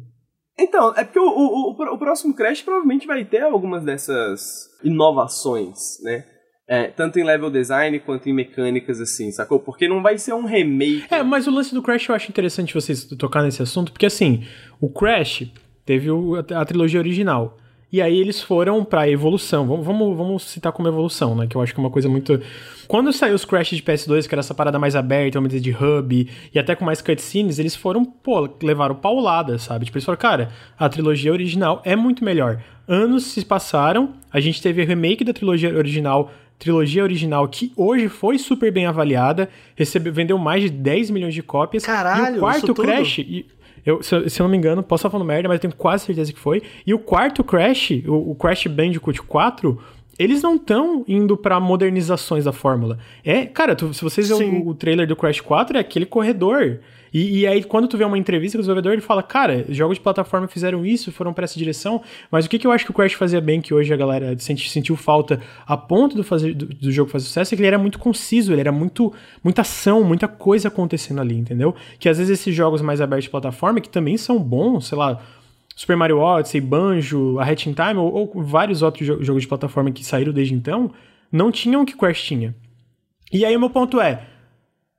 Então, 0.58 0.94
é 0.96 1.04
porque 1.04 1.18
o, 1.18 1.28
o, 1.28 1.72
o, 1.72 1.94
o 1.94 1.98
próximo 1.98 2.36
Crash 2.36 2.62
provavelmente 2.62 3.08
vai 3.08 3.26
ter 3.26 3.42
algumas 3.42 3.84
dessas 3.84 4.70
inovações, 4.84 6.00
né? 6.04 6.26
É, 6.68 6.90
tanto 6.90 7.18
em 7.18 7.24
level 7.24 7.50
design 7.50 8.00
quanto 8.02 8.30
em 8.30 8.34
mecânicas, 8.34 9.02
assim, 9.02 9.32
sacou? 9.32 9.60
Porque 9.60 9.88
não 9.88 10.04
vai 10.04 10.20
ser 10.20 10.34
um 10.34 10.46
remake. 10.46 11.08
É, 11.10 11.24
mas 11.24 11.48
o 11.48 11.52
lance 11.52 11.74
do 11.74 11.82
Crash 11.82 12.08
eu 12.08 12.14
acho 12.14 12.30
interessante 12.30 12.76
vocês 12.76 13.04
tocar 13.06 13.42
nesse 13.42 13.64
assunto, 13.64 13.92
porque 13.92 14.06
assim, 14.06 14.46
o 14.80 14.92
Crash 14.92 15.52
teve 15.84 16.12
o, 16.12 16.36
a, 16.36 16.62
a 16.62 16.66
trilogia 16.66 17.00
original. 17.00 17.58
E 17.92 18.02
aí 18.02 18.20
eles 18.20 18.40
foram 18.40 18.86
pra 18.86 19.10
evolução. 19.10 19.66
Vamos, 19.68 19.86
vamos, 19.86 20.16
vamos 20.18 20.44
citar 20.44 20.72
como 20.72 20.88
evolução, 20.88 21.36
né? 21.36 21.48
Que 21.48 21.56
eu 21.56 21.62
acho 21.62 21.74
que 21.74 21.80
é 21.80 21.84
uma 21.84 21.90
coisa 21.90 22.08
muito. 22.08 22.40
Quando 22.88 23.12
saiu 23.12 23.34
os 23.34 23.46
Crash 23.46 23.70
de 23.72 23.82
PS2, 23.82 24.28
que 24.28 24.34
era 24.36 24.42
essa 24.42 24.54
parada 24.54 24.78
mais 24.78 24.96
aberta, 24.96 25.40
uma 25.40 25.48
de 25.48 25.72
hub, 25.72 26.30
e 26.54 26.60
até 26.60 26.76
com 26.76 26.86
mais 26.86 27.02
cutscenes, 27.02 27.58
eles 27.58 27.76
foram, 27.76 28.06
pô, 28.06 28.48
levaram 28.62 28.94
paulada, 28.96 29.58
sabe? 29.58 29.86
Tipo, 29.86 29.98
eles 29.98 30.06
falaram, 30.06 30.22
cara, 30.22 30.50
a 30.78 30.88
trilogia 30.88 31.32
original 31.32 31.82
é 31.84 31.96
muito 31.96 32.24
melhor. 32.24 32.62
anos 32.88 33.24
se 33.26 33.44
passaram, 33.46 34.14
a 34.32 34.40
gente 34.40 34.62
teve 34.62 34.82
o 34.84 34.86
remake 34.88 35.24
da 35.24 35.34
trilogia 35.34 35.76
original, 35.76 36.32
trilogia 36.58 37.04
original 37.04 37.48
que 37.48 37.72
hoje 37.76 38.08
foi 38.08 38.38
super 38.38 38.72
bem 38.72 38.86
avaliada, 38.86 39.48
recebeu, 39.76 40.12
vendeu 40.12 40.38
mais 40.38 40.64
de 40.64 40.70
10 40.70 41.10
milhões 41.10 41.34
de 41.34 41.42
cópias. 41.44 41.86
Caralho, 41.86 42.36
e 42.36 42.38
o 42.38 42.40
quarto? 42.40 42.74
Crash, 42.76 43.20
e- 43.20 43.46
eu, 43.86 44.02
se, 44.04 44.16
eu- 44.16 44.30
se 44.30 44.42
eu 44.42 44.44
não 44.44 44.52
me 44.52 44.58
engano, 44.58 44.82
posso 44.84 45.02
estar 45.02 45.10
falando 45.10 45.28
merda, 45.28 45.48
mas 45.48 45.56
eu 45.58 45.62
tenho 45.62 45.76
quase 45.76 46.06
certeza 46.06 46.32
que 46.34 46.40
foi. 46.40 46.62
E 46.86 46.94
o 46.94 47.00
quarto 47.00 47.44
Crash, 47.44 47.92
o, 48.08 48.32
o 48.32 48.36
Crash 48.36 48.68
Bandicoot 48.68 49.22
4, 49.24 49.80
eles 50.18 50.42
não 50.42 50.56
estão 50.56 51.04
indo 51.08 51.38
pra 51.38 51.60
modernizações 51.60 52.44
da 52.46 52.52
fórmula. 52.52 53.00
É, 53.24 53.46
cara, 53.46 53.76
tu- 53.76 53.94
se 53.94 54.04
vocês 54.04 54.28
verem 54.30 54.62
o, 54.62 54.70
o 54.70 54.74
trailer 54.76 55.08
do 55.08 55.16
Crash 55.16 55.40
4, 55.42 55.78
é 55.78 55.80
aquele 55.80 56.06
corredor. 56.06 56.80
E, 57.14 57.40
e 57.40 57.48
aí, 57.48 57.64
quando 57.64 57.88
tu 57.88 57.98
vê 57.98 58.04
uma 58.04 58.18
entrevista 58.18 58.58
com 58.58 58.60
o 58.60 58.64
desenvolvedor, 58.64 58.94
ele 58.94 59.02
fala, 59.02 59.24
cara, 59.24 59.66
jogos 59.70 59.98
de 59.98 60.02
plataforma 60.04 60.48
fizeram 60.48 60.86
isso, 60.86 61.12
foram 61.12 61.34
pra 61.34 61.44
essa 61.46 61.58
direção, 61.58 62.02
mas 62.32 62.46
o 62.46 62.50
que, 62.50 62.60
que 62.60 62.68
eu 62.68 62.72
acho 62.72 62.86
que 62.86 62.92
o 62.92 62.94
Crash 62.94 63.14
fazia 63.14 63.42
bem, 63.42 63.62
que 63.62 63.74
hoje 63.74 63.94
a 63.94 63.98
galera 63.98 64.38
senti- 64.38 64.70
sentiu 64.70 64.96
falta 64.96 65.42
a 65.66 65.76
ponto 65.76 66.16
do, 66.16 66.24
fazer, 66.24 66.54
do, 66.54 66.66
do 66.68 66.92
jogo 66.92 67.10
fazer 67.10 67.26
sucesso, 67.26 67.54
é 67.54 67.56
que 67.56 67.62
ele 67.62 67.68
era 67.68 67.78
muito 67.78 67.98
conciso, 68.00 68.52
ele 68.52 68.62
era 68.62 68.72
muito 68.72 69.12
muita 69.44 69.62
ação, 69.62 70.04
muita 70.04 70.28
coisa 70.28 70.68
acontecendo 70.68 71.22
ali, 71.22 71.36
entendeu? 71.38 71.74
Que 72.00 72.08
às 72.10 72.18
vezes 72.18 72.40
esses 72.40 72.54
jogos 72.56 72.82
mais 72.82 73.02
abertos 73.02 73.24
de 73.26 73.30
plataforma, 73.30 73.80
que 73.82 73.90
também 73.90 74.18
são 74.18 74.38
bons, 74.40 74.88
sei 74.88 74.98
lá, 74.98 75.20
Super 75.76 75.96
Mario 75.96 76.20
Odyssey, 76.20 76.60
Banjo, 76.60 77.40
a 77.40 77.44
Hatch 77.50 77.68
in 77.68 77.74
Time, 77.74 77.96
ou, 77.98 78.14
ou 78.36 78.44
vários 78.44 78.82
outros 78.82 79.08
jo- 79.08 79.24
jogos 79.24 79.42
de 79.44 79.48
plataforma 79.48 79.90
que 79.92 80.04
saíram 80.04 80.34
desde 80.34 80.54
então, 80.54 80.92
não 81.32 81.52
tinham 81.52 81.82
o 81.82 81.86
que 81.86 81.96
Crash 81.96 82.22
tinha. 82.24 82.54
E 83.32 83.46
aí 83.46 83.56
o 83.56 83.60
meu 83.60 83.70
ponto 83.70 84.02
é. 84.02 84.24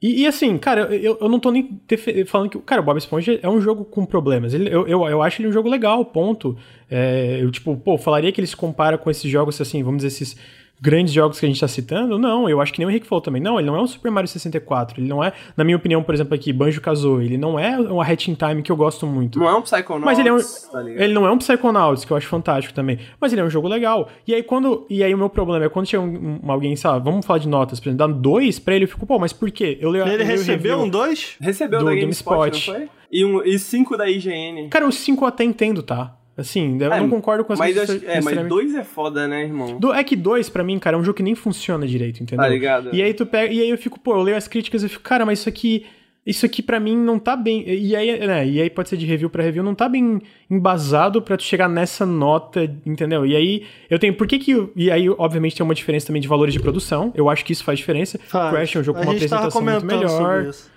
E, 0.02 0.22
e 0.22 0.26
assim, 0.26 0.56
cara, 0.56 0.94
eu, 0.94 1.18
eu 1.20 1.28
não 1.28 1.38
tô 1.38 1.50
nem 1.50 1.78
falando 2.26 2.48
que. 2.48 2.58
Cara, 2.60 2.80
o 2.80 2.84
Bob 2.84 2.96
Esponja 2.96 3.38
é 3.42 3.48
um 3.48 3.60
jogo 3.60 3.84
com 3.84 4.06
problemas. 4.06 4.54
Ele, 4.54 4.72
eu, 4.72 4.88
eu, 4.88 5.06
eu 5.06 5.22
acho 5.22 5.42
ele 5.42 5.48
um 5.48 5.52
jogo 5.52 5.68
legal, 5.68 6.04
ponto. 6.06 6.56
É, 6.90 7.38
eu, 7.42 7.50
tipo, 7.50 7.76
pô, 7.76 7.98
falaria 7.98 8.32
que 8.32 8.40
ele 8.40 8.46
se 8.46 8.56
compara 8.56 8.96
com 8.96 9.10
esses 9.10 9.30
jogos, 9.30 9.60
assim, 9.60 9.82
vamos 9.82 10.02
dizer, 10.02 10.08
esses 10.08 10.36
grandes 10.80 11.12
jogos 11.12 11.38
que 11.38 11.46
a 11.46 11.48
gente 11.48 11.60
tá 11.60 11.68
citando? 11.68 12.18
Não, 12.18 12.48
eu 12.48 12.60
acho 12.60 12.72
que 12.72 12.78
nem 12.78 12.86
o 12.86 12.90
Henrique 12.90 13.06
falou 13.06 13.20
também. 13.20 13.40
Não, 13.42 13.58
ele 13.58 13.66
não 13.66 13.76
é 13.76 13.82
um 13.82 13.86
Super 13.86 14.10
Mario 14.10 14.28
64. 14.28 15.00
Ele 15.00 15.08
não 15.08 15.22
é, 15.22 15.32
na 15.56 15.62
minha 15.64 15.76
opinião, 15.76 16.02
por 16.02 16.14
exemplo, 16.14 16.34
aqui, 16.34 16.52
Banjo 16.52 16.80
Kazooie. 16.80 17.26
Ele 17.26 17.36
não 17.38 17.58
é 17.58 17.78
um 17.78 18.00
Hatch 18.00 18.28
in 18.28 18.34
Time 18.34 18.62
que 18.62 18.72
eu 18.72 18.76
gosto 18.76 19.06
muito. 19.06 19.38
Não 19.38 19.48
é 19.48 19.54
um 19.54 19.62
Psychonauts, 19.62 20.04
Mas 20.04 20.18
ele 20.18 20.28
é 20.28 20.32
um, 20.32 20.38
tá 20.38 20.80
ligado? 20.82 21.02
ele 21.02 21.12
não 21.12 21.26
é 21.26 21.30
um 21.32 21.38
Psychonauts, 21.38 22.04
que 22.04 22.12
eu 22.12 22.16
acho 22.16 22.26
fantástico 22.28 22.74
também. 22.74 22.98
Mas 23.20 23.32
ele 23.32 23.40
é 23.40 23.44
um 23.44 23.50
jogo 23.50 23.68
legal. 23.68 24.08
E 24.26 24.34
aí, 24.34 24.42
quando. 24.42 24.86
E 24.88 25.04
aí, 25.04 25.14
o 25.14 25.18
meu 25.18 25.28
problema 25.28 25.64
é 25.64 25.68
quando 25.68 25.86
chega 25.86 26.02
um, 26.02 26.40
um- 26.44 26.50
alguém, 26.50 26.74
lá, 26.84 26.98
vamos 26.98 27.26
falar 27.26 27.38
de 27.38 27.48
notas, 27.48 27.78
por 27.80 27.88
exemplo, 27.88 28.06
dá 28.08 28.12
dois 28.12 28.58
pra 28.58 28.74
ele, 28.74 28.84
eu 28.84 28.88
fico, 28.88 29.06
pô, 29.06 29.18
mas 29.18 29.32
por 29.32 29.50
quê? 29.50 29.78
Eu 29.80 29.90
leio, 29.90 30.06
Ele 30.06 30.22
eu 30.22 30.26
recebeu 30.26 30.78
um 30.78 30.88
2? 30.88 31.36
Recebeu 31.40 31.80
do 31.80 31.84
da 31.86 31.94
GameSpot, 31.94 32.34
GameSpot. 32.50 32.70
não 32.70 32.76
foi? 32.78 32.88
E, 33.12 33.24
um, 33.24 33.42
e 33.42 33.58
cinco 33.58 33.96
da 33.96 34.08
IGN. 34.08 34.68
Cara, 34.68 34.86
os 34.86 34.94
cinco 34.94 35.24
eu 35.24 35.28
até 35.28 35.42
entendo, 35.44 35.82
tá? 35.82 36.16
Assim, 36.40 36.76
eu 36.80 36.92
É, 36.92 37.00
não 37.00 37.08
concordo 37.08 37.44
com 37.44 37.52
as 37.52 37.58
mas, 37.58 37.76
acho- 37.76 38.00
é, 38.06 38.20
mas 38.20 38.48
dois 38.48 38.74
é 38.74 38.82
foda, 38.84 39.28
né, 39.28 39.42
irmão? 39.44 39.78
Do- 39.78 39.92
é 39.92 40.02
que 40.02 40.16
dois, 40.16 40.48
pra 40.48 40.64
mim, 40.64 40.78
cara, 40.78 40.96
é 40.96 41.00
um 41.00 41.04
jogo 41.04 41.16
que 41.16 41.22
nem 41.22 41.34
funciona 41.34 41.86
direito, 41.86 42.22
entendeu? 42.22 42.44
Tá 42.44 42.48
ligado? 42.50 42.90
E 42.94 43.02
aí 43.02 43.12
tu 43.14 43.24
pega. 43.26 43.52
E 43.52 43.60
aí 43.60 43.70
eu 43.70 43.78
fico, 43.78 43.98
pô, 44.00 44.14
eu 44.14 44.22
leio 44.22 44.36
as 44.36 44.48
críticas 44.48 44.82
e 44.82 44.88
fico, 44.88 45.02
cara, 45.02 45.24
mas 45.26 45.40
isso 45.40 45.48
aqui. 45.48 45.86
Isso 46.26 46.44
aqui 46.44 46.62
pra 46.62 46.78
mim 46.78 46.94
não 46.96 47.18
tá 47.18 47.34
bem. 47.34 47.64
E 47.66 47.96
aí, 47.96 48.26
né, 48.26 48.46
e 48.46 48.60
aí 48.60 48.68
pode 48.68 48.90
ser 48.90 48.96
de 48.98 49.06
review 49.06 49.30
pra 49.30 49.42
review, 49.42 49.64
não 49.64 49.74
tá 49.74 49.88
bem 49.88 50.20
embasado 50.50 51.22
pra 51.22 51.36
tu 51.36 51.42
chegar 51.42 51.68
nessa 51.68 52.04
nota, 52.04 52.62
entendeu? 52.84 53.24
E 53.24 53.34
aí 53.34 53.62
eu 53.88 53.98
tenho. 53.98 54.12
Por 54.14 54.26
que 54.26 54.38
que. 54.38 54.68
E 54.76 54.90
aí, 54.90 55.08
obviamente, 55.08 55.56
tem 55.56 55.64
uma 55.64 55.74
diferença 55.74 56.06
também 56.08 56.20
de 56.20 56.28
valores 56.28 56.52
de 56.52 56.60
produção. 56.60 57.10
Eu 57.16 57.28
acho 57.30 57.42
que 57.44 57.52
isso 57.52 57.64
faz 57.64 57.78
diferença. 57.78 58.20
Faz. 58.28 58.50
Crash 58.54 58.76
é 58.76 58.78
um 58.80 58.84
jogo 58.84 58.98
A 58.98 59.02
com 59.02 59.08
uma 59.08 59.14
apresentação 59.16 59.62
muito 59.62 59.80
comentando 59.80 60.08
sobre 60.08 60.24
melhor. 60.36 60.46
isso. 60.50 60.70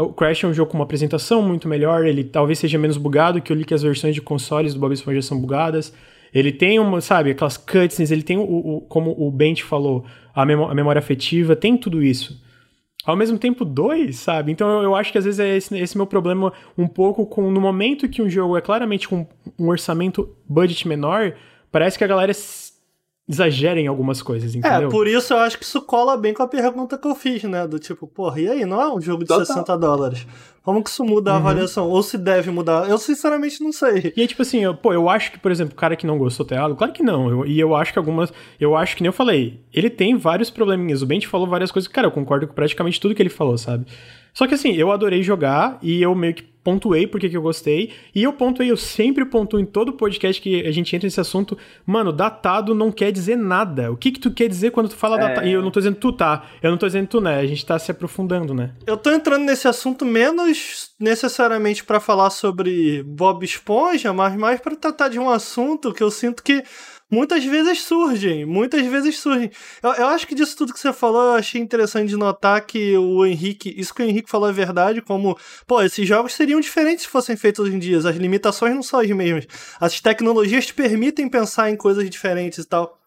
O 0.00 0.12
Crash 0.12 0.44
é 0.44 0.46
um 0.46 0.54
jogo 0.54 0.70
com 0.70 0.76
uma 0.78 0.84
apresentação 0.84 1.40
muito 1.42 1.66
melhor, 1.68 2.04
ele 2.06 2.22
talvez 2.24 2.58
seja 2.58 2.78
menos 2.78 2.96
bugado, 2.96 3.40
que 3.40 3.50
eu 3.52 3.56
li 3.56 3.64
que 3.64 3.74
as 3.74 3.82
versões 3.82 4.14
de 4.14 4.20
consoles 4.20 4.74
do 4.74 4.80
Bob 4.80 4.92
Esponja 4.92 5.22
são 5.22 5.40
bugadas. 5.40 5.92
Ele 6.34 6.52
tem 6.52 6.78
uma, 6.78 7.00
sabe, 7.00 7.30
aquelas 7.30 7.56
cutscenes, 7.56 8.10
ele 8.10 8.22
tem 8.22 8.36
o, 8.36 8.42
o- 8.42 8.80
como 8.82 9.14
o 9.16 9.30
Bent 9.30 9.62
falou, 9.62 10.04
a, 10.34 10.42
a 10.42 10.74
memória 10.74 10.98
afetiva, 10.98 11.56
tem 11.56 11.76
tudo 11.76 12.02
isso. 12.02 12.44
Ao 13.06 13.16
mesmo 13.16 13.38
tempo, 13.38 13.64
dois, 13.64 14.16
sabe? 14.16 14.50
Então 14.52 14.68
eu, 14.68 14.82
eu 14.82 14.94
acho 14.96 15.12
que 15.12 15.18
às 15.18 15.24
vezes 15.24 15.38
é 15.40 15.56
esse, 15.56 15.78
esse 15.78 15.96
meu 15.96 16.06
problema 16.06 16.52
um 16.76 16.88
pouco 16.88 17.24
com. 17.24 17.50
No 17.50 17.60
momento 17.60 18.08
que 18.08 18.20
um 18.20 18.28
jogo 18.28 18.56
é 18.56 18.60
claramente 18.60 19.08
com 19.08 19.26
um 19.58 19.68
orçamento 19.68 20.28
budget 20.48 20.86
menor, 20.88 21.32
parece 21.70 21.96
que 21.96 22.02
a 22.02 22.06
galera 22.08 22.32
exagera 23.28 23.80
em 23.80 23.86
algumas 23.88 24.22
coisas, 24.22 24.54
entendeu? 24.54 24.88
É, 24.88 24.90
por 24.90 25.06
isso 25.08 25.32
eu 25.32 25.38
acho 25.38 25.58
que 25.58 25.64
isso 25.64 25.82
cola 25.82 26.16
bem 26.16 26.32
com 26.32 26.42
a 26.42 26.48
pergunta 26.48 26.96
que 26.96 27.08
eu 27.08 27.14
fiz, 27.14 27.42
né? 27.44 27.66
Do 27.66 27.78
tipo, 27.78 28.06
porra, 28.06 28.40
e 28.40 28.48
aí, 28.48 28.64
não 28.64 28.80
é 28.80 28.92
um 28.92 29.00
jogo 29.00 29.22
de 29.24 29.28
Total. 29.28 29.44
60 29.46 29.76
dólares? 29.76 30.26
Como 30.62 30.82
que 30.82 30.90
isso 30.90 31.04
muda 31.04 31.30
Uhum. 31.30 31.36
a 31.36 31.40
avaliação? 31.40 31.88
Ou 31.88 32.02
se 32.02 32.16
deve 32.18 32.50
mudar? 32.50 32.88
Eu 32.88 32.98
sinceramente 32.98 33.62
não 33.62 33.72
sei. 33.72 34.12
E 34.16 34.20
aí, 34.20 34.26
tipo 34.26 34.42
assim, 34.42 34.62
eu, 34.64 34.74
pô, 34.76 34.92
eu 34.92 35.08
acho 35.08 35.30
que, 35.32 35.38
por 35.38 35.50
exemplo, 35.50 35.72
o 35.74 35.76
cara 35.76 35.94
que 35.96 36.06
não 36.06 36.18
gostou 36.18 36.44
do 36.46 36.48
teatro, 36.50 36.74
claro 36.76 36.92
que 36.92 37.02
não. 37.02 37.28
Eu- 37.30 37.46
e 37.46 37.58
eu 37.58 37.74
acho 37.74 37.92
que 37.92 37.98
algumas. 37.98 38.32
Eu 38.60 38.76
acho 38.76 38.96
que 38.96 39.02
nem 39.02 39.08
eu 39.08 39.12
falei, 39.12 39.60
ele 39.72 39.90
tem 39.90 40.16
vários 40.16 40.50
probleminhas. 40.50 41.02
O 41.02 41.06
Bent 41.06 41.24
falou 41.26 41.46
várias 41.48 41.70
coisas, 41.70 41.88
cara, 41.88 42.06
eu 42.08 42.12
concordo 42.12 42.46
com 42.48 42.54
praticamente 42.54 43.00
tudo 43.00 43.14
que 43.14 43.22
ele 43.22 43.28
falou, 43.28 43.56
sabe? 43.58 43.86
Só 44.36 44.46
que 44.46 44.52
assim, 44.52 44.72
eu 44.74 44.92
adorei 44.92 45.22
jogar 45.22 45.78
e 45.80 46.02
eu 46.02 46.14
meio 46.14 46.34
que 46.34 46.42
pontuei 46.62 47.06
porque 47.06 47.28
que 47.30 47.36
eu 47.36 47.40
gostei. 47.40 47.92
E 48.14 48.24
eu 48.24 48.32
pontuei, 48.32 48.70
eu 48.70 48.76
sempre 48.76 49.24
pontuo 49.24 49.58
em 49.58 49.64
todo 49.64 49.92
podcast 49.94 50.42
que 50.42 50.66
a 50.66 50.70
gente 50.72 50.94
entra 50.94 51.06
nesse 51.06 51.20
assunto. 51.20 51.56
Mano, 51.86 52.12
datado 52.12 52.74
não 52.74 52.90
quer 52.92 53.12
dizer 53.12 53.36
nada. 53.36 53.90
O 53.90 53.96
que 53.96 54.10
que 54.10 54.18
tu 54.20 54.30
quer 54.32 54.48
dizer 54.48 54.72
quando 54.72 54.88
tu 54.90 54.96
fala 54.96 55.16
É. 55.16 55.20
datado? 55.20 55.46
E 55.46 55.52
eu 55.52 55.62
não 55.62 55.70
tô 55.70 55.78
dizendo 55.80 55.96
tu, 55.96 56.12
tá? 56.12 56.44
Eu 56.60 56.70
não 56.72 56.76
tô 56.76 56.86
dizendo 56.86 57.06
tu, 57.06 57.20
né? 57.20 57.38
A 57.38 57.46
gente 57.46 57.64
tá 57.64 57.78
se 57.78 57.90
aprofundando, 57.90 58.52
né? 58.52 58.72
Eu 58.86 58.96
tô 58.98 59.10
entrando 59.10 59.44
nesse 59.44 59.66
assunto 59.68 60.04
menos 60.04 60.90
necessariamente 61.00 61.84
pra 61.84 61.98
falar 62.00 62.28
sobre 62.30 63.02
Bob 63.04 63.42
Esponja, 63.44 64.12
mas 64.12 64.36
mais 64.36 64.60
pra 64.60 64.74
tratar 64.76 65.08
de 65.08 65.18
um 65.18 65.30
assunto 65.30 65.94
que 65.94 66.02
eu 66.02 66.10
sinto 66.10 66.42
que 66.42 66.62
muitas 67.10 67.44
vezes 67.44 67.82
surgem, 67.82 68.44
muitas 68.44 68.84
vezes 68.86 69.18
surgem. 69.18 69.50
Eu, 69.82 69.92
eu 69.92 70.06
acho 70.08 70.26
que 70.26 70.34
disso 70.34 70.56
tudo 70.56 70.72
que 70.72 70.80
você 70.80 70.92
falou, 70.92 71.22
eu 71.22 71.34
achei 71.34 71.60
interessante 71.60 72.08
de 72.08 72.16
notar 72.16 72.64
que 72.66 72.96
o 72.96 73.24
Henrique, 73.24 73.74
isso 73.76 73.94
que 73.94 74.02
o 74.02 74.06
Henrique 74.06 74.30
falou 74.30 74.48
é 74.48 74.52
verdade, 74.52 75.00
como, 75.00 75.38
pô, 75.66 75.82
esses 75.82 76.06
jogos 76.06 76.34
seriam 76.34 76.60
diferentes 76.60 77.04
se 77.04 77.10
fossem 77.10 77.36
feitos 77.36 77.64
hoje 77.64 77.76
em 77.76 77.78
dia, 77.78 77.98
as 77.98 78.16
limitações 78.16 78.74
não 78.74 78.82
são 78.82 79.00
as 79.00 79.08
mesmas. 79.08 79.46
As 79.80 80.00
tecnologias 80.00 80.66
te 80.66 80.74
permitem 80.74 81.28
pensar 81.28 81.70
em 81.70 81.76
coisas 81.76 82.08
diferentes 82.08 82.58
e 82.58 82.68
tal. 82.68 83.00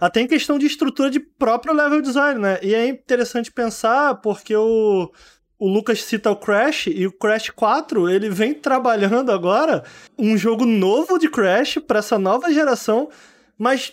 Até 0.00 0.20
em 0.20 0.28
questão 0.28 0.58
de 0.58 0.66
estrutura 0.66 1.10
de 1.10 1.18
próprio 1.18 1.74
level 1.74 2.00
design, 2.00 2.40
né? 2.40 2.58
E 2.62 2.72
é 2.72 2.86
interessante 2.86 3.50
pensar 3.50 4.14
porque 4.16 4.54
o, 4.54 5.10
o 5.58 5.68
Lucas 5.68 6.04
cita 6.04 6.30
o 6.30 6.36
Crash 6.36 6.86
e 6.86 7.04
o 7.04 7.12
Crash 7.12 7.50
4, 7.50 8.08
ele 8.08 8.30
vem 8.30 8.54
trabalhando 8.54 9.32
agora 9.32 9.82
um 10.16 10.36
jogo 10.36 10.64
novo 10.64 11.18
de 11.18 11.28
Crash 11.28 11.78
para 11.84 11.98
essa 11.98 12.16
nova 12.16 12.52
geração, 12.52 13.08
mas 13.58 13.92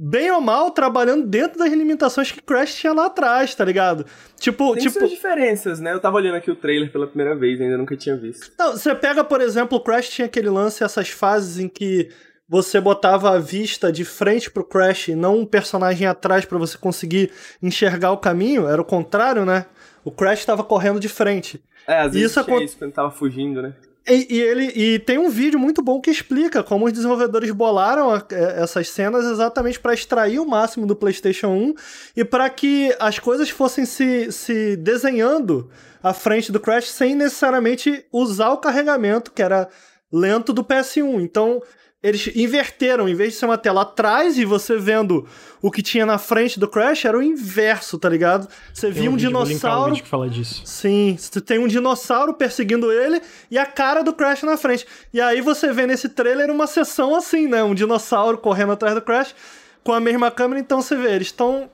bem 0.00 0.30
ou 0.30 0.40
mal 0.40 0.70
trabalhando 0.70 1.26
dentro 1.26 1.58
das 1.58 1.72
limitações 1.72 2.30
que 2.30 2.40
Crash 2.40 2.76
tinha 2.76 2.92
lá 2.92 3.06
atrás, 3.06 3.52
tá 3.54 3.64
ligado? 3.64 4.06
Tipo, 4.38 4.74
Tem 4.74 4.84
tipo, 4.84 4.98
suas 5.00 5.10
diferenças, 5.10 5.80
né? 5.80 5.92
Eu 5.92 5.98
tava 6.00 6.16
olhando 6.16 6.36
aqui 6.36 6.50
o 6.50 6.56
trailer 6.56 6.92
pela 6.92 7.06
primeira 7.08 7.34
vez, 7.34 7.60
ainda 7.60 7.76
nunca 7.76 7.96
tinha 7.96 8.16
visto. 8.16 8.52
Não, 8.56 8.72
você 8.72 8.94
pega, 8.94 9.24
por 9.24 9.40
exemplo, 9.40 9.76
o 9.76 9.80
Crash 9.80 10.08
tinha 10.10 10.26
aquele 10.26 10.48
lance, 10.48 10.84
essas 10.84 11.08
fases 11.08 11.58
em 11.58 11.68
que 11.68 12.08
você 12.48 12.80
botava 12.80 13.30
a 13.32 13.38
vista 13.40 13.90
de 13.92 14.04
frente 14.04 14.50
pro 14.50 14.64
Crash 14.64 15.08
e 15.08 15.14
não 15.16 15.40
um 15.40 15.44
personagem 15.44 16.06
atrás 16.06 16.44
pra 16.44 16.56
você 16.58 16.78
conseguir 16.78 17.30
enxergar 17.60 18.12
o 18.12 18.18
caminho, 18.18 18.68
era 18.68 18.80
o 18.80 18.84
contrário, 18.84 19.44
né? 19.44 19.66
O 20.04 20.12
Crash 20.12 20.44
tava 20.44 20.62
correndo 20.62 21.00
de 21.00 21.08
frente. 21.08 21.60
É, 21.86 21.98
às 22.02 22.12
vezes 22.12 22.30
Isso 22.30 22.44
tinha 22.44 22.56
acon- 22.56 22.64
isso 22.64 22.78
quando 22.78 22.92
tava 22.92 23.10
fugindo, 23.10 23.60
né? 23.60 23.74
E, 24.08 24.26
e 24.36 24.40
ele 24.40 24.64
e 24.74 24.98
tem 24.98 25.18
um 25.18 25.28
vídeo 25.28 25.58
muito 25.58 25.82
bom 25.82 26.00
que 26.00 26.10
explica 26.10 26.62
como 26.62 26.86
os 26.86 26.92
desenvolvedores 26.92 27.50
bolaram 27.50 28.10
a- 28.10 28.24
é, 28.32 28.62
essas 28.62 28.88
cenas 28.88 29.24
exatamente 29.26 29.78
para 29.78 29.92
extrair 29.92 30.38
o 30.38 30.46
máximo 30.48 30.86
do 30.86 30.96
PlayStation 30.96 31.48
1 31.48 31.74
e 32.16 32.24
para 32.24 32.48
que 32.48 32.94
as 32.98 33.18
coisas 33.18 33.50
fossem 33.50 33.84
se, 33.84 34.32
se 34.32 34.76
desenhando 34.76 35.68
à 36.02 36.14
frente 36.14 36.50
do 36.50 36.58
Crash 36.60 36.88
sem 36.88 37.14
necessariamente 37.14 38.04
usar 38.12 38.50
o 38.50 38.58
carregamento 38.58 39.30
que 39.30 39.42
era 39.42 39.68
lento 40.10 40.52
do 40.54 40.64
PS1. 40.64 41.20
Então 41.20 41.60
eles 42.00 42.28
inverteram, 42.36 43.08
em 43.08 43.14
vez 43.14 43.32
de 43.32 43.38
ser 43.40 43.46
uma 43.46 43.58
tela 43.58 43.82
atrás 43.82 44.38
e 44.38 44.44
você 44.44 44.76
vendo 44.76 45.26
o 45.60 45.68
que 45.68 45.82
tinha 45.82 46.06
na 46.06 46.16
frente 46.16 46.58
do 46.58 46.68
Crash, 46.68 47.04
era 47.04 47.18
o 47.18 47.22
inverso, 47.22 47.98
tá 47.98 48.08
ligado? 48.08 48.48
Você 48.72 48.88
via 48.88 49.10
um, 49.10 49.14
um 49.14 49.16
dinossauro 49.16 49.96
que 49.96 50.06
fala 50.06 50.30
disso. 50.30 50.62
Sim, 50.64 51.16
você 51.18 51.40
tem 51.40 51.58
um 51.58 51.66
dinossauro 51.66 52.34
perseguindo 52.34 52.92
ele 52.92 53.20
e 53.50 53.58
a 53.58 53.66
cara 53.66 54.04
do 54.04 54.12
Crash 54.12 54.44
na 54.44 54.56
frente. 54.56 54.86
E 55.12 55.20
aí 55.20 55.40
você 55.40 55.72
vê 55.72 55.86
nesse 55.86 56.08
trailer 56.08 56.50
uma 56.50 56.68
sessão 56.68 57.16
assim, 57.16 57.48
né? 57.48 57.64
Um 57.64 57.74
dinossauro 57.74 58.38
correndo 58.38 58.72
atrás 58.72 58.94
do 58.94 59.02
Crash 59.02 59.34
com 59.82 59.92
a 59.92 59.98
mesma 59.98 60.30
câmera. 60.30 60.60
Então 60.60 60.80
você 60.80 60.94
vê, 60.94 61.10
eles 61.10 61.28
estão. 61.28 61.68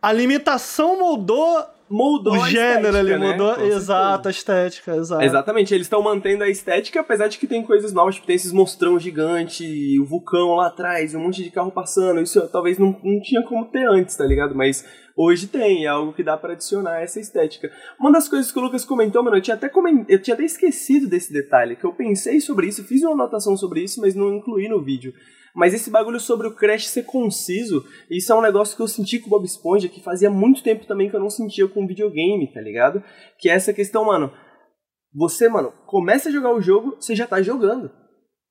A 0.00 0.12
limitação 0.12 1.00
moldou 1.00 1.64
Moldou 1.88 2.34
o 2.34 2.42
a 2.42 2.48
gênero 2.48 2.96
estética, 2.96 2.98
ali, 2.98 3.18
né? 3.18 3.32
mudou. 3.32 3.48
Com 3.48 3.60
certeza. 3.60 3.76
Exato, 3.76 4.28
a 4.28 4.30
estética, 4.30 4.96
exato. 4.96 5.22
Exatamente, 5.22 5.74
eles 5.74 5.86
estão 5.86 6.02
mantendo 6.02 6.44
a 6.44 6.48
estética, 6.48 7.00
apesar 7.00 7.28
de 7.28 7.38
que 7.38 7.46
tem 7.46 7.62
coisas 7.62 7.92
novas, 7.92 8.14
tipo, 8.14 8.26
tem 8.26 8.36
esses 8.36 8.52
monstrão 8.52 8.98
gigante, 8.98 9.98
o 10.00 10.04
vulcão 10.04 10.54
lá 10.54 10.68
atrás, 10.68 11.14
um 11.14 11.20
monte 11.20 11.42
de 11.42 11.50
carro 11.50 11.70
passando, 11.70 12.20
isso 12.20 12.40
talvez 12.48 12.78
não, 12.78 12.96
não 13.02 13.20
tinha 13.20 13.42
como 13.42 13.66
ter 13.66 13.86
antes, 13.86 14.16
tá 14.16 14.24
ligado? 14.24 14.54
Mas 14.54 14.84
Hoje 15.16 15.46
tem, 15.46 15.84
é 15.84 15.88
algo 15.88 16.12
que 16.12 16.24
dá 16.24 16.36
para 16.36 16.54
adicionar 16.54 17.00
essa 17.00 17.20
estética. 17.20 17.70
Uma 18.00 18.10
das 18.10 18.28
coisas 18.28 18.50
que 18.50 18.58
o 18.58 18.62
Lucas 18.62 18.84
comentou, 18.84 19.22
mano, 19.22 19.36
eu 19.36 19.40
tinha 19.40 19.54
até 19.54 19.68
coment... 19.68 20.04
eu 20.08 20.20
tinha 20.20 20.34
até 20.34 20.44
esquecido 20.44 21.08
desse 21.08 21.32
detalhe, 21.32 21.76
que 21.76 21.84
eu 21.84 21.92
pensei 21.92 22.40
sobre 22.40 22.66
isso, 22.66 22.82
fiz 22.82 23.00
uma 23.02 23.12
anotação 23.12 23.56
sobre 23.56 23.80
isso, 23.80 24.00
mas 24.00 24.16
não 24.16 24.34
incluí 24.34 24.68
no 24.68 24.82
vídeo. 24.82 25.14
Mas 25.54 25.72
esse 25.72 25.88
bagulho 25.88 26.18
sobre 26.18 26.48
o 26.48 26.54
Crash 26.54 26.88
ser 26.88 27.04
conciso, 27.04 27.86
isso 28.10 28.32
é 28.32 28.36
um 28.36 28.42
negócio 28.42 28.76
que 28.76 28.82
eu 28.82 28.88
senti 28.88 29.20
com 29.20 29.28
o 29.28 29.30
Bob 29.30 29.44
Esponja, 29.44 29.88
que 29.88 30.02
fazia 30.02 30.28
muito 30.28 30.62
tempo 30.62 30.84
também 30.84 31.08
que 31.08 31.14
eu 31.14 31.20
não 31.20 31.30
sentia 31.30 31.68
com 31.68 31.86
videogame, 31.86 32.52
tá 32.52 32.60
ligado? 32.60 33.02
Que 33.38 33.48
é 33.48 33.52
essa 33.52 33.72
questão, 33.72 34.04
mano. 34.04 34.32
Você, 35.14 35.48
mano, 35.48 35.72
começa 35.86 36.28
a 36.28 36.32
jogar 36.32 36.52
o 36.52 36.60
jogo, 36.60 36.96
você 36.98 37.14
já 37.14 37.26
tá 37.26 37.40
jogando. 37.40 37.90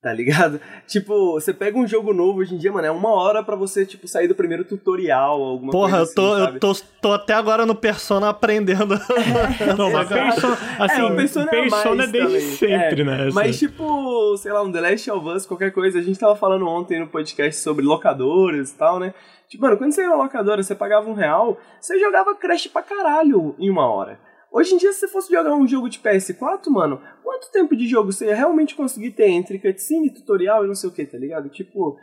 Tá 0.03 0.11
ligado? 0.11 0.59
Tipo, 0.85 1.31
você 1.31 1.53
pega 1.53 1.77
um 1.77 1.87
jogo 1.87 2.13
novo 2.13 2.39
hoje 2.39 2.53
em 2.53 2.57
dia, 2.57 2.69
mano, 2.73 2.85
é 2.85 2.91
uma 2.91 3.09
hora 3.09 3.41
para 3.41 3.55
você, 3.55 3.85
tipo, 3.85 4.05
sair 4.05 4.27
do 4.27 4.35
primeiro 4.35 4.65
tutorial, 4.65 5.41
alguma 5.41 5.71
Porra, 5.71 5.99
coisa 5.99 6.11
eu 6.11 6.15
tô, 6.15 6.33
assim, 6.33 6.53
eu 6.55 6.59
tô, 6.59 6.73
tô 7.01 7.13
até 7.13 7.33
agora 7.33 7.65
no 7.65 7.73
Persona 7.73 8.27
aprendendo. 8.27 8.95
Não, 9.77 9.89
mas 9.89 10.09
Persona, 10.09 10.57
assim, 10.77 11.01
É, 11.01 11.05
o 11.05 11.15
Persona, 11.15 11.45
é 11.45 11.61
Persona 11.61 11.95
mais 11.95 12.11
desde 12.11 12.27
também. 12.33 12.41
sempre, 12.57 13.01
É, 13.01 13.05
né? 13.05 13.29
Mas, 13.33 13.49
essa- 13.55 13.59
tipo, 13.59 14.35
sei 14.37 14.51
lá, 14.51 14.61
um 14.61 14.69
The 14.73 14.81
Last 14.81 15.09
of 15.09 15.25
Us, 15.29 15.45
qualquer 15.45 15.71
coisa. 15.71 15.99
A 15.99 16.01
gente 16.01 16.19
tava 16.19 16.35
falando 16.35 16.67
ontem 16.67 16.99
no 16.99 17.07
podcast 17.07 17.61
sobre 17.61 17.85
locadoras 17.85 18.71
e 18.71 18.75
tal, 18.77 18.99
né? 18.99 19.13
Tipo, 19.47 19.63
mano, 19.63 19.77
quando 19.77 19.93
você 19.93 20.01
ia 20.01 20.09
na 20.09 20.15
locadora, 20.17 20.61
você 20.61 20.75
pagava 20.75 21.09
um 21.09 21.13
real, 21.13 21.57
você 21.79 21.97
jogava 21.97 22.35
Crash 22.35 22.67
pra 22.67 22.81
caralho 22.81 23.55
em 23.57 23.69
uma 23.69 23.87
hora. 23.87 24.19
Hoje 24.53 24.75
em 24.75 24.77
dia, 24.77 24.93
se 24.93 24.99
você 24.99 25.07
fosse 25.07 25.33
jogar 25.33 25.55
um 25.55 25.67
jogo 25.67 25.89
de 25.89 25.97
PS4, 25.99 26.69
mano, 26.69 27.01
quanto 27.23 27.51
tempo 27.51 27.75
de 27.75 27.87
jogo 27.87 28.11
você 28.11 28.27
ia 28.27 28.35
realmente 28.35 28.75
conseguir 28.75 29.11
ter 29.11 29.27
entre 29.29 29.57
cutscene, 29.57 30.13
tutorial 30.13 30.63
e 30.63 30.67
não 30.67 30.75
sei 30.75 30.89
o 30.89 30.93
que, 30.93 31.05
tá 31.05 31.17
ligado? 31.17 31.49
Tipo, 31.49 31.97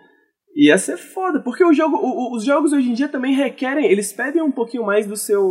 ia 0.56 0.76
ser 0.76 0.96
foda, 0.96 1.40
porque 1.40 1.64
o 1.64 1.72
jogo, 1.72 1.96
o- 1.96 2.34
os 2.36 2.44
jogos 2.44 2.72
hoje 2.72 2.90
em 2.90 2.94
dia 2.94 3.08
também 3.08 3.34
requerem, 3.34 3.86
eles 3.86 4.12
pedem 4.12 4.42
um 4.42 4.50
pouquinho 4.50 4.84
mais 4.84 5.06
do 5.06 5.16
seu 5.16 5.48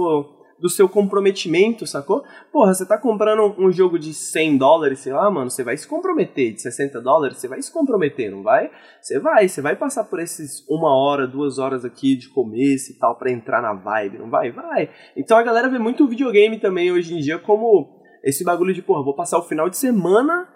do 0.59 0.69
seu 0.69 0.89
comprometimento, 0.89 1.87
sacou? 1.87 2.23
Porra, 2.51 2.73
você 2.73 2.85
tá 2.85 2.97
comprando 2.97 3.55
um 3.57 3.71
jogo 3.71 3.97
de 3.97 4.13
100 4.13 4.57
dólares, 4.57 4.99
sei 4.99 5.13
lá, 5.13 5.29
mano, 5.31 5.49
você 5.49 5.63
vai 5.63 5.77
se 5.77 5.87
comprometer, 5.87 6.53
de 6.53 6.61
60 6.61 6.99
dólares, 7.01 7.37
você 7.37 7.47
vai 7.47 7.61
se 7.61 7.71
comprometer, 7.71 8.29
não 8.29 8.43
vai? 8.43 8.69
Você 9.01 9.19
vai, 9.19 9.47
você 9.47 9.61
vai 9.61 9.75
passar 9.75 10.03
por 10.03 10.19
esses 10.19 10.65
uma 10.67 10.93
hora, 10.95 11.27
duas 11.27 11.57
horas 11.57 11.85
aqui 11.85 12.15
de 12.15 12.29
começo 12.29 12.91
e 12.91 12.95
tal, 12.95 13.17
pra 13.17 13.31
entrar 13.31 13.61
na 13.61 13.73
vibe, 13.73 14.19
não 14.19 14.29
vai? 14.29 14.51
Vai. 14.51 14.89
Então 15.15 15.37
a 15.37 15.43
galera 15.43 15.69
vê 15.69 15.79
muito 15.79 16.07
videogame 16.07 16.59
também 16.59 16.91
hoje 16.91 17.15
em 17.15 17.19
dia 17.19 17.39
como 17.39 17.99
esse 18.23 18.43
bagulho 18.43 18.73
de, 18.73 18.81
porra, 18.81 19.03
vou 19.03 19.15
passar 19.15 19.37
o 19.39 19.47
final 19.47 19.69
de 19.69 19.77
semana 19.77 20.47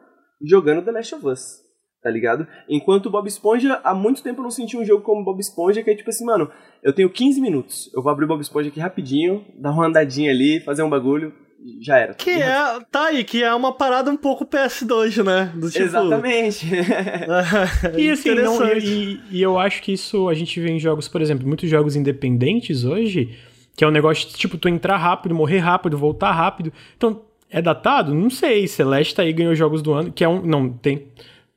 jogando 0.42 0.84
The 0.84 0.92
Last 0.92 1.16
of 1.16 1.28
Us. 1.28 1.63
Tá 2.04 2.10
ligado? 2.10 2.46
Enquanto 2.68 3.06
o 3.06 3.10
Bob 3.10 3.28
Esponja, 3.28 3.80
há 3.82 3.96
muito 3.96 4.22
tempo 4.22 4.42
eu 4.42 4.44
não 4.44 4.52
senti 4.52 4.76
um 4.76 4.84
jogo 4.84 5.02
como 5.04 5.24
Bob 5.24 5.40
Esponja, 5.40 5.82
que 5.82 5.90
é 5.90 5.96
tipo 5.96 6.10
assim, 6.10 6.26
mano, 6.26 6.50
eu 6.84 6.92
tenho 6.92 7.10
15 7.10 7.40
minutos, 7.40 7.90
eu 7.94 8.04
vou 8.04 8.12
abrir 8.12 8.26
o 8.26 8.28
Bob 8.28 8.42
Esponja 8.42 8.68
aqui 8.68 8.80
rapidinho, 8.80 9.46
dar 9.56 9.72
uma 9.72 9.86
andadinha 9.86 10.30
ali, 10.30 10.60
fazer 10.60 10.84
um 10.84 10.90
bagulho, 10.90 11.34
já 11.80 11.98
era. 11.98 12.14
que 12.14 12.30
é, 12.30 12.80
tá 12.92 13.06
aí, 13.06 13.24
que 13.24 13.42
é 13.42 13.54
uma 13.54 13.72
parada 13.72 14.12
um 14.12 14.18
pouco 14.18 14.46
PS2, 14.46 15.24
né? 15.24 15.52
Do 15.56 15.70
tipo, 15.70 15.86
Exatamente. 15.86 16.68
E 17.98 18.10
assim, 18.10 18.36
não, 18.36 18.68
e, 18.78 19.22
e 19.32 19.42
eu 19.42 19.58
acho 19.58 19.82
que 19.82 19.94
isso 19.94 20.28
a 20.28 20.34
gente 20.34 20.60
vê 20.60 20.72
em 20.72 20.80
jogos, 20.80 21.08
por 21.08 21.22
exemplo, 21.22 21.48
muitos 21.48 21.70
jogos 21.70 21.96
independentes 21.96 22.84
hoje, 22.84 23.38
que 23.78 23.84
é 23.84 23.88
um 23.88 23.92
negócio 23.92 24.28
de, 24.28 24.36
tipo, 24.36 24.58
tu 24.58 24.68
entrar 24.68 24.98
rápido, 24.98 25.34
morrer 25.34 25.60
rápido, 25.60 25.98
voltar 25.98 26.32
rápido. 26.32 26.74
Então, 26.98 27.22
é 27.50 27.62
datado? 27.62 28.14
Não 28.14 28.30
sei. 28.30 28.68
Celeste 28.68 29.16
tá 29.16 29.22
aí 29.22 29.32
ganhou 29.32 29.56
jogos 29.56 29.82
do 29.82 29.94
ano, 29.94 30.12
que 30.12 30.24
é 30.24 30.28
um. 30.28 30.42
Não, 30.42 30.70
tem. 30.70 31.08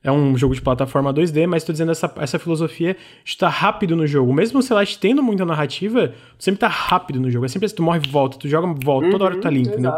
É 0.07 0.11
um 0.11 0.37
jogo 0.37 0.55
de 0.55 0.61
plataforma 0.61 1.13
2D, 1.13 1.45
mas 1.47 1.63
tô 1.65 1.71
dizendo 1.73 1.91
essa, 1.91 2.09
essa 2.17 2.39
filosofia 2.39 2.93
de 3.25 3.29
estar 3.31 3.49
rápido 3.49 3.93
no 3.95 4.07
jogo. 4.07 4.31
Mesmo 4.33 4.59
o 4.59 4.61
Celeste 4.63 4.97
tendo 4.99 5.21
muita 5.21 5.43
narrativa, 5.45 6.07
tu 6.37 6.43
sempre 6.45 6.59
tá 6.59 6.67
rápido 6.69 7.19
no 7.19 7.29
jogo. 7.29 7.45
É 7.45 7.49
sempre 7.49 7.65
assim, 7.65 7.75
tu 7.75 7.83
morre 7.83 7.99
e 8.05 8.09
volta, 8.09 8.37
tu 8.37 8.47
joga 8.47 8.67
volta, 8.83 9.09
toda 9.11 9.25
hora 9.25 9.35
tu 9.35 9.41
tá 9.41 9.49
limpo, 9.49 9.67
entendeu? 9.73 9.91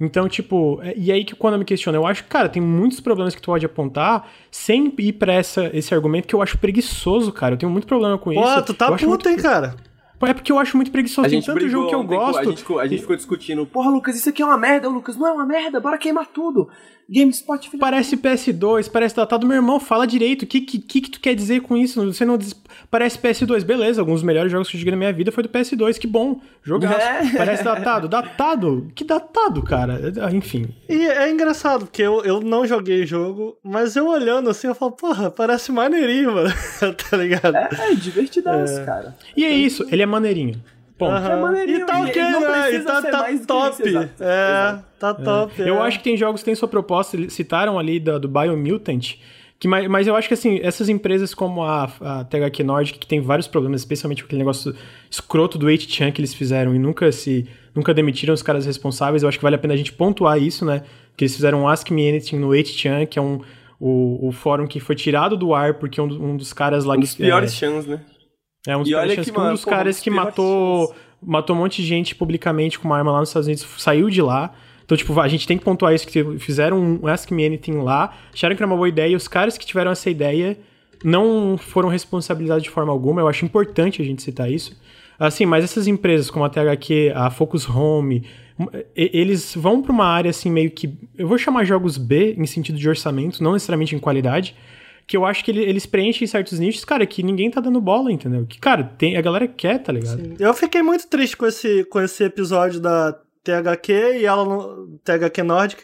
Então, 0.00 0.28
tipo, 0.28 0.78
é- 0.82 0.94
e 0.96 1.10
aí 1.10 1.24
que 1.24 1.34
quando 1.34 1.54
eu 1.54 1.58
me 1.58 1.64
questiono, 1.64 1.98
eu 1.98 2.06
acho 2.06 2.22
que, 2.22 2.28
cara, 2.28 2.48
tem 2.48 2.62
muitos 2.62 3.00
problemas 3.00 3.34
que 3.34 3.42
tu 3.42 3.46
pode 3.46 3.66
apontar 3.66 4.28
sem 4.52 4.94
ir 4.98 5.12
pra 5.14 5.32
essa, 5.32 5.68
esse 5.76 5.92
argumento 5.92 6.28
que 6.28 6.34
eu 6.34 6.40
acho 6.42 6.56
preguiçoso, 6.58 7.32
cara. 7.32 7.54
Eu 7.54 7.58
tenho 7.58 7.72
muito 7.72 7.86
problema 7.88 8.16
com 8.18 8.30
isso. 8.32 8.40
Pô, 8.40 8.62
tu 8.62 8.72
tá 8.74 8.86
puto, 8.92 9.08
muito- 9.08 9.28
hein, 9.28 9.36
cara? 9.36 9.74
É 10.22 10.32
porque 10.32 10.50
eu 10.50 10.58
acho 10.58 10.76
muito 10.76 10.90
preguiçoso. 10.90 11.28
Tem 11.28 11.40
tanto 11.42 11.68
jogo 11.68 11.88
que 11.88 11.94
eu 11.94 12.02
gosto. 12.04 12.38
A 12.38 12.44
gente, 12.44 12.58
ficou- 12.60 12.78
a 12.78 12.86
gente 12.86 13.00
ficou 13.02 13.16
discutindo, 13.16 13.66
porra, 13.66 13.90
Lucas, 13.90 14.16
isso 14.16 14.28
aqui 14.30 14.40
é 14.42 14.46
uma 14.46 14.56
merda, 14.56 14.88
Ô, 14.88 14.92
Lucas, 14.92 15.16
não 15.16 15.26
é 15.26 15.32
uma 15.32 15.44
merda, 15.44 15.78
bora 15.80 15.98
queimar 15.98 16.26
tudo. 16.26 16.68
GameSpot, 17.08 17.70
filho 17.70 17.78
Parece 17.80 18.16
PS2, 18.16 18.90
parece 18.90 19.14
datado. 19.14 19.46
Meu 19.46 19.56
irmão, 19.56 19.78
fala 19.78 20.06
direito. 20.06 20.42
O 20.42 20.46
que, 20.46 20.60
que, 20.60 20.78
que 20.78 21.00
que 21.00 21.10
tu 21.10 21.20
quer 21.20 21.34
dizer 21.34 21.60
com 21.60 21.76
isso? 21.76 22.04
Você 22.12 22.24
não 22.24 22.36
diz... 22.36 22.54
Parece 22.90 23.18
PS2. 23.18 23.64
Beleza, 23.64 24.00
alguns 24.00 24.16
dos 24.16 24.22
melhores 24.24 24.50
jogos 24.50 24.68
que 24.68 24.76
eu 24.76 24.80
joguei 24.80 24.90
na 24.90 24.96
minha 24.96 25.12
vida 25.12 25.30
foi 25.30 25.42
do 25.42 25.48
PS2. 25.48 25.98
Que 25.98 26.06
bom. 26.06 26.40
Jogaço. 26.62 27.00
É. 27.00 27.36
Parece 27.36 27.62
datado. 27.62 28.08
Datado? 28.08 28.88
Que 28.94 29.04
datado, 29.04 29.62
cara? 29.62 30.00
Ah, 30.20 30.32
Enfim. 30.32 30.66
E 30.88 31.06
é 31.06 31.30
engraçado, 31.30 31.86
porque 31.86 32.02
eu, 32.02 32.24
eu 32.24 32.40
não 32.40 32.66
joguei 32.66 33.04
o 33.04 33.06
jogo, 33.06 33.56
mas 33.62 33.94
eu 33.94 34.08
olhando 34.08 34.50
assim, 34.50 34.66
eu 34.66 34.74
falo, 34.74 34.92
porra, 34.92 35.30
parece 35.30 35.70
maneirinho, 35.70 36.34
mano. 36.34 36.52
tá 37.10 37.16
ligado? 37.16 37.56
É, 37.56 37.68
é 37.92 37.94
divertidaço, 37.94 38.84
cara. 38.84 39.16
E 39.36 39.44
é 39.44 39.50
isso. 39.50 39.86
Ele 39.90 40.02
é 40.02 40.06
maneirinho. 40.06 40.60
Ponto. 40.98 41.12
Aham. 41.12 41.54
é 41.56 41.66
E 41.66 41.84
tá 41.84 41.98
e 42.00 42.02
ok, 42.10 42.22
não 42.22 42.40
né? 42.40 42.74
E 42.74 42.80
tá, 42.80 43.02
tá 43.02 43.30
do 43.30 43.46
top. 43.46 43.70
isso, 43.82 43.88
exato, 43.88 44.10
É, 44.22 44.48
exato. 44.70 44.84
tá 44.98 45.14
top. 45.14 45.60
Eu 45.62 45.76
é. 45.76 45.86
acho 45.86 45.98
que 45.98 46.04
tem 46.04 46.16
jogos 46.16 46.40
que 46.40 46.44
têm 46.46 46.54
sua 46.54 46.68
proposta, 46.68 47.16
eles 47.16 47.32
citaram 47.34 47.78
ali 47.78 48.00
da, 48.00 48.16
do 48.18 48.26
Biomutant, 48.28 49.16
que, 49.58 49.68
mas, 49.68 49.86
mas 49.88 50.06
eu 50.06 50.14
acho 50.16 50.26
que 50.28 50.34
assim, 50.34 50.58
essas 50.62 50.88
empresas 50.88 51.34
como 51.34 51.62
a, 51.62 51.84
a 52.00 52.24
THQ 52.24 52.62
Nordic, 52.64 52.98
que 52.98 53.06
tem 53.06 53.20
vários 53.20 53.46
problemas, 53.46 53.80
especialmente 53.82 54.22
com 54.22 54.26
aquele 54.26 54.38
negócio 54.40 54.74
escroto 55.10 55.58
do 55.58 55.66
8chan 55.66 56.12
que 56.12 56.20
eles 56.20 56.32
fizeram 56.34 56.74
e 56.74 56.78
nunca 56.78 57.10
se 57.12 57.46
nunca 57.74 57.92
demitiram 57.92 58.32
os 58.32 58.42
caras 58.42 58.64
responsáveis, 58.64 59.22
eu 59.22 59.28
acho 59.28 59.38
que 59.38 59.42
vale 59.44 59.56
a 59.56 59.58
pena 59.58 59.74
a 59.74 59.76
gente 59.76 59.92
pontuar 59.92 60.38
isso, 60.38 60.64
né? 60.64 60.82
Que 61.16 61.24
eles 61.24 61.34
fizeram 61.34 61.62
um 61.62 61.68
Ask 61.68 61.90
Me 61.90 62.08
Anything 62.08 62.38
no 62.38 62.48
8chan, 62.48 63.06
que 63.06 63.18
é 63.18 63.22
um 63.22 63.40
o, 63.78 64.28
o 64.28 64.32
fórum 64.32 64.66
que 64.66 64.80
foi 64.80 64.94
tirado 64.94 65.36
do 65.36 65.54
ar 65.54 65.74
porque 65.74 66.00
um, 66.00 66.08
do- 66.08 66.22
um 66.24 66.36
dos 66.38 66.54
caras 66.54 66.84
lá 66.86 66.94
Um 66.96 67.00
dos 67.00 67.14
que- 67.14 67.22
piores 67.22 67.54
chans, 67.54 67.86
né? 67.86 68.00
É, 68.66 68.76
um 68.76 68.82
dos 68.82 68.90
E 68.90 69.16
que, 69.16 69.24
que 69.24 69.30
um 69.30 69.34
mano, 69.34 69.52
dos 69.52 69.64
porra, 69.64 69.76
caras 69.76 70.00
que 70.00 70.10
matou 70.10 70.94
matou 71.22 71.56
um 71.56 71.60
monte 71.60 71.82
de 71.82 71.88
gente 71.88 72.14
publicamente 72.14 72.78
com 72.78 72.86
uma 72.86 72.96
arma 72.98 73.12
lá 73.12 73.20
nos 73.20 73.30
Estados 73.30 73.46
Unidos 73.46 73.66
saiu 73.78 74.10
de 74.10 74.20
lá. 74.20 74.52
Então, 74.84 74.96
tipo, 74.96 75.18
a 75.18 75.26
gente 75.26 75.46
tem 75.46 75.58
que 75.58 75.64
pontuar 75.64 75.92
isso, 75.92 76.06
que 76.06 76.38
fizeram 76.38 76.78
um 76.78 77.08
Ask 77.08 77.30
Me 77.32 77.44
Anything 77.44 77.78
lá, 77.78 78.14
acharam 78.32 78.54
que 78.54 78.62
era 78.62 78.70
uma 78.70 78.76
boa 78.76 78.88
ideia, 78.88 79.10
e 79.10 79.16
os 79.16 79.26
caras 79.26 79.58
que 79.58 79.66
tiveram 79.66 79.90
essa 79.90 80.08
ideia 80.08 80.56
não 81.02 81.58
foram 81.58 81.88
responsabilizados 81.88 82.62
de 82.62 82.70
forma 82.70 82.92
alguma. 82.92 83.20
Eu 83.20 83.28
acho 83.28 83.44
importante 83.44 84.00
a 84.00 84.04
gente 84.04 84.22
citar 84.22 84.50
isso. 84.50 84.78
Assim, 85.18 85.46
mas 85.46 85.64
essas 85.64 85.86
empresas 85.86 86.30
como 86.30 86.44
a 86.44 86.48
THQ, 86.48 87.12
a 87.14 87.30
Focus 87.30 87.68
Home, 87.68 88.22
eles 88.94 89.54
vão 89.56 89.82
para 89.82 89.92
uma 89.92 90.06
área 90.06 90.30
assim 90.30 90.50
meio 90.50 90.70
que 90.70 90.92
eu 91.16 91.26
vou 91.26 91.38
chamar 91.38 91.64
jogos 91.64 91.98
B 91.98 92.34
em 92.38 92.46
sentido 92.46 92.78
de 92.78 92.88
orçamento, 92.88 93.42
não 93.42 93.52
necessariamente 93.52 93.94
em 93.94 93.98
qualidade, 93.98 94.54
que 95.06 95.16
eu 95.16 95.24
acho 95.24 95.44
que 95.44 95.50
ele- 95.50 95.62
eles 95.62 95.86
preenchem 95.86 96.26
certos 96.26 96.58
nichos, 96.58 96.84
cara, 96.84 97.06
que 97.06 97.22
ninguém 97.22 97.50
tá 97.50 97.60
dando 97.60 97.80
bola, 97.80 98.10
entendeu? 98.10 98.44
Que 98.46 98.58
cara, 98.58 98.84
tem 98.98 99.16
a 99.16 99.20
galera 99.22 99.46
quer, 99.46 99.78
tá 99.82 99.92
ligado? 99.92 100.34
Eu 100.38 100.52
fiquei 100.52 100.82
muito 100.82 101.06
triste 101.06 101.36
com 101.36 101.46
esse, 101.46 101.84
com 101.84 102.00
esse 102.00 102.24
episódio 102.24 102.80
da 102.80 103.16
THQ 103.44 104.18
e 104.20 104.26
ela 104.26 104.44
não, 104.44 104.98
THQ 105.04 105.42
Nordic 105.44 105.82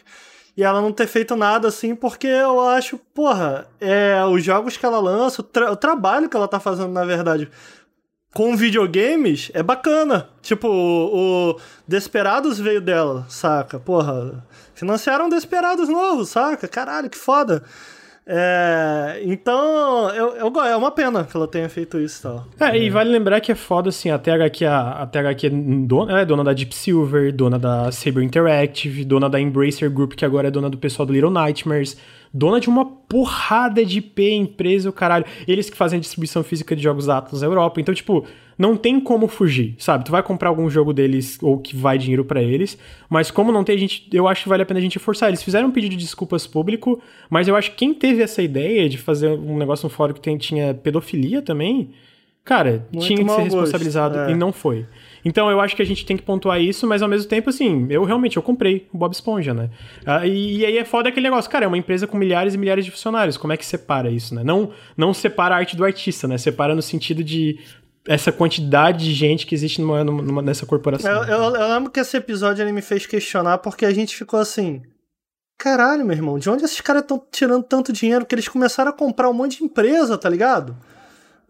e 0.57 0.63
ela 0.63 0.81
não 0.81 0.91
ter 0.91 1.07
feito 1.07 1.35
nada 1.35 1.67
assim, 1.69 1.95
porque 1.95 2.27
eu 2.27 2.59
acho, 2.59 2.97
porra, 3.13 3.65
é, 3.79 4.23
os 4.25 4.43
jogos 4.43 4.75
que 4.77 4.85
ela 4.85 4.99
lança, 4.99 5.41
o, 5.41 5.43
tra- 5.43 5.71
o 5.71 5.75
trabalho 5.75 6.29
que 6.29 6.35
ela 6.35 6.47
tá 6.47 6.59
fazendo, 6.59 6.91
na 6.91 7.05
verdade, 7.05 7.49
com 8.35 8.55
videogames 8.57 9.49
é 9.53 9.63
bacana. 9.63 10.29
Tipo, 10.41 10.67
o, 10.67 11.51
o 11.51 11.59
Desperados 11.87 12.59
veio 12.59 12.81
dela, 12.81 13.25
saca? 13.29 13.79
Porra, 13.79 14.43
financiaram 14.75 15.29
Desperados 15.29 15.87
novo, 15.87 16.25
saca? 16.25 16.67
Caralho, 16.67 17.09
que 17.09 17.17
foda. 17.17 17.63
É, 18.25 19.21
então, 19.25 20.09
eu, 20.11 20.35
eu, 20.35 20.61
é 20.61 20.75
uma 20.77 20.91
pena 20.91 21.25
que 21.25 21.35
ela 21.35 21.47
tenha 21.47 21.67
feito 21.67 21.99
isso 21.99 22.19
e 22.19 22.23
tal. 22.23 22.47
É, 22.59 22.77
e 22.77 22.89
vale 22.89 23.09
lembrar 23.09 23.41
que 23.41 23.51
é 23.51 23.55
foda, 23.55 23.89
assim, 23.89 24.09
a 24.09 24.17
THQ, 24.17 24.65
a, 24.65 24.91
a 25.03 25.07
THQ 25.07 25.47
é 25.47 25.49
dona, 25.49 26.21
é 26.21 26.25
dona 26.25 26.43
da 26.43 26.53
Deep 26.53 26.73
Silver, 26.73 27.33
dona 27.33 27.59
da 27.59 27.91
Saber 27.91 28.23
Interactive, 28.23 29.03
dona 29.03 29.29
da 29.29 29.39
Embracer 29.39 29.91
Group, 29.91 30.13
que 30.13 30.23
agora 30.23 30.47
é 30.47 30.51
dona 30.51 30.69
do 30.69 30.77
pessoal 30.77 31.05
do 31.05 31.11
Little 31.11 31.31
Nightmares, 31.31 31.97
dona 32.33 32.59
de 32.59 32.69
uma 32.69 32.85
porrada 32.85 33.85
de 33.85 33.99
IP, 33.99 34.31
empresa, 34.31 34.89
o 34.89 34.93
caralho. 34.93 35.25
Eles 35.45 35.69
que 35.69 35.75
fazem 35.75 35.97
a 35.97 35.99
distribuição 35.99 36.43
física 36.43 36.75
de 36.75 36.81
jogos 36.81 37.09
Atlas 37.09 37.41
na 37.41 37.47
Europa. 37.47 37.81
Então, 37.81 37.93
tipo, 37.93 38.25
não 38.57 38.75
tem 38.75 38.99
como 38.99 39.27
fugir, 39.27 39.75
sabe? 39.77 40.05
Tu 40.05 40.11
vai 40.11 40.21
comprar 40.21 40.49
algum 40.49 40.69
jogo 40.69 40.93
deles 40.93 41.37
ou 41.41 41.57
que 41.57 41.75
vai 41.75 41.97
dinheiro 41.97 42.23
pra 42.23 42.41
eles, 42.41 42.77
mas 43.09 43.31
como 43.31 43.51
não 43.51 43.63
tem, 43.63 43.75
a 43.75 43.79
gente, 43.79 44.07
eu 44.11 44.27
acho 44.27 44.43
que 44.43 44.49
vale 44.49 44.63
a 44.63 44.65
pena 44.65 44.79
a 44.79 44.83
gente 44.83 44.99
forçar. 44.99 45.29
Eles 45.29 45.43
fizeram 45.43 45.67
um 45.69 45.71
pedido 45.71 45.91
de 45.91 45.97
desculpas 45.97 46.45
público, 46.45 47.01
mas 47.29 47.47
eu 47.47 47.55
acho 47.55 47.71
que 47.71 47.77
quem 47.77 47.93
teve 47.93 48.21
essa 48.21 48.41
ideia 48.41 48.87
de 48.87 48.97
fazer 48.97 49.29
um 49.29 49.57
negócio 49.57 49.85
no 49.85 49.89
fórum 49.89 50.13
que 50.13 50.21
tem, 50.21 50.37
tinha 50.37 50.73
pedofilia 50.73 51.41
também, 51.41 51.91
cara, 52.43 52.85
Muito 52.91 53.07
tinha 53.07 53.23
que 53.23 53.31
ser 53.31 53.41
responsabilizado 53.41 54.19
é. 54.19 54.31
e 54.31 54.35
não 54.35 54.51
foi. 54.51 54.85
Então 55.25 55.49
eu 55.49 55.61
acho 55.61 55.75
que 55.75 55.81
a 55.81 55.85
gente 55.85 56.05
tem 56.05 56.17
que 56.17 56.23
pontuar 56.23 56.61
isso, 56.61 56.85
mas 56.85 57.01
ao 57.01 57.07
mesmo 57.07 57.29
tempo, 57.29 57.49
assim, 57.49 57.87
eu 57.89 58.03
realmente 58.03 58.35
eu 58.35 58.43
comprei 58.43 58.87
o 58.93 58.97
Bob 58.97 59.13
Esponja, 59.13 59.53
né? 59.53 59.69
Ah, 60.05 60.27
e, 60.27 60.57
e 60.57 60.65
aí 60.65 60.77
é 60.77 60.83
foda 60.83 61.09
aquele 61.09 61.29
negócio, 61.29 61.49
cara, 61.49 61.65
é 61.65 61.67
uma 61.67 61.77
empresa 61.77 62.05
com 62.05 62.17
milhares 62.17 62.53
e 62.53 62.57
milhares 62.57 62.83
de 62.83 62.91
funcionários, 62.91 63.37
como 63.37 63.53
é 63.53 63.57
que 63.57 63.65
separa 63.65 64.09
isso, 64.09 64.35
né? 64.35 64.43
Não, 64.43 64.71
não 64.97 65.13
separa 65.13 65.55
a 65.55 65.57
arte 65.57 65.77
do 65.77 65.85
artista, 65.85 66.27
né? 66.27 66.37
Separa 66.37 66.75
no 66.75 66.81
sentido 66.81 67.23
de 67.23 67.57
essa 68.07 68.31
quantidade 68.31 69.05
de 69.05 69.13
gente 69.13 69.45
que 69.45 69.55
existe 69.55 69.81
numa, 69.81 70.03
numa, 70.03 70.41
nessa 70.41 70.65
corporação. 70.65 71.09
Eu, 71.11 71.23
eu, 71.23 71.55
eu 71.55 71.73
lembro 71.73 71.91
que 71.91 71.99
esse 71.99 72.17
episódio 72.17 72.61
ele 72.63 72.71
me 72.71 72.81
fez 72.81 73.05
questionar 73.05 73.59
porque 73.59 73.85
a 73.85 73.93
gente 73.93 74.15
ficou 74.15 74.39
assim. 74.39 74.81
Caralho, 75.57 76.05
meu 76.05 76.15
irmão, 76.15 76.37
de 76.37 76.49
onde 76.49 76.65
esses 76.65 76.81
caras 76.81 77.03
estão 77.03 77.23
tirando 77.31 77.63
tanto 77.63 77.93
dinheiro 77.93 78.25
que 78.25 78.35
eles 78.35 78.47
começaram 78.47 78.89
a 78.89 78.93
comprar 78.93 79.29
um 79.29 79.33
monte 79.33 79.59
de 79.59 79.63
empresa, 79.63 80.17
tá 80.17 80.27
ligado? 80.27 80.75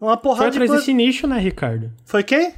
Uma 0.00 0.16
porrada 0.16 0.42
Foi 0.42 0.48
atrás 0.48 0.62
de 0.64 0.68
coisa... 0.68 0.82
desse 0.82 0.92
nicho, 0.94 1.26
né, 1.26 1.38
Ricardo? 1.38 1.90
Foi 2.04 2.22
quem? 2.22 2.52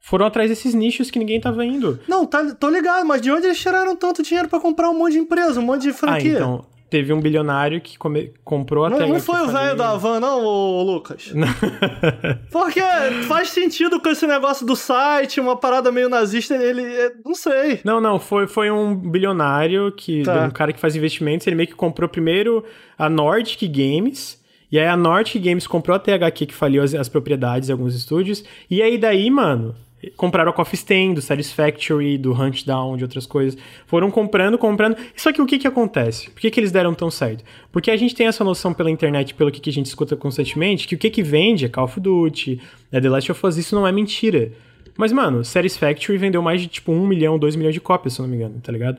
Foram 0.00 0.26
atrás 0.26 0.48
desses 0.48 0.72
nichos 0.74 1.10
que 1.10 1.18
ninguém 1.18 1.40
tava 1.40 1.64
indo. 1.64 2.00
Não, 2.08 2.24
tá, 2.24 2.54
tô 2.54 2.68
ligado, 2.70 3.04
mas 3.04 3.20
de 3.20 3.30
onde 3.30 3.46
eles 3.46 3.58
tiraram 3.58 3.94
tanto 3.96 4.22
dinheiro 4.22 4.48
pra 4.48 4.60
comprar 4.60 4.88
um 4.90 4.96
monte 4.98 5.12
de 5.12 5.18
empresa, 5.18 5.60
um 5.60 5.64
monte 5.64 5.82
de 5.82 5.90
Ah, 5.90 5.94
franquia? 5.94 6.34
então. 6.34 6.64
Teve 6.88 7.12
um 7.12 7.20
bilionário 7.20 7.80
que 7.80 7.98
come- 7.98 8.32
comprou 8.44 8.84
a 8.84 8.90
Não, 8.90 8.98
Tega 8.98 9.12
não 9.12 9.18
foi 9.20 9.40
o 9.42 9.48
velho 9.48 9.76
da 9.76 9.96
van, 9.96 10.20
não, 10.20 10.44
ô, 10.44 10.82
Lucas? 10.84 11.32
Porque 12.50 12.80
faz 13.26 13.50
sentido 13.50 14.00
com 14.00 14.08
esse 14.08 14.26
negócio 14.26 14.64
do 14.66 14.76
site, 14.76 15.40
uma 15.40 15.56
parada 15.56 15.90
meio 15.90 16.08
nazista, 16.08 16.54
ele. 16.54 16.82
é- 16.82 17.12
Não 17.24 17.34
sei. 17.34 17.80
Não, 17.84 18.00
não, 18.00 18.18
foi, 18.18 18.46
foi 18.46 18.70
um 18.70 18.94
bilionário, 18.94 19.92
que 19.92 20.22
Tá. 20.22 20.44
um 20.44 20.50
cara 20.50 20.72
que 20.72 20.80
faz 20.80 20.94
investimentos, 20.96 21.46
ele 21.46 21.56
meio 21.56 21.68
que 21.68 21.74
comprou 21.74 22.08
primeiro 22.08 22.64
a 22.98 23.08
Nordic 23.08 23.66
Games, 23.68 24.40
e 24.70 24.78
aí 24.78 24.86
a 24.86 24.96
Nordic 24.96 25.38
Games 25.40 25.66
comprou 25.66 25.96
a 25.96 25.98
THQ 25.98 26.46
que 26.46 26.54
faliu 26.54 26.82
as, 26.82 26.94
as 26.94 27.08
propriedades 27.08 27.66
de 27.66 27.72
alguns 27.72 27.94
estúdios, 27.94 28.44
e 28.70 28.80
aí 28.82 28.96
daí, 28.98 29.30
mano, 29.30 29.74
compraram 30.16 30.50
a 30.50 30.52
Coffee 30.52 30.76
Stain, 30.76 31.14
do 31.14 31.20
Satisfactory, 31.22 32.18
do 32.18 32.32
Huntdown, 32.32 32.96
de 32.96 33.04
outras 33.04 33.26
coisas. 33.26 33.58
Foram 33.86 34.10
comprando, 34.10 34.56
comprando. 34.58 34.96
Só 35.16 35.32
que 35.32 35.40
o 35.42 35.46
que 35.46 35.58
que 35.58 35.66
acontece? 35.66 36.30
Por 36.30 36.40
que 36.40 36.50
que 36.50 36.60
eles 36.60 36.70
deram 36.70 36.94
tão 36.94 37.10
certo? 37.10 37.42
Porque 37.72 37.90
a 37.90 37.96
gente 37.96 38.14
tem 38.14 38.26
essa 38.26 38.44
noção 38.44 38.72
pela 38.72 38.90
internet, 38.90 39.34
pelo 39.34 39.50
que, 39.50 39.60
que 39.60 39.70
a 39.70 39.72
gente 39.72 39.86
escuta 39.86 40.14
constantemente, 40.16 40.86
que 40.86 40.94
o 40.94 40.98
que 40.98 41.10
que 41.10 41.22
vende 41.22 41.64
é 41.64 41.68
Call 41.68 41.84
of 41.84 41.98
Duty, 42.00 42.60
é 42.92 43.00
The 43.00 43.08
Last 43.08 43.32
of 43.32 43.46
Us, 43.46 43.56
isso 43.56 43.74
não 43.74 43.86
é 43.86 43.92
mentira. 43.92 44.52
Mas, 44.98 45.12
mano, 45.12 45.44
Satisfactory 45.44 46.16
vendeu 46.16 46.40
mais 46.40 46.60
de, 46.60 46.68
tipo, 46.68 46.90
um 46.90 47.06
milhão, 47.06 47.38
dois 47.38 47.54
milhões 47.54 47.74
de 47.74 47.80
cópias, 47.80 48.14
se 48.14 48.20
eu 48.20 48.22
não 48.22 48.30
me 48.30 48.36
engano, 48.36 48.58
tá 48.62 48.72
ligado? 48.72 48.98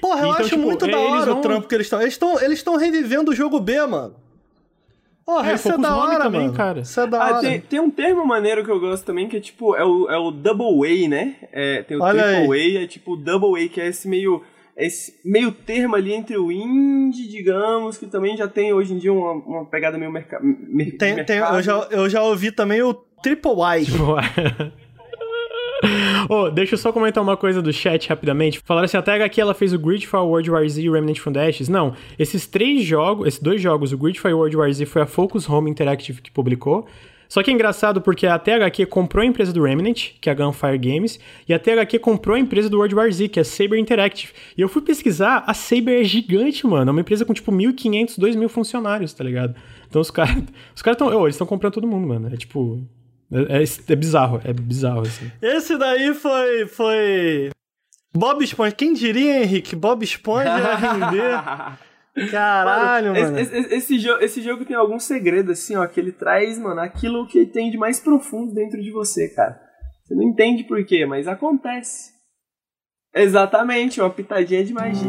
Porra, 0.00 0.20
eu 0.20 0.26
Então, 0.28 0.40
acho 0.40 0.48
tipo, 0.50 0.60
muito 0.62 0.86
da 0.86 0.98
hora 0.98 1.24
vão- 1.24 1.38
o 1.38 1.40
trampo 1.40 1.66
que 1.66 1.74
eles 1.74 1.86
estão. 1.86 2.00
Eles 2.02 2.12
estão 2.14 2.40
eles 2.42 2.58
estão 2.58 2.76
revivendo 2.76 3.30
o 3.30 3.34
jogo 3.34 3.58
B, 3.58 3.74
mano. 3.86 4.14
Porra, 5.28 5.50
É, 5.50 5.54
isso 5.56 5.70
é 5.70 5.76
da 5.76 5.94
hora, 5.94 6.18
também, 6.24 6.40
mano. 6.40 6.54
cara. 6.54 6.80
Isso 6.80 6.98
é 6.98 7.06
da 7.06 7.22
Ah, 7.22 7.30
hora. 7.32 7.40
tem, 7.42 7.60
tem 7.60 7.78
um 7.80 7.90
termo 7.90 8.24
maneiro 8.24 8.64
que 8.64 8.70
eu 8.70 8.80
gosto 8.80 9.04
também, 9.04 9.28
que 9.28 9.36
é 9.36 9.40
tipo, 9.40 9.76
é 9.76 9.84
o, 9.84 10.08
é 10.10 10.16
o 10.16 10.30
double 10.30 11.04
A, 11.04 11.06
né? 11.06 11.34
É, 11.52 11.82
tem 11.82 11.98
o 11.98 12.02
Olha 12.02 12.22
triple 12.24 12.78
A, 12.78 12.82
é 12.82 12.86
tipo 12.86 13.12
o 13.12 13.16
double 13.16 13.62
A, 13.62 13.68
que 13.68 13.78
é 13.78 13.88
esse 13.88 14.08
meio, 14.08 14.42
esse 14.74 15.20
meio 15.22 15.52
termo 15.52 15.96
ali 15.96 16.14
entre 16.14 16.38
o 16.38 16.50
indie, 16.50 17.28
digamos, 17.28 17.98
que 17.98 18.06
também 18.06 18.38
já 18.38 18.48
tem 18.48 18.72
hoje 18.72 18.94
em 18.94 18.98
dia 18.98 19.12
uma, 19.12 19.32
uma 19.32 19.64
pegada 19.66 19.98
meio 19.98 20.10
merca, 20.10 20.40
mer, 20.42 20.96
Tem, 20.96 21.14
de 21.16 21.24
tem, 21.24 21.36
mercado. 21.40 21.56
eu, 21.58 21.62
já, 21.62 21.74
eu 21.90 22.08
já 22.08 22.22
ouvi 22.22 22.50
também 22.50 22.80
o 22.80 22.94
Triple 22.94 23.52
Y. 23.82 24.16
oh, 26.28 26.50
deixa 26.50 26.74
eu 26.74 26.78
só 26.78 26.92
comentar 26.92 27.22
uma 27.22 27.36
coisa 27.36 27.62
do 27.62 27.72
chat 27.72 28.08
rapidamente. 28.08 28.60
Falaram 28.64 28.84
assim, 28.84 28.96
até 28.96 29.22
aqui 29.22 29.40
ela 29.40 29.54
fez 29.54 29.72
o 29.72 29.78
Gridfall 29.78 30.28
World 30.28 30.50
War 30.50 30.68
Z 30.68 30.80
e 30.82 30.90
o 30.90 30.92
Remnant 30.92 31.18
from 31.18 31.32
the 31.32 31.48
Ashes. 31.48 31.68
Não, 31.68 31.94
esses 32.18 32.46
três 32.46 32.84
jogos, 32.84 33.28
esses 33.28 33.40
dois 33.40 33.60
jogos, 33.60 33.92
o 33.92 33.98
Gridfall 33.98 34.32
World 34.32 34.56
War 34.56 34.72
Z 34.72 34.86
foi 34.86 35.02
a 35.02 35.06
Focus 35.06 35.48
Home 35.48 35.70
Interactive 35.70 36.20
que 36.20 36.30
publicou. 36.30 36.86
Só 37.28 37.42
que 37.42 37.50
é 37.50 37.54
engraçado 37.54 38.00
porque 38.00 38.26
a 38.26 38.38
THQ 38.38 38.86
comprou 38.86 39.22
a 39.22 39.26
empresa 39.26 39.52
do 39.52 39.62
Remnant, 39.62 40.12
que 40.18 40.30
é 40.30 40.32
a 40.32 40.34
Gunfire 40.34 40.78
Games, 40.78 41.20
e 41.46 41.52
a 41.52 41.58
THQ 41.58 41.98
comprou 41.98 42.34
a 42.34 42.38
empresa 42.38 42.70
do 42.70 42.78
World 42.78 42.94
War 42.94 43.12
Z, 43.12 43.28
que 43.28 43.38
é 43.38 43.42
a 43.42 43.44
Saber 43.44 43.78
Interactive. 43.78 44.32
E 44.56 44.62
eu 44.62 44.68
fui 44.68 44.80
pesquisar, 44.80 45.44
a 45.46 45.52
Saber 45.52 46.00
é 46.00 46.04
gigante, 46.04 46.66
mano. 46.66 46.88
É 46.88 46.92
uma 46.92 47.02
empresa 47.02 47.26
com 47.26 47.34
tipo 47.34 47.52
1.500, 47.52 48.18
2.000 48.18 48.48
funcionários, 48.48 49.12
tá 49.12 49.22
ligado? 49.22 49.54
Então 49.86 50.00
os 50.00 50.10
caras 50.10 50.42
os 50.74 50.80
caras 50.80 50.98
estão. 50.98 51.22
eles 51.22 51.34
estão 51.34 51.46
comprando 51.46 51.74
todo 51.74 51.86
mundo, 51.86 52.08
mano. 52.08 52.32
É 52.32 52.36
tipo. 52.36 52.82
É, 53.32 53.62
é, 53.62 53.92
é 53.92 53.96
bizarro, 53.96 54.40
é 54.44 54.52
bizarro, 54.52 55.02
assim. 55.02 55.30
Esse 55.40 55.76
daí 55.76 56.14
foi. 56.14 56.66
foi. 56.66 57.50
Bob 58.14 58.42
Esponja. 58.42 58.72
Quem 58.72 58.94
diria, 58.94 59.42
Henrique? 59.42 59.76
Bob 59.76 60.02
Esponja 60.02 60.58
ia 60.58 60.76
render. 60.76 61.78
Caralho, 62.30 63.12
mano. 63.14 63.38
Esse, 63.38 63.56
esse, 63.56 63.74
esse, 63.74 63.98
jogo, 63.98 64.24
esse 64.24 64.42
jogo 64.42 64.64
tem 64.64 64.76
algum 64.76 64.98
segredo, 64.98 65.52
assim, 65.52 65.76
ó, 65.76 65.86
que 65.86 66.00
ele 66.00 66.10
traz, 66.10 66.58
mano, 66.58 66.80
aquilo 66.80 67.26
que 67.28 67.46
tem 67.46 67.70
de 67.70 67.78
mais 67.78 68.00
profundo 68.00 68.52
dentro 68.52 68.82
de 68.82 68.90
você, 68.90 69.28
cara. 69.28 69.60
Você 70.04 70.14
não 70.14 70.24
entende 70.24 70.64
por 70.64 70.84
quê, 70.84 71.06
mas 71.06 71.28
acontece. 71.28 72.12
Exatamente, 73.14 74.00
uma 74.00 74.10
pitadinha 74.10 74.64
de 74.64 74.72
magia. 74.72 75.08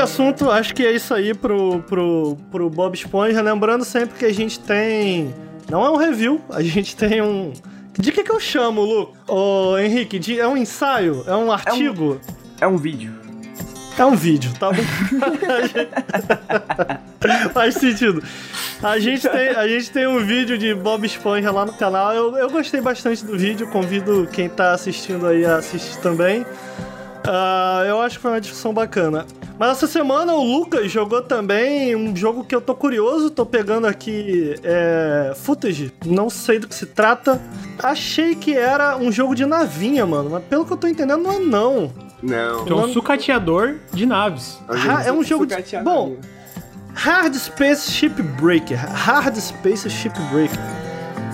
De 0.00 0.04
assunto, 0.04 0.50
acho 0.50 0.74
que 0.74 0.82
é 0.84 0.92
isso 0.92 1.12
aí 1.12 1.34
pro, 1.34 1.80
pro, 1.82 2.36
pro 2.50 2.70
Bob 2.70 2.94
Esponja. 2.94 3.42
Lembrando 3.42 3.84
sempre 3.84 4.18
que 4.18 4.24
a 4.24 4.32
gente 4.32 4.58
tem. 4.58 5.34
Não 5.70 5.84
é 5.84 5.90
um 5.90 5.96
review, 5.96 6.40
a 6.50 6.62
gente 6.62 6.96
tem 6.96 7.20
um. 7.20 7.52
De 7.98 8.10
que 8.10 8.24
que 8.24 8.32
eu 8.32 8.40
chamo, 8.40 8.80
Lu? 8.80 9.12
Ô, 9.28 9.76
Henrique, 9.76 10.18
de- 10.18 10.40
é 10.40 10.48
um 10.48 10.56
ensaio? 10.56 11.22
É 11.26 11.36
um 11.36 11.52
artigo? 11.52 12.18
É 12.60 12.66
um 12.66 12.78
vídeo. 12.78 13.12
É 13.98 14.06
um 14.06 14.16
vídeo, 14.16 14.50
tá 14.58 14.70
bom? 14.72 14.80
Faz 17.52 17.74
sentido. 17.74 18.22
A 18.82 18.98
gente, 18.98 19.28
tem, 19.28 19.48
a 19.50 19.68
gente 19.68 19.90
tem 19.90 20.06
um 20.06 20.24
vídeo 20.24 20.56
de 20.56 20.74
Bob 20.74 21.04
Esponja 21.04 21.50
lá 21.50 21.66
no 21.66 21.74
canal. 21.74 22.14
Eu, 22.14 22.34
eu 22.38 22.48
gostei 22.48 22.80
bastante 22.80 23.22
do 23.22 23.36
vídeo, 23.36 23.68
convido 23.68 24.26
quem 24.32 24.48
tá 24.48 24.72
assistindo 24.72 25.26
aí 25.26 25.44
a 25.44 25.56
assistir 25.56 25.98
também. 25.98 26.46
Ah, 27.26 27.82
eu 27.86 28.00
acho 28.00 28.16
que 28.16 28.22
foi 28.22 28.30
uma 28.32 28.40
discussão 28.40 28.72
bacana. 28.72 29.26
Mas 29.58 29.72
essa 29.72 29.86
semana 29.86 30.32
o 30.32 30.42
Lucas 30.42 30.90
jogou 30.90 31.20
também 31.20 31.94
um 31.94 32.16
jogo 32.16 32.44
que 32.44 32.54
eu 32.54 32.62
tô 32.62 32.74
curioso, 32.74 33.28
tô 33.30 33.44
pegando 33.44 33.86
aqui 33.86 34.54
é, 34.64 35.34
footage, 35.36 35.92
não 36.06 36.30
sei 36.30 36.58
do 36.58 36.66
que 36.66 36.74
se 36.74 36.86
trata. 36.86 37.38
Achei 37.82 38.34
que 38.34 38.56
era 38.56 38.96
um 38.96 39.12
jogo 39.12 39.34
de 39.34 39.44
navinha, 39.44 40.06
mano, 40.06 40.30
mas 40.30 40.42
pelo 40.44 40.64
que 40.64 40.72
eu 40.72 40.76
tô 40.78 40.86
entendendo 40.86 41.22
não 41.22 41.32
é 41.32 41.38
não. 41.38 41.92
Não. 42.22 42.62
Então, 42.62 42.76
nome- 42.78 42.90
um 42.90 42.92
sucateador 42.94 43.74
de 43.92 44.06
naves. 44.06 44.58
Ah, 44.68 45.02
é 45.04 45.12
um 45.12 45.22
jogo 45.22 45.44
de- 45.46 45.54
bom. 45.84 46.16
Hard 46.94 47.34
Space 47.34 47.90
Shipbreaker. 47.92 48.78
Hard 48.78 49.36
Space 49.36 49.88
Shipbreaker. 49.88 50.58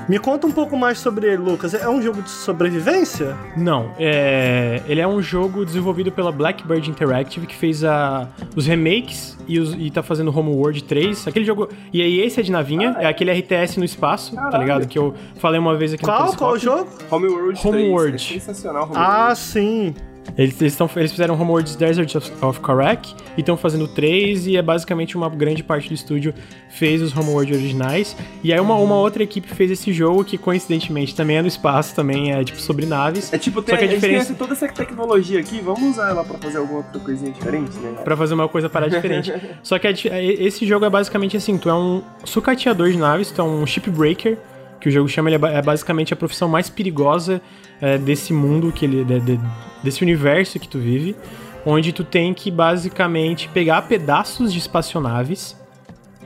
Me 0.08 0.18
conta 0.20 0.46
um 0.46 0.52
pouco 0.52 0.76
mais 0.76 0.98
sobre 0.98 1.26
ele, 1.26 1.38
Lucas. 1.38 1.74
É 1.74 1.88
um 1.88 2.00
jogo 2.00 2.22
de 2.22 2.30
sobrevivência? 2.30 3.36
Não, 3.56 3.90
é... 3.98 4.80
ele 4.86 5.00
é 5.00 5.06
um 5.08 5.20
jogo 5.20 5.64
desenvolvido 5.64 6.12
pela 6.12 6.30
Blackbird 6.30 6.88
Interactive 6.88 7.46
que 7.46 7.54
fez 7.54 7.82
a... 7.82 8.28
os 8.54 8.66
remakes 8.66 9.36
e, 9.48 9.58
os... 9.58 9.74
e 9.74 9.90
tá 9.90 10.02
fazendo 10.04 10.36
Homeworld 10.36 10.84
3. 10.84 11.26
Aquele 11.26 11.44
jogo. 11.44 11.68
E 11.92 12.00
aí, 12.00 12.20
esse 12.20 12.38
é 12.38 12.42
de 12.42 12.52
navinha, 12.52 12.96
é 13.00 13.06
aquele 13.06 13.32
RTS 13.32 13.78
no 13.78 13.84
espaço, 13.84 14.34
tá 14.34 14.42
Caralho. 14.42 14.62
ligado? 14.62 14.86
Que 14.86 14.98
eu 14.98 15.12
falei 15.40 15.58
uma 15.58 15.76
vez 15.76 15.92
aqui 15.92 16.02
no 16.04 16.08
Qual? 16.08 16.36
Qual 16.36 16.58
jogo? 16.58 16.88
Homeworld 17.10 17.60
3. 17.60 17.64
Homeworld. 17.64 18.14
É 18.14 18.18
sensacional, 18.40 18.90
Ah, 18.94 19.16
Homeworld. 19.32 19.38
sim. 19.38 19.94
Eles, 20.36 20.60
eles, 20.60 20.76
tão, 20.76 20.88
eles 20.96 21.10
fizeram 21.10 21.34
Homeworld 21.40 21.76
Desert 21.76 22.14
of, 22.16 22.32
of 22.44 22.60
Karak 22.60 23.14
e 23.36 23.40
estão 23.40 23.56
fazendo 23.56 23.86
três 23.88 24.46
e 24.46 24.56
é 24.56 24.62
basicamente 24.62 25.16
uma 25.16 25.28
grande 25.28 25.62
parte 25.62 25.88
do 25.88 25.94
estúdio 25.94 26.34
fez 26.68 27.00
os 27.00 27.16
Homeworld 27.16 27.52
originais. 27.54 28.16
E 28.42 28.52
aí 28.52 28.60
uma, 28.60 28.74
uma 28.74 28.96
outra 28.96 29.22
equipe 29.22 29.48
fez 29.54 29.70
esse 29.70 29.92
jogo 29.92 30.24
que 30.24 30.36
coincidentemente 30.36 31.14
também 31.14 31.36
é 31.38 31.42
no 31.42 31.48
espaço, 31.48 31.94
também 31.94 32.32
é 32.32 32.44
tipo 32.44 32.60
sobre 32.60 32.84
naves. 32.86 33.32
É 33.32 33.38
tipo, 33.38 33.60
Só 33.60 33.66
tem, 33.66 33.78
que 33.78 33.84
a 33.84 33.86
a 33.86 33.90
diferença- 33.90 34.34
toda 34.34 34.52
essa 34.52 34.68
tecnologia 34.68 35.40
aqui, 35.40 35.60
vamos 35.60 35.82
usar 35.92 36.10
ela 36.10 36.24
pra 36.24 36.36
fazer 36.38 36.58
alguma 36.58 36.78
outra 36.78 37.00
coisinha 37.00 37.30
diferente, 37.32 37.76
né? 37.78 37.94
Pra 38.04 38.16
fazer 38.16 38.34
uma 38.34 38.48
coisa 38.48 38.68
parar 38.68 38.88
diferente. 38.88 39.32
Só 39.62 39.78
que 39.78 39.86
a 39.86 39.92
di- 39.92 40.08
esse 40.08 40.66
jogo 40.66 40.84
é 40.84 40.90
basicamente 40.90 41.36
assim: 41.36 41.56
tu 41.56 41.68
é 41.70 41.74
um 41.74 42.02
sucateador 42.24 42.90
de 42.90 42.98
naves, 42.98 43.30
tu 43.30 43.40
é 43.40 43.44
um 43.44 43.66
shipbreaker, 43.66 44.36
que 44.80 44.88
o 44.88 44.92
jogo 44.92 45.08
chama, 45.08 45.30
ele 45.30 45.44
é 45.44 45.54
é 45.58 45.62
basicamente 45.62 46.12
a 46.12 46.16
profissão 46.16 46.48
mais 46.48 46.68
perigosa 46.70 47.40
é, 47.80 47.96
desse 47.98 48.32
mundo, 48.32 48.70
que 48.72 48.84
ele, 48.84 49.04
de- 49.04 49.20
de- 49.20 49.40
desse 49.82 50.02
universo 50.02 50.58
que 50.58 50.68
tu 50.68 50.78
vive, 50.78 51.14
onde 51.64 51.92
tu 51.92 52.04
tem 52.04 52.32
que 52.34 52.50
basicamente 52.50 53.48
pegar 53.48 53.82
pedaços 53.82 54.52
de 54.52 54.58
espaçonaves. 54.58 55.56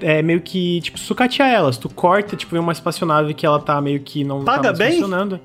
É 0.03 0.23
meio 0.23 0.41
que, 0.41 0.81
tipo, 0.81 0.99
sucatear 0.99 1.51
elas. 1.51 1.77
Tu 1.77 1.89
corta, 1.91 2.35
tipo, 2.35 2.53
vem 2.53 2.61
uma 2.61 2.73
espaçonave 2.73 3.35
que 3.35 3.45
ela 3.45 3.59
tá 3.61 3.79
meio 3.83 4.01
que 4.01 4.25
não 4.25 4.45
Paga 4.45 4.73
tá 4.73 4.79
bem? 4.79 4.93
funcionando. 4.93 5.39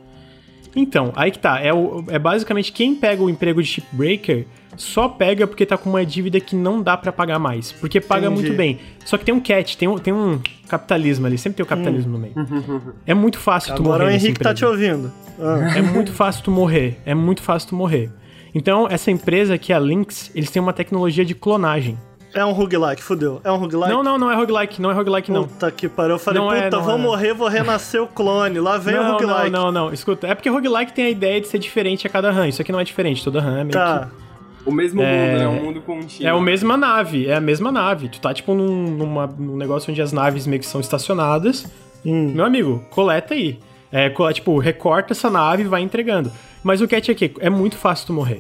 Então, 0.76 1.12
aí 1.16 1.32
que 1.32 1.40
tá. 1.40 1.60
É, 1.62 1.74
o, 1.74 2.04
é 2.08 2.18
basicamente 2.20 2.72
quem 2.72 2.96
pega 2.96 3.22
o 3.24 3.30
emprego 3.30 3.62
de 3.62 3.68
shipbreaker 3.68 4.46
só 4.78 5.08
pega 5.08 5.46
porque 5.48 5.66
tá 5.66 5.78
com 5.78 5.90
uma 5.90 6.06
dívida 6.06 6.40
que 6.40 6.56
não 6.56 6.82
dá 6.82 6.96
pra 6.98 7.12
pagar 7.12 7.40
mais. 7.40 7.72
Porque 7.72 8.00
paga 8.02 8.28
Entendi. 8.28 8.42
muito 8.44 8.58
bem. 8.58 8.80
Só 9.06 9.18
que 9.18 9.26
tem 9.26 9.34
um 9.34 9.40
catch, 9.40 9.76
tem 9.76 9.88
um, 9.88 9.98
tem 9.98 10.14
um 10.14 10.40
capitalismo 10.68 11.26
ali. 11.28 11.38
Sempre 11.38 11.58
tem 11.58 11.64
o 11.64 11.68
capitalismo 11.68 12.12
no 12.14 12.20
meio. 12.20 12.34
É 13.06 13.14
muito 13.14 13.38
fácil 13.40 13.76
tu 13.76 13.82
Hum. 13.82 13.86
Agora 13.86 14.04
morrer. 14.06 14.16
o 14.16 14.18
Henrique 14.18 14.40
tá 14.40 14.54
te 14.54 14.66
ouvindo. 14.66 15.12
Ah. 15.40 15.78
É 15.78 15.82
muito 15.82 16.12
fácil 16.12 16.44
tu 16.44 16.52
morrer. 16.52 17.00
É 17.06 17.14
muito 17.14 17.42
fácil 17.42 17.70
tu 17.70 17.76
morrer. 17.76 18.10
Então, 18.54 18.88
essa 18.90 19.12
empresa 19.12 19.58
que 19.58 19.74
é 19.74 19.76
a 19.76 19.80
Lynx, 19.80 20.32
eles 20.34 20.50
têm 20.50 20.62
uma 20.62 20.72
tecnologia 20.74 21.26
de 21.26 21.36
clonagem. 21.36 21.98
É 22.34 22.44
um 22.44 22.52
roguelike, 22.52 23.02
fudeu. 23.02 23.40
É 23.46 23.52
um 23.52 23.56
roguelike? 23.58 23.90
Não, 23.90 24.04
não, 24.04 24.18
não 24.18 24.30
é 24.32 24.36
roguelike, 24.36 24.82
não 24.82 24.92
é 24.92 24.94
roguelike, 24.94 25.32
não. 25.32 25.44
Puta 25.48 25.72
que 25.72 25.88
pariu. 25.88 26.16
Eu 26.16 26.20
falei, 26.20 26.42
Não 26.42 26.50
puta, 26.50 26.62
é, 26.64 26.70
não 26.70 26.84
vou 26.84 26.96
é. 26.96 26.98
morrer, 26.98 27.34
vou 27.34 27.48
renascer 27.48 28.02
o 28.04 28.08
clone. 28.08 28.60
Lá 28.60 28.78
vem 28.78 28.94
o 28.96 28.98
Não, 28.98 29.04
não, 29.06 29.12
roguelike. 29.14 29.50
não, 29.52 29.72
não. 29.72 29.94
Escuta, 29.94 30.28
é 30.28 30.36
porque 30.36 30.50
roguelike 30.50 30.92
tem 30.94 31.06
a 31.06 31.10
ideia 31.10 31.40
de 31.40 31.48
ser 31.48 31.60
diferente 31.60 32.06
a 32.06 32.10
cada 32.10 32.32
run. 32.32 32.46
Isso 32.46 32.62
aqui 32.62 32.74
não 32.74 32.80
é 32.80 32.84
diferente, 32.84 33.24
toda 33.24 33.40
run 33.40 33.52
é 33.58 33.64
meio 33.64 33.72
Tá. 33.72 34.10
que... 34.12 34.25
O 34.66 34.72
mesmo 34.72 35.02
É- 35.02 35.28
mundo, 35.32 35.40
né? 35.40 35.48
Um 35.48 35.64
mundo 35.66 35.82
contínuo. 35.82 36.28
É 36.28 36.32
a 36.36 36.42
mesma 36.42 36.76
nave, 36.76 37.28
é 37.28 37.36
a 37.36 37.42
mesma 37.42 37.72
nave. 37.72 38.10
Tu 38.10 38.20
tá, 38.20 38.34
tipo, 38.34 38.54
num, 38.54 38.88
numa- 38.92 39.28
num 39.28 39.56
negócio 39.56 39.92
onde 39.92 40.02
as 40.02 40.12
naves 40.12 40.48
meio 40.48 40.60
que 40.60 40.66
são 40.66 40.82
estacionadas. 40.82 41.66
Hum. 42.06 42.32
Meu 42.34 42.46
amigo, 42.46 42.84
coleta 42.90 43.34
aí. 43.34 43.60
É, 43.92 44.10
tipo, 44.34 44.58
recorta 44.58 45.14
essa 45.14 45.30
nave 45.30 45.64
e 45.64 45.68
vai 45.68 45.82
entregando. 45.82 46.32
Mas 46.64 46.82
o 46.82 46.88
catch 46.88 47.10
é 47.10 47.14
que 47.14 47.32
é 47.40 47.50
muito 47.50 47.78
fácil 47.78 48.08
tu 48.08 48.14
morrer. 48.14 48.40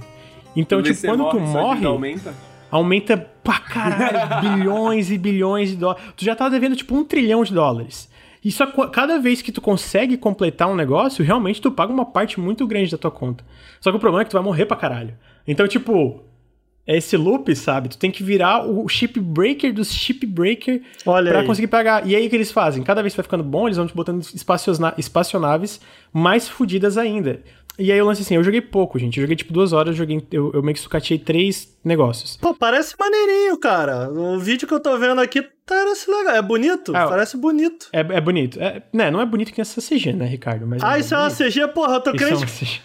Então, 0.55 0.81
tipo, 0.81 0.99
quando 1.05 1.29
tu 1.29 1.39
morre, 1.39 1.51
sua 1.51 1.61
morre, 1.61 1.85
aumenta. 1.85 2.33
aumenta 2.71 3.17
pra 3.43 3.59
caralho, 3.59 4.41
bilhões 4.41 5.11
e 5.11 5.17
bilhões 5.17 5.69
de 5.69 5.75
dólares. 5.77 6.03
Tu 6.17 6.25
já 6.25 6.35
tá 6.35 6.49
devendo, 6.49 6.75
tipo, 6.75 6.95
um 6.95 7.03
trilhão 7.03 7.43
de 7.43 7.53
dólares. 7.53 8.09
E 8.43 8.51
só 8.51 8.67
co- 8.67 8.87
cada 8.89 9.19
vez 9.19 9.41
que 9.41 9.51
tu 9.51 9.61
consegue 9.61 10.17
completar 10.17 10.67
um 10.69 10.75
negócio, 10.75 11.23
realmente 11.23 11.61
tu 11.61 11.71
paga 11.71 11.91
uma 11.93 12.05
parte 12.05 12.39
muito 12.39 12.65
grande 12.67 12.91
da 12.91 12.97
tua 12.97 13.11
conta. 13.11 13.43
Só 13.79 13.91
que 13.91 13.97
o 13.97 13.99
problema 13.99 14.21
é 14.21 14.25
que 14.25 14.31
tu 14.31 14.35
vai 14.35 14.43
morrer 14.43 14.65
pra 14.65 14.77
caralho. 14.77 15.13
Então, 15.47 15.67
tipo, 15.67 16.23
é 16.87 16.97
esse 16.97 17.17
loop, 17.17 17.55
sabe? 17.55 17.89
Tu 17.89 17.97
tem 17.97 18.11
que 18.11 18.23
virar 18.23 18.65
o 18.65 18.87
chip 18.87 19.19
breaker 19.19 19.73
dos 19.73 19.91
chip 19.91 20.25
breaker 20.25 20.81
Olha 21.05 21.31
pra 21.31 21.41
aí. 21.41 21.47
conseguir 21.47 21.67
pagar. 21.67 22.05
E 22.07 22.15
aí 22.15 22.27
o 22.27 22.29
que 22.29 22.35
eles 22.35 22.51
fazem? 22.51 22.83
Cada 22.83 23.01
vez 23.01 23.13
que 23.13 23.17
vai 23.17 23.23
ficando 23.23 23.43
bom, 23.43 23.67
eles 23.67 23.77
vão 23.77 23.87
te 23.87 23.95
botando 23.95 24.21
espaçonaves 24.97 25.81
mais 26.13 26.47
fodidas 26.47 26.97
ainda. 26.97 27.41
E 27.77 27.91
aí 27.91 27.97
eu 27.97 28.05
lance 28.05 28.21
assim, 28.21 28.35
eu 28.35 28.43
joguei 28.43 28.61
pouco, 28.61 28.97
gente. 28.97 29.17
Eu 29.17 29.23
joguei 29.23 29.35
tipo 29.35 29.51
duas 29.51 29.73
horas, 29.73 29.89
eu, 29.89 29.95
joguei, 29.95 30.25
eu, 30.31 30.51
eu 30.53 30.63
meio 30.63 30.73
que 30.73 30.79
sucateei 30.79 31.19
três 31.19 31.77
negócios. 31.83 32.37
Pô, 32.37 32.53
parece 32.53 32.95
maneirinho, 32.97 33.57
cara. 33.57 34.09
O 34.09 34.39
vídeo 34.39 34.65
que 34.65 34.73
eu 34.73 34.79
tô 34.79 34.97
vendo 34.97 35.19
aqui 35.19 35.45
parece 35.65 36.09
legal. 36.09 36.35
É 36.35 36.41
bonito? 36.41 36.95
Ah, 36.95 37.07
parece 37.07 37.35
bonito. 37.35 37.89
É, 37.91 37.99
é 37.99 38.21
bonito. 38.21 38.61
É, 38.61 38.81
né, 38.93 39.11
não 39.11 39.19
é 39.19 39.25
bonito 39.25 39.51
que 39.51 39.59
essa 39.59 39.81
CG, 39.81 40.13
né, 40.13 40.25
Ricardo? 40.25 40.65
Mas 40.65 40.81
Ah, 40.81 40.97
isso 40.97 41.13
é 41.13 41.17
uma 41.17 41.29
bonito. 41.29 41.43
CG? 41.51 41.67
Porra, 41.69 41.95
eu 41.95 42.01
tô 42.01 42.09
é 42.11 42.13
crente. 42.13 42.81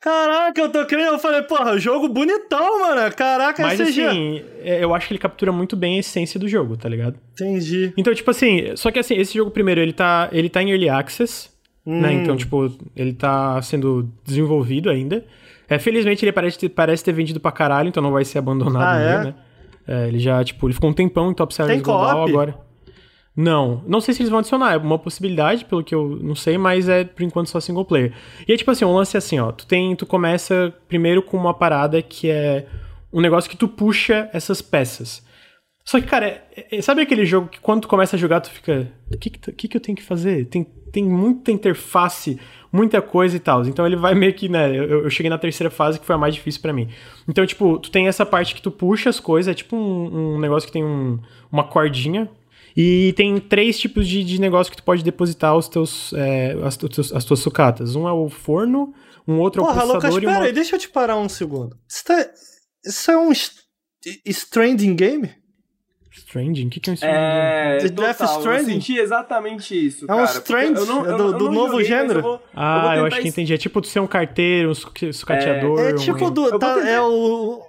Caraca, 0.00 0.58
eu 0.60 0.70
tô 0.72 0.86
crente. 0.86 1.04
Eu 1.08 1.18
falei, 1.18 1.42
porra, 1.42 1.78
jogo 1.78 2.08
bonitão, 2.08 2.80
mano. 2.80 3.14
Caraca, 3.14 3.62
Mas 3.62 3.78
CG. 3.78 4.06
assim, 4.06 4.42
é, 4.62 4.82
eu 4.82 4.94
acho 4.94 5.06
que 5.06 5.12
ele 5.12 5.18
captura 5.18 5.52
muito 5.52 5.76
bem 5.76 5.96
a 5.96 6.00
essência 6.00 6.40
do 6.40 6.48
jogo, 6.48 6.76
tá 6.76 6.88
ligado? 6.88 7.16
Entendi. 7.32 7.92
Então, 7.96 8.14
tipo 8.14 8.30
assim, 8.30 8.74
só 8.76 8.90
que 8.90 8.98
assim, 8.98 9.14
esse 9.16 9.34
jogo 9.34 9.50
primeiro, 9.50 9.80
ele 9.80 9.92
tá, 9.92 10.28
ele 10.32 10.48
tá 10.48 10.62
em 10.62 10.70
Early 10.70 10.88
Access, 10.88 11.50
Hum. 11.86 12.00
né? 12.00 12.12
Então, 12.12 12.36
tipo, 12.36 12.72
ele 12.96 13.12
tá 13.12 13.60
sendo 13.62 14.10
desenvolvido 14.24 14.88
ainda. 14.90 15.24
É, 15.68 15.78
felizmente 15.78 16.24
ele 16.24 16.32
parece 16.32 16.58
ter, 16.58 16.68
parece 16.70 17.04
ter 17.04 17.12
vendido 17.12 17.38
pra 17.40 17.52
caralho, 17.52 17.88
então 17.88 18.02
não 18.02 18.10
vai 18.12 18.24
ser 18.24 18.38
abandonado 18.38 18.82
Ah, 18.82 18.98
no 18.98 19.04
é? 19.04 19.24
né? 19.24 19.34
É, 19.88 20.08
ele 20.08 20.18
já, 20.18 20.42
tipo, 20.44 20.66
ele 20.66 20.74
ficou 20.74 20.90
um 20.90 20.92
tempão 20.92 21.30
em 21.30 21.34
Top 21.34 21.52
Sellers 21.54 21.74
Tem 21.76 21.82
Global 21.82 22.26
agora. 22.26 22.54
Não, 23.36 23.82
não 23.86 24.00
sei 24.00 24.12
se 24.12 24.20
eles 24.22 24.30
vão 24.30 24.40
adicionar, 24.40 24.72
é 24.74 24.76
uma 24.76 24.98
possibilidade, 24.98 25.64
pelo 25.64 25.84
que 25.84 25.94
eu 25.94 26.18
não 26.20 26.34
sei, 26.34 26.58
mas 26.58 26.88
é 26.88 27.04
por 27.04 27.22
enquanto 27.22 27.48
só 27.48 27.60
single 27.60 27.84
player. 27.84 28.12
E 28.46 28.52
é 28.52 28.56
tipo 28.56 28.70
assim, 28.70 28.84
o 28.84 28.92
lance 28.92 29.16
assim, 29.16 29.38
ó, 29.38 29.52
tu 29.52 29.66
tem, 29.66 29.94
tu 29.94 30.04
começa 30.04 30.74
primeiro 30.88 31.22
com 31.22 31.36
uma 31.36 31.54
parada 31.54 32.02
que 32.02 32.28
é 32.28 32.66
um 33.12 33.20
negócio 33.20 33.48
que 33.48 33.56
tu 33.56 33.68
puxa 33.68 34.28
essas 34.32 34.60
peças. 34.60 35.24
Só 35.84 36.00
que, 36.00 36.06
cara, 36.06 36.26
é- 36.54 36.66
é- 36.78 36.82
sabe 36.82 37.00
aquele 37.02 37.24
jogo 37.24 37.48
que 37.48 37.58
quando 37.60 37.82
tu 37.82 37.88
começa 37.88 38.14
a 38.14 38.18
jogar, 38.18 38.40
tu 38.40 38.50
fica. 38.50 38.92
O 39.12 39.16
que, 39.16 39.30
que, 39.30 39.52
que 39.52 39.68
que 39.68 39.76
eu 39.76 39.80
tenho 39.80 39.96
que 39.96 40.02
fazer? 40.04 40.44
Tem, 40.46 40.62
tem 40.92 41.02
muita 41.04 41.50
interface, 41.50 42.38
muita 42.72 43.00
coisa 43.00 43.36
e 43.36 43.40
tal. 43.40 43.64
Então 43.64 43.86
ele 43.86 43.96
vai 43.96 44.14
meio 44.14 44.34
que, 44.34 44.48
né? 44.48 44.68
Eu, 44.76 45.04
eu 45.04 45.10
cheguei 45.10 45.30
na 45.30 45.38
terceira 45.38 45.70
fase 45.70 45.98
que 45.98 46.04
foi 46.06 46.14
a 46.14 46.18
mais 46.18 46.34
difícil 46.34 46.60
pra 46.60 46.72
mim. 46.72 46.88
Então, 47.26 47.44
tipo, 47.46 47.78
tu 47.78 47.90
tem 47.90 48.06
essa 48.08 48.26
parte 48.26 48.54
que 48.54 48.62
tu 48.62 48.70
puxa 48.70 49.08
as 49.08 49.18
coisas, 49.18 49.50
é 49.50 49.54
tipo 49.54 49.74
um, 49.74 50.34
um 50.34 50.38
negócio 50.38 50.66
que 50.66 50.72
tem 50.72 50.84
um- 50.84 51.18
uma 51.50 51.64
cordinha. 51.64 52.28
E 52.76 53.12
tem 53.16 53.38
três 53.40 53.78
tipos 53.78 54.06
de, 54.06 54.22
de 54.24 54.40
negócio 54.40 54.70
que 54.70 54.76
tu 54.76 54.82
pode 54.84 55.02
depositar 55.02 55.56
os 55.56 55.68
teus, 55.68 56.12
é, 56.14 56.52
as, 56.62 56.78
as 57.12 57.24
tuas 57.24 57.40
sucatas. 57.40 57.94
Um 57.96 58.06
é 58.08 58.12
o 58.12 58.28
forno, 58.28 58.92
um 59.26 59.38
outro 59.38 59.60
é 59.62 59.64
o 59.64 59.66
Porra, 59.68 59.84
Lucas, 59.84 60.00
processador 60.02 60.22
e 60.22 60.26
pera 60.26 60.38
uma... 60.38 60.46
aí, 60.46 60.52
deixa 60.52 60.76
eu 60.76 60.80
te 60.80 60.88
parar 60.88 61.16
um 61.16 61.28
segundo. 61.28 61.76
Isso, 61.88 62.04
tá- 62.04 62.30
isso 62.84 63.10
é 63.10 63.16
um 63.16 63.32
Stranding 64.26 64.94
Game? 64.94 65.30
Stranding? 66.12 66.66
O 66.66 66.70
que, 66.70 66.80
que 66.80 66.90
é 66.90 66.92
um 66.92 66.94
Stranding? 66.94 67.16
É, 67.18 67.78
The 67.82 67.88
total, 67.88 68.04
Death 68.06 68.20
eu 68.20 68.38
Stranding? 68.38 68.72
senti 68.72 68.98
exatamente 68.98 69.86
isso, 69.86 70.04
É 70.08 70.14
um 70.14 70.18
cara. 70.18 70.26
porque 70.40 70.52
Strange? 70.52 70.80
eu 70.80 70.86
não- 70.86 71.06
É 71.06 71.12
eu 71.12 71.16
do- 71.16 71.24
eu 71.24 71.32
do 71.38 71.50
novo 71.52 71.70
joguei, 71.72 71.86
gênero? 71.86 72.18
eu 72.18 72.22
vou- 72.22 72.32
eu 72.34 72.40
Ah, 72.54 72.80
vou 72.82 72.90
eu, 72.90 72.94
tentar 73.04 73.06
acho 73.16 73.22
que 73.22 73.28
entendi. 73.28 73.54
É 73.54 73.56
tipo 73.58 73.80
tu 73.80 73.86
ser 73.88 74.00
um 74.00 74.06
carteiro, 74.06 74.70
um 74.70 74.74
suc- 74.74 75.12
sucateador. 75.12 75.80
É 75.80 75.92
um- 75.92 75.96
tipo 75.96 76.30
do. 76.30 76.46
Eu 76.48 76.58
tá- 76.58 76.88
é 76.88 77.00
o. 77.00 77.62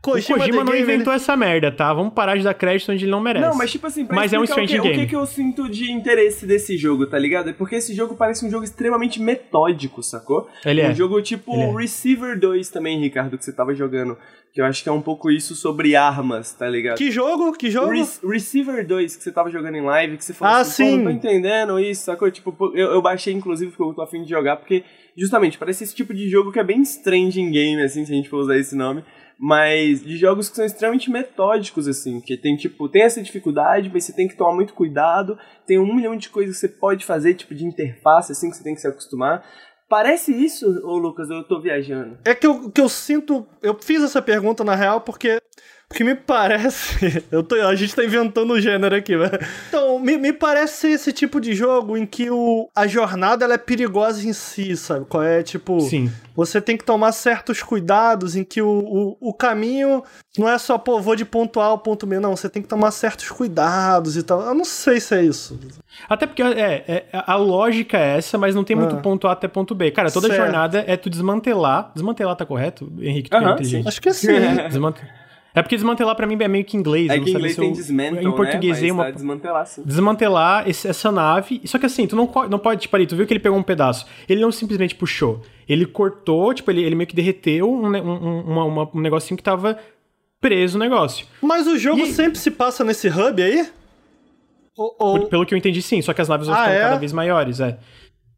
O 0.00 0.12
Kojima, 0.12 0.38
não 0.64 0.72
Game, 0.72 0.80
inventou 0.80 1.12
essa 1.12 1.36
merda, 1.36 1.70
tá? 1.70 1.92
Vamos 1.92 2.14
parar 2.14 2.34
de 2.36 2.42
dar 2.42 2.54
crédito 2.54 2.90
onde 2.90 3.04
ele 3.04 3.10
não 3.10 3.20
merece. 3.20 3.46
Não, 3.46 3.54
mas 3.54 3.70
tipo 3.70 3.86
assim, 3.86 4.06
pra 4.06 4.16
Mas 4.16 4.32
é 4.32 4.38
um 4.38 4.44
explicar 4.44 4.62
o 4.62 4.66
que, 4.66 4.72
Strange 4.72 4.88
o 4.88 4.90
que 4.90 4.96
Game. 4.96 5.08
que 5.10 5.16
eu 5.16 5.26
sinto 5.26 5.68
de 5.68 5.92
interesse 5.92 6.46
desse 6.46 6.78
jogo, 6.78 7.06
tá 7.06 7.18
ligado? 7.18 7.50
É 7.50 7.52
porque 7.52 7.76
esse 7.76 7.94
jogo 7.94 8.14
parece 8.16 8.46
um 8.46 8.50
jogo 8.50 8.64
extremamente 8.64 9.20
metódico, 9.20 10.02
sacou? 10.02 10.48
Ele 10.64 10.82
um 10.82 10.86
é. 10.86 10.94
jogo 10.94 11.20
tipo 11.20 11.52
Ele 11.52 11.62
é. 11.64 11.76
Receiver 11.76 12.38
2 12.38 12.70
também, 12.70 12.98
Ricardo, 12.98 13.36
que 13.36 13.44
você 13.44 13.52
tava 13.52 13.74
jogando. 13.74 14.16
Que 14.52 14.60
eu 14.60 14.64
acho 14.64 14.82
que 14.82 14.88
é 14.88 14.92
um 14.92 15.02
pouco 15.02 15.30
isso 15.30 15.54
sobre 15.54 15.94
armas, 15.94 16.52
tá 16.52 16.68
ligado? 16.68 16.96
Que 16.96 17.08
jogo? 17.10 17.52
Que 17.52 17.70
jogo? 17.70 17.90
Re 17.92 18.02
Receiver 18.26 18.84
2 18.84 19.16
que 19.16 19.22
você 19.22 19.30
tava 19.30 19.48
jogando 19.48 19.76
em 19.76 19.82
live, 19.82 20.16
que 20.16 20.24
você 20.24 20.32
falou 20.34 20.56
Ah, 20.56 20.60
assim, 20.60 20.84
pô, 20.84 20.90
sim. 20.90 20.96
não 20.96 21.04
tô 21.04 21.10
entendendo 21.10 21.78
isso, 21.78 22.04
sacou? 22.04 22.28
Tipo, 22.30 22.52
eu, 22.74 22.90
eu 22.92 23.02
baixei 23.02 23.32
inclusive 23.32 23.70
porque 23.70 23.82
eu 23.82 23.94
tô 23.94 24.02
afim 24.02 24.24
de 24.24 24.30
jogar, 24.30 24.56
porque 24.56 24.82
justamente 25.16 25.56
parece 25.56 25.84
esse 25.84 25.94
tipo 25.94 26.12
de 26.12 26.28
jogo 26.28 26.50
que 26.50 26.58
é 26.58 26.64
bem 26.64 26.80
strange 26.82 27.40
in 27.40 27.50
game, 27.52 27.80
assim, 27.82 28.04
se 28.04 28.10
a 28.12 28.14
gente 28.16 28.28
for 28.28 28.38
usar 28.38 28.56
esse 28.58 28.74
nome. 28.74 29.04
Mas 29.42 30.02
de 30.02 30.18
jogos 30.18 30.50
que 30.50 30.56
são 30.56 30.66
extremamente 30.66 31.10
metódicos, 31.10 31.88
assim, 31.88 32.20
que 32.20 32.36
tem, 32.36 32.56
tipo, 32.56 32.90
tem 32.90 33.02
essa 33.02 33.22
dificuldade, 33.22 33.90
mas 33.90 34.04
você 34.04 34.12
tem 34.12 34.28
que 34.28 34.36
tomar 34.36 34.54
muito 34.54 34.74
cuidado, 34.74 35.38
tem 35.66 35.78
um 35.78 35.94
milhão 35.94 36.14
de 36.14 36.28
coisas 36.28 36.56
que 36.56 36.60
você 36.60 36.68
pode 36.68 37.06
fazer, 37.06 37.32
tipo, 37.32 37.54
de 37.54 37.64
interface, 37.64 38.32
assim, 38.32 38.50
que 38.50 38.56
você 38.56 38.62
tem 38.62 38.74
que 38.74 38.82
se 38.82 38.86
acostumar. 38.86 39.42
Parece 39.88 40.30
isso, 40.32 40.66
ô 40.84 40.98
Lucas, 40.98 41.30
ou 41.30 41.38
eu 41.38 41.44
tô 41.44 41.58
viajando? 41.58 42.18
É 42.24 42.34
que 42.34 42.46
eu, 42.46 42.70
que 42.70 42.80
eu 42.80 42.88
sinto. 42.88 43.46
Eu 43.62 43.74
fiz 43.80 44.02
essa 44.02 44.20
pergunta 44.20 44.62
na 44.62 44.76
real 44.76 45.00
porque. 45.00 45.40
Porque 45.90 46.04
me 46.04 46.14
parece. 46.14 47.24
Eu 47.32 47.42
tô, 47.42 47.56
a 47.56 47.74
gente 47.74 47.94
tá 47.96 48.04
inventando 48.04 48.52
o 48.52 48.60
gênero 48.60 48.94
aqui, 48.94 49.16
né? 49.16 49.28
Então, 49.68 49.98
me, 49.98 50.16
me 50.16 50.32
parece 50.32 50.76
ser 50.76 50.88
esse 50.92 51.12
tipo 51.12 51.40
de 51.40 51.52
jogo 51.52 51.96
em 51.96 52.06
que 52.06 52.30
o, 52.30 52.70
a 52.76 52.86
jornada 52.86 53.44
ela 53.44 53.54
é 53.54 53.58
perigosa 53.58 54.24
em 54.26 54.32
si, 54.32 54.76
sabe? 54.76 55.04
Qual 55.06 55.20
é? 55.22 55.42
Tipo. 55.42 55.80
Sim. 55.80 56.08
Você 56.36 56.60
tem 56.60 56.76
que 56.76 56.84
tomar 56.84 57.10
certos 57.10 57.60
cuidados 57.60 58.36
em 58.36 58.44
que 58.44 58.62
o, 58.62 58.68
o, 59.20 59.30
o 59.30 59.34
caminho 59.34 60.02
não 60.38 60.48
é 60.48 60.56
só, 60.58 60.78
pô, 60.78 61.00
vou 61.00 61.16
de 61.16 61.24
ponto 61.24 61.58
A 61.60 61.64
ao 61.66 61.78
ponto 61.78 62.06
B, 62.06 62.20
não. 62.20 62.36
Você 62.36 62.48
tem 62.48 62.62
que 62.62 62.68
tomar 62.68 62.92
certos 62.92 63.28
cuidados 63.28 64.16
e 64.16 64.22
tal. 64.22 64.40
Eu 64.42 64.54
não 64.54 64.64
sei 64.64 65.00
se 65.00 65.16
é 65.16 65.22
isso. 65.24 65.58
Até 66.08 66.24
porque 66.24 66.40
é, 66.42 66.84
é- 66.86 67.04
a 67.12 67.34
lógica 67.34 67.98
é 67.98 68.16
essa, 68.16 68.38
mas 68.38 68.54
não 68.54 68.62
tem 68.62 68.76
muito 68.76 68.94
Ah. 68.94 69.00
ponto 69.00 69.26
A 69.26 69.32
até 69.32 69.48
ponto 69.48 69.74
B. 69.74 69.90
Cara, 69.90 70.08
toda 70.10 70.28
Certo. 70.28 70.40
jornada 70.40 70.84
é 70.86 70.96
tu 70.96 71.10
desmantelar. 71.10 71.90
Desmantelar 71.94 72.36
tá 72.36 72.46
correto, 72.46 72.90
Henrique? 73.00 73.28
Tu 73.28 73.36
que 73.36 73.36
é 73.36 73.38
Aham, 73.44 73.52
inteligente. 73.54 73.88
Acho 73.88 74.00
que 74.00 74.12
sim. 74.14 74.28
Desmante- 74.70 75.02
É 75.54 75.62
porque 75.62 75.74
desmantelar 75.76 76.14
pra 76.14 76.26
mim 76.26 76.36
é 76.40 76.46
meio 76.48 76.64
que 76.64 76.76
inglês. 76.76 77.08
É 77.10 77.14
que 77.18 77.20
não 77.20 77.28
inglês 77.38 77.56
tem 77.56 77.68
eu- 77.68 77.74
dismantle, 77.74 78.24
Em 78.24 78.30
portuguesei 78.32 78.88
né? 78.90 78.92
Mas 78.92 78.96
uma. 78.96 79.04
tá 79.06 79.10
desmantelar, 79.10 79.66
sim. 79.66 79.82
desmantelar 79.84 80.68
esse- 80.68 80.86
essa 80.88 81.10
nave. 81.10 81.60
Só 81.64 81.78
que 81.78 81.86
assim, 81.86 82.06
tu 82.06 82.14
não, 82.14 82.30
não 82.48 82.58
pode, 82.58 82.82
tipo 82.82 82.94
ali, 82.94 83.06
tu 83.06 83.16
viu 83.16 83.26
que 83.26 83.32
ele 83.32 83.40
pegou 83.40 83.58
um 83.58 83.62
pedaço. 83.62 84.06
Ele 84.28 84.40
não 84.40 84.52
simplesmente 84.52 84.94
puxou. 84.94 85.42
Ele 85.68 85.86
cortou, 85.86 86.54
tipo, 86.54 86.70
ele, 86.70 86.82
ele 86.84 86.94
meio 86.94 87.06
que 87.08 87.16
derreteu 87.16 87.68
um, 87.72 87.90
ne- 87.90 88.00
um, 88.00 88.10
um- 88.12 88.40
uma- 88.42 88.64
uma- 88.64 88.90
um 88.94 89.00
negocinho 89.00 89.36
que 89.36 89.42
tava 89.42 89.76
preso 90.40 90.78
no 90.78 90.84
negócio. 90.84 91.26
Mas 91.42 91.66
o 91.66 91.76
jogo 91.76 92.00
E- 92.00 92.12
sempre 92.12 92.38
se 92.38 92.50
passa 92.50 92.84
nesse 92.84 93.08
hub 93.08 93.42
aí? 93.42 93.66
Ou, 94.76 94.94
ou- 94.98 95.18
Por- 95.20 95.28
Pelo 95.28 95.46
que 95.46 95.52
eu 95.54 95.58
entendi, 95.58 95.82
sim. 95.82 96.00
Só 96.00 96.12
que 96.14 96.20
as 96.20 96.28
naves 96.28 96.48
Ah, 96.48 96.54
ficando 96.54 96.74
é? 96.76 96.80
cada 96.80 96.96
vez 96.96 97.12
maiores, 97.12 97.60
é. 97.60 97.76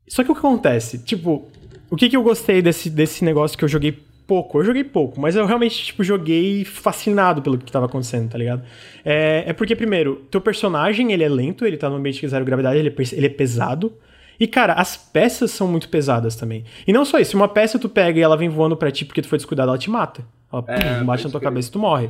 Só 0.09 0.25
que 0.25 0.31
o 0.31 0.35
que 0.35 0.41
acontece? 0.41 0.99
Tipo, 1.05 1.47
o 1.91 1.95
que, 1.97 2.09
que 2.09 2.17
eu 2.17 2.23
gostei 2.23 2.61
desse, 2.63 2.91
desse 2.91 3.23
negócio 3.25 3.57
que 3.57 3.65
eu 3.65 3.69
joguei 3.69 3.99
pouco? 4.33 4.59
Eu 4.61 4.65
joguei 4.65 4.83
pouco, 4.85 5.21
mas 5.21 5.37
eu 5.37 5.45
realmente, 5.45 5.85
tipo, 5.85 6.03
joguei 6.03 6.65
fascinado 6.65 7.43
pelo 7.43 7.59
que 7.59 7.71
tava 7.71 7.85
acontecendo, 7.87 8.31
tá 8.31 8.39
ligado? 8.39 8.63
É, 9.05 9.45
é 9.49 9.53
porque, 9.53 9.77
primeiro, 9.77 10.25
teu 10.31 10.41
personagem, 10.41 11.13
ele 11.13 11.23
é 11.23 11.29
lento, 11.29 11.67
ele 11.67 11.77
tá 11.77 11.91
no 11.91 11.97
ambiente 11.97 12.21
de 12.21 12.29
zero 12.29 12.45
gravidade, 12.45 12.79
ele 12.79 12.89
é, 12.89 12.95
ele 13.13 13.27
é 13.27 13.29
pesado. 13.29 13.93
E, 14.41 14.47
cara, 14.47 14.73
as 14.73 14.97
peças 14.97 15.51
são 15.51 15.69
muito 15.69 15.89
pesadas 15.91 16.35
também. 16.35 16.65
E 16.87 16.93
não 16.93 17.05
só 17.05 17.19
isso, 17.19 17.37
uma 17.37 17.47
peça 17.49 17.79
tu 17.79 17.89
pega 17.89 18.19
e 18.19 18.23
ela 18.23 18.37
vem 18.37 18.49
voando 18.49 18.77
pra 18.77 18.91
ti 18.91 19.05
porque 19.05 19.21
tu 19.21 19.29
foi 19.29 19.37
descuidado, 19.39 19.69
ela 19.69 19.79
te 19.79 19.91
mata. 19.91 20.25
Ela 20.51 20.65
É, 20.69 20.99
pum, 20.99 21.05
bate 21.07 21.25
na 21.25 21.31
tua 21.31 21.41
cabeça 21.41 21.69
e 21.69 21.73
tu 21.73 21.79
morre. 21.79 22.09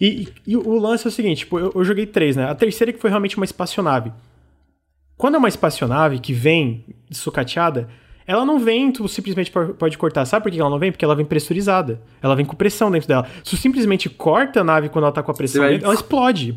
E, 0.00 0.06
e- 0.06 0.28
e 0.48 0.56
o 0.56 0.78
lance 0.78 1.06
é 1.06 1.08
o 1.08 1.12
seguinte, 1.12 1.38
tipo, 1.38 1.58
eu, 1.60 1.70
eu 1.74 1.84
joguei 1.84 2.06
três, 2.06 2.34
né? 2.36 2.44
A 2.50 2.54
terceira 2.54 2.92
que 2.92 2.98
foi 2.98 3.08
realmente 3.08 3.36
uma 3.36 3.44
espaçonave. 3.44 4.12
Quando 5.16 5.36
é 5.36 5.38
uma 5.38 5.48
espaçonave 5.48 6.18
que 6.18 6.32
vem 6.32 6.84
sucateada, 7.10 7.88
ela 8.32 8.44
não 8.44 8.58
vem, 8.58 8.90
tu 8.90 9.06
simplesmente 9.08 9.50
po- 9.50 9.74
pode 9.74 9.96
cortar. 9.98 10.24
Sabe 10.24 10.42
por 10.42 10.50
que 10.52 10.58
ela 10.60 10.70
não 10.70 10.78
vem? 10.78 10.90
Porque 10.90 11.04
ela 11.04 11.14
vem 11.14 11.24
pressurizada. 11.24 12.00
Ela 12.22 12.34
vem 12.34 12.44
com 12.44 12.56
pressão 12.56 12.90
dentro 12.90 13.06
dela. 13.08 13.26
Se 13.44 13.50
tu 13.50 13.56
simplesmente 13.56 14.08
corta 14.10 14.60
a 14.60 14.64
nave 14.64 14.88
quando 14.88 15.04
ela 15.04 15.12
tá 15.12 15.22
com 15.22 15.30
a 15.30 15.34
pressão 15.34 15.62
dentro, 15.74 15.86
ela 15.86 15.94
explode. 15.94 16.54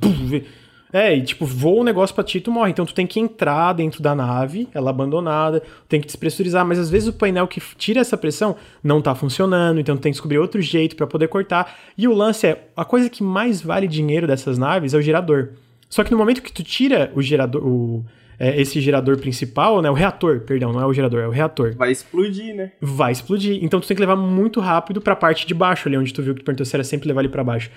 É, 0.94 1.14
e 1.18 1.22
tipo, 1.24 1.46
voa 1.46 1.82
um 1.82 1.84
negócio 1.84 2.16
pra 2.16 2.24
ti 2.24 2.38
e 2.38 2.42
tu 2.42 2.50
morre. 2.52 2.72
Então 2.72 2.86
tu 2.86 2.94
tem 2.94 3.06
que 3.06 3.20
entrar 3.20 3.74
dentro 3.74 4.02
da 4.02 4.16
nave, 4.16 4.70
ela 4.74 4.92
abandonada, 4.92 5.62
tem 5.90 6.00
que 6.00 6.06
despressurizar, 6.06 6.66
mas 6.66 6.80
às 6.80 6.90
vezes 6.90 7.10
o 7.10 7.14
painel 7.14 7.48
que 7.48 7.60
tira 7.78 8.00
essa 8.00 8.16
pressão 8.16 8.56
não 8.82 9.02
tá 9.02 9.14
funcionando, 9.14 9.80
então 9.80 9.98
tu 9.98 10.02
tem 10.02 10.12
que 10.12 10.16
descobrir 10.16 10.38
outro 10.38 10.62
jeito 10.62 10.96
pra 10.96 11.06
poder 11.06 11.28
cortar. 11.28 11.76
E 11.98 12.08
o 12.08 12.14
lance 12.14 12.48
é, 12.48 12.70
a 12.78 12.86
coisa 12.86 13.10
que 13.10 13.22
mais 13.22 13.62
vale 13.62 13.88
dinheiro 13.90 14.26
dessas 14.26 14.58
naves 14.58 14.94
é 14.94 14.98
o 14.98 15.02
gerador. 15.02 15.50
Só 15.90 16.02
que 16.04 16.12
no 16.12 16.18
momento 16.18 16.42
que 16.42 16.52
tu 16.54 16.64
tira 16.64 17.12
o 17.14 17.22
gerador, 17.22 17.66
o, 17.66 18.06
é, 18.40 18.60
esse 18.60 18.80
gerador 18.82 19.18
principal, 19.18 19.82
né? 19.82 19.90
O 19.90 19.94
reator, 19.94 20.41
perdão, 20.41 20.72
não 20.72 20.82
é 20.82 20.86
o 20.86 20.94
gerador, 20.94 21.22
é 21.22 21.28
o 21.28 21.32
reator. 21.32 21.76
Vai 21.76 21.91
explodir, 21.91 22.56
né? 22.56 22.72
Vai 22.82 23.12
explodir. 23.12 23.64
Então 23.64 23.80
tu 23.80 23.88
tem 23.88 23.95
que 23.95 24.02
levar 24.02 24.16
muito 24.16 24.60
rápido 24.60 25.02
pra 25.02 25.16
parte 25.16 25.48
de 25.48 25.53
baixo, 25.53 25.88
ali 25.88 25.98
onde 25.98 26.14
tu 26.14 26.22
viu 26.22 26.34
que 26.34 26.41
tu 26.41 26.45
perguntou 26.45 26.66
se 26.66 26.76
era 26.76 26.84
sempre 26.84 27.07
levar 27.07 27.22
ele 27.22 27.30
pra 27.30 27.44
baixo. 27.44 27.70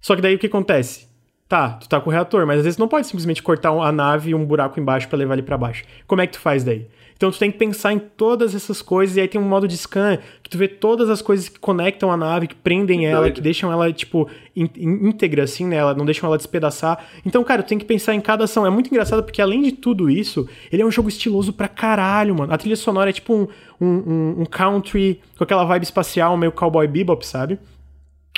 Só 0.00 0.16
que 0.16 0.22
daí 0.22 0.34
o 0.34 0.38
que 0.38 0.46
acontece? 0.46 1.08
Tá, 1.48 1.70
tu 1.70 1.88
tá 1.88 2.00
com 2.00 2.10
o 2.10 2.12
reator, 2.12 2.46
mas 2.46 2.58
às 2.58 2.64
vezes 2.64 2.78
não 2.78 2.86
pode 2.86 3.06
simplesmente 3.06 3.42
cortar 3.42 3.70
a 3.70 3.90
nave 3.90 4.30
e 4.30 4.34
um 4.34 4.44
buraco 4.44 4.78
embaixo 4.78 5.08
pra 5.08 5.18
levar 5.18 5.34
ele 5.34 5.42
pra 5.42 5.58
baixo. 5.58 5.84
Como 6.06 6.22
é 6.22 6.26
que 6.26 6.34
tu 6.34 6.38
faz 6.38 6.62
daí? 6.62 6.86
Então 7.20 7.30
tu 7.30 7.38
tem 7.38 7.52
que 7.52 7.58
pensar 7.58 7.92
em 7.92 7.98
todas 7.98 8.54
essas 8.54 8.80
coisas, 8.80 9.14
e 9.14 9.20
aí 9.20 9.28
tem 9.28 9.38
um 9.38 9.44
modo 9.44 9.68
de 9.68 9.76
scan 9.76 10.16
que 10.42 10.48
tu 10.48 10.56
vê 10.56 10.66
todas 10.66 11.10
as 11.10 11.20
coisas 11.20 11.50
que 11.50 11.58
conectam 11.58 12.10
a 12.10 12.16
nave, 12.16 12.46
que 12.46 12.54
prendem 12.54 13.00
Que 13.00 13.04
ela, 13.04 13.20
doido. 13.20 13.34
que 13.34 13.40
deixam 13.42 13.70
ela, 13.70 13.92
tipo, 13.92 14.26
íntegra, 14.56 15.44
assim, 15.44 15.66
né? 15.66 15.76
Ela, 15.76 15.92
não 15.94 16.06
deixam 16.06 16.26
ela 16.26 16.38
despedaçar. 16.38 17.04
Então, 17.24 17.44
cara, 17.44 17.62
tu 17.62 17.68
tem 17.68 17.78
que 17.78 17.84
pensar 17.84 18.14
em 18.14 18.22
cada 18.22 18.44
ação. 18.44 18.64
É 18.66 18.70
muito 18.70 18.88
engraçado 18.88 19.22
porque, 19.22 19.42
além 19.42 19.60
de 19.60 19.72
tudo 19.72 20.08
isso, 20.08 20.48
ele 20.72 20.80
é 20.80 20.86
um 20.86 20.90
jogo 20.90 21.10
estiloso 21.10 21.52
pra 21.52 21.68
caralho, 21.68 22.34
mano. 22.34 22.52
A 22.54 22.56
trilha 22.56 22.74
sonora 22.76 23.10
é 23.10 23.12
tipo 23.12 23.34
um, 23.34 23.86
um- 23.86 24.34
um 24.40 24.44
country 24.46 25.20
com 25.36 25.44
aquela 25.44 25.64
vibe 25.64 25.82
espacial, 25.82 26.36
meio 26.38 26.52
cowboy 26.52 26.86
bebop, 26.88 27.26
sabe? 27.26 27.58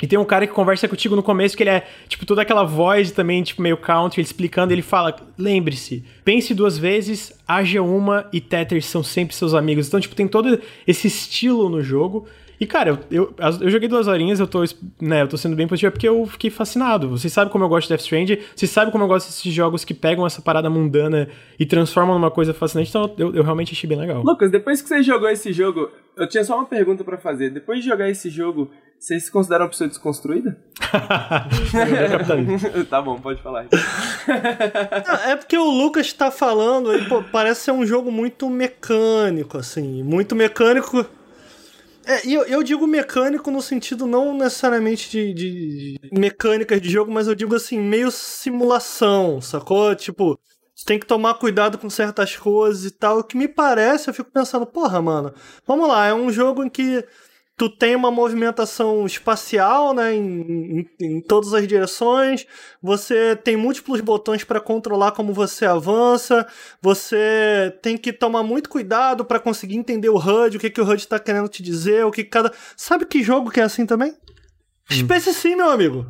E 0.03 0.05
tem 0.05 0.19
um 0.19 0.25
cara 0.25 0.45
que 0.45 0.51
conversa 0.51 0.85
contigo 0.85 1.15
no 1.15 1.23
começo 1.23 1.55
que 1.55 1.63
ele 1.63 1.69
é, 1.69 1.87
tipo, 2.09 2.25
toda 2.25 2.41
aquela 2.41 2.65
voz 2.65 3.09
também, 3.11 3.41
tipo, 3.41 3.61
meio 3.61 3.77
country, 3.77 4.19
ele 4.19 4.25
explicando, 4.25 4.73
ele 4.73 4.81
fala, 4.81 5.15
lembre-se, 5.37 6.03
pense 6.25 6.53
duas 6.53 6.77
vezes, 6.77 7.31
haja 7.47 7.81
uma 7.81 8.27
e 8.33 8.41
Tether 8.41 8.83
são 8.83 9.01
sempre 9.01 9.33
seus 9.33 9.53
amigos. 9.53 9.87
Então, 9.87 10.01
tipo, 10.01 10.13
tem 10.13 10.27
todo 10.27 10.59
esse 10.85 11.07
estilo 11.07 11.69
no 11.69 11.81
jogo. 11.81 12.27
E, 12.59 12.65
cara, 12.65 12.99
eu, 13.09 13.33
eu, 13.39 13.55
eu 13.61 13.69
joguei 13.69 13.87
duas 13.87 14.05
horinhas, 14.07 14.41
eu 14.41 14.47
tô, 14.47 14.61
né, 15.01 15.21
eu 15.21 15.27
tô 15.29 15.37
sendo 15.37 15.55
bem 15.55 15.69
positivo, 15.69 15.93
porque 15.93 16.07
eu 16.09 16.25
fiquei 16.25 16.49
fascinado. 16.49 17.09
Vocês 17.09 17.31
sabem 17.31 17.49
como 17.49 17.63
eu 17.63 17.69
gosto 17.69 17.87
de 17.87 17.93
Death 17.93 18.01
Stranding, 18.01 18.39
vocês 18.53 18.71
sabem 18.71 18.91
como 18.91 19.05
eu 19.05 19.07
gosto 19.07 19.27
desses 19.27 19.53
jogos 19.53 19.85
que 19.85 19.93
pegam 19.93 20.27
essa 20.27 20.41
parada 20.41 20.69
mundana 20.69 21.29
e 21.57 21.65
transformam 21.65 22.15
numa 22.15 22.29
coisa 22.29 22.53
fascinante, 22.53 22.89
então 22.89 23.13
eu, 23.17 23.33
eu 23.33 23.43
realmente 23.43 23.73
achei 23.73 23.87
bem 23.87 23.97
legal. 23.97 24.21
Lucas, 24.21 24.51
depois 24.51 24.81
que 24.81 24.89
você 24.89 25.01
jogou 25.01 25.29
esse 25.29 25.53
jogo, 25.53 25.89
eu 26.17 26.27
tinha 26.27 26.43
só 26.43 26.55
uma 26.55 26.65
pergunta 26.65 27.05
pra 27.05 27.17
fazer. 27.17 27.49
Depois 27.49 27.79
de 27.79 27.85
jogar 27.85 28.09
esse 28.09 28.29
jogo, 28.29 28.69
você 29.03 29.19
se 29.19 29.29
considera 29.29 29.65
uma 29.65 29.69
pessoa 29.69 29.89
desconstruída? 29.89 30.57
Tá 32.89 33.01
bom, 33.01 33.19
pode 33.19 33.41
falar. 33.41 33.65
É 35.27 35.35
porque 35.35 35.57
o 35.57 35.69
Lucas 35.69 36.13
tá 36.13 36.31
falando, 36.31 36.91
aí, 36.91 37.07
pô, 37.09 37.21
parece 37.23 37.61
ser 37.61 37.71
um 37.71 37.85
jogo 37.85 38.11
muito 38.11 38.49
mecânico, 38.49 39.57
assim, 39.57 40.01
muito 40.03 40.35
mecânico. 40.35 41.05
É, 42.05 42.25
e 42.27 42.33
eu, 42.33 42.43
eu 42.45 42.63
digo 42.63 42.85
mecânico 42.87 43.49
no 43.51 43.61
sentido 43.61 44.05
não 44.05 44.35
necessariamente 44.37 45.09
de, 45.09 45.33
de- 45.33 45.99
de 46.01 46.19
mecânicas 46.19 46.81
de 46.81 46.89
jogo, 46.89 47.11
mas 47.11 47.27
eu 47.27 47.35
digo 47.35 47.55
assim, 47.55 47.79
meio 47.79 48.11
simulação, 48.11 49.39
sacou? 49.41 49.93
Tipo, 49.95 50.37
você 50.75 50.85
tem 50.85 50.99
que 50.99 51.05
tomar 51.05 51.35
cuidado 51.35 51.77
com 51.77 51.89
certas 51.89 52.35
coisas 52.35 52.85
e 52.85 52.91
tal. 52.91 53.19
O 53.19 53.23
que 53.23 53.37
me 53.37 53.47
parece, 53.47 54.09
eu 54.09 54.13
fico 54.13 54.31
pensando, 54.31 54.65
porra, 54.65 55.01
mano, 55.01 55.33
vamos 55.67 55.87
lá, 55.87 56.07
é 56.07 56.13
um 56.13 56.31
jogo 56.31 56.63
em 56.63 56.69
que 56.69 57.05
tu 57.55 57.69
tem 57.69 57.95
uma 57.95 58.09
movimentação 58.09 59.05
espacial, 59.05 59.93
né, 59.93 60.13
em, 60.15 60.87
em, 60.99 61.05
em 61.17 61.21
todas 61.21 61.53
as 61.53 61.67
direções, 61.67 62.47
você 62.81 63.35
tem 63.35 63.55
múltiplos 63.55 64.01
botões 64.01 64.43
para 64.43 64.59
controlar 64.59 65.11
como 65.11 65.33
você 65.33 65.65
avança, 65.65 66.47
você 66.81 67.73
tem 67.81 67.95
que 67.97 68.11
tomar 68.11 68.43
muito 68.43 68.69
cuidado 68.69 69.23
para 69.23 69.39
conseguir 69.39 69.75
entender 69.75 70.09
o 70.09 70.17
HUD, 70.17 70.57
o 70.57 70.59
que, 70.59 70.69
que 70.69 70.81
o 70.81 70.83
HUD 70.89 71.07
tá 71.07 71.19
querendo 71.19 71.47
te 71.47 71.61
dizer, 71.61 72.05
o 72.05 72.11
que 72.11 72.23
cada... 72.23 72.51
Sabe 72.75 73.05
que 73.05 73.21
jogo 73.21 73.51
que 73.51 73.59
é 73.59 73.63
assim 73.63 73.85
também? 73.85 74.15
Space 74.91 75.33
Sim, 75.33 75.55
meu 75.55 75.69
amigo. 75.69 76.05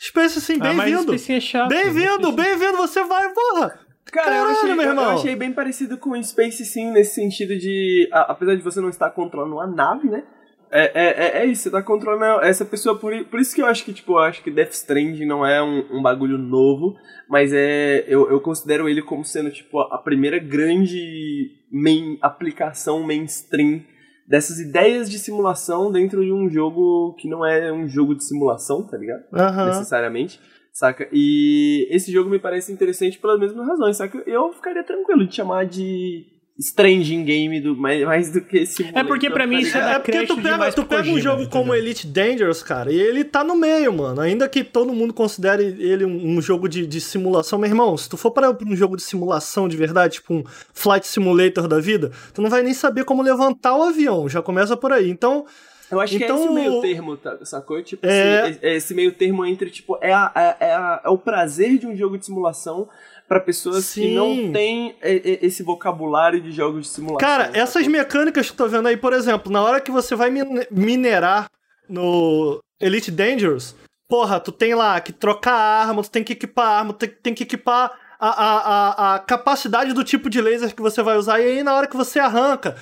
Space 0.00 0.40
Sim, 0.40 0.58
Ah, 0.60 0.72
bem-vindo. 0.72 1.14
esse 1.14 1.32
é 1.32 1.40
chato. 1.40 1.68
Bem-vindo, 1.68 2.32
bem-vindo, 2.32 2.76
você 2.76 3.04
vai, 3.04 3.32
porra. 3.32 3.78
Cara, 4.10 4.28
eu, 4.36 4.42
Caralho, 4.44 4.56
achei, 4.58 4.74
meu 4.74 4.82
eu- 4.84 4.88
irmão. 4.88 5.04
eu 5.04 5.10
achei 5.18 5.36
bem 5.36 5.52
parecido 5.52 5.98
com 5.98 6.10
o 6.10 6.24
Space 6.24 6.64
Sim 6.64 6.90
nesse 6.92 7.14
sentido 7.16 7.58
de. 7.58 8.08
a- 8.10 8.32
apesar 8.32 8.54
de 8.56 8.62
você 8.62 8.80
não 8.80 8.88
estar 8.88 9.10
controlando 9.10 9.56
uma 9.56 9.66
nave, 9.66 10.08
né? 10.08 10.24
É, 10.70 10.92
é, 10.94 11.08
é, 11.08 11.42
é 11.42 11.46
isso, 11.46 11.62
você 11.62 11.70
tá 11.70 11.82
controlando 11.82 12.42
essa 12.42 12.64
pessoa. 12.64 12.98
Por, 12.98 13.12
por 13.26 13.40
isso 13.40 13.54
que 13.54 13.62
eu 13.62 13.66
acho 13.66 13.84
que, 13.84 13.92
tipo, 13.92 14.12
eu 14.12 14.18
acho 14.18 14.42
que 14.42 14.50
Death 14.50 14.72
Stranding 14.72 15.24
não 15.24 15.44
é 15.44 15.62
um, 15.62 15.98
um 15.98 16.02
bagulho 16.02 16.38
novo, 16.38 16.96
mas 17.28 17.52
é. 17.52 18.04
Eu, 18.06 18.30
eu 18.30 18.40
considero 18.40 18.88
ele 18.88 19.02
como 19.02 19.24
sendo, 19.24 19.50
tipo, 19.50 19.80
a 19.80 19.98
primeira 19.98 20.38
grande 20.38 21.50
main, 21.70 22.18
aplicação 22.20 23.02
mainstream 23.02 23.82
dessas 24.26 24.60
ideias 24.60 25.10
de 25.10 25.18
simulação 25.18 25.90
dentro 25.90 26.22
de 26.22 26.30
um 26.30 26.50
jogo 26.50 27.14
que 27.14 27.26
não 27.26 27.44
é 27.44 27.72
um 27.72 27.88
jogo 27.88 28.14
de 28.14 28.24
simulação, 28.24 28.86
tá 28.86 28.96
ligado? 28.98 29.24
Aham. 29.32 29.66
necessariamente, 29.68 30.38
saca? 30.70 31.08
E 31.10 31.88
esse 31.90 32.12
jogo 32.12 32.28
me 32.28 32.38
parece 32.38 32.70
interessante 32.70 33.18
pelas 33.18 33.40
mesmas 33.40 33.66
razões, 33.66 33.96
saca? 33.96 34.22
Eu 34.26 34.52
ficaria 34.52 34.84
tranquilo 34.84 35.26
de 35.26 35.34
chamar 35.34 35.64
de 35.64 36.26
Stranding 36.58 37.24
Game 37.24 37.60
do, 37.60 37.76
mais, 37.76 38.04
mais 38.04 38.32
do 38.32 38.40
que 38.40 38.58
esse 38.58 38.82
É 38.92 39.04
porque 39.04 39.30
pra 39.30 39.46
mim 39.46 39.60
isso 39.60 39.76
é 39.78 39.92
É 39.94 39.98
porque 40.00 40.26
tu 40.26 40.36
pega, 40.42 40.72
tu 40.72 40.84
pega 40.84 41.08
um 41.08 41.20
jogo 41.20 41.42
entendeu? 41.42 41.50
como 41.50 41.74
Elite 41.74 42.06
Dangerous, 42.06 42.62
cara, 42.62 42.90
e 42.92 43.00
ele 43.00 43.22
tá 43.24 43.44
no 43.44 43.54
meio, 43.54 43.92
mano. 43.92 44.20
Ainda 44.20 44.48
que 44.48 44.64
todo 44.64 44.92
mundo 44.92 45.14
considere 45.14 45.76
ele 45.78 46.04
um, 46.04 46.36
um 46.36 46.42
jogo 46.42 46.68
de, 46.68 46.84
de 46.86 47.00
simulação, 47.00 47.58
meu 47.58 47.68
irmão, 47.70 47.96
se 47.96 48.08
tu 48.08 48.16
for 48.16 48.32
para 48.32 48.50
um 48.66 48.74
jogo 48.74 48.96
de 48.96 49.02
simulação 49.02 49.68
de 49.68 49.76
verdade, 49.76 50.14
tipo 50.14 50.34
um 50.34 50.44
Flight 50.74 51.06
Simulator 51.06 51.68
da 51.68 51.78
vida, 51.78 52.10
tu 52.34 52.42
não 52.42 52.50
vai 52.50 52.62
nem 52.62 52.74
saber 52.74 53.04
como 53.04 53.22
levantar 53.22 53.76
o 53.76 53.82
avião, 53.84 54.28
já 54.28 54.42
começa 54.42 54.76
por 54.76 54.92
aí. 54.92 55.08
Então, 55.08 55.46
Eu 55.90 56.00
acho 56.00 56.16
que 56.18 56.22
é 56.22 56.26
Então, 56.26 56.44
esse 56.44 56.52
meio 56.52 56.80
termo, 56.82 57.16
tá, 57.16 57.38
sacou? 57.46 57.80
Tipo, 57.82 58.04
É. 58.06 58.40
assim, 58.42 58.58
é- 58.62 58.72
é 58.72 58.76
esse 58.76 58.92
meio 58.92 59.10
termo 59.12 59.46
entre, 59.46 59.70
tipo, 59.70 59.96
é, 60.02 60.12
a, 60.12 60.30
é, 60.60 60.66
é 60.66 60.72
a- 60.74 61.00
é 61.04 61.08
o 61.08 61.16
prazer 61.16 61.78
de 61.78 61.86
um 61.86 61.96
jogo 61.96 62.18
de 62.18 62.26
simulação 62.26 62.86
pra 63.28 63.38
pessoas 63.40 63.84
que 63.92 64.00
Sim. 64.00 64.14
não 64.14 64.52
têm 64.52 64.96
é, 65.02 65.16
é, 65.16 65.38
esse 65.46 65.62
vocabulário 65.62 66.40
de 66.40 66.50
jogos 66.50 66.82
de 66.82 66.88
simulação. 66.88 67.18
Cara, 67.18 67.50
essas 67.52 67.86
mecânicas 67.86 68.46
que 68.46 68.52
eu 68.52 68.56
tô 68.56 68.68
vendo 68.68 68.88
aí, 68.88 68.96
por 68.96 69.12
exemplo, 69.12 69.52
na 69.52 69.62
hora 69.62 69.80
que 69.80 69.90
você 69.90 70.16
vai 70.16 70.30
mine- 70.30 70.66
minerar 70.70 71.46
no 71.88 72.58
Elite 72.80 73.10
Dangerous, 73.10 73.74
porra, 74.08 74.40
tu 74.40 74.50
tem 74.50 74.74
lá 74.74 74.98
que 75.00 75.12
trocar 75.12 75.52
arma, 75.54 76.02
tu 76.02 76.10
tem 76.10 76.24
que 76.24 76.32
equipar 76.32 76.78
arma, 76.78 76.92
tu 76.94 77.06
tem, 77.06 77.34
que 77.34 77.42
equipar 77.42 77.92
a, 78.18 78.28
a, 78.28 78.58
a, 78.58 79.14
a 79.14 79.18
capacidade 79.18 79.92
do 79.92 80.02
tipo 80.02 80.30
de 80.30 80.40
laser 80.40 80.74
que 80.74 80.82
você 80.82 81.02
vai 81.02 81.16
usar, 81.16 81.40
e 81.40 81.44
aí 81.44 81.62
na 81.62 81.74
hora 81.74 81.86
que 81.86 81.96
você 81.96 82.18
arranca. 82.18 82.76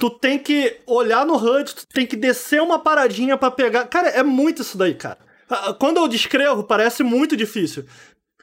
Tu 0.00 0.08
tem 0.10 0.38
que 0.38 0.76
olhar 0.86 1.26
no 1.26 1.34
HUD, 1.34 1.74
tu 1.74 1.84
tem 1.88 2.06
que 2.06 2.14
descer 2.14 2.62
uma 2.62 2.78
paradinha 2.78 3.36
pra 3.36 3.50
pegar. 3.50 3.84
Cara, 3.86 4.08
é 4.10 4.22
muito 4.22 4.62
isso 4.62 4.78
daí, 4.78 4.94
cara. 4.94 5.18
Ah, 5.50 5.72
Quando 5.74 5.96
eu 5.96 6.06
descrevo, 6.06 6.62
parece 6.62 7.02
muito 7.02 7.36
difícil. 7.36 7.84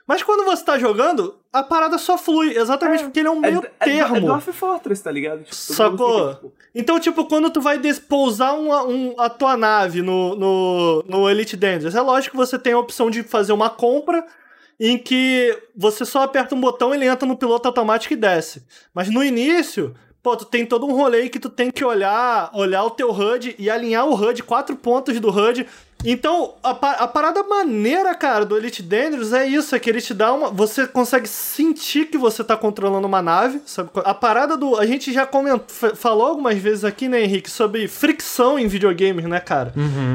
Mas 0.07 0.21
quando 0.21 0.45
você 0.45 0.63
tá 0.63 0.77
jogando, 0.77 1.35
a 1.51 1.63
parada 1.63 1.97
só 1.97 2.15
flui, 2.17 2.55
exatamente 2.55 3.03
porque 3.03 3.19
ele 3.19 3.27
é 3.27 3.31
um 3.31 3.37
É, 3.43 3.51
meio 3.51 3.65
é, 3.79 3.85
termo. 3.85 4.17
é 4.17 4.19
Dwarf 4.19 4.51
Fortress, 4.53 5.01
tá 5.03 5.11
ligado? 5.11 5.39
Tipo, 5.43 5.55
Sacou? 5.55 6.19
fica, 6.19 6.33
tipo, 6.35 6.53
Então, 6.75 6.99
tipo, 6.99 7.25
quando 7.25 7.49
tu 7.49 7.59
vai 7.59 7.79
despousar 7.79 8.53
uma- 8.53 8.83
um- 8.83 9.15
a 9.19 9.29
tua 9.29 9.57
nave 9.57 10.01
no, 10.03 10.35
no, 10.35 11.03
no 11.07 11.29
Elite 11.29 11.57
Dangerous, 11.57 11.95
é 11.95 12.01
lógico 12.01 12.31
que 12.31 12.37
você 12.37 12.59
tem 12.59 12.73
a 12.73 12.77
opção 12.79 13.09
de 13.09 13.23
fazer 13.23 13.51
uma 13.53 13.69
compra 13.69 14.23
em 14.79 14.97
que 14.97 15.57
você 15.75 16.05
só 16.05 16.21
aperta 16.23 16.53
um 16.53 16.59
botão, 16.61 16.93
ele 16.93 17.05
entra 17.07 17.27
no 17.27 17.37
piloto 17.37 17.67
automático 17.67 18.13
e 18.13 18.17
desce. 18.17 18.63
Mas 18.93 19.09
no 19.09 19.23
início, 19.23 19.95
pô, 20.21 20.35
tu 20.35 20.45
tem 20.45 20.65
todo 20.65 20.85
um 20.85 20.91
rolê 20.93 21.29
que 21.29 21.39
tu 21.39 21.49
tem 21.49 21.71
que 21.71 21.83
olhar, 21.83 22.51
olhar 22.53 22.83
o 22.83 22.91
teu 22.91 23.09
HUD 23.09 23.55
e 23.57 23.69
alinhar 23.69 24.05
o 24.05 24.13
HUD, 24.13 24.43
quatro 24.43 24.75
pontos 24.75 25.17
do 25.19 25.29
HUD. 25.31 25.65
Então, 26.03 26.53
a, 26.61 26.69
a 26.69 27.07
parada 27.07 27.41
maneira, 27.41 28.13
cara, 28.13 28.45
do 28.45 28.55
Elite 28.55 28.83
Dangerous 28.83 29.33
é 29.33 29.47
isso, 29.47 29.75
é 29.75 29.79
que 29.79 29.89
ele 29.89 29.99
te 29.99 30.13
dá 30.13 30.31
uma... 30.33 30.51
Você 30.51 30.85
consegue 30.85 31.27
sentir 31.27 32.05
que 32.05 32.17
você 32.17 32.43
tá 32.43 32.55
controlando 32.55 33.07
uma 33.07 33.23
nave, 33.23 33.59
sabe? 33.65 33.89
A 33.95 34.13
parada 34.13 34.55
do... 34.55 34.77
A 34.77 34.85
gente 34.85 35.11
já 35.11 35.25
comentou, 35.25 35.65
fa- 35.67 35.95
falou 35.95 36.27
algumas 36.27 36.59
vezes 36.59 36.83
aqui, 36.83 37.07
né, 37.09 37.23
Henrique, 37.23 37.49
sobre 37.49 37.87
fricção 37.87 38.59
em 38.59 38.67
videogames, 38.67 39.25
né, 39.25 39.39
cara? 39.39 39.73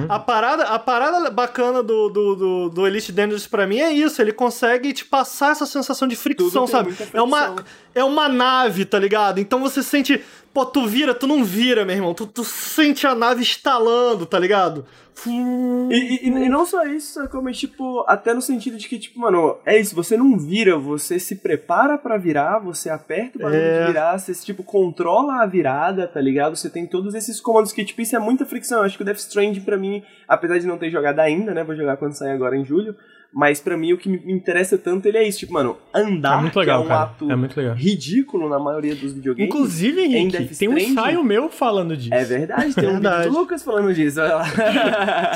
A, 0.09 0.19
parada, 0.21 0.63
a 0.65 0.79
parada 0.79 1.29
bacana 1.29 1.83
do, 1.83 2.09
do, 2.09 2.37
do, 2.37 2.69
do 2.69 2.87
Elite 2.87 3.11
Dangerous 3.11 3.49
pra 3.49 3.67
mim 3.67 3.81
é 3.81 3.91
isso, 3.93 4.23
ele 4.23 4.33
consegue 4.33 4.93
te 4.93 5.05
passar 5.05 5.51
essa 5.51 5.67
sensação 5.67 6.07
de 6.07 6.15
fricção, 6.15 6.69
sabe? 6.69 6.91
muita 6.91 7.09
É 7.13 7.21
uma, 7.21 7.47
fricção. 7.47 7.65
é 7.97 8.05
uma 8.05 8.29
nave, 8.29 8.85
tá 8.85 8.99
ligado? 8.99 9.41
Então 9.41 9.59
você 9.61 9.83
sente... 9.83 10.23
Pô, 10.53 10.67
tu 10.67 10.85
vira, 10.87 11.15
tu 11.15 11.27
não 11.29 11.45
vira, 11.45 11.85
meu 11.85 11.95
irmão. 11.95 12.13
Tu, 12.13 12.27
tu 12.27 12.43
sente 12.43 13.07
a 13.07 13.15
nave 13.15 13.43
estalando, 13.43 14.27
tá 14.27 14.37
ligado? 14.39 14.85
E, 15.27 16.27
e- 16.29 16.29
e 16.29 16.49
não 16.49 16.65
só 16.65 16.85
isso, 16.85 17.13
sacou? 17.15 17.43
Mas, 17.43 17.59
tipo, 17.59 18.05
até 18.09 18.33
no 18.35 18.41
sentido 18.43 18.77
de 18.77 18.89
que, 18.89 18.99
tipo, 18.99 19.21
mano, 19.21 19.59
é 19.67 19.79
isso, 19.79 19.95
você 19.95 20.17
não 20.17 20.37
vira, 20.39 20.77
você 20.79 21.19
se 21.21 21.37
prepara 21.37 21.97
pra 21.99 22.17
virar, 22.17 22.59
você 22.59 22.89
aperta 22.91 23.39
o 23.39 23.43
bagulho 23.43 23.61
É. 23.61 23.81
de 23.81 23.87
virar, 23.93 24.19
você, 24.19 24.33
tipo, 24.35 24.63
controla 24.65 25.43
a 25.43 25.47
virada, 25.47 26.09
tá 26.09 26.21
ligado? 26.21 26.57
Você 26.57 26.71
tem 26.71 26.87
todos 26.87 27.15
esses 27.15 27.41
comandos 27.41 27.73
que, 27.73 27.85
tipo, 27.85 28.01
isso 28.01 28.17
é 28.17 28.19
muita 28.19 28.47
fricção. 28.47 28.79
Eu 28.79 28.85
acho 28.85 28.97
que 28.97 29.03
o 29.03 29.07
Death 29.07 29.19
Stranding, 29.19 29.61
pra 29.61 29.77
mim, 29.77 30.03
apesar 30.27 30.59
de 30.59 30.67
não 30.67 30.79
ter 30.79 30.91
jogado 30.91 31.21
ainda, 31.21 31.53
né, 31.55 31.63
vou 31.63 31.77
jogar 31.77 31.97
quando 31.97 32.15
sair 32.15 32.33
agora 32.33 32.57
em 32.57 32.65
julho, 32.65 32.97
mas 33.33 33.61
pra 33.61 33.77
mim 33.77 33.93
o 33.93 33.99
que 33.99 34.09
me 34.09 34.33
interessa 34.33 34.77
tanto 34.77 35.07
ele 35.07 35.19
é 35.19 35.27
isso, 35.27 35.39
tipo, 35.41 35.53
mano, 35.53 35.77
andar, 35.95 36.45
É 36.55 36.59
legal, 36.59 36.81
é 36.83 36.85
um 36.85 36.89
cara. 36.89 37.03
ato 37.03 37.29
É 37.31 37.73
ridículo 37.75 38.49
na 38.49 38.59
maioria 38.59 38.95
dos 38.95 39.13
videogames. 39.13 39.49
Inclusive, 39.55 40.01
em 40.01 40.15
Henrique, 40.15 40.39
Death 40.39 40.59
tem 40.59 40.69
um 40.69 40.77
ensaio 40.77 41.23
meu 41.23 41.49
falando 41.49 41.97
disso. 41.97 42.13
É 42.15 42.25
verdade, 42.25 42.75
tem 42.75 42.89
um 42.89 42.93
Verdade. 42.95 43.19
vídeo 43.25 43.33
do 43.33 43.39
Lucas 43.39 43.63
falando 43.63 43.95
disso. 43.95 44.21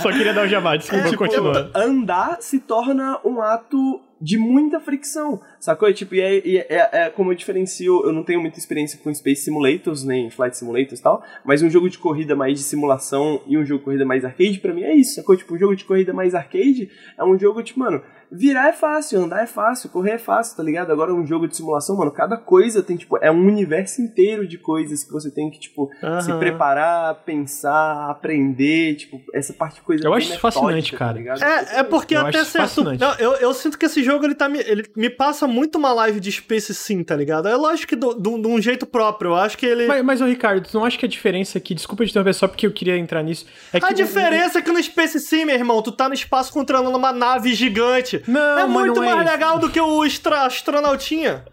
Só 0.03 0.11
queria 0.13 0.33
dar 0.35 0.45
o 0.45 0.49
jabá, 0.49 0.75
desculpa, 0.77 1.05
Tipo, 1.09 1.19
continua. 1.19 1.71
andar 1.75 2.39
se 2.41 2.59
torna 2.61 3.19
um 3.25 3.41
ato 3.41 4.01
de 4.21 4.39
muita 4.39 4.81
fricção, 4.81 5.41
sacou? 5.59 5.89
E, 5.89 5.95
tipo, 5.95 6.15
e 6.15 6.21
é, 6.21 6.47
e 6.47 6.59
é, 6.59 6.91
é, 6.93 7.11
como 7.11 7.33
eu 7.33 7.37
diferencio, 7.37 8.05
eu 8.05 8.13
não 8.13 8.23
tenho 8.23 8.41
muita 8.41 8.59
experiência 8.59 8.99
com 8.99 9.13
Space 9.13 9.43
Simulators, 9.43 10.05
nem 10.05 10.31
Flight 10.31 10.57
Simulators 10.57 11.01
e 11.01 11.03
tal, 11.03 11.23
mas 11.45 11.63
um 11.63 11.71
jogo 11.71 11.89
de 11.91 11.99
corrida 11.99 12.35
mais 12.35 12.59
de 12.59 12.65
simulação 12.65 13.43
e 13.47 13.59
um 13.59 13.65
jogo 13.65 13.81
de 13.81 13.85
corrida 13.85 14.05
mais 14.05 14.25
arcade, 14.25 14.59
pra 14.61 14.73
mim 14.73 14.83
é 14.83 14.95
isso, 14.95 15.17
sacou? 15.17 15.37
Tipo, 15.37 15.55
um 15.55 15.59
jogo 15.59 15.77
de 15.77 15.85
corrida 15.85 16.13
mais 16.13 16.35
arcade 16.35 16.91
é 17.19 17.25
um 17.25 17.39
jogo, 17.39 17.63
tipo, 17.63 17.81
mano, 17.81 18.03
virar 18.35 18.69
é 18.69 18.73
fácil, 18.73 19.23
andar 19.23 19.43
é 19.43 19.47
fácil, 19.47 19.89
correr 19.89 20.13
é 20.13 20.19
fácil, 20.19 20.57
tá 20.57 20.63
ligado? 20.63 20.91
Agora 20.91 21.15
um 21.15 21.27
jogo 21.27 21.47
de 21.47 21.57
simulação, 21.57 21.97
mano, 21.97 22.11
cada 22.11 22.37
coisa 22.37 22.83
tem, 22.83 22.97
tipo, 22.97 23.17
é 23.19 23.31
um 23.31 23.47
universo 23.47 24.03
inteiro 24.03 24.47
de 24.47 24.59
coisas 24.59 25.05
que 25.05 25.13
você 25.13 25.31
tem 25.31 25.51
que, 25.51 25.59
tipo, 25.59 25.91
uhum. 26.03 26.21
se 26.21 26.33
preparar, 26.35 27.15
pensar, 27.25 28.11
aprender, 28.11 28.97
tipo, 28.97 29.21
essa 29.33 29.53
parte 29.53 29.77
de 29.77 29.83
coisa 29.83 30.05
Eu 30.05 30.13
acho 30.13 30.31
isso 30.31 30.41
fascinante, 30.41 30.93
tá 30.93 30.99
cara. 30.99 31.21
é, 31.21 31.81
é 31.81 31.83
porque 31.83 32.17
eu 32.17 32.27
até 32.27 32.45
certo... 32.45 32.83
Não, 32.85 33.15
eu, 33.19 33.33
eu 33.35 33.55
sinto 33.55 33.79
que 33.79 33.87
esse 33.87 34.03
jogo, 34.03 34.25
ele 34.25 34.35
tá 34.35 34.49
me, 34.49 34.59
ele 34.59 34.85
me 34.97 35.09
passa 35.09 35.47
muito 35.47 35.79
uma 35.79 35.93
live 35.93 36.19
de 36.19 36.33
Space 36.33 36.75
Sim, 36.75 37.05
tá 37.05 37.15
ligado? 37.15 37.49
É 37.49 37.55
lógico 37.55 37.97
que 37.97 37.97
de 37.97 38.49
um 38.49 38.61
jeito 38.61 38.87
próprio, 38.87 39.31
eu 39.31 39.37
acho 39.37 39.57
que 39.57 39.67
ele... 39.67 39.87
Mas, 39.87 40.05
mas 40.05 40.21
ô, 40.21 40.27
Ricardo, 40.27 40.69
tu 40.69 40.77
não 40.77 40.85
acha 40.85 40.99
que 40.99 41.07
a 41.07 41.09
diferença 41.09 41.59
aqui, 41.59 41.75
desculpa 41.75 42.05
te 42.05 42.11
interromper 42.11 42.35
só 42.35 42.49
porque 42.49 42.67
eu 42.67 42.73
queria 42.73 42.97
entrar 42.97 43.23
nisso, 43.23 43.47
é 43.73 43.79
que... 43.79 43.87
A 43.87 43.93
diferença 43.93 44.59
é 44.59 44.63
que 44.63 44.73
no 44.73 44.83
Space 44.83 45.21
Sim, 45.21 45.45
meu 45.45 45.55
irmão, 45.55 45.81
tu 45.83 45.93
tá 45.93 46.09
no 46.09 46.15
espaço 46.15 46.53
controlando 46.53 46.97
uma 46.97 47.13
nave 47.13 47.55
gigante. 47.55 48.24
Não, 48.27 48.59
é 48.59 48.67
muito 48.67 49.03
é 49.03 49.15
mais 49.15 49.31
legal 49.31 49.59
do 49.59 49.71
que 49.71 49.81
o 49.81 50.03
astronautinha. 50.03 51.45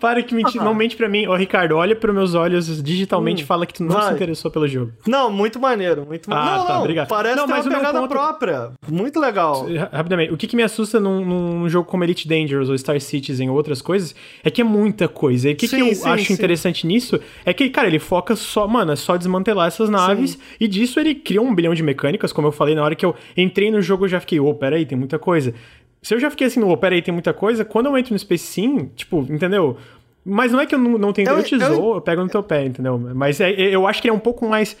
Para 0.00 0.22
que 0.22 0.34
mentir, 0.34 0.60
não 0.60 0.74
mente 0.74 0.96
pra 0.96 1.08
mim. 1.08 1.26
Ô, 1.28 1.36
Ricardo, 1.36 1.76
olha 1.76 1.94
pros 1.94 2.14
meus 2.14 2.34
olhos 2.34 2.82
digitalmente 2.82 3.42
e 3.42 3.44
hum, 3.44 3.46
fala 3.46 3.64
que 3.64 3.74
tu 3.74 3.84
não 3.84 3.94
vai. 3.94 4.08
se 4.08 4.14
interessou 4.14 4.50
pelo 4.50 4.66
jogo. 4.66 4.92
Não, 5.06 5.30
muito 5.30 5.60
maneiro, 5.60 6.04
muito 6.04 6.28
maneiro. 6.28 6.52
Ah, 6.52 6.58
não, 6.58 6.66
tá, 6.66 6.72
não, 6.74 6.80
obrigado. 6.80 7.08
Parece 7.08 7.36
não, 7.36 7.46
mas 7.46 7.66
uma 7.66 7.76
pegada 7.76 8.00
ponto... 8.00 8.10
própria. 8.10 8.72
Muito 8.88 9.20
legal. 9.20 9.66
Rapidamente, 9.92 10.32
o 10.32 10.36
que, 10.36 10.48
que 10.48 10.56
me 10.56 10.62
assusta 10.64 10.98
num, 10.98 11.24
num, 11.24 11.68
jogo 11.68 11.88
como 11.88 12.02
Elite 12.02 12.26
Dangerous 12.26 12.68
ou 12.68 12.76
Star 12.76 13.00
Citizen 13.00 13.48
ou 13.48 13.56
outras 13.56 13.80
coisas 13.80 14.14
é 14.42 14.50
que 14.50 14.60
é 14.60 14.64
muita 14.64 15.06
coisa. 15.06 15.48
E 15.48 15.52
o 15.52 15.56
que, 15.56 15.68
sim, 15.68 15.76
que 15.76 15.82
eu 15.82 15.94
sim, 15.94 16.08
acho 16.08 16.24
sim. 16.24 16.32
interessante 16.32 16.86
nisso 16.86 17.20
é 17.44 17.52
que, 17.52 17.70
cara, 17.70 17.86
ele 17.86 18.00
foca 18.00 18.34
só, 18.34 18.66
mano, 18.66 18.92
é 18.92 18.96
só 18.96 19.16
desmantelar 19.16 19.68
essas 19.68 19.88
naves 19.88 20.36
e 20.58 20.66
disso 20.66 20.98
ele 20.98 21.14
cria 21.14 21.40
um 21.40 21.54
bilhão 21.54 21.74
de 21.74 21.82
mecânicas, 21.82 22.32
como 22.32 22.48
eu 22.48 22.52
falei 22.52 22.74
na 22.74 22.82
hora 22.82 22.96
que 22.96 23.06
eu 23.06 23.14
entrei 23.36 23.70
no 23.70 23.80
jogo 23.80 24.06
eu 24.06 24.08
já 24.08 24.18
fiquei, 24.18 24.40
ô, 24.40 24.48
oh, 24.48 24.54
peraí, 24.54 24.84
tem 24.84 24.98
muita 24.98 25.18
coisa 25.18 25.54
se 26.02 26.14
eu 26.14 26.20
já 26.20 26.30
fiquei 26.30 26.46
assim, 26.46 26.62
oh, 26.62 26.76
peraí, 26.76 27.02
tem 27.02 27.12
muita 27.12 27.32
coisa, 27.32 27.64
quando 27.64 27.86
eu 27.86 27.96
entro 27.96 28.12
no 28.12 28.18
Space 28.18 28.44
Sim, 28.44 28.90
tipo, 28.96 29.20
entendeu? 29.28 29.76
Mas 30.24 30.52
não 30.52 30.60
é 30.60 30.66
que 30.66 30.74
eu 30.74 30.78
não, 30.78 30.98
não 30.98 31.12
tenho. 31.12 31.28
Eu, 31.28 31.38
eu 31.38 31.42
te 31.42 31.54
eu, 31.54 31.94
eu 31.94 32.00
pego 32.00 32.22
no 32.22 32.28
teu 32.28 32.42
pé, 32.42 32.64
entendeu? 32.66 32.98
Mas 32.98 33.40
é, 33.40 33.50
eu 33.52 33.86
acho 33.86 34.00
que 34.00 34.08
ele 34.08 34.14
é 34.14 34.16
um 34.16 34.20
pouco 34.20 34.46
mais 34.46 34.76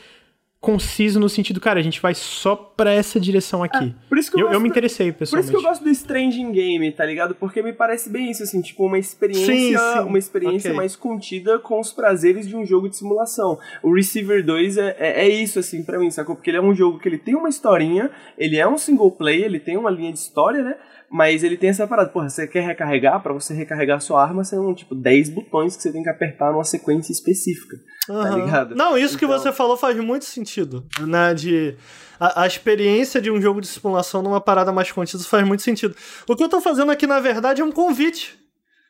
conciso 0.60 1.18
no 1.18 1.28
sentido, 1.28 1.58
cara, 1.58 1.80
a 1.80 1.82
gente 1.82 2.02
vai 2.02 2.14
só 2.14 2.54
pra 2.54 2.92
essa 2.92 3.18
direção 3.18 3.62
aqui. 3.62 3.86
É, 3.86 4.08
por 4.08 4.18
isso 4.18 4.30
que 4.30 4.38
eu, 4.38 4.48
eu, 4.48 4.52
eu 4.52 4.60
me 4.60 4.68
interessei, 4.68 5.10
pessoalmente. 5.10 5.50
Por 5.50 5.56
isso 5.56 5.62
que 5.62 5.66
eu 5.66 5.70
gosto 5.70 5.82
do 5.82 5.88
Stranding 5.88 6.52
Game, 6.52 6.92
tá 6.92 7.06
ligado? 7.06 7.34
Porque 7.34 7.62
me 7.62 7.72
parece 7.72 8.10
bem 8.10 8.30
isso, 8.30 8.42
assim, 8.42 8.60
tipo, 8.60 8.84
uma 8.84 8.98
experiência, 8.98 9.54
sim, 9.54 9.74
sim. 9.74 10.00
uma 10.00 10.18
experiência 10.18 10.68
okay. 10.68 10.76
mais 10.76 10.94
contida 10.94 11.58
com 11.58 11.80
os 11.80 11.92
prazeres 11.92 12.46
de 12.46 12.54
um 12.54 12.66
jogo 12.66 12.90
de 12.90 12.96
simulação. 12.96 13.58
O 13.82 13.94
Receiver 13.94 14.44
2 14.44 14.76
é, 14.76 14.96
é, 14.98 15.24
é, 15.24 15.28
isso, 15.30 15.58
assim, 15.58 15.82
pra 15.82 15.98
mim, 15.98 16.10
sacou? 16.10 16.36
Porque 16.36 16.50
ele 16.50 16.58
é 16.58 16.62
um 16.62 16.74
jogo 16.74 16.98
que 16.98 17.08
ele 17.08 17.18
tem 17.18 17.34
uma 17.34 17.48
historinha, 17.48 18.10
ele 18.36 18.58
é 18.58 18.68
um 18.68 18.76
single 18.76 19.10
player, 19.10 19.46
ele 19.46 19.60
tem 19.60 19.78
uma 19.78 19.90
linha 19.90 20.12
de 20.12 20.18
história, 20.18 20.62
né? 20.62 20.76
Mas 21.10 21.42
ele 21.42 21.56
tem 21.56 21.70
essa 21.70 21.88
parada, 21.88 22.08
porra, 22.08 22.28
você 22.28 22.46
quer 22.46 22.64
recarregar, 22.64 23.20
para 23.20 23.32
você 23.32 23.52
recarregar 23.52 24.00
sua 24.00 24.22
arma, 24.22 24.44
são 24.44 24.72
tipo 24.72 24.94
10 24.94 25.30
botões 25.30 25.76
que 25.76 25.82
você 25.82 25.90
tem 25.90 26.04
que 26.04 26.08
apertar 26.08 26.52
numa 26.52 26.62
sequência 26.62 27.10
específica. 27.10 27.76
Uhum. 28.08 28.22
Tá 28.22 28.30
ligado? 28.30 28.74
Não, 28.76 28.96
isso 28.96 29.16
então... 29.16 29.18
que 29.18 29.26
você 29.26 29.52
falou 29.52 29.76
faz 29.76 29.96
muito 29.96 30.24
sentido. 30.24 30.86
Né? 31.00 31.34
De. 31.34 31.76
A, 32.20 32.44
a, 32.44 32.46
experiência 32.46 33.20
de 33.20 33.28
um 33.28 33.40
jogo 33.40 33.60
de 33.60 33.66
simulação 33.66 34.22
numa 34.22 34.40
parada 34.40 34.70
mais 34.70 34.92
contida 34.92 35.20
faz 35.24 35.44
muito 35.44 35.62
sentido. 35.62 35.96
O 36.28 36.36
que 36.36 36.44
eu 36.44 36.48
tô 36.48 36.60
fazendo 36.60 36.92
aqui, 36.92 37.08
na 37.08 37.18
verdade, 37.18 37.60
é 37.60 37.64
um 37.64 37.72
convite 37.72 38.38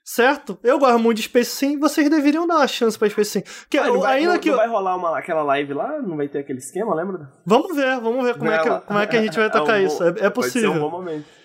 certo? 0.04 0.58
Eu 0.64 0.78
gosto 0.78 0.98
muito 0.98 1.18
de 1.18 1.22
Space 1.22 1.50
Sim, 1.50 1.78
vocês 1.78 2.10
deveriam 2.10 2.44
dar 2.44 2.56
uma 2.56 2.66
chance 2.66 2.98
pra 2.98 3.08
Space 3.08 3.30
Sim. 3.30 3.42
Que, 3.70 3.78
ah, 3.78 3.92
vai, 3.92 4.18
ainda 4.18 4.32
não, 4.32 4.40
que 4.40 4.50
não 4.50 4.56
vai 4.56 4.66
rolar 4.66 4.96
uma, 4.96 5.16
aquela 5.16 5.42
live 5.42 5.72
lá? 5.72 6.02
Não 6.02 6.16
vai 6.16 6.26
ter 6.26 6.40
aquele 6.40 6.58
esquema, 6.58 6.92
lembra? 6.94 7.30
Vamos 7.46 7.76
ver, 7.76 8.00
vamos 8.00 8.24
ver 8.24 8.36
como, 8.36 8.50
é, 8.50 8.58
que, 8.58 8.86
como 8.86 8.98
é 8.98 9.06
que 9.06 9.16
a 9.16 9.22
gente 9.22 9.38
vai 9.38 9.50
tocar 9.50 9.78
é 9.78 9.82
um 9.82 9.86
isso. 9.86 10.02
É, 10.02 10.08
é 10.08 10.30
possível. 10.30 10.32
Pode 10.32 10.50
ser 10.50 10.68
um 10.68 10.80
bom 10.80 10.90
momento 10.90 11.39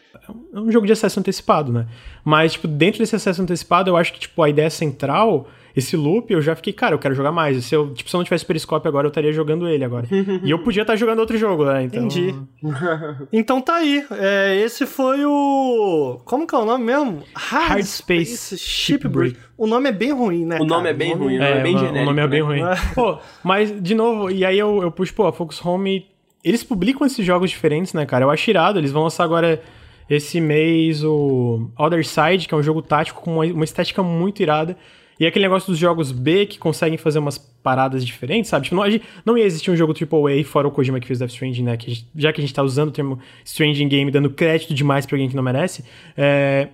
é 0.54 0.60
um 0.60 0.72
jogo 0.72 0.86
de 0.86 0.94
acesso 0.94 1.20
antecipado, 1.20 1.72
né? 1.72 1.88
Mas, 2.24 2.54
tipo, 2.54 2.68
dentro 2.68 3.00
desse 3.00 3.16
acesso 3.16 3.42
antecipado, 3.42 3.90
eu 3.90 3.98
acho 3.98 4.14
que, 4.14 4.20
tipo, 4.20 4.42
a 4.42 4.50
ideia 4.50 4.70
central, 4.70 5.48
esse 5.76 5.98
loop, 5.98 6.32
eu 6.32 6.42
já 6.42 6.56
fiquei, 6.56 6.72
cara, 6.72 6.96
eu 6.96 7.00
quero 7.00 7.14
jogar 7.14 7.34
mais. 7.34 7.66
Se 7.66 7.76
eu, 7.76 7.94
tipo, 7.94 8.10
se 8.10 8.16
eu 8.16 8.20
não 8.20 8.24
tivesse 8.24 8.46
periscópio 8.46 8.88
agora, 8.88 9.08
eu 9.08 9.10
estaria 9.10 9.34
jogando 9.34 9.68
ele 9.68 9.84
agora. 9.84 10.08
e 10.42 10.50
eu 10.50 10.60
podia 10.60 10.84
estar 10.84 10.96
jogando 10.96 11.20
outro 11.20 11.38
jogo, 11.38 11.66
né? 11.66 11.84
Então... 11.84 12.06
Entendi. 12.06 12.34
então 13.32 13.60
tá 13.60 13.76
aí. 13.76 14.06
É, 14.12 14.56
esse 14.64 14.86
foi 14.86 15.26
o. 15.26 16.22
Como 16.24 16.48
que 16.48 16.56
é 16.56 16.58
o 16.58 16.66
nome 16.66 16.86
mesmo? 16.86 17.24
Hard, 17.36 17.70
Hard 17.70 17.84
Space, 17.84 18.58
Shipbreak. 18.58 19.38
O 19.58 19.68
nome 19.68 19.90
é 19.90 19.92
bem 19.92 20.14
ruim, 20.14 20.46
né? 20.46 20.60
O 20.60 20.66
nome 20.66 20.84
cara? 20.84 20.90
é 20.90 20.94
bem 20.94 21.14
ruim, 21.14 21.36
o 21.36 21.40
nome 21.40 21.52
é, 21.52 21.58
é 21.58 21.64
bem 21.64 21.78
genérico. 21.78 22.02
O 22.02 22.06
nome 22.06 22.22
é 22.22 22.28
bem 22.28 22.42
né? 22.42 22.48
ruim. 22.48 22.62
pô, 22.96 23.18
mas, 23.44 23.82
de 23.82 23.96
novo, 23.96 24.32
e 24.32 24.46
aí 24.46 24.58
eu, 24.58 24.82
eu 24.82 24.92
puxo, 24.92 25.14
pô, 25.14 25.28
a 25.28 25.34
Focus 25.34 25.64
Home. 25.66 26.08
Eles 26.42 26.64
publicam 26.64 27.06
esses 27.06 27.26
jogos 27.26 27.50
diferentes, 27.50 27.92
né, 27.94 28.06
cara? 28.06 28.24
Eu 28.24 28.30
acho 28.30 28.50
irado. 28.50 28.80
Eles 28.80 28.92
vão 28.92 29.04
lançar 29.04 29.24
agora 29.24 29.62
esse 30.10 30.40
mês 30.40 31.04
o 31.04 31.70
Other 31.78 32.06
Side, 32.06 32.48
que 32.48 32.54
é 32.54 32.58
um 32.58 32.64
jogo 32.64 32.82
tático 32.82 33.22
com 33.22 33.40
uma, 33.40 33.64
estética 33.64 34.04
muito 34.04 34.42
irada. 34.42 34.78
E 35.20 35.26
aquele 35.26 35.46
negócio 35.46 35.72
dos 35.72 35.80
jogos 35.80 36.12
B 36.12 36.46
que 36.46 36.60
conseguem 36.60 36.98
fazer 36.98 37.20
umas 37.20 37.38
paradas 37.38 38.06
diferentes, 38.06 38.50
sabe? 38.50 38.66
Tipo, 38.66 38.76
não, 38.76 38.84
não 39.26 39.38
ia 39.38 39.46
existir 39.46 39.72
um 39.72 39.76
jogo 39.76 39.94
AAA 39.94 40.44
fora 40.44 40.68
o 40.68 40.72
Kojima 40.72 41.00
que 41.00 41.08
fez 41.08 41.20
Death 41.20 41.32
Stranding, 41.32 41.64
né? 41.64 41.78
Que 41.78 41.92
gente, 41.92 42.08
já 42.16 42.34
que 42.34 42.42
a 42.42 42.44
gente 42.44 42.54
tá 42.54 42.62
usando 42.62 42.90
o 42.90 42.92
termo 42.92 43.18
Stranding 43.46 43.88
Game, 43.88 44.12
dando 44.12 44.30
crédito 44.30 44.74
demais 44.74 45.06
pra 45.06 45.16
alguém 45.16 45.30
que 45.30 45.36
não 45.36 45.44
merece, 45.44 45.86
é, 46.18 46.68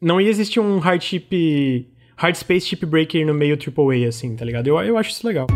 não 0.00 0.20
ia 0.20 0.28
existir 0.28 0.60
um 0.60 0.78
hard 0.78 1.02
chip. 1.02 1.88
Hard 2.18 2.34
Space 2.34 2.66
Chip 2.66 2.86
Breaker 2.86 3.26
no 3.26 3.34
meio 3.34 3.58
AAA, 3.58 4.08
assim, 4.08 4.34
tá 4.34 4.42
ligado? 4.42 4.66
Eu, 4.66 4.80
eu 4.80 4.96
acho 4.96 5.10
isso 5.10 5.26
legal. 5.26 5.46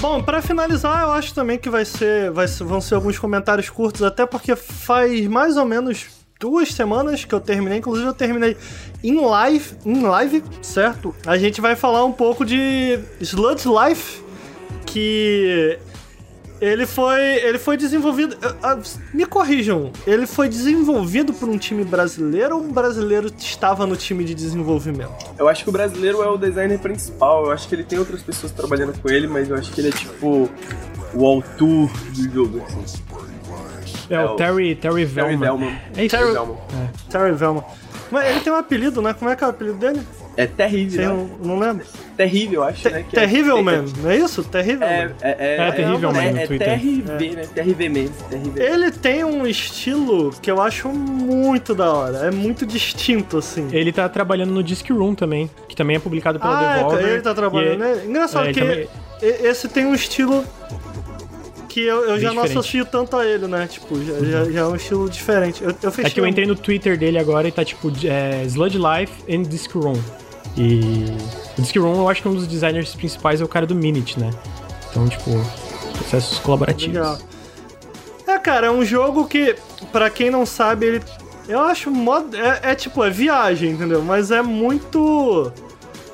Bom, 0.00 0.22
para 0.22 0.42
finalizar, 0.42 1.02
eu 1.02 1.12
acho 1.12 1.34
também 1.34 1.58
que 1.58 1.70
vai 1.70 1.84
ser, 1.84 2.30
vai, 2.30 2.46
vão 2.46 2.80
ser 2.80 2.94
alguns 2.96 3.18
comentários 3.18 3.70
curtos, 3.70 4.02
até 4.02 4.26
porque 4.26 4.56
faz 4.56 5.26
mais 5.28 5.56
ou 5.56 5.64
menos 5.64 6.06
duas 6.40 6.74
semanas 6.74 7.24
que 7.24 7.32
eu 7.32 7.40
terminei, 7.40 7.78
inclusive 7.78 8.08
eu 8.08 8.12
terminei 8.12 8.56
em 9.04 9.24
live, 9.24 9.76
em 9.86 10.00
live, 10.00 10.42
certo? 10.60 11.14
A 11.24 11.38
gente 11.38 11.60
vai 11.60 11.76
falar 11.76 12.04
um 12.04 12.10
pouco 12.12 12.44
de 12.44 12.98
Sludge 13.20 13.68
Life, 13.68 14.20
que 14.84 15.78
ele 16.62 16.86
foi, 16.86 17.20
ele 17.20 17.58
foi 17.58 17.76
desenvolvido. 17.76 18.36
Me 19.12 19.26
corrijam, 19.26 19.90
ele 20.06 20.28
foi 20.28 20.48
desenvolvido 20.48 21.32
por 21.32 21.48
um 21.48 21.58
time 21.58 21.82
brasileiro 21.82 22.56
ou 22.56 22.62
um 22.62 22.72
brasileiro 22.72 23.32
estava 23.36 23.84
no 23.84 23.96
time 23.96 24.22
de 24.24 24.32
desenvolvimento? 24.32 25.12
Eu 25.36 25.48
acho 25.48 25.64
que 25.64 25.70
o 25.70 25.72
brasileiro 25.72 26.22
é 26.22 26.28
o 26.28 26.38
designer 26.38 26.78
principal. 26.78 27.46
Eu 27.46 27.50
acho 27.50 27.68
que 27.68 27.74
ele 27.74 27.82
tem 27.82 27.98
outras 27.98 28.22
pessoas 28.22 28.52
trabalhando 28.52 28.96
com 28.96 29.10
ele, 29.10 29.26
mas 29.26 29.50
eu 29.50 29.56
acho 29.56 29.72
que 29.72 29.80
ele 29.80 29.88
é 29.88 29.92
tipo 29.92 30.48
o 31.12 31.26
autor 31.26 31.90
do 32.14 32.32
jogo. 32.32 32.62
Assim. 32.64 33.02
É, 34.08 34.14
é, 34.14 34.24
o 34.24 34.36
Terry, 34.36 34.76
Terry 34.76 35.04
Velman. 35.04 35.38
Terry 35.38 35.44
Velman. 35.44 35.80
É 35.96 36.04
isso? 36.04 36.16
Terry 36.16 36.32
Velman. 36.32 36.56
É. 36.56 37.10
Terry 37.10 37.32
Velman. 37.32 37.64
Mas 38.08 38.26
ele 38.28 38.40
tem 38.40 38.52
um 38.52 38.56
apelido, 38.56 39.02
né? 39.02 39.12
Como 39.14 39.28
é 39.28 39.34
que 39.34 39.42
é 39.42 39.46
o 39.48 39.50
apelido 39.50 39.78
dele? 39.78 40.00
É 40.36 40.46
terrível. 40.46 41.00
Né? 41.00 41.08
Não, 41.08 41.48
não 41.48 41.58
lembro. 41.58 41.84
Terrível, 42.16 42.62
acho, 42.64 42.82
Te, 42.82 42.90
né? 42.90 43.02
Que 43.02 43.14
terrível 43.14 43.58
é, 43.58 43.62
Man, 43.62 43.84
não 44.02 44.10
é 44.10 44.16
isso? 44.16 44.44
Terrível 44.44 44.86
é, 44.86 45.06
Man. 45.06 45.14
É, 45.20 45.30
é, 45.30 45.68
é, 45.68 45.72
terrível 45.72 46.12
Man 46.12 46.22
é, 46.22 46.46
Twitter. 46.46 46.68
É 46.68 46.76
TRV, 46.78 47.30
né? 47.30 47.42
TRV 47.54 47.88
Man. 47.88 48.10
Ele 48.56 48.90
tem 48.90 49.24
um 49.24 49.46
estilo 49.46 50.30
que 50.40 50.50
eu 50.50 50.60
acho 50.60 50.88
muito 50.88 51.74
da 51.74 51.92
hora. 51.92 52.18
É 52.18 52.30
muito 52.30 52.64
distinto, 52.64 53.38
assim. 53.38 53.68
Ele 53.72 53.92
tá 53.92 54.08
trabalhando 54.08 54.52
no 54.52 54.62
Disc 54.62 54.88
Room 54.90 55.14
também, 55.14 55.50
que 55.68 55.76
também 55.76 55.96
é 55.96 55.98
publicado 55.98 56.38
pela 56.38 56.58
ah, 56.58 56.76
Devolver. 56.76 57.06
ele 57.06 57.22
tá 57.22 57.34
trabalhando, 57.34 57.78
né? 57.78 58.02
Engraçado 58.06 58.52
que 58.52 58.60
também... 58.60 58.88
esse 59.20 59.68
tem 59.68 59.84
um 59.84 59.94
estilo 59.94 60.44
que 61.72 61.80
eu, 61.80 62.00
eu 62.02 62.08
já 62.20 62.28
diferente. 62.28 62.34
não 62.34 62.42
associo 62.42 62.84
tanto 62.84 63.16
a 63.16 63.26
ele, 63.26 63.46
né? 63.46 63.66
Tipo, 63.66 64.02
já, 64.04 64.18
já, 64.20 64.50
já 64.50 64.60
é 64.60 64.64
um 64.66 64.76
estilo 64.76 65.08
diferente. 65.08 65.62
Eu, 65.64 65.74
eu 65.82 65.90
fechei 65.90 66.10
é 66.10 66.14
que 66.14 66.20
eu 66.20 66.26
entrei 66.26 66.46
no 66.46 66.54
Twitter 66.54 66.98
dele 66.98 67.18
agora 67.18 67.48
e 67.48 67.52
tá 67.52 67.64
tipo 67.64 67.90
é, 68.04 68.44
Sludge 68.44 68.78
Life 68.78 69.12
and 69.34 69.44
Disc 69.44 69.74
Room. 69.74 69.98
E 70.56 71.78
o 71.78 71.82
Room 71.82 71.96
eu 71.96 72.08
acho 72.08 72.22
que 72.22 72.28
um 72.28 72.34
dos 72.34 72.46
designers 72.46 72.94
principais 72.94 73.40
é 73.40 73.44
o 73.44 73.48
cara 73.48 73.66
do 73.66 73.74
Minute, 73.74 74.20
né? 74.20 74.30
Então, 74.90 75.08
tipo, 75.08 75.30
processos 75.92 76.38
colaborativos. 76.38 76.94
Legal. 76.94 77.18
É, 78.26 78.38
cara, 78.38 78.66
é 78.66 78.70
um 78.70 78.84
jogo 78.84 79.26
que, 79.26 79.56
para 79.90 80.10
quem 80.10 80.30
não 80.30 80.44
sabe, 80.44 80.86
ele. 80.86 81.02
Eu 81.48 81.60
acho 81.60 81.90
mod... 81.90 82.36
é, 82.36 82.70
é 82.70 82.74
tipo, 82.74 83.02
é 83.02 83.10
viagem, 83.10 83.72
entendeu? 83.72 84.02
Mas 84.02 84.30
é 84.30 84.42
muito. 84.42 85.52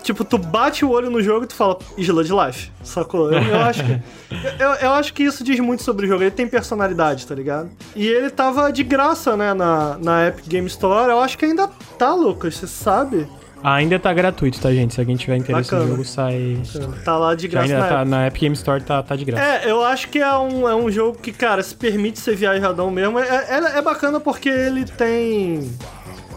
Tipo, 0.02 0.24
tu 0.24 0.38
bate 0.38 0.86
o 0.86 0.90
olho 0.90 1.10
no 1.10 1.22
jogo 1.22 1.44
e 1.44 1.48
tu 1.48 1.54
fala, 1.54 1.78
Isla 1.98 2.24
de 2.24 2.32
Life, 2.32 2.70
sacou? 2.82 3.30
Eu, 3.30 3.42
eu 3.42 3.60
acho 3.60 3.84
que. 3.84 4.02
eu, 4.58 4.70
eu, 4.80 4.90
acho 4.92 5.12
que 5.12 5.22
isso 5.22 5.44
diz 5.44 5.60
muito 5.60 5.82
sobre 5.82 6.06
o 6.06 6.08
jogo. 6.08 6.22
Ele 6.22 6.30
tem 6.30 6.48
personalidade, 6.48 7.26
tá 7.26 7.34
ligado? 7.34 7.68
E 7.94 8.06
ele 8.06 8.30
tava 8.30 8.72
de 8.72 8.82
graça, 8.82 9.36
né, 9.36 9.52
na, 9.52 9.98
na 9.98 10.28
Epic 10.28 10.46
Game 10.48 10.66
Store. 10.66 11.10
Eu 11.10 11.20
acho 11.20 11.36
que 11.36 11.44
ainda 11.44 11.68
tá, 11.98 12.14
Lucas, 12.14 12.56
você 12.56 12.66
sabe? 12.66 13.28
Ainda 13.62 13.98
tá 13.98 14.12
gratuito, 14.12 14.60
tá, 14.60 14.72
gente? 14.72 14.94
Se 14.94 15.00
alguém 15.00 15.16
tiver 15.16 15.36
interesse 15.36 15.70
Bacana. 15.70 15.84
no 15.84 15.90
jogo, 15.90 16.04
sai. 16.04 16.58
Tá 17.04 17.16
lá 17.16 17.34
de 17.34 17.44
Já 17.44 17.48
graça 17.48 17.74
ainda 17.74 17.78
na 17.78 17.88
tá 17.88 18.26
Epic. 18.26 18.34
na 18.34 18.40
Game 18.40 18.54
Store, 18.54 18.82
tá, 18.82 19.02
tá 19.02 19.16
de 19.16 19.24
graça. 19.24 19.42
É, 19.42 19.70
eu 19.70 19.82
acho 19.82 20.08
que 20.08 20.18
é 20.18 20.38
um, 20.38 20.68
é 20.68 20.76
um 20.76 20.90
jogo 20.90 21.18
que, 21.18 21.32
cara, 21.32 21.62
se 21.62 21.74
permite 21.74 22.20
ser 22.20 22.36
viajadão 22.36 22.90
mesmo. 22.90 23.18
É, 23.18 23.46
é, 23.48 23.78
é 23.78 23.82
bacana 23.82 24.20
porque 24.20 24.48
ele 24.48 24.84
tem. 24.84 25.70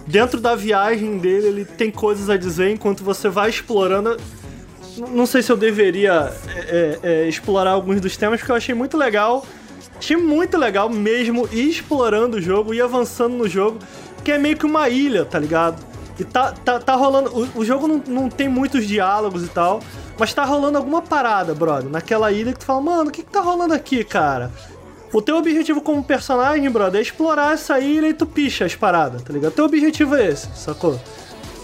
Dentro 0.07 0.39
da 0.39 0.55
viagem 0.55 1.19
dele, 1.19 1.47
ele 1.47 1.65
tem 1.65 1.91
coisas 1.91 2.29
a 2.29 2.37
dizer 2.37 2.71
enquanto 2.71 3.03
você 3.03 3.29
vai 3.29 3.49
explorando. 3.49 4.17
Não 5.09 5.25
sei 5.25 5.41
se 5.41 5.51
eu 5.51 5.57
deveria 5.57 6.33
é, 6.47 6.59
é, 6.59 6.99
é, 7.03 7.27
explorar 7.27 7.71
alguns 7.71 8.01
dos 8.01 8.17
temas, 8.17 8.39
porque 8.39 8.51
eu 8.51 8.55
achei 8.55 8.73
muito 8.73 8.97
legal. 8.97 9.45
Achei 9.97 10.17
muito 10.17 10.57
legal 10.57 10.89
mesmo 10.89 11.47
ir 11.51 11.69
explorando 11.69 12.37
o 12.37 12.41
jogo, 12.41 12.73
ir 12.73 12.81
avançando 12.81 13.35
no 13.35 13.47
jogo, 13.47 13.77
que 14.23 14.31
é 14.31 14.37
meio 14.39 14.57
que 14.57 14.65
uma 14.65 14.89
ilha, 14.89 15.23
tá 15.23 15.37
ligado? 15.37 15.90
E 16.21 16.23
tá, 16.23 16.51
tá, 16.51 16.79
tá 16.79 16.93
rolando. 16.93 17.31
O, 17.35 17.61
o 17.61 17.65
jogo 17.65 17.87
não, 17.87 18.03
não 18.05 18.29
tem 18.29 18.47
muitos 18.47 18.85
diálogos 18.85 19.43
e 19.43 19.47
tal, 19.47 19.81
mas 20.19 20.31
tá 20.31 20.45
rolando 20.45 20.77
alguma 20.77 21.01
parada, 21.01 21.55
brother. 21.55 21.89
Naquela 21.89 22.31
ilha 22.31 22.53
que 22.53 22.59
tu 22.59 22.65
fala, 22.65 22.79
mano, 22.79 23.09
o 23.09 23.11
que, 23.11 23.23
que 23.23 23.31
tá 23.31 23.41
rolando 23.41 23.73
aqui, 23.73 24.03
cara? 24.03 24.51
O 25.11 25.19
teu 25.19 25.35
objetivo 25.35 25.81
como 25.81 26.03
personagem, 26.03 26.69
brother, 26.69 26.99
é 26.99 27.01
explorar 27.01 27.55
essa 27.55 27.79
ilha 27.79 28.07
e 28.07 28.13
tu 28.13 28.27
picha 28.27 28.65
as 28.65 28.75
paradas, 28.75 29.23
tá 29.23 29.33
ligado? 29.33 29.51
Teu 29.53 29.65
objetivo 29.65 30.15
é 30.15 30.27
esse, 30.27 30.47
sacou? 30.55 31.01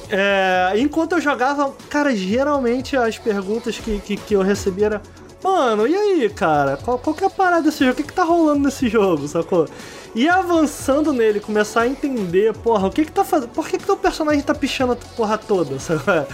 É, 0.10 0.74
enquanto 0.78 1.12
eu 1.12 1.22
jogava, 1.22 1.72
cara, 1.88 2.16
geralmente 2.16 2.98
as 2.98 3.20
perguntas 3.20 3.78
que, 3.78 4.00
que, 4.00 4.18
que 4.18 4.34
eu 4.34 4.42
recebia 4.42 4.88
era 4.88 5.02
Mano, 5.44 5.88
e 5.88 5.96
aí, 5.96 6.30
cara? 6.30 6.78
Qual, 6.78 6.98
qual 6.98 7.16
que 7.16 7.24
é 7.24 7.28
a 7.28 7.30
parada 7.30 7.62
desse 7.64 7.80
jogo? 7.80 7.92
O 7.92 7.96
que, 7.96 8.04
que 8.04 8.14
tá 8.14 8.24
rolando 8.24 8.60
nesse 8.66 8.90
jogo, 8.90 9.28
sacou? 9.28 9.68
E 10.16 10.28
avançando 10.28 11.14
nele, 11.14 11.40
começar 11.40 11.82
a 11.82 11.88
entender, 11.88 12.54
porra, 12.58 12.88
o 12.88 12.92
que 12.92 13.06
que 13.06 13.12
tá 13.12 13.24
fazendo? 13.24 13.50
Por 13.50 13.68
que 13.68 13.78
que 13.78 13.86
teu 13.86 13.96
personagem 13.96 14.42
tá 14.42 14.56
pichando 14.56 14.94
a 14.94 14.96
porra 14.96 15.38
toda, 15.38 15.78
sacou? 15.80 16.26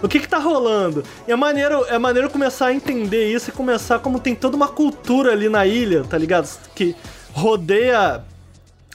O 0.00 0.08
que 0.08 0.20
que 0.20 0.28
tá 0.28 0.38
rolando? 0.38 1.02
E 1.26 1.32
é 1.32 1.36
maneiro, 1.36 1.84
é 1.88 1.98
maneiro 1.98 2.30
começar 2.30 2.66
a 2.66 2.72
entender 2.72 3.32
isso 3.32 3.50
e 3.50 3.52
começar 3.52 3.98
como 3.98 4.20
tem 4.20 4.34
toda 4.34 4.56
uma 4.56 4.68
cultura 4.68 5.32
ali 5.32 5.48
na 5.48 5.66
ilha, 5.66 6.04
tá 6.04 6.16
ligado? 6.16 6.48
Que 6.74 6.94
rodeia 7.32 8.22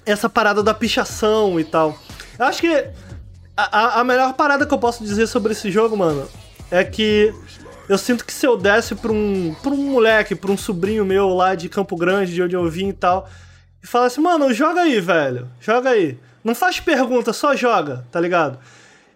essa 0.05 0.29
parada 0.29 0.63
da 0.63 0.73
pichação 0.73 1.59
e 1.59 1.65
tal. 1.65 1.97
Eu 2.39 2.45
acho 2.45 2.61
que 2.61 2.73
a, 3.57 3.77
a- 3.97 3.99
a 3.99 4.03
melhor 4.05 4.33
parada 4.33 4.65
que 4.65 4.73
eu 4.73 4.77
posso 4.79 5.03
dizer 5.03 5.27
sobre 5.27 5.51
esse 5.51 5.69
jogo, 5.69 5.97
mano, 5.97 6.25
é 6.71 6.85
que 6.85 7.33
eu 7.87 7.97
sinto 7.97 8.25
que 8.25 8.33
se 8.33 8.45
eu 8.45 8.57
desse 8.57 8.95
pra 8.95 9.11
um, 9.11 9.55
pra 9.61 9.71
um 9.71 9.91
moleque, 9.91 10.35
pra 10.35 10.51
um 10.51 10.57
sobrinho 10.57 11.05
meu 11.05 11.29
lá 11.29 11.55
de 11.55 11.69
Campo 11.69 11.95
Grande, 11.95 12.33
de 12.33 12.43
onde 12.43 12.55
eu 12.55 12.69
vim 12.69 12.89
e 12.89 12.93
tal, 12.93 13.29
e 13.81 13.87
falasse, 13.87 14.19
mano, 14.19 14.53
joga 14.53 14.81
aí, 14.81 14.99
velho, 14.99 15.47
joga 15.59 15.91
aí. 15.91 16.17
Não 16.43 16.55
faz 16.55 16.79
pergunta, 16.79 17.33
só 17.33 17.55
joga, 17.55 18.05
tá 18.11 18.19
ligado? 18.19 18.59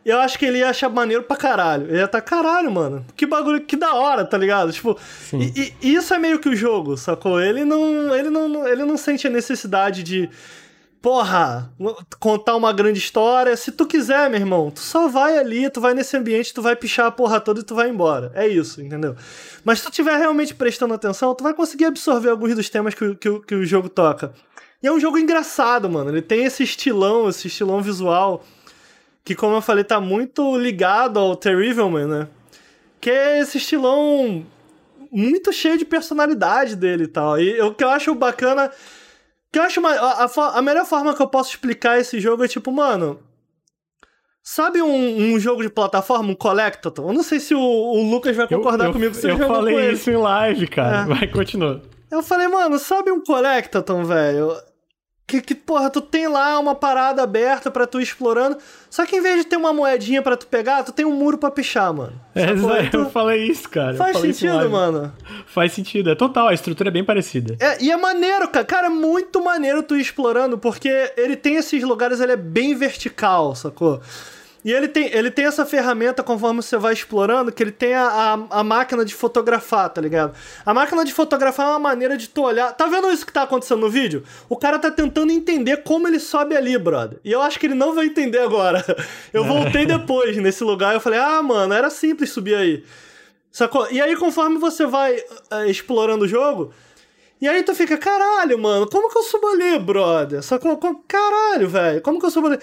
Eu 0.03 0.19
acho 0.19 0.37
que 0.39 0.45
ele 0.45 0.57
ia 0.57 0.69
achar 0.69 0.89
maneiro 0.89 1.23
pra 1.23 1.37
caralho. 1.37 1.87
Ele 1.87 1.97
ia 1.97 2.07
tá, 2.07 2.19
caralho, 2.19 2.71
mano. 2.71 3.05
Que 3.15 3.25
bagulho, 3.25 3.61
que 3.61 3.75
da 3.75 3.93
hora, 3.93 4.25
tá 4.25 4.35
ligado? 4.35 4.71
Tipo, 4.71 4.97
e, 5.33 5.73
e 5.81 5.93
isso 5.93 6.13
é 6.13 6.17
meio 6.17 6.39
que 6.39 6.49
o 6.49 6.55
jogo, 6.55 6.97
sacou? 6.97 7.39
Ele 7.39 7.63
não, 7.63 8.15
ele 8.15 8.29
não, 8.29 8.67
ele 8.67 8.83
não 8.83 8.97
sente 8.97 9.27
a 9.27 9.29
necessidade 9.29 10.01
de, 10.01 10.27
porra, 11.01 11.71
contar 12.19 12.55
uma 12.55 12.71
grande 12.71 12.99
história. 12.99 13.57
Se 13.57 13.71
tu 13.71 13.85
quiser, 13.85 14.29
meu 14.29 14.39
irmão, 14.39 14.69
tu 14.69 14.79
só 14.81 15.07
vai 15.07 15.37
ali, 15.37 15.69
tu 15.69 15.81
vai 15.81 15.93
nesse 15.93 16.15
ambiente, 16.15 16.53
tu 16.53 16.61
vai 16.61 16.75
pichar 16.75 17.07
a 17.07 17.11
porra 17.11 17.39
toda 17.41 17.59
e 17.61 17.63
tu 17.63 17.73
vai 17.73 17.89
embora. 17.89 18.31
É 18.35 18.47
isso, 18.47 18.81
entendeu? 18.81 19.15
Mas 19.63 19.79
se 19.79 19.85
tu 19.85 19.91
tiver 19.91 20.15
realmente 20.17 20.53
prestando 20.53 20.93
atenção, 20.93 21.33
tu 21.33 21.43
vai 21.43 21.53
conseguir 21.53 21.85
absorver 21.85 22.29
alguns 22.29 22.53
dos 22.55 22.69
temas 22.69 22.93
que, 22.93 23.03
o- 23.03 23.15
que, 23.15 23.39
que 23.39 23.55
o 23.55 23.65
jogo 23.65 23.89
toca. 23.89 24.31
E 24.83 24.87
é 24.87 24.91
um 24.91 24.99
jogo 24.99 25.17
engraçado, 25.17 25.89
mano. 25.89 26.09
Ele 26.11 26.21
tem 26.21 26.43
esse 26.45 26.63
estilão, 26.63 27.27
esse 27.29 27.47
estilão 27.47 27.81
visual, 27.81 28.43
que, 29.23 29.35
como 29.35 29.55
eu 29.55 29.61
falei, 29.61 29.83
tá 29.83 29.99
muito 29.99 30.55
ligado 30.57 31.19
ao 31.19 31.35
Terribleman, 31.35 32.07
né? 32.07 32.27
Que 32.99 33.09
é 33.09 33.39
esse 33.39 33.57
estilão 33.57 34.45
muito 35.11 35.51
cheio 35.51 35.77
de 35.77 35.85
personalidade 35.85 36.75
dele 36.75 37.03
e 37.03 37.07
tal. 37.07 37.39
E 37.39 37.59
o 37.61 37.73
que 37.73 37.83
eu 37.83 37.89
acho 37.89 38.13
bacana. 38.15 38.71
Que 39.51 39.59
eu 39.59 39.63
acho 39.63 39.79
uma, 39.79 39.91
a, 39.91 40.25
a 40.25 40.57
a 40.57 40.61
melhor 40.61 40.85
forma 40.85 41.13
que 41.13 41.21
eu 41.21 41.27
posso 41.27 41.49
explicar 41.49 41.99
esse 41.99 42.19
jogo 42.19 42.43
é 42.43 42.47
tipo, 42.47 42.71
mano. 42.71 43.19
Sabe 44.43 44.81
um, 44.81 45.33
um 45.35 45.39
jogo 45.39 45.61
de 45.61 45.69
plataforma, 45.69 46.31
um 46.31 46.35
Collectathon? 46.35 47.09
Eu 47.09 47.13
não 47.13 47.21
sei 47.23 47.39
se 47.39 47.53
o, 47.53 47.59
o 47.59 48.09
Lucas 48.09 48.35
vai 48.35 48.47
Eu, 48.49 48.57
concordar 48.57 48.85
eu, 48.87 48.93
comigo. 48.93 49.13
Você 49.13 49.29
eu 49.29 49.37
com 49.37 49.47
falei 49.47 49.75
ele. 49.75 49.93
isso 49.93 50.09
em 50.09 50.17
live, 50.17 50.67
cara. 50.67 51.01
É. 51.01 51.05
Vai, 51.05 51.27
continua. 51.27 51.81
Eu 52.09 52.23
falei, 52.23 52.47
mano, 52.47 52.79
sabe 52.79 53.11
um 53.11 53.21
Collectathon, 53.23 54.03
velho? 54.03 54.51
Que, 55.31 55.41
que, 55.41 55.55
porra, 55.55 55.89
tu 55.89 56.01
tem 56.01 56.27
lá 56.27 56.59
uma 56.59 56.75
parada 56.75 57.23
aberta 57.23 57.71
pra 57.71 57.87
tu 57.87 58.01
ir 58.01 58.03
explorando, 58.03 58.57
só 58.89 59.05
que 59.05 59.15
em 59.15 59.21
vez 59.21 59.37
de 59.37 59.45
ter 59.45 59.55
uma 59.55 59.71
moedinha 59.71 60.21
pra 60.21 60.35
tu 60.35 60.45
pegar, 60.45 60.83
tu 60.83 60.91
tem 60.91 61.05
um 61.05 61.13
muro 61.13 61.37
pra 61.37 61.49
pichar, 61.49 61.93
mano. 61.93 62.11
É, 62.35 62.47
tu- 62.89 62.97
eu 62.97 63.09
falei 63.09 63.45
isso, 63.47 63.69
cara. 63.69 63.95
Faz 63.95 64.17
sentido, 64.17 64.69
mano. 64.69 65.13
Faz 65.47 65.71
sentido. 65.71 66.09
É 66.09 66.15
total, 66.15 66.49
a 66.49 66.53
estrutura 66.53 66.89
é 66.89 66.91
bem 66.91 67.03
parecida. 67.05 67.55
É, 67.61 67.81
e 67.81 67.89
é 67.89 67.95
maneiro, 67.95 68.49
cara. 68.49 68.65
Cara, 68.65 68.87
é 68.87 68.89
muito 68.89 69.41
maneiro 69.41 69.81
tu 69.83 69.95
ir 69.95 70.01
explorando, 70.01 70.57
porque 70.57 70.89
ele 71.15 71.37
tem 71.37 71.55
esses 71.55 71.81
lugares, 71.81 72.19
ele 72.19 72.33
é 72.33 72.37
bem 72.37 72.75
vertical, 72.75 73.55
sacou? 73.55 74.01
E 74.63 74.71
ele 74.71 74.87
tem, 74.87 75.07
ele 75.11 75.31
tem 75.31 75.45
essa 75.45 75.65
ferramenta 75.65 76.21
conforme 76.21 76.61
você 76.61 76.77
vai 76.77 76.93
explorando, 76.93 77.51
que 77.51 77.63
ele 77.63 77.71
tem 77.71 77.93
a, 77.95 78.05
a, 78.05 78.59
a 78.59 78.63
máquina 78.63 79.03
de 79.03 79.15
fotografar, 79.15 79.89
tá 79.89 79.99
ligado? 79.99 80.33
A 80.65 80.73
máquina 80.73 81.03
de 81.03 81.13
fotografar 81.13 81.65
é 81.65 81.69
uma 81.71 81.79
maneira 81.79 82.15
de 82.15 82.29
tu 82.29 82.43
olhar. 82.43 82.71
Tá 82.73 82.85
vendo 82.85 83.09
isso 83.11 83.25
que 83.25 83.33
tá 83.33 83.43
acontecendo 83.43 83.79
no 83.79 83.89
vídeo? 83.89 84.23
O 84.47 84.55
cara 84.55 84.77
tá 84.77 84.91
tentando 84.91 85.31
entender 85.31 85.77
como 85.77 86.07
ele 86.07 86.19
sobe 86.19 86.55
ali, 86.55 86.77
brother. 86.77 87.19
E 87.23 87.31
eu 87.31 87.41
acho 87.41 87.59
que 87.59 87.65
ele 87.65 87.73
não 87.73 87.95
vai 87.95 88.05
entender 88.05 88.39
agora. 88.39 88.83
Eu 89.33 89.43
voltei 89.43 89.85
depois 89.87 90.37
nesse 90.37 90.63
lugar 90.63 90.93
e 90.93 90.95
eu 90.95 90.99
falei, 90.99 91.19
ah, 91.19 91.41
mano, 91.41 91.73
era 91.73 91.89
simples 91.89 92.29
subir 92.31 92.55
aí. 92.55 92.83
Sacou? 93.51 93.87
E 93.91 94.01
aí, 94.01 94.15
conforme 94.15 94.57
você 94.57 94.85
vai 94.85 95.15
eh, 95.15 95.69
explorando 95.69 96.25
o 96.25 96.27
jogo, 96.27 96.73
e 97.41 97.47
aí 97.47 97.63
tu 97.63 97.73
fica, 97.73 97.97
caralho, 97.97 98.57
mano, 98.59 98.87
como 98.87 99.09
que 99.09 99.17
eu 99.17 99.23
subo 99.23 99.47
ali, 99.47 99.79
brother? 99.79 100.43
Sacou? 100.43 100.77
Com- 100.77 100.95
Caralho, 101.07 101.67
velho, 101.67 102.01
como 102.01 102.19
que 102.19 102.25
eu 102.25 102.31
subo 102.31 102.47
ali? 102.47 102.59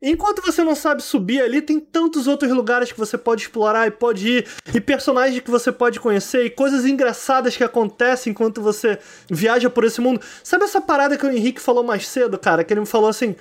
Enquanto 0.00 0.40
você 0.42 0.62
não 0.64 0.74
sabe 0.74 1.02
subir 1.02 1.42
ali, 1.42 1.60
tem 1.60 1.78
tantos 1.78 2.26
outros 2.26 2.50
lugares 2.50 2.90
que 2.90 2.98
você 2.98 3.18
pode 3.18 3.42
explorar 3.42 3.86
e 3.86 3.90
pode 3.90 4.28
ir, 4.28 4.46
e 4.72 4.80
personagens 4.80 5.40
que 5.42 5.50
você 5.50 5.70
pode 5.70 6.00
conhecer, 6.00 6.44
e 6.46 6.50
coisas 6.50 6.84
engraçadas 6.86 7.56
que 7.56 7.64
acontecem 7.64 8.30
enquanto 8.30 8.62
você 8.62 8.98
viaja 9.30 9.68
por 9.68 9.84
esse 9.84 10.00
mundo. 10.00 10.20
Sabe 10.42 10.64
essa 10.64 10.80
parada 10.80 11.16
que 11.18 11.26
o 11.26 11.30
Henrique 11.30 11.60
falou 11.60 11.82
mais 11.84 12.06
cedo, 12.08 12.38
cara? 12.38 12.64
Que 12.64 12.72
ele 12.72 12.80
me 12.80 12.86
falou 12.86 13.08
assim: 13.08 13.34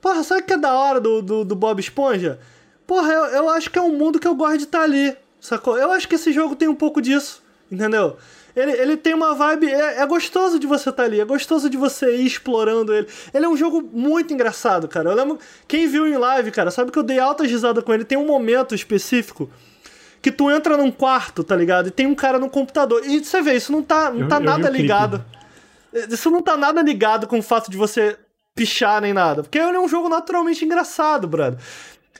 Porra, 0.00 0.22
sabe 0.22 0.42
o 0.42 0.44
que 0.44 0.52
é 0.52 0.58
da 0.58 0.72
hora 0.74 1.00
do, 1.00 1.20
do, 1.20 1.44
do 1.44 1.54
Bob 1.54 1.78
Esponja? 1.80 2.38
Porra, 2.86 3.12
eu, 3.12 3.24
eu 3.26 3.48
acho 3.50 3.70
que 3.70 3.78
é 3.78 3.82
um 3.82 3.92
mundo 3.92 4.18
que 4.18 4.26
eu 4.26 4.34
gosto 4.34 4.58
de 4.58 4.64
estar 4.64 4.82
ali, 4.82 5.14
sacou? 5.40 5.78
Eu 5.78 5.90
acho 5.92 6.08
que 6.08 6.14
esse 6.14 6.32
jogo 6.32 6.54
tem 6.56 6.68
um 6.68 6.74
pouco 6.74 7.00
disso, 7.02 7.42
entendeu? 7.70 8.16
Ele, 8.54 8.72
ele 8.72 8.96
tem 8.96 9.14
uma 9.14 9.34
vibe. 9.34 9.66
É, 9.70 10.00
é 10.00 10.06
gostoso 10.06 10.58
de 10.58 10.66
você 10.66 10.90
estar 10.90 11.04
ali, 11.04 11.20
é 11.20 11.24
gostoso 11.24 11.70
de 11.70 11.76
você 11.76 12.16
ir 12.16 12.26
explorando 12.26 12.94
ele. 12.94 13.06
Ele 13.32 13.44
é 13.44 13.48
um 13.48 13.56
jogo 13.56 13.82
muito 13.92 14.32
engraçado, 14.32 14.86
cara. 14.88 15.10
Eu 15.10 15.14
lembro. 15.16 15.38
Quem 15.66 15.86
viu 15.86 16.06
em 16.06 16.16
live, 16.16 16.50
cara, 16.50 16.70
sabe 16.70 16.90
que 16.92 16.98
eu 16.98 17.02
dei 17.02 17.18
alta 17.18 17.44
risada 17.44 17.80
com 17.82 17.92
ele. 17.94 18.04
Tem 18.04 18.18
um 18.18 18.26
momento 18.26 18.74
específico 18.74 19.50
que 20.20 20.30
tu 20.30 20.50
entra 20.50 20.76
num 20.76 20.90
quarto, 20.90 21.42
tá 21.42 21.56
ligado? 21.56 21.88
E 21.88 21.90
tem 21.90 22.06
um 22.06 22.14
cara 22.14 22.38
no 22.38 22.48
computador. 22.50 23.02
E 23.04 23.24
você 23.24 23.40
vê, 23.42 23.54
isso 23.56 23.72
não 23.72 23.82
tá, 23.82 24.10
não 24.10 24.20
Eu- 24.22 24.28
tá 24.28 24.36
eu 24.36 24.40
nada 24.40 24.68
clipe. 24.68 24.82
ligado. 24.82 25.24
Isso 26.10 26.30
não 26.30 26.40
tá 26.40 26.56
nada 26.56 26.80
ligado 26.82 27.26
com 27.26 27.38
o 27.38 27.42
fato 27.42 27.70
de 27.70 27.76
você 27.76 28.16
pichar 28.54 29.00
nem 29.00 29.12
nada. 29.12 29.42
Porque 29.42 29.58
ele 29.58 29.76
é 29.76 29.80
um 29.80 29.88
jogo 29.88 30.08
naturalmente 30.08 30.64
engraçado, 30.64 31.26
brother. 31.26 31.58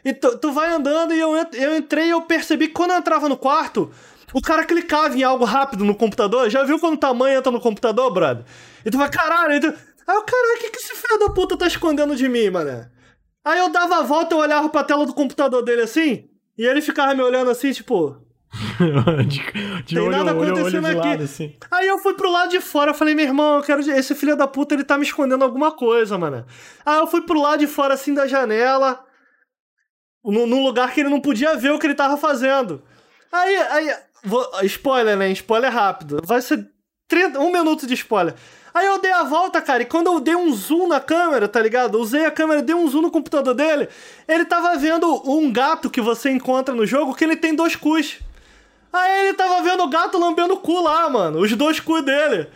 E 0.04 0.12
tu, 0.12 0.36
tu 0.36 0.50
vai 0.52 0.72
andando 0.72 1.14
e 1.14 1.20
eu, 1.20 1.32
eu 1.54 1.76
entrei 1.76 2.06
e 2.06 2.10
eu 2.10 2.22
percebi 2.22 2.66
que 2.68 2.74
quando 2.74 2.90
eu 2.90 2.96
entrava 2.96 3.28
no 3.28 3.36
quarto, 3.36 3.90
o 4.32 4.40
cara 4.40 4.64
clicava 4.64 5.16
em 5.16 5.22
algo 5.22 5.44
rápido 5.44 5.84
no 5.84 5.94
computador. 5.94 6.48
Já 6.48 6.64
viu 6.64 6.78
quando 6.78 7.14
mãe 7.14 7.34
entra 7.34 7.52
no 7.52 7.60
computador, 7.60 8.12
brother? 8.12 8.44
E 8.84 8.90
tu 8.90 8.98
vai, 8.98 9.10
caralho. 9.10 9.52
Aí, 9.52 9.60
tu... 9.60 9.66
aí 9.66 10.16
eu, 10.16 10.22
caralho, 10.22 10.56
o 10.56 10.60
que, 10.60 10.70
que 10.70 10.78
esse 10.78 10.94
filho 10.94 11.18
da 11.18 11.30
puta 11.30 11.56
tá 11.56 11.66
escondendo 11.66 12.16
de 12.16 12.28
mim, 12.28 12.50
mané? 12.50 12.90
Aí 13.44 13.58
eu 13.58 13.70
dava 13.70 13.96
a 13.96 14.02
volta, 14.02 14.34
eu 14.34 14.38
olhava 14.38 14.68
pra 14.68 14.84
tela 14.84 15.04
do 15.04 15.14
computador 15.14 15.62
dele 15.62 15.82
assim, 15.82 16.28
e 16.56 16.64
ele 16.64 16.80
ficava 16.80 17.14
me 17.14 17.22
olhando 17.22 17.50
assim, 17.50 17.72
tipo. 17.72 18.16
de 19.26 19.40
de 19.82 19.94
Tem 19.94 19.98
olho, 19.98 20.10
nada 20.10 20.30
olho, 20.36 20.40
olho 20.40 20.52
acontecendo 20.52 20.88
de 20.90 21.08
aqui. 21.08 21.22
assim. 21.22 21.56
Aí 21.70 21.88
eu 21.88 21.98
fui 21.98 22.14
pro 22.14 22.30
lado 22.30 22.50
de 22.50 22.60
fora, 22.60 22.90
eu 22.90 22.94
falei, 22.94 23.14
meu 23.14 23.24
irmão, 23.24 23.56
eu 23.56 23.62
quero. 23.62 23.80
Esse 23.80 24.14
filho 24.14 24.36
da 24.36 24.46
puta, 24.46 24.74
ele 24.74 24.84
tá 24.84 24.96
me 24.96 25.04
escondendo 25.04 25.42
alguma 25.42 25.72
coisa, 25.72 26.16
mano. 26.16 26.46
Aí 26.84 26.98
eu 26.98 27.06
fui 27.06 27.22
pro 27.22 27.40
lado 27.40 27.60
de 27.60 27.66
fora, 27.66 27.94
assim, 27.94 28.14
da 28.14 28.26
janela, 28.26 29.04
num 30.24 30.62
lugar 30.62 30.92
que 30.92 31.00
ele 31.00 31.08
não 31.08 31.20
podia 31.20 31.56
ver 31.56 31.72
o 31.72 31.78
que 31.78 31.86
ele 31.86 31.94
tava 31.94 32.16
fazendo. 32.16 32.82
Aí, 33.32 33.56
aí. 33.56 33.94
Vou- 34.22 34.48
spoiler, 34.64 35.16
né? 35.16 35.30
Spoiler 35.32 35.72
rápido. 35.72 36.20
Vai 36.24 36.40
ser 36.40 36.68
30, 37.08 37.40
um 37.40 37.50
minuto 37.52 37.86
de 37.86 37.94
spoiler. 37.94 38.34
Aí 38.74 38.86
eu 38.86 38.98
dei 39.00 39.12
a 39.12 39.22
volta, 39.22 39.60
cara, 39.60 39.82
e 39.82 39.86
quando 39.86 40.06
eu 40.06 40.18
dei 40.18 40.34
um 40.34 40.50
zoom 40.50 40.88
na 40.88 40.98
câmera, 40.98 41.46
tá 41.46 41.60
ligado? 41.60 41.98
Usei 42.00 42.24
a 42.24 42.30
câmera, 42.30 42.62
dei 42.62 42.74
um 42.74 42.88
zoom 42.88 43.02
no 43.02 43.10
computador 43.10 43.52
dele, 43.52 43.86
ele 44.26 44.46
tava 44.46 44.74
vendo 44.78 45.06
um 45.30 45.52
gato 45.52 45.90
que 45.90 46.00
você 46.00 46.30
encontra 46.30 46.74
no 46.74 46.86
jogo 46.86 47.14
que 47.14 47.22
ele 47.22 47.36
tem 47.36 47.54
dois 47.54 47.76
cus. 47.76 48.18
Aí 48.90 49.26
ele 49.28 49.34
tava 49.34 49.62
vendo 49.62 49.82
o 49.82 49.88
gato 49.88 50.18
lambendo 50.18 50.54
o 50.54 50.58
cu 50.58 50.80
lá, 50.82 51.08
mano. 51.10 51.40
Os 51.40 51.54
dois 51.54 51.80
cus 51.80 52.02
dele. 52.02 52.48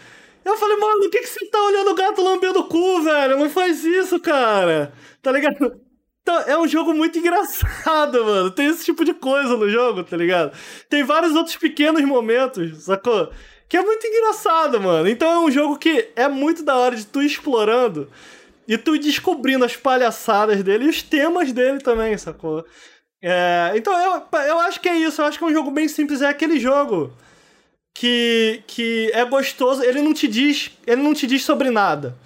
Eu 0.45 0.57
falei, 0.57 0.77
mano, 0.77 1.05
o 1.07 1.11
que, 1.11 1.19
que 1.19 1.27
você 1.27 1.45
tá 1.47 1.61
olhando 1.63 1.91
o 1.91 1.95
gato 1.95 2.23
lambendo 2.23 2.61
o 2.61 2.65
cu, 2.65 3.03
velho? 3.03 3.39
Não 3.39 3.51
faz 3.51 3.85
isso, 3.85 4.19
cara. 4.21 4.93
Tá 5.21 5.33
ligado? 5.33 5.81
Então, 6.27 6.40
é 6.40 6.59
um 6.59 6.66
jogo 6.66 6.93
muito 6.93 7.16
engraçado, 7.20 8.24
mano. 8.27 8.51
Tem 8.51 8.66
esse 8.66 8.85
tipo 8.85 9.05
de 9.05 9.15
coisa 9.15 9.57
no 9.57 9.70
jogo, 9.70 10.03
tá 10.03 10.16
ligado? 10.16 10.51
Tem 10.90 11.05
vários 11.05 11.36
outros 11.36 11.55
pequenos 11.55 12.03
momentos, 12.03 12.82
sacou? 12.82 13.31
Que 13.69 13.77
é 13.77 13.82
muito 13.82 14.05
engraçado, 14.05 14.81
mano. 14.81 15.09
Então 15.09 15.31
é 15.31 15.39
um 15.39 15.51
jogo 15.53 15.78
que 15.78 16.09
é 16.16 16.27
muito 16.27 16.65
da 16.65 16.74
hora 16.74 16.97
de 16.97 17.07
tu 17.07 17.23
explorando 17.23 18.11
e 18.66 18.77
tu 18.77 18.98
descobrindo 18.98 19.65
as 19.65 19.77
palhaçadas 19.77 20.65
dele 20.65 20.86
e 20.86 20.89
os 20.89 21.01
temas 21.01 21.53
dele 21.53 21.78
também, 21.78 22.19
sacou? 22.19 22.66
É, 23.23 23.73
então 23.77 23.93
eu, 23.97 24.40
eu 24.48 24.59
acho 24.59 24.81
que 24.81 24.89
é 24.89 24.97
isso. 24.97 25.23
Eu 25.23 25.27
acho 25.27 25.39
que 25.39 25.44
é 25.44 25.47
um 25.47 25.53
jogo 25.53 25.70
bem 25.70 25.86
simples. 25.86 26.23
É 26.23 26.27
aquele 26.27 26.59
jogo 26.59 27.12
que, 27.94 28.65
que 28.66 29.12
é 29.15 29.24
gostoso. 29.24 29.81
Ele 29.85 30.03
não 30.03 30.12
te 30.12 30.27
diz, 30.27 30.73
ele 30.85 31.03
não 31.03 31.15
te 31.15 31.24
diz 31.24 31.44
sobre 31.44 31.70
nada. 31.70 32.16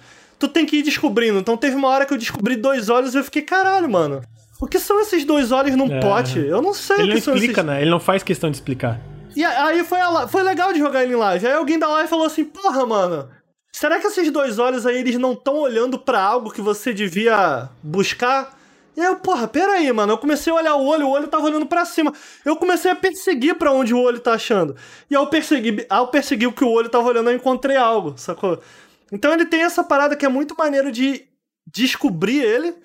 Tu 0.41 0.47
tem 0.47 0.65
que 0.65 0.77
ir 0.77 0.81
descobrindo. 0.83 1.37
Então 1.39 1.55
teve 1.55 1.75
uma 1.75 1.87
hora 1.87 2.05
que 2.05 2.11
eu 2.13 2.17
descobri 2.17 2.55
dois 2.55 2.89
olhos 2.89 3.13
e 3.13 3.17
eu 3.19 3.23
fiquei, 3.23 3.43
caralho, 3.43 3.87
mano. 3.89 4.21
O 4.59 4.65
que 4.67 4.79
são 4.79 4.99
esses 4.99 5.23
dois 5.23 5.51
olhos 5.51 5.75
num 5.75 5.91
É. 5.91 5.99
pote? 5.99 6.39
Eu 6.39 6.61
não 6.61 6.73
sei 6.73 6.95
Ele 6.97 7.03
o 7.03 7.07
não 7.09 7.15
que 7.15 7.21
são 7.21 7.33
explica, 7.35 7.61
esses... 7.61 7.65
né? 7.71 7.81
Ele 7.81 7.91
não 7.91 7.99
faz 7.99 8.23
questão 8.23 8.49
de 8.49 8.57
explicar. 8.57 8.99
E 9.35 9.45
aí 9.45 9.83
foi, 9.83 9.99
a 9.99 10.27
foi 10.27 10.43
legal 10.43 10.73
de 10.73 10.79
jogar 10.79 11.03
ele 11.03 11.13
em 11.13 11.15
live. 11.15 11.45
Aí 11.47 11.53
alguém 11.53 11.77
da 11.79 11.87
live 11.87 12.09
falou 12.09 12.25
assim, 12.25 12.43
porra, 12.43 12.85
mano, 12.85 13.29
será 13.71 13.99
que 13.99 14.07
esses 14.07 14.29
dois 14.31 14.57
olhos 14.59 14.85
aí, 14.85 14.97
eles 14.97 15.15
não 15.17 15.33
estão 15.33 15.57
olhando 15.57 15.97
pra 15.99 16.19
algo 16.21 16.51
que 16.51 16.59
você 16.61 16.91
devia 16.93 17.69
buscar? 17.81 18.57
E 18.97 18.99
aí 18.99 19.07
eu, 19.07 19.15
porra, 19.17 19.47
peraí, 19.47 19.91
mano, 19.93 20.13
eu 20.13 20.17
comecei 20.17 20.51
a 20.51 20.55
olhar 20.55 20.75
o 20.75 20.85
olho, 20.85 21.07
o 21.07 21.11
olho 21.11 21.27
tava 21.27 21.45
olhando 21.45 21.65
pra 21.65 21.85
cima. 21.85 22.11
Eu 22.43 22.55
comecei 22.57 22.91
a 22.91 22.95
perseguir 22.95 23.55
pra 23.55 23.71
onde 23.71 23.93
o 23.93 23.99
olho 24.01 24.19
tá 24.19 24.33
achando. 24.33 24.75
E 25.09 25.15
ao 25.15 25.27
perseguir, 25.27 25.85
ao 25.89 26.07
perseguir 26.09 26.47
o 26.49 26.51
que 26.53 26.63
o 26.63 26.69
olho 26.69 26.89
tava 26.89 27.07
olhando, 27.07 27.29
eu 27.29 27.35
encontrei 27.35 27.77
algo, 27.77 28.13
sacou? 28.17 28.59
Então 29.11 29.33
ele 29.33 29.45
tem 29.45 29.63
essa 29.63 29.83
parada 29.83 30.15
que 30.15 30.25
é 30.25 30.29
muito 30.29 30.55
maneiro 30.57 30.91
de 30.91 31.25
descobrir 31.67 32.41
ele 32.41 32.75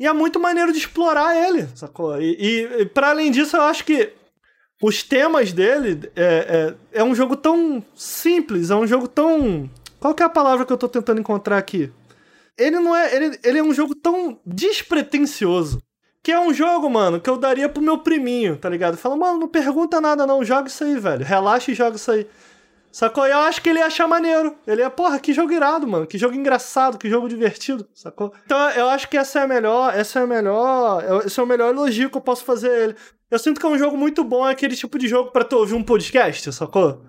e 0.00 0.06
é 0.06 0.12
muito 0.12 0.40
maneiro 0.40 0.72
de 0.72 0.78
explorar 0.78 1.36
ele, 1.36 1.68
sacou? 1.74 2.20
E, 2.20 2.36
e, 2.38 2.82
e 2.82 2.86
para 2.86 3.10
além 3.10 3.30
disso, 3.30 3.56
eu 3.56 3.62
acho 3.62 3.84
que 3.84 4.12
os 4.82 5.02
temas 5.04 5.52
dele 5.52 6.10
é, 6.16 6.74
é, 6.92 7.00
é 7.00 7.04
um 7.04 7.14
jogo 7.14 7.36
tão 7.36 7.84
simples, 7.94 8.70
é 8.70 8.74
um 8.74 8.86
jogo 8.86 9.06
tão. 9.06 9.70
Qual 10.00 10.12
que 10.12 10.24
é 10.24 10.26
a 10.26 10.30
palavra 10.30 10.66
que 10.66 10.72
eu 10.72 10.76
tô 10.76 10.88
tentando 10.88 11.20
encontrar 11.20 11.56
aqui? 11.56 11.92
Ele 12.58 12.80
não 12.80 12.94
é. 12.94 13.14
Ele, 13.14 13.38
ele 13.44 13.58
é 13.58 13.62
um 13.62 13.72
jogo 13.72 13.94
tão 13.94 14.40
despretensioso. 14.44 15.80
Que 16.20 16.32
é 16.32 16.38
um 16.38 16.54
jogo, 16.54 16.88
mano, 16.88 17.20
que 17.20 17.28
eu 17.28 17.36
daria 17.36 17.68
pro 17.68 17.82
meu 17.82 17.98
priminho, 17.98 18.56
tá 18.56 18.68
ligado? 18.68 18.96
Fala, 18.96 19.16
mano, 19.16 19.40
não 19.40 19.48
pergunta 19.48 20.00
nada 20.00 20.24
não, 20.24 20.44
joga 20.44 20.68
isso 20.68 20.84
aí, 20.84 20.96
velho. 20.96 21.24
Relaxa 21.24 21.72
e 21.72 21.74
joga 21.74 21.96
isso 21.96 22.10
aí. 22.12 22.26
Sacou? 22.92 23.26
Eu 23.26 23.38
acho 23.38 23.62
que 23.62 23.70
ele 23.70 23.78
ia 23.78 23.86
achar 23.86 24.06
maneiro. 24.06 24.54
Ele 24.66 24.82
ia, 24.82 24.90
porra, 24.90 25.18
que 25.18 25.32
jogo 25.32 25.50
irado, 25.50 25.86
mano. 25.88 26.06
Que 26.06 26.18
jogo 26.18 26.34
engraçado, 26.34 26.98
que 26.98 27.08
jogo 27.08 27.26
divertido, 27.26 27.88
sacou? 27.94 28.32
Então 28.44 28.70
eu 28.72 28.88
acho 28.90 29.08
que 29.08 29.16
essa 29.16 29.40
é 29.40 29.42
a 29.44 29.48
melhor, 29.48 29.94
essa 29.96 30.20
é 30.20 30.22
a 30.22 30.26
melhor, 30.26 31.24
esse 31.24 31.40
é 31.40 31.42
o 31.42 31.46
melhor 31.46 31.70
elogio 31.72 32.10
que 32.10 32.16
eu 32.18 32.20
posso 32.20 32.44
fazer 32.44 32.68
a 32.68 32.78
ele. 32.78 32.96
Eu 33.30 33.38
sinto 33.38 33.58
que 33.58 33.64
é 33.64 33.68
um 33.68 33.78
jogo 33.78 33.96
muito 33.96 34.22
bom, 34.22 34.46
é 34.46 34.52
aquele 34.52 34.76
tipo 34.76 34.98
de 34.98 35.08
jogo 35.08 35.30
pra 35.30 35.42
tu 35.42 35.56
ouvir 35.56 35.72
um 35.74 35.82
podcast, 35.82 36.52
sacou? 36.52 37.02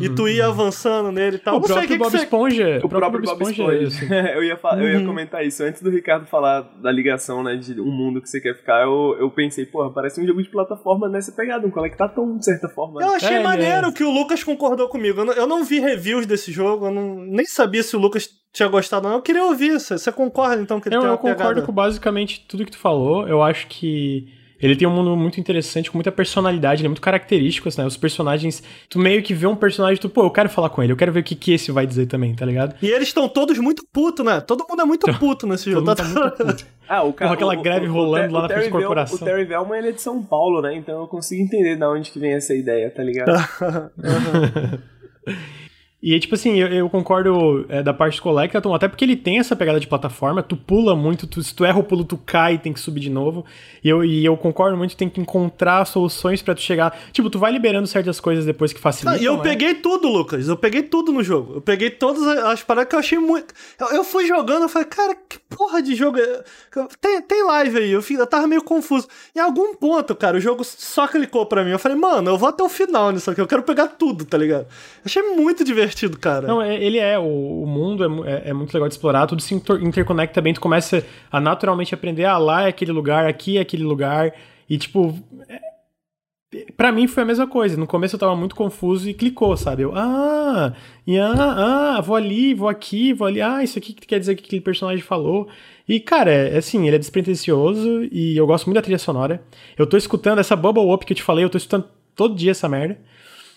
E 0.00 0.08
tu 0.08 0.26
ir 0.28 0.40
avançando 0.40 1.12
nele 1.12 1.36
e 1.36 1.38
tal. 1.38 1.56
o 1.56 1.60
Não 1.60 1.66
próprio 1.66 1.86
que 1.88 1.92
que 1.94 1.98
Bob 1.98 2.10
você... 2.10 2.16
Esponja. 2.18 2.80
O 2.82 2.88
próprio 2.88 3.22
Bob 3.22 3.42
Esponja. 3.42 3.74
é 3.74 3.82
isso. 3.82 4.04
eu, 4.12 4.42
ia 4.44 4.56
fa- 4.56 4.76
eu 4.80 4.88
ia 4.88 4.98
Uhum. 5.00 5.06
comentar 5.06 5.44
isso. 5.44 5.62
Antes 5.62 5.82
do 5.82 5.90
Ricardo 5.90 6.26
falar 6.26 6.62
da 6.82 6.90
ligação, 6.90 7.42
né, 7.42 7.56
de 7.56 7.80
um 7.80 7.90
mundo 7.90 8.20
que 8.22 8.28
você 8.28 8.40
quer 8.40 8.54
ficar, 8.56 8.82
eu, 8.82 9.16
eu 9.18 9.30
pensei, 9.30 9.66
porra, 9.66 9.90
parece 9.92 10.20
um 10.20 10.26
jogo 10.26 10.42
de 10.42 10.48
plataforma 10.48 11.08
nessa 11.08 11.32
pegada, 11.32 11.66
um 11.66 11.70
conectatão, 11.70 12.36
de 12.38 12.44
certa 12.44 12.68
forma. 12.68 13.02
Eu 13.02 13.08
né? 13.10 13.14
achei 13.16 13.36
É, 13.36 13.42
maneiro 13.42 13.88
é. 13.88 13.92
que 13.92 14.04
o 14.04 14.10
Lucas 14.10 14.42
concordou 14.42 14.88
comigo. 14.88 15.20
Eu 15.20 15.24
não, 15.26 15.32
eu 15.34 15.46
não 15.46 15.64
vi 15.64 15.80
reviews 15.80 16.24
desse 16.26 16.50
jogo, 16.50 16.86
eu 16.86 16.90
não, 16.92 17.16
nem 17.16 17.44
sabia 17.44 17.82
se 17.82 17.94
o 17.94 17.98
Lucas 17.98 18.28
tinha 18.52 18.68
gostado 18.68 19.06
ou 19.06 19.10
não. 19.10 19.18
Eu 19.18 19.22
queria 19.22 19.44
ouvir. 19.44 19.72
Você, 19.80 19.98
você 19.98 20.10
concorda 20.12 20.62
então 20.62 20.80
que 20.80 20.88
ele 20.88 20.96
Eu, 20.96 21.00
tem 21.00 21.10
eu 21.10 21.18
concordo 21.18 21.38
pegada... 21.38 21.62
com 21.62 21.72
basicamente 21.72 22.44
tudo 22.48 22.64
que 22.64 22.70
tu 22.72 22.78
falou. 22.78 23.26
Eu 23.28 23.42
acho 23.42 23.66
que 23.66 24.28
ele 24.64 24.76
tem 24.76 24.86
um 24.88 24.90
mundo 24.90 25.16
muito 25.16 25.38
interessante, 25.40 25.90
com 25.90 25.96
muita 25.98 26.10
personalidade, 26.12 26.80
ele 26.80 26.86
é 26.86 26.90
muito 26.90 27.00
característico, 27.02 27.68
né? 27.76 27.84
Os 27.86 27.96
personagens. 27.96 28.62
Tu 28.88 28.98
meio 28.98 29.22
que 29.22 29.34
vê 29.34 29.46
um 29.46 29.56
personagem, 29.56 30.00
tu, 30.00 30.08
pô, 30.08 30.22
eu 30.24 30.30
quero 30.30 30.48
falar 30.48 30.68
com 30.70 30.82
ele, 30.82 30.92
eu 30.92 30.96
quero 30.96 31.12
ver 31.12 31.20
o 31.20 31.22
que, 31.22 31.34
que 31.34 31.52
esse 31.52 31.70
vai 31.72 31.86
dizer 31.86 32.06
também, 32.06 32.34
tá 32.34 32.46
ligado? 32.46 32.74
E 32.82 32.88
eles 32.88 33.08
estão 33.08 33.28
todos 33.28 33.58
muito 33.58 33.84
putos, 33.92 34.24
né? 34.24 34.40
Todo 34.40 34.64
mundo 34.68 34.82
é 34.82 34.84
muito 34.84 35.12
puto 35.18 35.46
nesse 35.46 35.70
jogo. 35.70 35.86
mundo 35.86 35.96
Tá- 35.96 36.04
muito 36.04 36.30
puto. 36.36 36.66
Ah, 36.88 37.02
o 37.02 37.12
cara, 37.12 37.30
Porra, 37.30 37.34
aquela 37.34 37.58
o- 37.58 37.62
greve 37.62 37.86
o- 37.86 37.90
o 37.90 37.92
rolando 37.94 38.26
Ter- 38.28 38.32
lá 38.32 38.38
o 38.38 38.42
na 38.42 38.48
frente 38.48 38.62
Vel- 38.64 38.72
corporação. 38.72 39.16
O 39.16 39.24
Terry 39.24 39.44
Velman 39.44 39.78
ele 39.78 39.88
é 39.88 39.92
de 39.92 40.02
São 40.02 40.22
Paulo, 40.22 40.60
né? 40.62 40.74
Então 40.76 41.00
eu 41.00 41.06
consigo 41.08 41.42
entender 41.42 41.76
de 41.76 41.84
onde 41.84 42.10
que 42.10 42.18
vem 42.18 42.32
essa 42.34 42.54
ideia, 42.54 42.90
tá 42.90 43.02
ligado? 43.02 43.32
E 46.06 46.20
tipo 46.20 46.34
assim, 46.34 46.56
eu, 46.56 46.68
eu 46.68 46.90
concordo 46.90 47.64
é, 47.66 47.82
da 47.82 47.94
parte 47.94 48.16
do 48.16 48.22
Collectathon, 48.22 48.74
até 48.74 48.86
porque 48.86 49.06
ele 49.06 49.16
tem 49.16 49.38
essa 49.38 49.56
pegada 49.56 49.80
de 49.80 49.86
plataforma, 49.86 50.42
tu 50.42 50.54
pula 50.54 50.94
muito, 50.94 51.26
tu, 51.26 51.42
se 51.42 51.54
tu 51.54 51.64
erra 51.64 51.78
o 51.78 51.82
pulo, 51.82 52.04
tu 52.04 52.18
cai, 52.18 52.58
tem 52.58 52.74
que 52.74 52.80
subir 52.80 53.00
de 53.00 53.08
novo. 53.08 53.42
E 53.82 53.88
eu, 53.88 54.04
e 54.04 54.22
eu 54.22 54.36
concordo 54.36 54.76
muito, 54.76 54.94
tem 54.98 55.08
que 55.08 55.18
encontrar 55.18 55.82
soluções 55.86 56.42
pra 56.42 56.54
tu 56.54 56.60
chegar. 56.60 56.94
Tipo, 57.10 57.30
tu 57.30 57.38
vai 57.38 57.50
liberando 57.50 57.86
certas 57.86 58.20
coisas 58.20 58.44
depois 58.44 58.70
que 58.70 58.80
facilitam. 58.80 59.18
E 59.18 59.24
eu 59.24 59.38
né? 59.38 59.42
peguei 59.44 59.76
tudo, 59.76 60.06
Lucas. 60.08 60.46
Eu 60.46 60.58
peguei 60.58 60.82
tudo 60.82 61.10
no 61.10 61.22
jogo. 61.22 61.54
Eu 61.54 61.60
peguei 61.62 61.88
todas 61.88 62.22
as 62.22 62.62
paradas 62.62 62.90
que 62.90 62.96
eu 62.96 63.00
achei 63.00 63.18
muito. 63.18 63.54
Eu, 63.80 63.88
eu 63.88 64.04
fui 64.04 64.26
jogando, 64.26 64.64
eu 64.64 64.68
falei, 64.68 64.88
cara, 64.88 65.14
que 65.14 65.38
porra 65.48 65.80
de 65.80 65.94
jogo. 65.94 66.18
é- 66.18 66.44
Tem, 67.00 67.22
tem 67.22 67.44
live 67.44 67.78
aí. 67.78 67.90
Eu, 67.92 68.04
eu 68.10 68.26
tava 68.26 68.46
meio 68.46 68.62
confuso. 68.62 69.08
Em 69.34 69.40
algum 69.40 69.74
ponto, 69.74 70.14
cara, 70.14 70.36
o 70.36 70.40
jogo 70.40 70.62
só 70.64 71.08
clicou 71.08 71.46
pra 71.46 71.64
mim. 71.64 71.70
Eu 71.70 71.78
falei, 71.78 71.96
mano, 71.96 72.30
eu 72.30 72.36
vou 72.36 72.50
até 72.50 72.62
o 72.62 72.68
final 72.68 73.10
nisso 73.10 73.30
aqui. 73.30 73.40
Eu 73.40 73.46
quero 73.46 73.62
pegar 73.62 73.88
tudo, 73.88 74.26
tá 74.26 74.36
ligado? 74.36 74.64
Eu 74.64 75.02
achei 75.06 75.22
muito 75.34 75.64
divertido, 75.64 75.93
cara. 76.18 76.46
Não, 76.46 76.60
é- 76.62 76.82
ele 76.82 76.98
é, 76.98 77.18
o, 77.18 77.62
o 77.62 77.66
mundo 77.66 78.24
é, 78.24 78.30
é- 78.30 78.50
é 78.50 78.52
muito 78.52 78.72
legal 78.74 78.88
de 78.88 78.94
explorar, 78.94 79.26
tudo 79.26 79.40
se 79.42 79.54
inter- 79.54 79.82
interconecta 79.82 80.40
bem, 80.40 80.54
tu 80.54 80.60
começa 80.60 81.04
a 81.30 81.40
naturalmente 81.40 81.94
aprender, 81.94 82.24
ah, 82.24 82.38
lá 82.38 82.64
é 82.64 82.68
aquele 82.68 82.92
lugar, 82.92 83.26
aqui 83.26 83.56
é 83.58 83.60
aquele 83.60 83.84
lugar, 83.84 84.32
e 84.68 84.76
tipo, 84.78 85.14
é, 85.48 85.60
pra 86.76 86.92
mim 86.92 87.06
foi 87.08 87.22
a 87.24 87.26
mesma 87.26 87.46
coisa, 87.46 87.76
no 87.76 87.86
começo 87.86 88.14
eu 88.14 88.20
tava 88.20 88.36
muito 88.36 88.54
confuso 88.54 89.08
e 89.08 89.14
clicou, 89.14 89.56
sabe, 89.56 89.82
eu, 89.82 89.92
ah, 89.94 90.72
e 91.06 91.18
ah, 91.18 91.96
ah, 91.96 92.00
vou 92.00 92.14
ali, 92.16 92.54
vou 92.54 92.68
aqui, 92.68 93.12
vou 93.12 93.26
ali, 93.26 93.40
ah, 93.40 93.62
isso 93.62 93.78
aqui 93.78 93.92
que 93.92 94.06
quer 94.06 94.20
dizer 94.20 94.34
que 94.36 94.44
aquele 94.44 94.62
personagem 94.62 95.02
falou, 95.02 95.48
e 95.88 95.98
cara, 96.00 96.30
é, 96.32 96.54
é 96.54 96.58
assim, 96.58 96.86
ele 96.86 96.96
é 96.96 96.98
despretensioso 96.98 98.04
e 98.10 98.36
eu 98.36 98.46
gosto 98.46 98.66
muito 98.66 98.76
da 98.76 98.82
trilha 98.82 98.98
sonora, 98.98 99.42
eu 99.76 99.86
tô 99.86 99.96
escutando 99.96 100.38
essa 100.38 100.54
Bubble 100.56 100.92
Up 100.92 101.04
que 101.04 101.12
eu 101.12 101.16
te 101.16 101.22
falei, 101.22 101.44
eu 101.44 101.50
tô 101.50 101.58
escutando 101.58 101.88
todo 102.14 102.34
dia 102.36 102.52
essa 102.52 102.68
merda, 102.68 102.98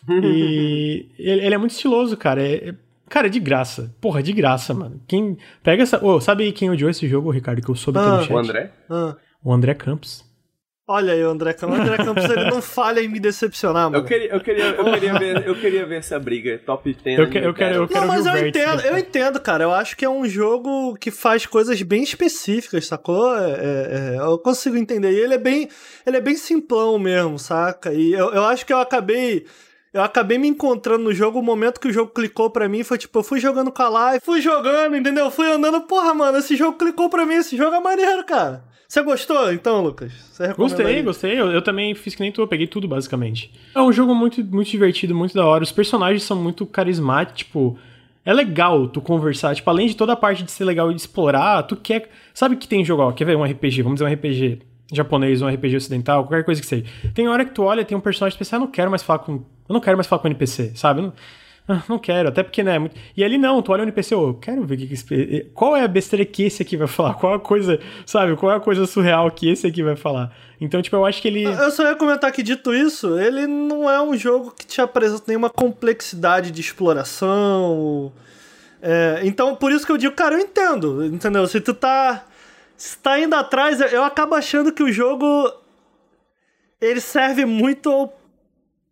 e 0.24 1.10
ele, 1.18 1.46
ele 1.46 1.56
é 1.56 1.58
muito 1.58 1.72
estiloso, 1.72 2.16
cara. 2.18 2.42
É, 2.42 2.70
é- 2.70 2.76
cara, 3.10 3.28
é 3.28 3.30
de 3.30 3.40
graça. 3.40 3.94
Porra, 4.02 4.20
é 4.20 4.24
de 4.24 4.34
graça, 4.34 4.74
mano. 4.74 5.02
Quem 5.08 5.38
pega 5.64 5.84
essa. 5.84 6.04
Ô, 6.04 6.20
sabe 6.22 6.52
quem 6.52 6.70
odiou 6.70 6.90
esse 6.90 7.08
jogo, 7.08 7.30
Ricardo? 7.32 7.62
Que 7.62 7.70
eu 7.70 7.76
soube 7.76 8.00
Ah. 8.00 8.04
pelo 8.04 8.22
chat? 8.24 8.32
O 8.34 8.38
André? 8.38 8.72
Ah, 8.90 9.16
O 9.44 9.54
André 9.54 9.74
Campos. 9.74 10.26
olha 10.90 11.14
aí, 11.14 11.24
o 11.24 11.30
André 11.30 11.54
Campos. 11.54 11.78
O 11.78 11.82
André 11.82 11.98
Campos 11.98 12.24
ele 12.26 12.50
não 12.50 12.62
falha 12.62 13.02
em 13.02 13.08
me 13.10 13.20
decepcionar, 13.20 13.90
mano. 13.92 13.98
Eu 13.98 14.06
queria, 14.08 14.30
eu, 14.34 14.40
queria, 14.40 14.66
eu, 14.66 14.86
queria 14.94 15.20
ver, 15.20 15.48
eu 15.48 15.56
queria 15.56 15.86
ver 15.86 15.98
essa 15.98 16.18
briga, 16.20 16.58
top 16.66 16.94
10. 17.04 17.20
Eu 17.20 17.30
que- 17.30 17.38
eu 17.38 17.54
quero- 17.54 17.76
eu 17.76 17.88
quero- 17.88 18.00
Não, 18.02 18.08
mas 18.08 18.26
eu 18.26 18.48
entendo, 18.48 18.78
dessa. 18.78 18.88
eu 18.88 18.98
entendo, 18.98 19.40
cara. 19.42 19.64
Eu 19.66 19.72
acho 19.74 19.96
que 19.98 20.06
é 20.06 20.10
um 20.10 20.26
jogo 20.28 20.96
que 20.96 21.12
faz 21.12 21.46
coisas 21.46 21.82
bem 21.82 22.04
específicas, 22.04 22.88
sacou? 22.88 23.36
É, 23.38 23.52
é, 23.52 24.16
é, 24.16 24.18
eu 24.20 24.38
consigo 24.40 24.76
entender. 24.78 25.12
E 25.12 25.20
ele 25.20 25.34
é 25.34 25.38
bem, 25.38 25.68
ele 26.06 26.18
é 26.18 26.22
bem 26.22 26.36
simplão 26.36 26.98
mesmo, 26.98 27.38
saca? 27.38 27.94
E 27.94 28.14
eu, 28.14 28.34
eu 28.34 28.44
acho 28.46 28.66
que 28.66 28.72
eu 28.74 28.80
acabei. 28.80 29.46
Eu 29.94 30.02
acabei 30.02 30.38
me 30.38 30.48
encontrando 30.48 31.04
no 31.06 31.14
jogo, 31.14 31.40
o 31.40 31.44
momento 31.44 31.80
que 31.80 31.88
o 31.88 31.94
jogo 31.94 32.12
clicou 32.12 32.50
pra 32.50 32.68
mim 32.68 32.84
foi 32.84 32.98
tipo, 32.98 33.18
eu 33.18 33.24
fui 33.24 33.40
jogando 33.40 33.72
com 33.72 33.82
a 33.82 33.90
live, 33.90 34.24
fui 34.24 34.42
jogando, 34.42 34.96
entendeu? 34.96 35.32
Fui 35.32 35.48
andando, 35.48 35.82
porra, 35.82 36.14
mano, 36.14 36.38
esse 36.38 36.56
jogo 36.56 36.78
clicou 36.78 37.10
pra 37.10 37.26
mim, 37.26 37.36
esse 37.36 37.56
jogo 37.56 37.76
é 37.76 37.80
maneiro, 37.80 38.24
cara. 38.26 38.64
Você 38.88 39.02
gostou, 39.02 39.52
então, 39.52 39.82
Lucas? 39.82 40.14
Você 40.32 40.54
Gostei, 40.54 41.02
gostei. 41.02 41.40
Eu, 41.40 41.52
eu 41.52 41.62
também 41.62 41.94
fiz 41.94 42.16
que 42.16 42.22
nem 42.22 42.32
tu, 42.32 42.42
eu 42.42 42.48
peguei 42.48 42.68
tudo, 42.68 42.88
basicamente. 42.88 43.52
É 43.76 43.82
um 43.82 43.92
jogo 43.92 44.16
muito, 44.16 44.44
muito 44.46 44.70
divertido, 44.70 45.14
muito 45.14 45.34
da 45.34 45.46
hora. 45.46 45.62
Os 45.62 45.74
personagens 45.74 46.24
são 46.24 46.42
muito 46.42 46.66
carismáticos, 46.66 47.40
tipo. 47.40 47.78
É 48.24 48.34
legal 48.34 48.88
tu 48.88 49.02
conversar, 49.02 49.56
tipo, 49.56 49.70
além 49.70 49.88
de 49.88 49.96
toda 49.96 50.12
a 50.14 50.16
parte 50.16 50.44
de 50.44 50.52
ser 50.52 50.66
legal 50.66 50.92
e 50.92 50.94
de 50.94 51.02
explorar, 51.02 51.64
tu 51.64 51.76
quer. 51.76 52.10
Sabe 52.34 52.56
que 52.56 52.68
tem 52.68 52.84
jogo, 52.84 53.02
ó, 53.02 53.12
quer 53.12 53.26
ver 53.26 53.36
um 53.36 53.44
RPG? 53.44 53.82
Vamos 53.82 54.00
dizer 54.00 54.10
um 54.10 54.14
RPG 54.14 54.60
japonês, 54.92 55.42
um 55.42 55.48
RPG 55.48 55.76
ocidental, 55.78 56.24
qualquer 56.24 56.44
coisa 56.44 56.62
que 56.62 56.68
seja. 56.68 56.86
Tem 57.14 57.28
hora 57.28 57.44
que 57.44 57.52
tu 57.52 57.64
olha, 57.64 57.84
tem 57.84 57.98
um 57.98 58.02
personagem 58.02 58.36
especial, 58.36 58.62
eu 58.62 58.66
não 58.66 58.72
quero 58.72 58.90
mais 58.90 59.04
falar 59.04 59.20
com. 59.20 59.44
Eu 59.68 59.74
não 59.74 59.82
quero 59.82 59.98
mais 59.98 60.08
falar 60.08 60.22
com 60.22 60.28
NPC, 60.28 60.72
sabe? 60.76 61.02
Não, 61.02 61.14
ah, 61.68 61.84
não 61.90 62.00
quero, 62.00 62.30
até 62.30 62.44
porque, 62.44 62.64
né? 62.64 62.78
é. 62.78 62.90
E 63.18 63.24
ali 63.24 63.38
não, 63.38 63.62
tu 63.62 63.74
olha 63.74 63.82
o 63.82 63.84
NPC, 63.84 64.14
eu 64.14 64.34
quero 64.36 64.64
ver 64.66 64.76
o 64.76 64.78
que, 64.78 64.94
esse... 64.94 65.52
qual 65.54 65.76
é 65.76 65.84
a 65.84 65.88
besteira 65.88 66.24
que 66.24 66.44
esse 66.44 66.62
aqui 66.62 66.78
vai 66.78 66.88
falar, 66.88 67.16
qual 67.16 67.34
é 67.34 67.36
a 67.36 67.40
coisa, 67.40 67.78
sabe? 68.06 68.38
Qual 68.38 68.50
é 68.50 68.56
a 68.56 68.60
coisa 68.60 68.86
surreal 68.86 69.30
que 69.30 69.50
esse 69.50 69.68
aqui 69.68 69.84
vai 69.84 69.98
falar. 69.98 70.34
Então, 70.62 70.82
tipo, 70.82 70.96
eu 70.96 71.06
acho 71.06 71.22
que 71.22 71.28
ele. 71.28 71.44
Eu 71.44 71.70
só 71.72 71.84
ia 71.84 71.96
comentar 71.96 72.32
que, 72.32 72.42
dito 72.42 72.74
isso, 72.74 73.20
ele 73.20 73.46
não 73.46 73.90
é 73.90 74.02
um 74.02 74.16
jogo 74.16 74.52
que 74.52 74.66
te 74.66 74.80
apresenta 74.80 75.26
nenhuma 75.28 75.50
complexidade 75.50 76.52
de 76.52 76.62
exploração. 76.62 78.14
É, 78.82 79.20
então, 79.24 79.54
por 79.54 79.72
isso 79.72 79.86
que 79.86 79.92
eu 79.92 79.98
digo, 79.98 80.16
cara, 80.16 80.36
eu 80.36 80.40
entendo, 80.40 81.06
entendeu? 81.06 81.46
Se 81.48 81.60
tu 81.60 81.74
tá, 81.74 82.26
se 82.78 82.98
tá 82.98 83.20
indo 83.20 83.36
atrás, 83.36 83.82
eu, 83.82 83.88
eu 83.88 84.04
acabo 84.06 84.36
achando 84.36 84.72
que 84.72 84.84
o 84.84 84.92
jogo 84.92 85.52
ele 86.80 87.02
serve 87.02 87.44
muito 87.44 87.90
ao 87.90 88.17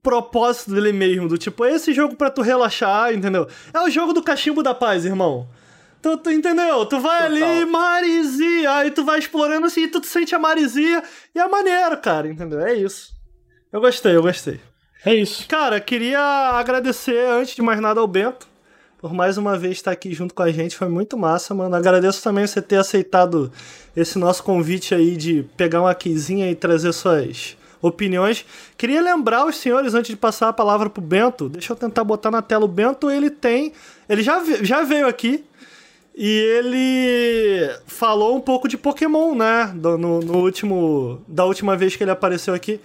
propósito 0.06 0.72
dele 0.72 0.94
mesmo, 0.94 1.28
do 1.28 1.36
tipo, 1.36 1.66
é 1.66 1.74
esse 1.74 1.92
jogo 1.92 2.16
pra 2.16 2.30
tu 2.30 2.44
relaxar, 2.44 3.12
entendeu? 3.12 3.48
É 3.74 3.80
o 3.82 3.90
jogo 3.90 4.14
do 4.14 4.22
cachimbo 4.22 4.62
da 4.62 4.72
paz, 4.72 5.04
irmão. 5.04 5.50
Tu, 6.00 6.16
tu 6.18 6.30
entendeu? 6.30 6.86
Tu 6.86 7.00
vai 7.00 7.28
Total. 7.28 7.50
ali, 7.50 7.66
Marizia, 7.66 8.72
aí 8.72 8.92
tu 8.92 9.04
vai 9.04 9.18
explorando 9.18 9.66
assim, 9.66 9.88
tu 9.88 10.06
sente 10.06 10.36
a 10.36 10.40
Marizia, 10.40 11.02
e 11.34 11.40
é 11.40 11.48
maneiro, 11.48 11.98
cara, 11.98 12.28
entendeu? 12.28 12.60
É 12.60 12.76
isso. 12.76 13.16
Eu 13.74 13.82
gostei, 13.82 14.16
eu 14.16 14.22
gostei. 14.22 14.60
É 15.04 15.16
isso. 15.16 15.48
Cara, 15.48 15.80
queria 15.80 16.20
agradecer, 16.20 17.28
antes 17.28 17.56
de 17.56 17.64
mais 17.64 17.82
nada, 17.82 18.00
ao 18.00 18.08
Bento, 18.08 18.48
por 19.00 19.12
mais 19.12 19.40
uma 19.40 19.58
vez 19.58 19.78
estar 19.78 19.92
aqui 19.92 20.14
junto 20.14 20.36
com 20.36 20.44
a 20.44 20.52
gente, 20.52 20.78
foi 20.78 20.88
muito 20.88 21.18
massa, 21.18 21.56
mano. 21.56 21.76
Agradeço 21.76 22.22
também 22.22 22.46
você 22.46 22.62
ter 22.62 22.78
aceitado 22.78 23.52
esse 23.98 24.20
nosso 24.20 24.44
convite 24.44 24.94
aí 24.94 25.18
de 25.18 25.44
pegar 25.58 25.82
uma 25.82 25.96
quizinha 25.96 26.50
e 26.52 26.56
trazer 26.56 26.94
suas 26.94 27.58
opiniões. 27.88 28.46
Queria 28.78 29.02
lembrar 29.02 29.46
os 29.46 29.58
senhores, 29.58 29.94
antes 29.94 30.10
de 30.12 30.18
passar 30.18 30.50
a 30.50 30.54
palavra 30.54 30.90
pro 30.90 31.02
Bento, 31.02 31.48
deixa 31.50 31.74
eu 31.74 31.78
tentar 31.78 32.04
botar 32.04 32.32
na 32.32 32.42
tela. 32.42 32.66
O 32.66 32.68
Bento, 32.68 33.10
ele 33.10 33.30
tem. 33.30 33.74
Ele 34.08 34.22
já, 34.22 34.42
já 34.62 34.82
veio 34.84 35.08
aqui 35.08 35.44
e 36.16 36.30
ele 36.30 37.70
falou 37.88 38.36
um 38.36 38.42
pouco 38.42 38.68
de 38.68 38.78
Pokémon, 38.78 39.36
né? 39.36 39.72
Do- 39.76 39.98
no, 39.98 40.20
no 40.20 40.38
último. 40.38 41.22
Da 41.28 41.46
última 41.46 41.76
vez 41.76 41.96
que 41.96 42.04
ele 42.04 42.12
apareceu 42.12 42.54
aqui. 42.54 42.80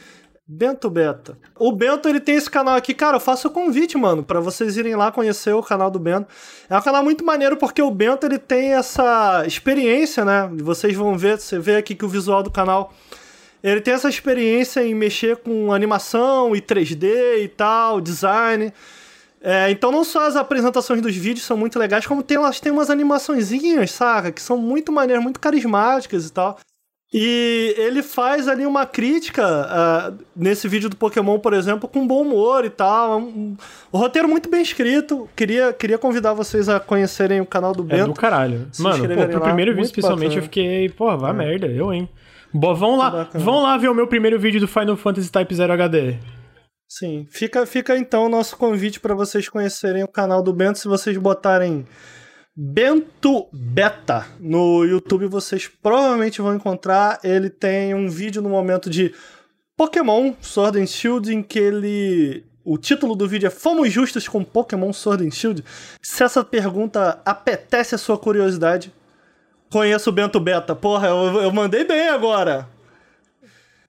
Bento 0.53 0.91
Beta. 0.91 1.39
O 1.57 1.71
Bento, 1.71 2.09
ele 2.09 2.19
tem 2.19 2.35
esse 2.35 2.51
canal 2.51 2.75
aqui. 2.75 2.93
Cara, 2.93 3.19
eu 3.19 3.21
faço 3.21 3.47
o 3.47 3.51
convite, 3.53 3.97
mano, 3.97 4.25
pra 4.25 4.41
vocês 4.41 4.77
irem 4.77 4.97
lá 4.97 5.13
conhecer 5.13 5.53
o 5.55 5.63
canal 5.63 5.93
do 5.93 5.99
Bento. 6.01 6.27
É 6.69 6.77
um 6.77 6.83
canal 6.83 7.05
muito 7.05 7.25
maneiro 7.25 7.57
porque 7.57 7.81
o 7.81 7.89
Bento, 7.89 8.27
ele 8.27 8.37
tem 8.37 8.73
essa 8.73 9.45
experiência, 9.47 10.25
né? 10.25 10.51
Vocês 10.57 10.97
vão 10.97 11.17
ver, 11.17 11.39
você 11.39 11.57
vê 11.61 11.77
aqui 11.77 11.95
que 11.95 12.05
o 12.05 12.09
visual 12.09 12.43
do 12.43 12.51
canal 12.51 12.93
ele 13.63 13.81
tem 13.81 13.95
essa 13.95 14.09
experiência 14.09 14.85
em 14.85 14.95
mexer 14.95 15.37
com 15.37 15.73
animação 15.73 16.55
e 16.57 16.61
3D 16.61 17.43
e 17.43 17.49
tal, 17.49 18.01
design. 18.01 18.73
É, 19.43 19.71
então 19.71 19.91
não 19.91 20.05
só 20.05 20.27
as 20.27 20.37
apresentações 20.37 21.01
dos 21.01 21.17
vídeos 21.17 21.47
são 21.47 21.57
muito 21.57 21.79
legais, 21.79 22.07
como 22.07 22.23
tem, 22.23 22.37
elas 22.37 22.61
têm 22.61 22.71
umas 22.73 22.91
animaçõezinhas, 22.91 23.91
saca? 23.91 24.31
Que 24.31 24.43
são 24.43 24.59
muito 24.59 24.93
maneiras, 24.93 25.23
muito 25.23 25.41
carismáticas 25.41 26.27
e 26.27 26.33
tal. 26.33 26.59
E 27.13 27.75
ele 27.77 28.05
faz 28.05 28.47
ali 28.47 28.65
uma 28.65 28.87
crítica 28.87 29.45
ah, 29.45 30.13
nesse 30.37 30.69
vídeo 30.69 30.89
do 30.89 30.95
Pokémon, 30.97 31.41
por 31.41 31.53
exemplo, 31.53 31.89
com 31.89 32.07
bom 32.07 32.23
humor 32.23 32.65
e 32.65 32.71
tal. 32.71 33.19
Um, 33.19 33.23
um- 33.25 33.57
um 33.93 33.99
roteiro 33.99 34.29
muito 34.29 34.49
bem 34.49 34.63
escrito. 34.63 35.29
Queria, 35.35 35.73
queria 35.73 35.99
convidar 35.99 36.35
vocês 36.35 36.69
a 36.69 36.79
conhecerem 36.79 37.41
o 37.41 37.47
canal 37.47 37.73
do 37.73 37.83
É 37.83 37.97
Bento. 37.97 38.09
do 38.09 38.15
caralho. 38.15 38.69
Mano, 38.79 39.09
pô, 39.09 39.27
pro 39.27 39.41
lá, 39.41 39.41
primeiro 39.41 39.73
vídeo 39.73 39.77
muito 39.79 39.87
especialmente 39.87 40.29
bacana. 40.29 40.35
É. 40.35 40.39
eu 40.39 40.43
fiquei, 40.45 40.89
porra, 40.91 41.17
vá 41.17 41.33
merda, 41.33 41.67
eu, 41.67 41.93
hein. 41.93 42.09
Bom, 42.53 42.75
vão 42.75 42.97
lá, 42.97 43.11
bacana. 43.11 43.45
vão 43.45 43.63
lá 43.63 43.77
ver 43.77 43.89
o 43.89 43.95
meu 43.95 44.07
primeiro 44.07 44.39
vídeo 44.39 44.61
do 44.61 44.69
Final 44.69 44.97
Fantasy 44.97 45.31
Type 45.31 45.55
0 45.55 45.73
HD. 45.73 46.19
Sim, 46.89 47.25
fica, 47.31 47.65
fica 47.65 47.97
então 47.97 48.27
o 48.27 48.29
nosso 48.29 48.57
convite 48.57 48.99
para 48.99 49.15
vocês 49.15 49.49
conhecerem 49.49 50.03
o 50.03 50.09
canal 50.09 50.43
do 50.43 50.53
Bento. 50.53 50.81
Se 50.81 50.89
vocês 50.89 51.17
botarem 51.17 51.87
Bento 52.57 53.49
Beta 53.53 54.27
no 54.41 54.85
YouTube, 54.85 55.27
vocês 55.27 55.69
provavelmente 55.69 56.43
vão 56.43 56.55
encontrar. 56.55 57.21
Ele 57.23 57.49
tem 57.49 57.95
um 57.95 58.09
vídeo 58.09 58.43
no 58.43 58.49
momento 58.49 58.91
de 58.91 59.15
Pokémon 59.77 60.35
Sword 60.41 60.81
and 60.81 60.87
Shield 60.87 61.33
em 61.33 61.43
que 61.45 61.61
ele. 61.61 62.45
O 62.65 62.77
título 62.77 63.15
do 63.15 63.27
vídeo 63.27 63.47
é 63.47 63.51
Fomos 63.51 63.91
Justos 63.91 64.29
com 64.29 64.43
Pokémon 64.43 64.93
Sword 64.93 65.27
and 65.27 65.31
Shield? 65.31 65.65
Se 66.03 66.25
essa 66.25 66.45
pergunta 66.45 67.23
apetece 67.25 67.95
a 67.95 67.99
sua 67.99 68.19
curiosidade, 68.19 68.93
conheça 69.71 70.11
o 70.11 70.13
Bento 70.13 70.41
Beta. 70.41 70.75
Porra, 70.75 71.09
eu, 71.09 71.43
eu 71.43 71.53
mandei 71.53 71.85
bem 71.85 72.09
agora. 72.09 72.69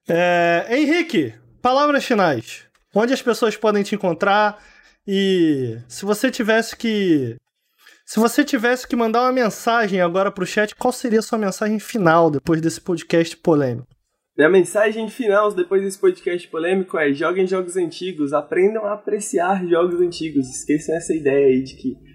É, 0.07 0.67
Henrique, 0.69 1.33
palavras 1.61 2.05
finais. 2.05 2.65
Onde 2.93 3.13
as 3.13 3.21
pessoas 3.21 3.55
podem 3.55 3.83
te 3.83 3.95
encontrar? 3.95 4.61
E 5.07 5.77
se 5.87 6.05
você 6.05 6.29
tivesse 6.29 6.75
que. 6.75 7.35
Se 8.05 8.19
você 8.19 8.43
tivesse 8.43 8.87
que 8.87 8.95
mandar 8.95 9.21
uma 9.21 9.31
mensagem 9.31 10.01
agora 10.01 10.31
pro 10.31 10.45
chat, 10.45 10.75
qual 10.75 10.91
seria 10.91 11.19
a 11.19 11.23
sua 11.23 11.37
mensagem 11.37 11.79
final 11.79 12.29
depois 12.29 12.59
desse 12.59 12.81
podcast 12.81 13.37
polêmico? 13.37 13.87
Minha 14.37 14.49
mensagem 14.49 15.09
final 15.09 15.53
depois 15.53 15.81
desse 15.81 15.97
podcast 15.97 16.47
polêmico 16.49 16.97
é: 16.97 17.13
joguem 17.13 17.47
jogos 17.47 17.77
antigos, 17.77 18.33
aprendam 18.33 18.85
a 18.85 18.93
apreciar 18.93 19.65
jogos 19.65 20.01
antigos. 20.01 20.49
Esqueçam 20.49 20.95
essa 20.95 21.13
ideia 21.13 21.47
aí 21.47 21.63
de 21.63 21.75
que. 21.75 22.10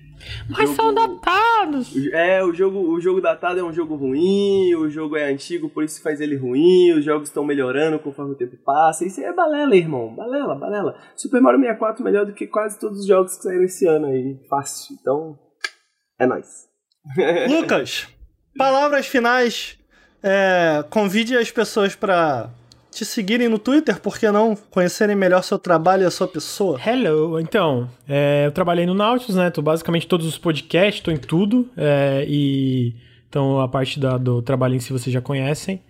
Mas 0.48 0.70
são 0.70 0.86
jogo- 0.94 0.94
datados! 0.94 1.94
É, 2.12 2.42
o 2.42 2.52
jogo, 2.52 2.78
o 2.92 3.00
jogo 3.00 3.20
datado 3.20 3.60
é 3.60 3.62
um 3.64 3.72
jogo 3.72 3.94
ruim, 3.96 4.74
o 4.74 4.88
jogo 4.90 5.16
é 5.16 5.30
antigo, 5.30 5.68
por 5.68 5.84
isso 5.84 6.02
faz 6.02 6.20
ele 6.20 6.36
ruim, 6.36 6.92
os 6.92 7.04
jogos 7.04 7.28
estão 7.28 7.44
melhorando 7.44 7.98
conforme 7.98 8.32
o 8.32 8.36
tempo 8.36 8.56
passa. 8.64 9.04
Isso 9.04 9.20
aí 9.20 9.26
é 9.26 9.32
balela, 9.32 9.74
irmão. 9.76 10.14
Balela, 10.14 10.54
balela. 10.54 10.96
Super 11.14 11.40
Mario 11.40 11.60
64 11.60 12.04
melhor 12.04 12.26
do 12.26 12.32
que 12.34 12.46
quase 12.46 12.78
todos 12.78 13.00
os 13.00 13.06
jogos 13.06 13.36
que 13.36 13.42
saíram 13.42 13.64
esse 13.64 13.86
ano 13.86 14.06
aí. 14.06 14.38
Fácil. 14.48 14.96
Então, 15.00 15.38
é 16.18 16.26
nóis. 16.26 16.66
Lucas, 17.48 18.08
palavras 18.56 19.06
finais. 19.06 19.78
É, 20.22 20.84
convide 20.90 21.36
as 21.36 21.50
pessoas 21.52 21.94
para 21.94 22.50
te 22.96 23.04
seguirem 23.04 23.48
no 23.48 23.58
Twitter, 23.58 24.00
por 24.00 24.18
que 24.18 24.30
não 24.30 24.56
conhecerem 24.70 25.14
melhor 25.14 25.42
seu 25.42 25.58
trabalho 25.58 26.02
e 26.02 26.06
a 26.06 26.10
sua 26.10 26.26
pessoa? 26.26 26.80
Hello, 26.84 27.38
então, 27.38 27.88
é, 28.08 28.44
eu 28.46 28.52
trabalhei 28.52 28.86
no 28.86 28.94
Nautilus, 28.94 29.36
né? 29.36 29.50
Tô 29.50 29.60
basicamente 29.62 30.06
todos 30.06 30.26
os 30.26 30.38
podcasts, 30.38 31.02
tô 31.02 31.10
em 31.10 31.16
tudo. 31.16 31.68
é, 31.76 32.24
e 32.26 32.94
então 33.28 33.60
a 33.60 33.68
parte 33.68 34.00
da- 34.00 34.16
do 34.16 34.40
trabalho 34.40 34.74
em 34.74 34.80
si 34.80 34.92
vocês 34.92 35.12
já 35.12 35.20
conhecem. 35.20 35.82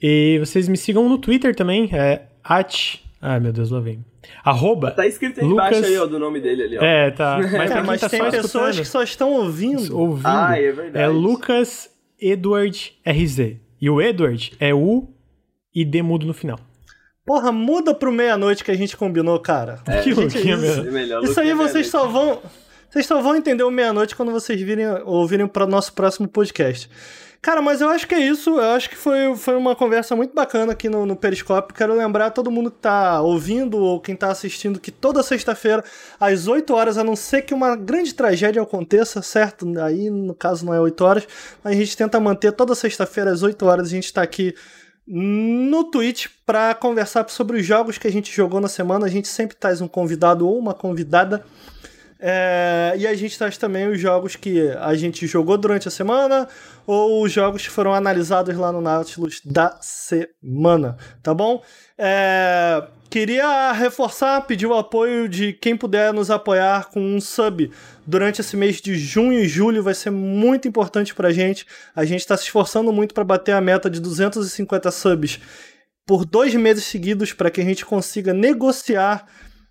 E 0.00 0.38
vocês 0.38 0.68
me 0.68 0.76
sigam 0.76 1.08
no 1.08 1.18
Twitter 1.18 1.54
também, 1.56 1.88
é 1.92 2.22
at. 2.44 3.00
Ai 3.20 3.40
meu 3.40 3.52
Deus, 3.52 3.70
lá 3.70 3.80
vem. 3.80 4.04
Arroba. 4.44 4.92
Tá 4.92 5.06
escrito 5.06 5.40
aí 5.40 5.46
Lucas- 5.46 5.68
embaixo 5.78 5.86
aí, 5.86 5.98
ó, 5.98 6.06
do 6.06 6.18
nome 6.20 6.40
dele 6.40 6.62
ali, 6.62 6.78
ó. 6.78 6.82
É, 6.84 7.10
tá. 7.10 7.38
Mas, 7.50 7.70
É, 7.72 7.82
mas 7.82 8.00
tá 8.00 8.08
tem 8.08 8.20
pessoas 8.20 8.44
escutando, 8.46 8.76
que 8.78 8.84
só 8.84 9.02
estão 9.02 9.32
ouvindo. 9.32 9.98
ouvindo, 9.98 10.26
Ah, 10.28 10.54
é 10.56 10.70
verdade. 10.70 10.98
é 11.04 11.08
Lucas 11.08 11.90
Edward 12.20 12.92
RZ. 13.04 13.56
E 13.80 13.90
o 13.90 14.00
Edward 14.00 14.52
é 14.60 14.72
U 14.72 15.08
e 15.80 15.84
D 15.84 16.02
mudo 16.02 16.26
no 16.26 16.34
final. 16.34 16.58
Porra, 17.26 17.52
muda 17.52 17.94
pro 17.94 18.10
meia-noite 18.10 18.64
que 18.64 18.70
a 18.70 18.76
gente 18.76 18.96
combinou, 18.96 19.38
cara. 19.38 19.80
que 20.02 20.14
Gente, 20.14 20.14
louquinha 20.14 20.54
isso- 20.54 20.62
mesmo. 20.62 20.88
É 20.88 20.90
melhor, 20.90 21.22
Isso 21.22 21.38
aí 21.38 21.52
vocês 21.52 21.86
é 21.86 21.90
só 21.90 22.06
vão. 22.06 22.40
Vocês 22.88 23.04
só 23.04 23.20
vão 23.20 23.36
entender 23.36 23.62
o 23.64 23.70
meia-noite 23.70 24.16
quando 24.16 24.32
vocês 24.32 24.58
virem, 24.62 24.86
ouvirem 25.04 25.46
para 25.46 25.64
o 25.64 25.68
nosso 25.68 25.92
próximo 25.92 26.26
podcast. 26.26 26.88
Cara, 27.40 27.60
mas 27.62 27.80
eu 27.80 27.88
acho 27.90 28.08
que 28.08 28.14
é 28.14 28.18
isso. 28.18 28.50
Eu 28.58 28.70
acho 28.74 28.88
que 28.90 28.96
foi, 28.96 29.36
foi 29.36 29.54
uma 29.56 29.76
conversa 29.76 30.16
muito 30.16 30.34
bacana 30.34 30.72
aqui 30.72 30.88
no, 30.88 31.04
no 31.06 31.14
Periscópio. 31.14 31.74
Quero 31.76 31.94
lembrar 31.94 32.30
todo 32.30 32.50
mundo 32.50 32.70
que 32.70 32.78
tá 32.78 33.20
ouvindo 33.20 33.76
ou 33.78 34.00
quem 34.00 34.16
tá 34.16 34.28
assistindo 34.30 34.80
que 34.80 34.90
toda 34.90 35.22
sexta-feira, 35.22 35.84
às 36.18 36.48
8 36.48 36.74
horas, 36.74 36.96
a 36.98 37.04
não 37.04 37.14
ser 37.14 37.42
que 37.42 37.52
uma 37.54 37.76
grande 37.76 38.12
tragédia 38.14 38.60
aconteça, 38.62 39.20
certo? 39.22 39.66
Aí, 39.80 40.08
no 40.10 40.34
caso, 40.34 40.64
não 40.66 40.74
é 40.74 40.80
8 40.80 41.04
horas, 41.04 41.28
mas 41.62 41.74
a 41.74 41.76
gente 41.78 41.96
tenta 41.96 42.18
manter 42.18 42.50
toda 42.52 42.74
sexta-feira, 42.74 43.30
às 43.30 43.42
8 43.42 43.64
horas, 43.66 43.86
a 43.86 43.90
gente 43.90 44.12
tá 44.12 44.22
aqui 44.22 44.52
no 45.10 45.84
Twitch 45.84 46.26
para 46.44 46.74
conversar 46.74 47.28
sobre 47.30 47.56
os 47.56 47.64
jogos 47.64 47.96
que 47.96 48.06
a 48.06 48.12
gente 48.12 48.34
jogou 48.34 48.60
na 48.60 48.68
semana. 48.68 49.06
A 49.06 49.08
gente 49.08 49.26
sempre 49.26 49.56
traz 49.56 49.80
um 49.80 49.88
convidado 49.88 50.46
ou 50.46 50.58
uma 50.58 50.74
convidada. 50.74 51.42
É, 52.20 52.94
e 52.98 53.06
a 53.06 53.14
gente 53.14 53.38
traz 53.38 53.56
também 53.56 53.88
os 53.88 54.00
jogos 54.00 54.34
que 54.34 54.68
a 54.80 54.94
gente 54.94 55.26
jogou 55.26 55.56
durante 55.56 55.86
a 55.86 55.90
semana 55.90 56.48
ou 56.84 57.22
os 57.22 57.30
jogos 57.30 57.62
que 57.62 57.70
foram 57.70 57.94
analisados 57.94 58.56
lá 58.56 58.72
no 58.72 58.80
Nautilus 58.80 59.40
da 59.44 59.78
semana, 59.80 60.96
tá 61.22 61.32
bom? 61.32 61.62
É, 61.96 62.82
queria 63.08 63.70
reforçar, 63.70 64.40
pedir 64.46 64.66
o 64.66 64.74
apoio 64.74 65.28
de 65.28 65.52
quem 65.52 65.76
puder 65.76 66.12
nos 66.12 66.28
apoiar 66.28 66.88
com 66.90 67.00
um 67.00 67.20
sub 67.20 67.70
durante 68.08 68.40
esse 68.40 68.56
mês 68.56 68.80
de 68.80 68.96
junho 68.96 69.38
e 69.38 69.46
julho, 69.46 69.82
vai 69.82 69.92
ser 69.92 70.08
muito 70.08 70.66
importante 70.66 71.14
pra 71.14 71.30
gente. 71.30 71.66
A 71.94 72.06
gente 72.06 72.20
está 72.20 72.38
se 72.38 72.44
esforçando 72.44 72.90
muito 72.90 73.12
para 73.12 73.22
bater 73.22 73.52
a 73.52 73.60
meta 73.60 73.90
de 73.90 74.00
250 74.00 74.90
subs 74.90 75.38
por 76.06 76.24
dois 76.24 76.54
meses 76.54 76.84
seguidos 76.84 77.34
para 77.34 77.50
que 77.50 77.60
a 77.60 77.64
gente 77.64 77.84
consiga 77.84 78.32
negociar 78.32 79.26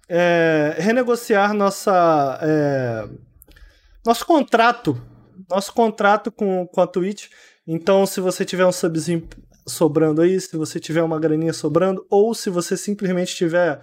é, 0.07 0.75
renegociar 0.77 1.53
nossa, 1.53 2.39
é, 2.41 3.09
nosso 4.05 4.25
contrato, 4.25 5.01
nosso 5.49 5.73
contrato 5.73 6.31
com, 6.31 6.65
com 6.67 6.79
a 6.79 6.87
Twitch. 6.87 7.29
Então, 7.67 8.05
se 8.05 8.21
você 8.21 8.45
tiver 8.45 8.65
um 8.65 8.71
subzinho 8.71 9.27
sobrando 9.67 10.21
aí, 10.21 10.39
se 10.39 10.55
você 10.55 10.79
tiver 10.79 11.01
uma 11.01 11.19
graninha 11.19 11.51
sobrando, 11.51 12.05
ou 12.09 12.33
se 12.33 12.49
você 12.51 12.77
simplesmente 12.77 13.35
tiver 13.35 13.81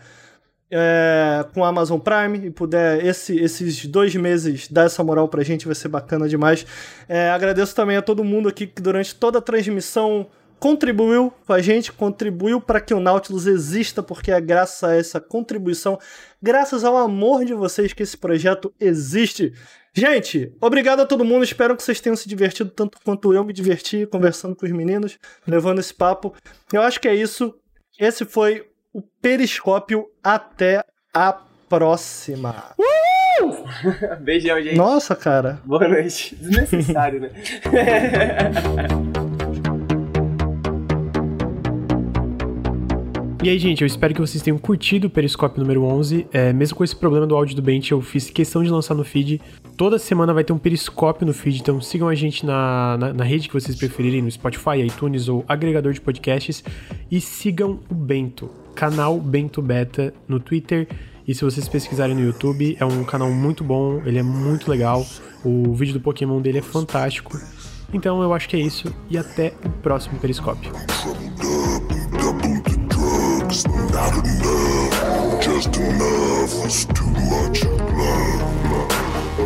é, 0.71 1.45
com 1.53 1.65
a 1.65 1.69
Amazon 1.69 2.01
Prime 2.01 2.47
e 2.47 2.51
puder 2.51 3.05
esse, 3.05 3.39
esses 3.39 3.87
dois 3.87 4.15
meses 4.15 4.69
dar 4.69 4.85
essa 4.85 5.05
moral 5.05 5.29
pra 5.29 5.43
gente, 5.43 5.67
vai 5.67 5.75
ser 5.75 5.89
bacana 5.89 6.29
demais. 6.29 6.67
É, 7.09 7.31
agradeço 7.31 7.75
também 7.75 7.97
a 7.97 8.03
todo 8.03 8.25
mundo 8.25 8.49
aqui 8.49 8.67
que 8.67 8.83
durante 8.83 9.15
toda 9.15 9.39
a 9.39 9.43
transmissão 9.43 10.27
contribuiu 10.59 11.33
com 11.47 11.53
a 11.53 11.61
gente, 11.61 11.93
contribuiu 11.93 12.61
para 12.61 12.81
que 12.81 12.95
o 12.95 13.01
Nautilus 13.01 13.47
exista, 13.47 14.03
porque 14.03 14.33
é 14.33 14.41
graças 14.41 14.83
a 14.83 14.95
essa 14.95 15.21
contribuição, 15.21 15.99
graças 16.43 16.85
ao 16.85 16.97
amor 16.97 17.45
de 17.45 17.53
vocês 17.53 17.93
que 17.93 18.03
esse 18.03 18.17
projeto 18.17 18.73
existe. 18.81 19.53
Gente, 19.93 20.53
obrigado 20.61 21.01
a 21.01 21.07
todo 21.07 21.25
mundo. 21.25 21.45
Espero 21.45 21.77
que 21.77 21.83
vocês 21.83 22.01
tenham 22.01 22.17
se 22.17 22.29
divertido 22.29 22.71
tanto 22.71 22.99
quanto 23.05 23.33
eu 23.33 23.45
me 23.45 23.53
diverti 23.53 24.07
conversando 24.07 24.57
com 24.57 24.67
os 24.67 24.73
meninos, 24.73 25.19
levando 25.47 25.79
esse 25.79 25.95
papo. 25.95 26.35
Eu 26.73 26.83
acho 26.83 27.01
que 27.01 27.07
é 27.07 27.15
isso. 27.15 27.55
Esse 27.99 28.25
foi 28.25 28.67
o 28.95 29.03
Periscópio. 29.03 30.07
Até 30.23 30.85
a 31.13 31.33
próxima. 31.69 32.73
Uh! 32.79 33.65
Beijão, 34.23 34.63
gente. 34.63 34.77
Nossa, 34.77 35.17
cara. 35.17 35.61
Boa 35.65 35.89
noite. 35.89 36.37
Desnecessário, 36.37 37.21
né? 37.21 37.31
E 43.45 43.49
aí, 43.51 43.59
gente, 43.59 43.83
eu 43.83 43.87
espero 43.87 44.15
que 44.15 44.21
vocês 44.23 44.43
tenham 44.43 44.57
curtido 44.57 45.07
o 45.07 45.11
Periscope 45.11 45.61
número 45.61 45.85
11. 45.85 46.27
É, 46.33 46.51
mesmo 46.51 46.79
com 46.79 46.83
esse 46.83 46.97
problema 46.97 47.27
do 47.27 47.37
áudio 47.37 47.55
do 47.55 47.61
Bent, 47.61 47.91
eu 47.91 48.01
fiz 48.01 48.31
questão 48.31 48.65
de 48.65 48.71
lançar 48.71 48.95
no 48.95 49.05
feed. 49.05 49.39
Toda 49.77 49.99
semana 49.99 50.33
vai 50.33 50.43
ter 50.43 50.55
um 50.55 50.59
Periscope 50.59 51.27
no 51.27 51.35
feed, 51.35 51.61
então 51.61 51.79
sigam 51.79 52.09
a 52.09 52.15
gente 52.15 52.47
na, 52.47 52.97
na, 52.97 53.13
na 53.13 53.23
rede 53.23 53.49
que 53.49 53.53
vocês 53.53 53.77
preferirem, 53.77 54.23
no 54.23 54.31
Spotify, 54.31 54.81
iTunes 54.87 55.29
ou 55.29 55.45
agregador 55.47 55.93
de 55.93 56.01
podcasts. 56.01 56.65
E 57.11 57.21
sigam 57.21 57.81
o 57.91 57.95
Bento, 57.95 58.49
canal 58.75 59.21
Bento 59.21 59.61
Beta 59.61 60.15
no 60.27 60.41
Twitter. 60.41 60.89
E 61.29 61.35
se 61.35 61.45
vocês 61.45 61.69
pesquisarem 61.69 62.15
no 62.15 62.23
YouTube, 62.23 62.79
é 62.81 62.85
um 62.87 63.05
canal 63.05 63.31
muito 63.31 63.63
bom, 63.63 64.01
ele 64.07 64.19
é 64.19 64.23
muito 64.23 64.71
legal. 64.71 65.07
O 65.45 65.75
vídeo 65.75 65.93
do 65.93 66.01
Pokémon 66.01 66.41
dele 66.41 66.61
é 66.61 66.63
fantástico. 66.63 67.39
Então 67.93 68.23
eu 68.23 68.33
acho 68.33 68.49
que 68.49 68.57
é 68.57 68.61
isso 68.61 68.91
e 69.11 69.19
até 69.19 69.53
o 69.63 69.69
próximo 69.69 70.19
Periscope. 70.19 70.67
Double 73.63 73.87
not 73.91 74.13
enough, 74.25 75.41
just 75.41 75.77
enough 75.77 76.55
was 76.63 76.85
too 76.87 77.11
much 77.31 77.65
love. 77.65 78.89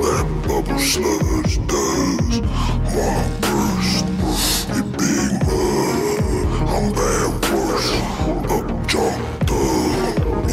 That 0.02 0.26
bubble 0.46 0.78
sludge 0.78 1.54
does 1.66 2.40
wanna 2.94 3.28
burst. 3.42 4.06
You 4.74 4.82
big 4.96 5.32
mud, 5.46 6.44
I'm 6.72 6.92
bad 6.92 7.32
worse. 7.52 7.90
Up 8.54 8.66
jump 8.88 9.18
the 9.46 9.62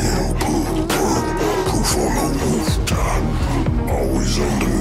input 0.03 0.75
work, 0.91 1.25
proof 1.67 1.91
on 1.97 2.11
the 2.15 2.43
rooftop. 2.43 3.23
Always 3.89 4.39
under 4.39 4.74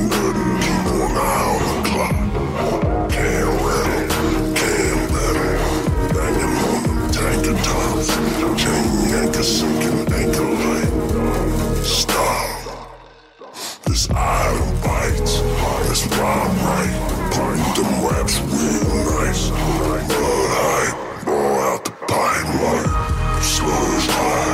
like 9.35 9.41
a 9.41 9.45
sinking 9.45 10.13
anchorite 10.13 11.85
Stop 11.85 12.99
This 13.85 14.09
island 14.11 14.83
bites 14.83 15.41
This 15.89 16.07
rhyme 16.19 16.57
right 16.63 16.95
Parting 17.33 17.71
them 17.75 17.93
raps 18.07 18.39
real 18.41 18.95
nice. 19.21 19.51
Blood 19.51 20.51
hype 20.55 21.25
blow 21.25 21.59
out 21.69 21.85
the 21.85 21.91
pine 21.91 22.45
pipeline 22.45 23.43
Slow 23.43 23.97
as 23.97 24.07
high 24.07 24.54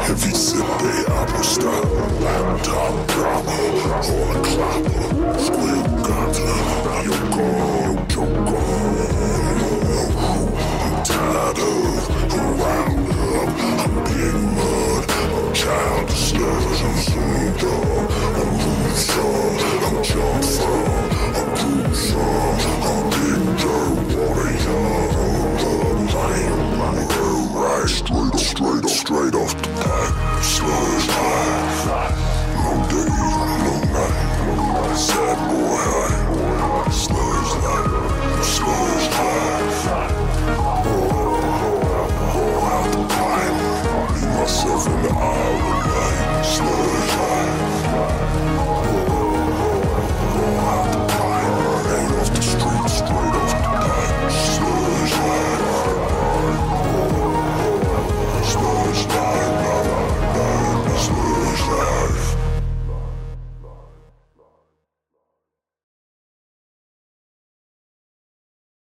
Heavy 0.00 0.34
zippe, 0.34 0.92
aposta, 1.06 1.70
laptop, 2.20 2.94
drama, 3.08 3.56
holocaust, 4.02 5.46
square 5.46 5.84
goblet, 6.06 7.04
you 7.04 7.14
yoko, 7.14 7.46
I'm 10.82 10.96
tired 11.04 11.58
of 11.58 11.72
who 12.32 12.42
I 12.62 12.82
love. 13.08 13.52
I'm 13.84 13.94
being 14.04 14.44
mud, 14.56 15.04
I'm 15.10 15.54
child 15.54 16.06
disturbed, 16.08 16.80
I'm 16.84 16.96
zoomed 17.06 17.62
I'm 18.40 18.50
loser, 18.60 19.32
I'm 19.86 19.96
jumped. 20.02 20.83
straight 28.54 28.84
off, 28.84 28.90
straight 28.90 29.34
off 29.34 29.52
the 29.56 29.68
pack, 29.82 30.44
slow 30.44 30.96
as 30.96 31.06
high. 31.10 32.10
No 32.62 32.72
day, 32.88 33.10
no 33.64 33.74
night, 33.92 34.96
sad 34.96 35.38
boy 35.50 35.76
high. 35.76 36.13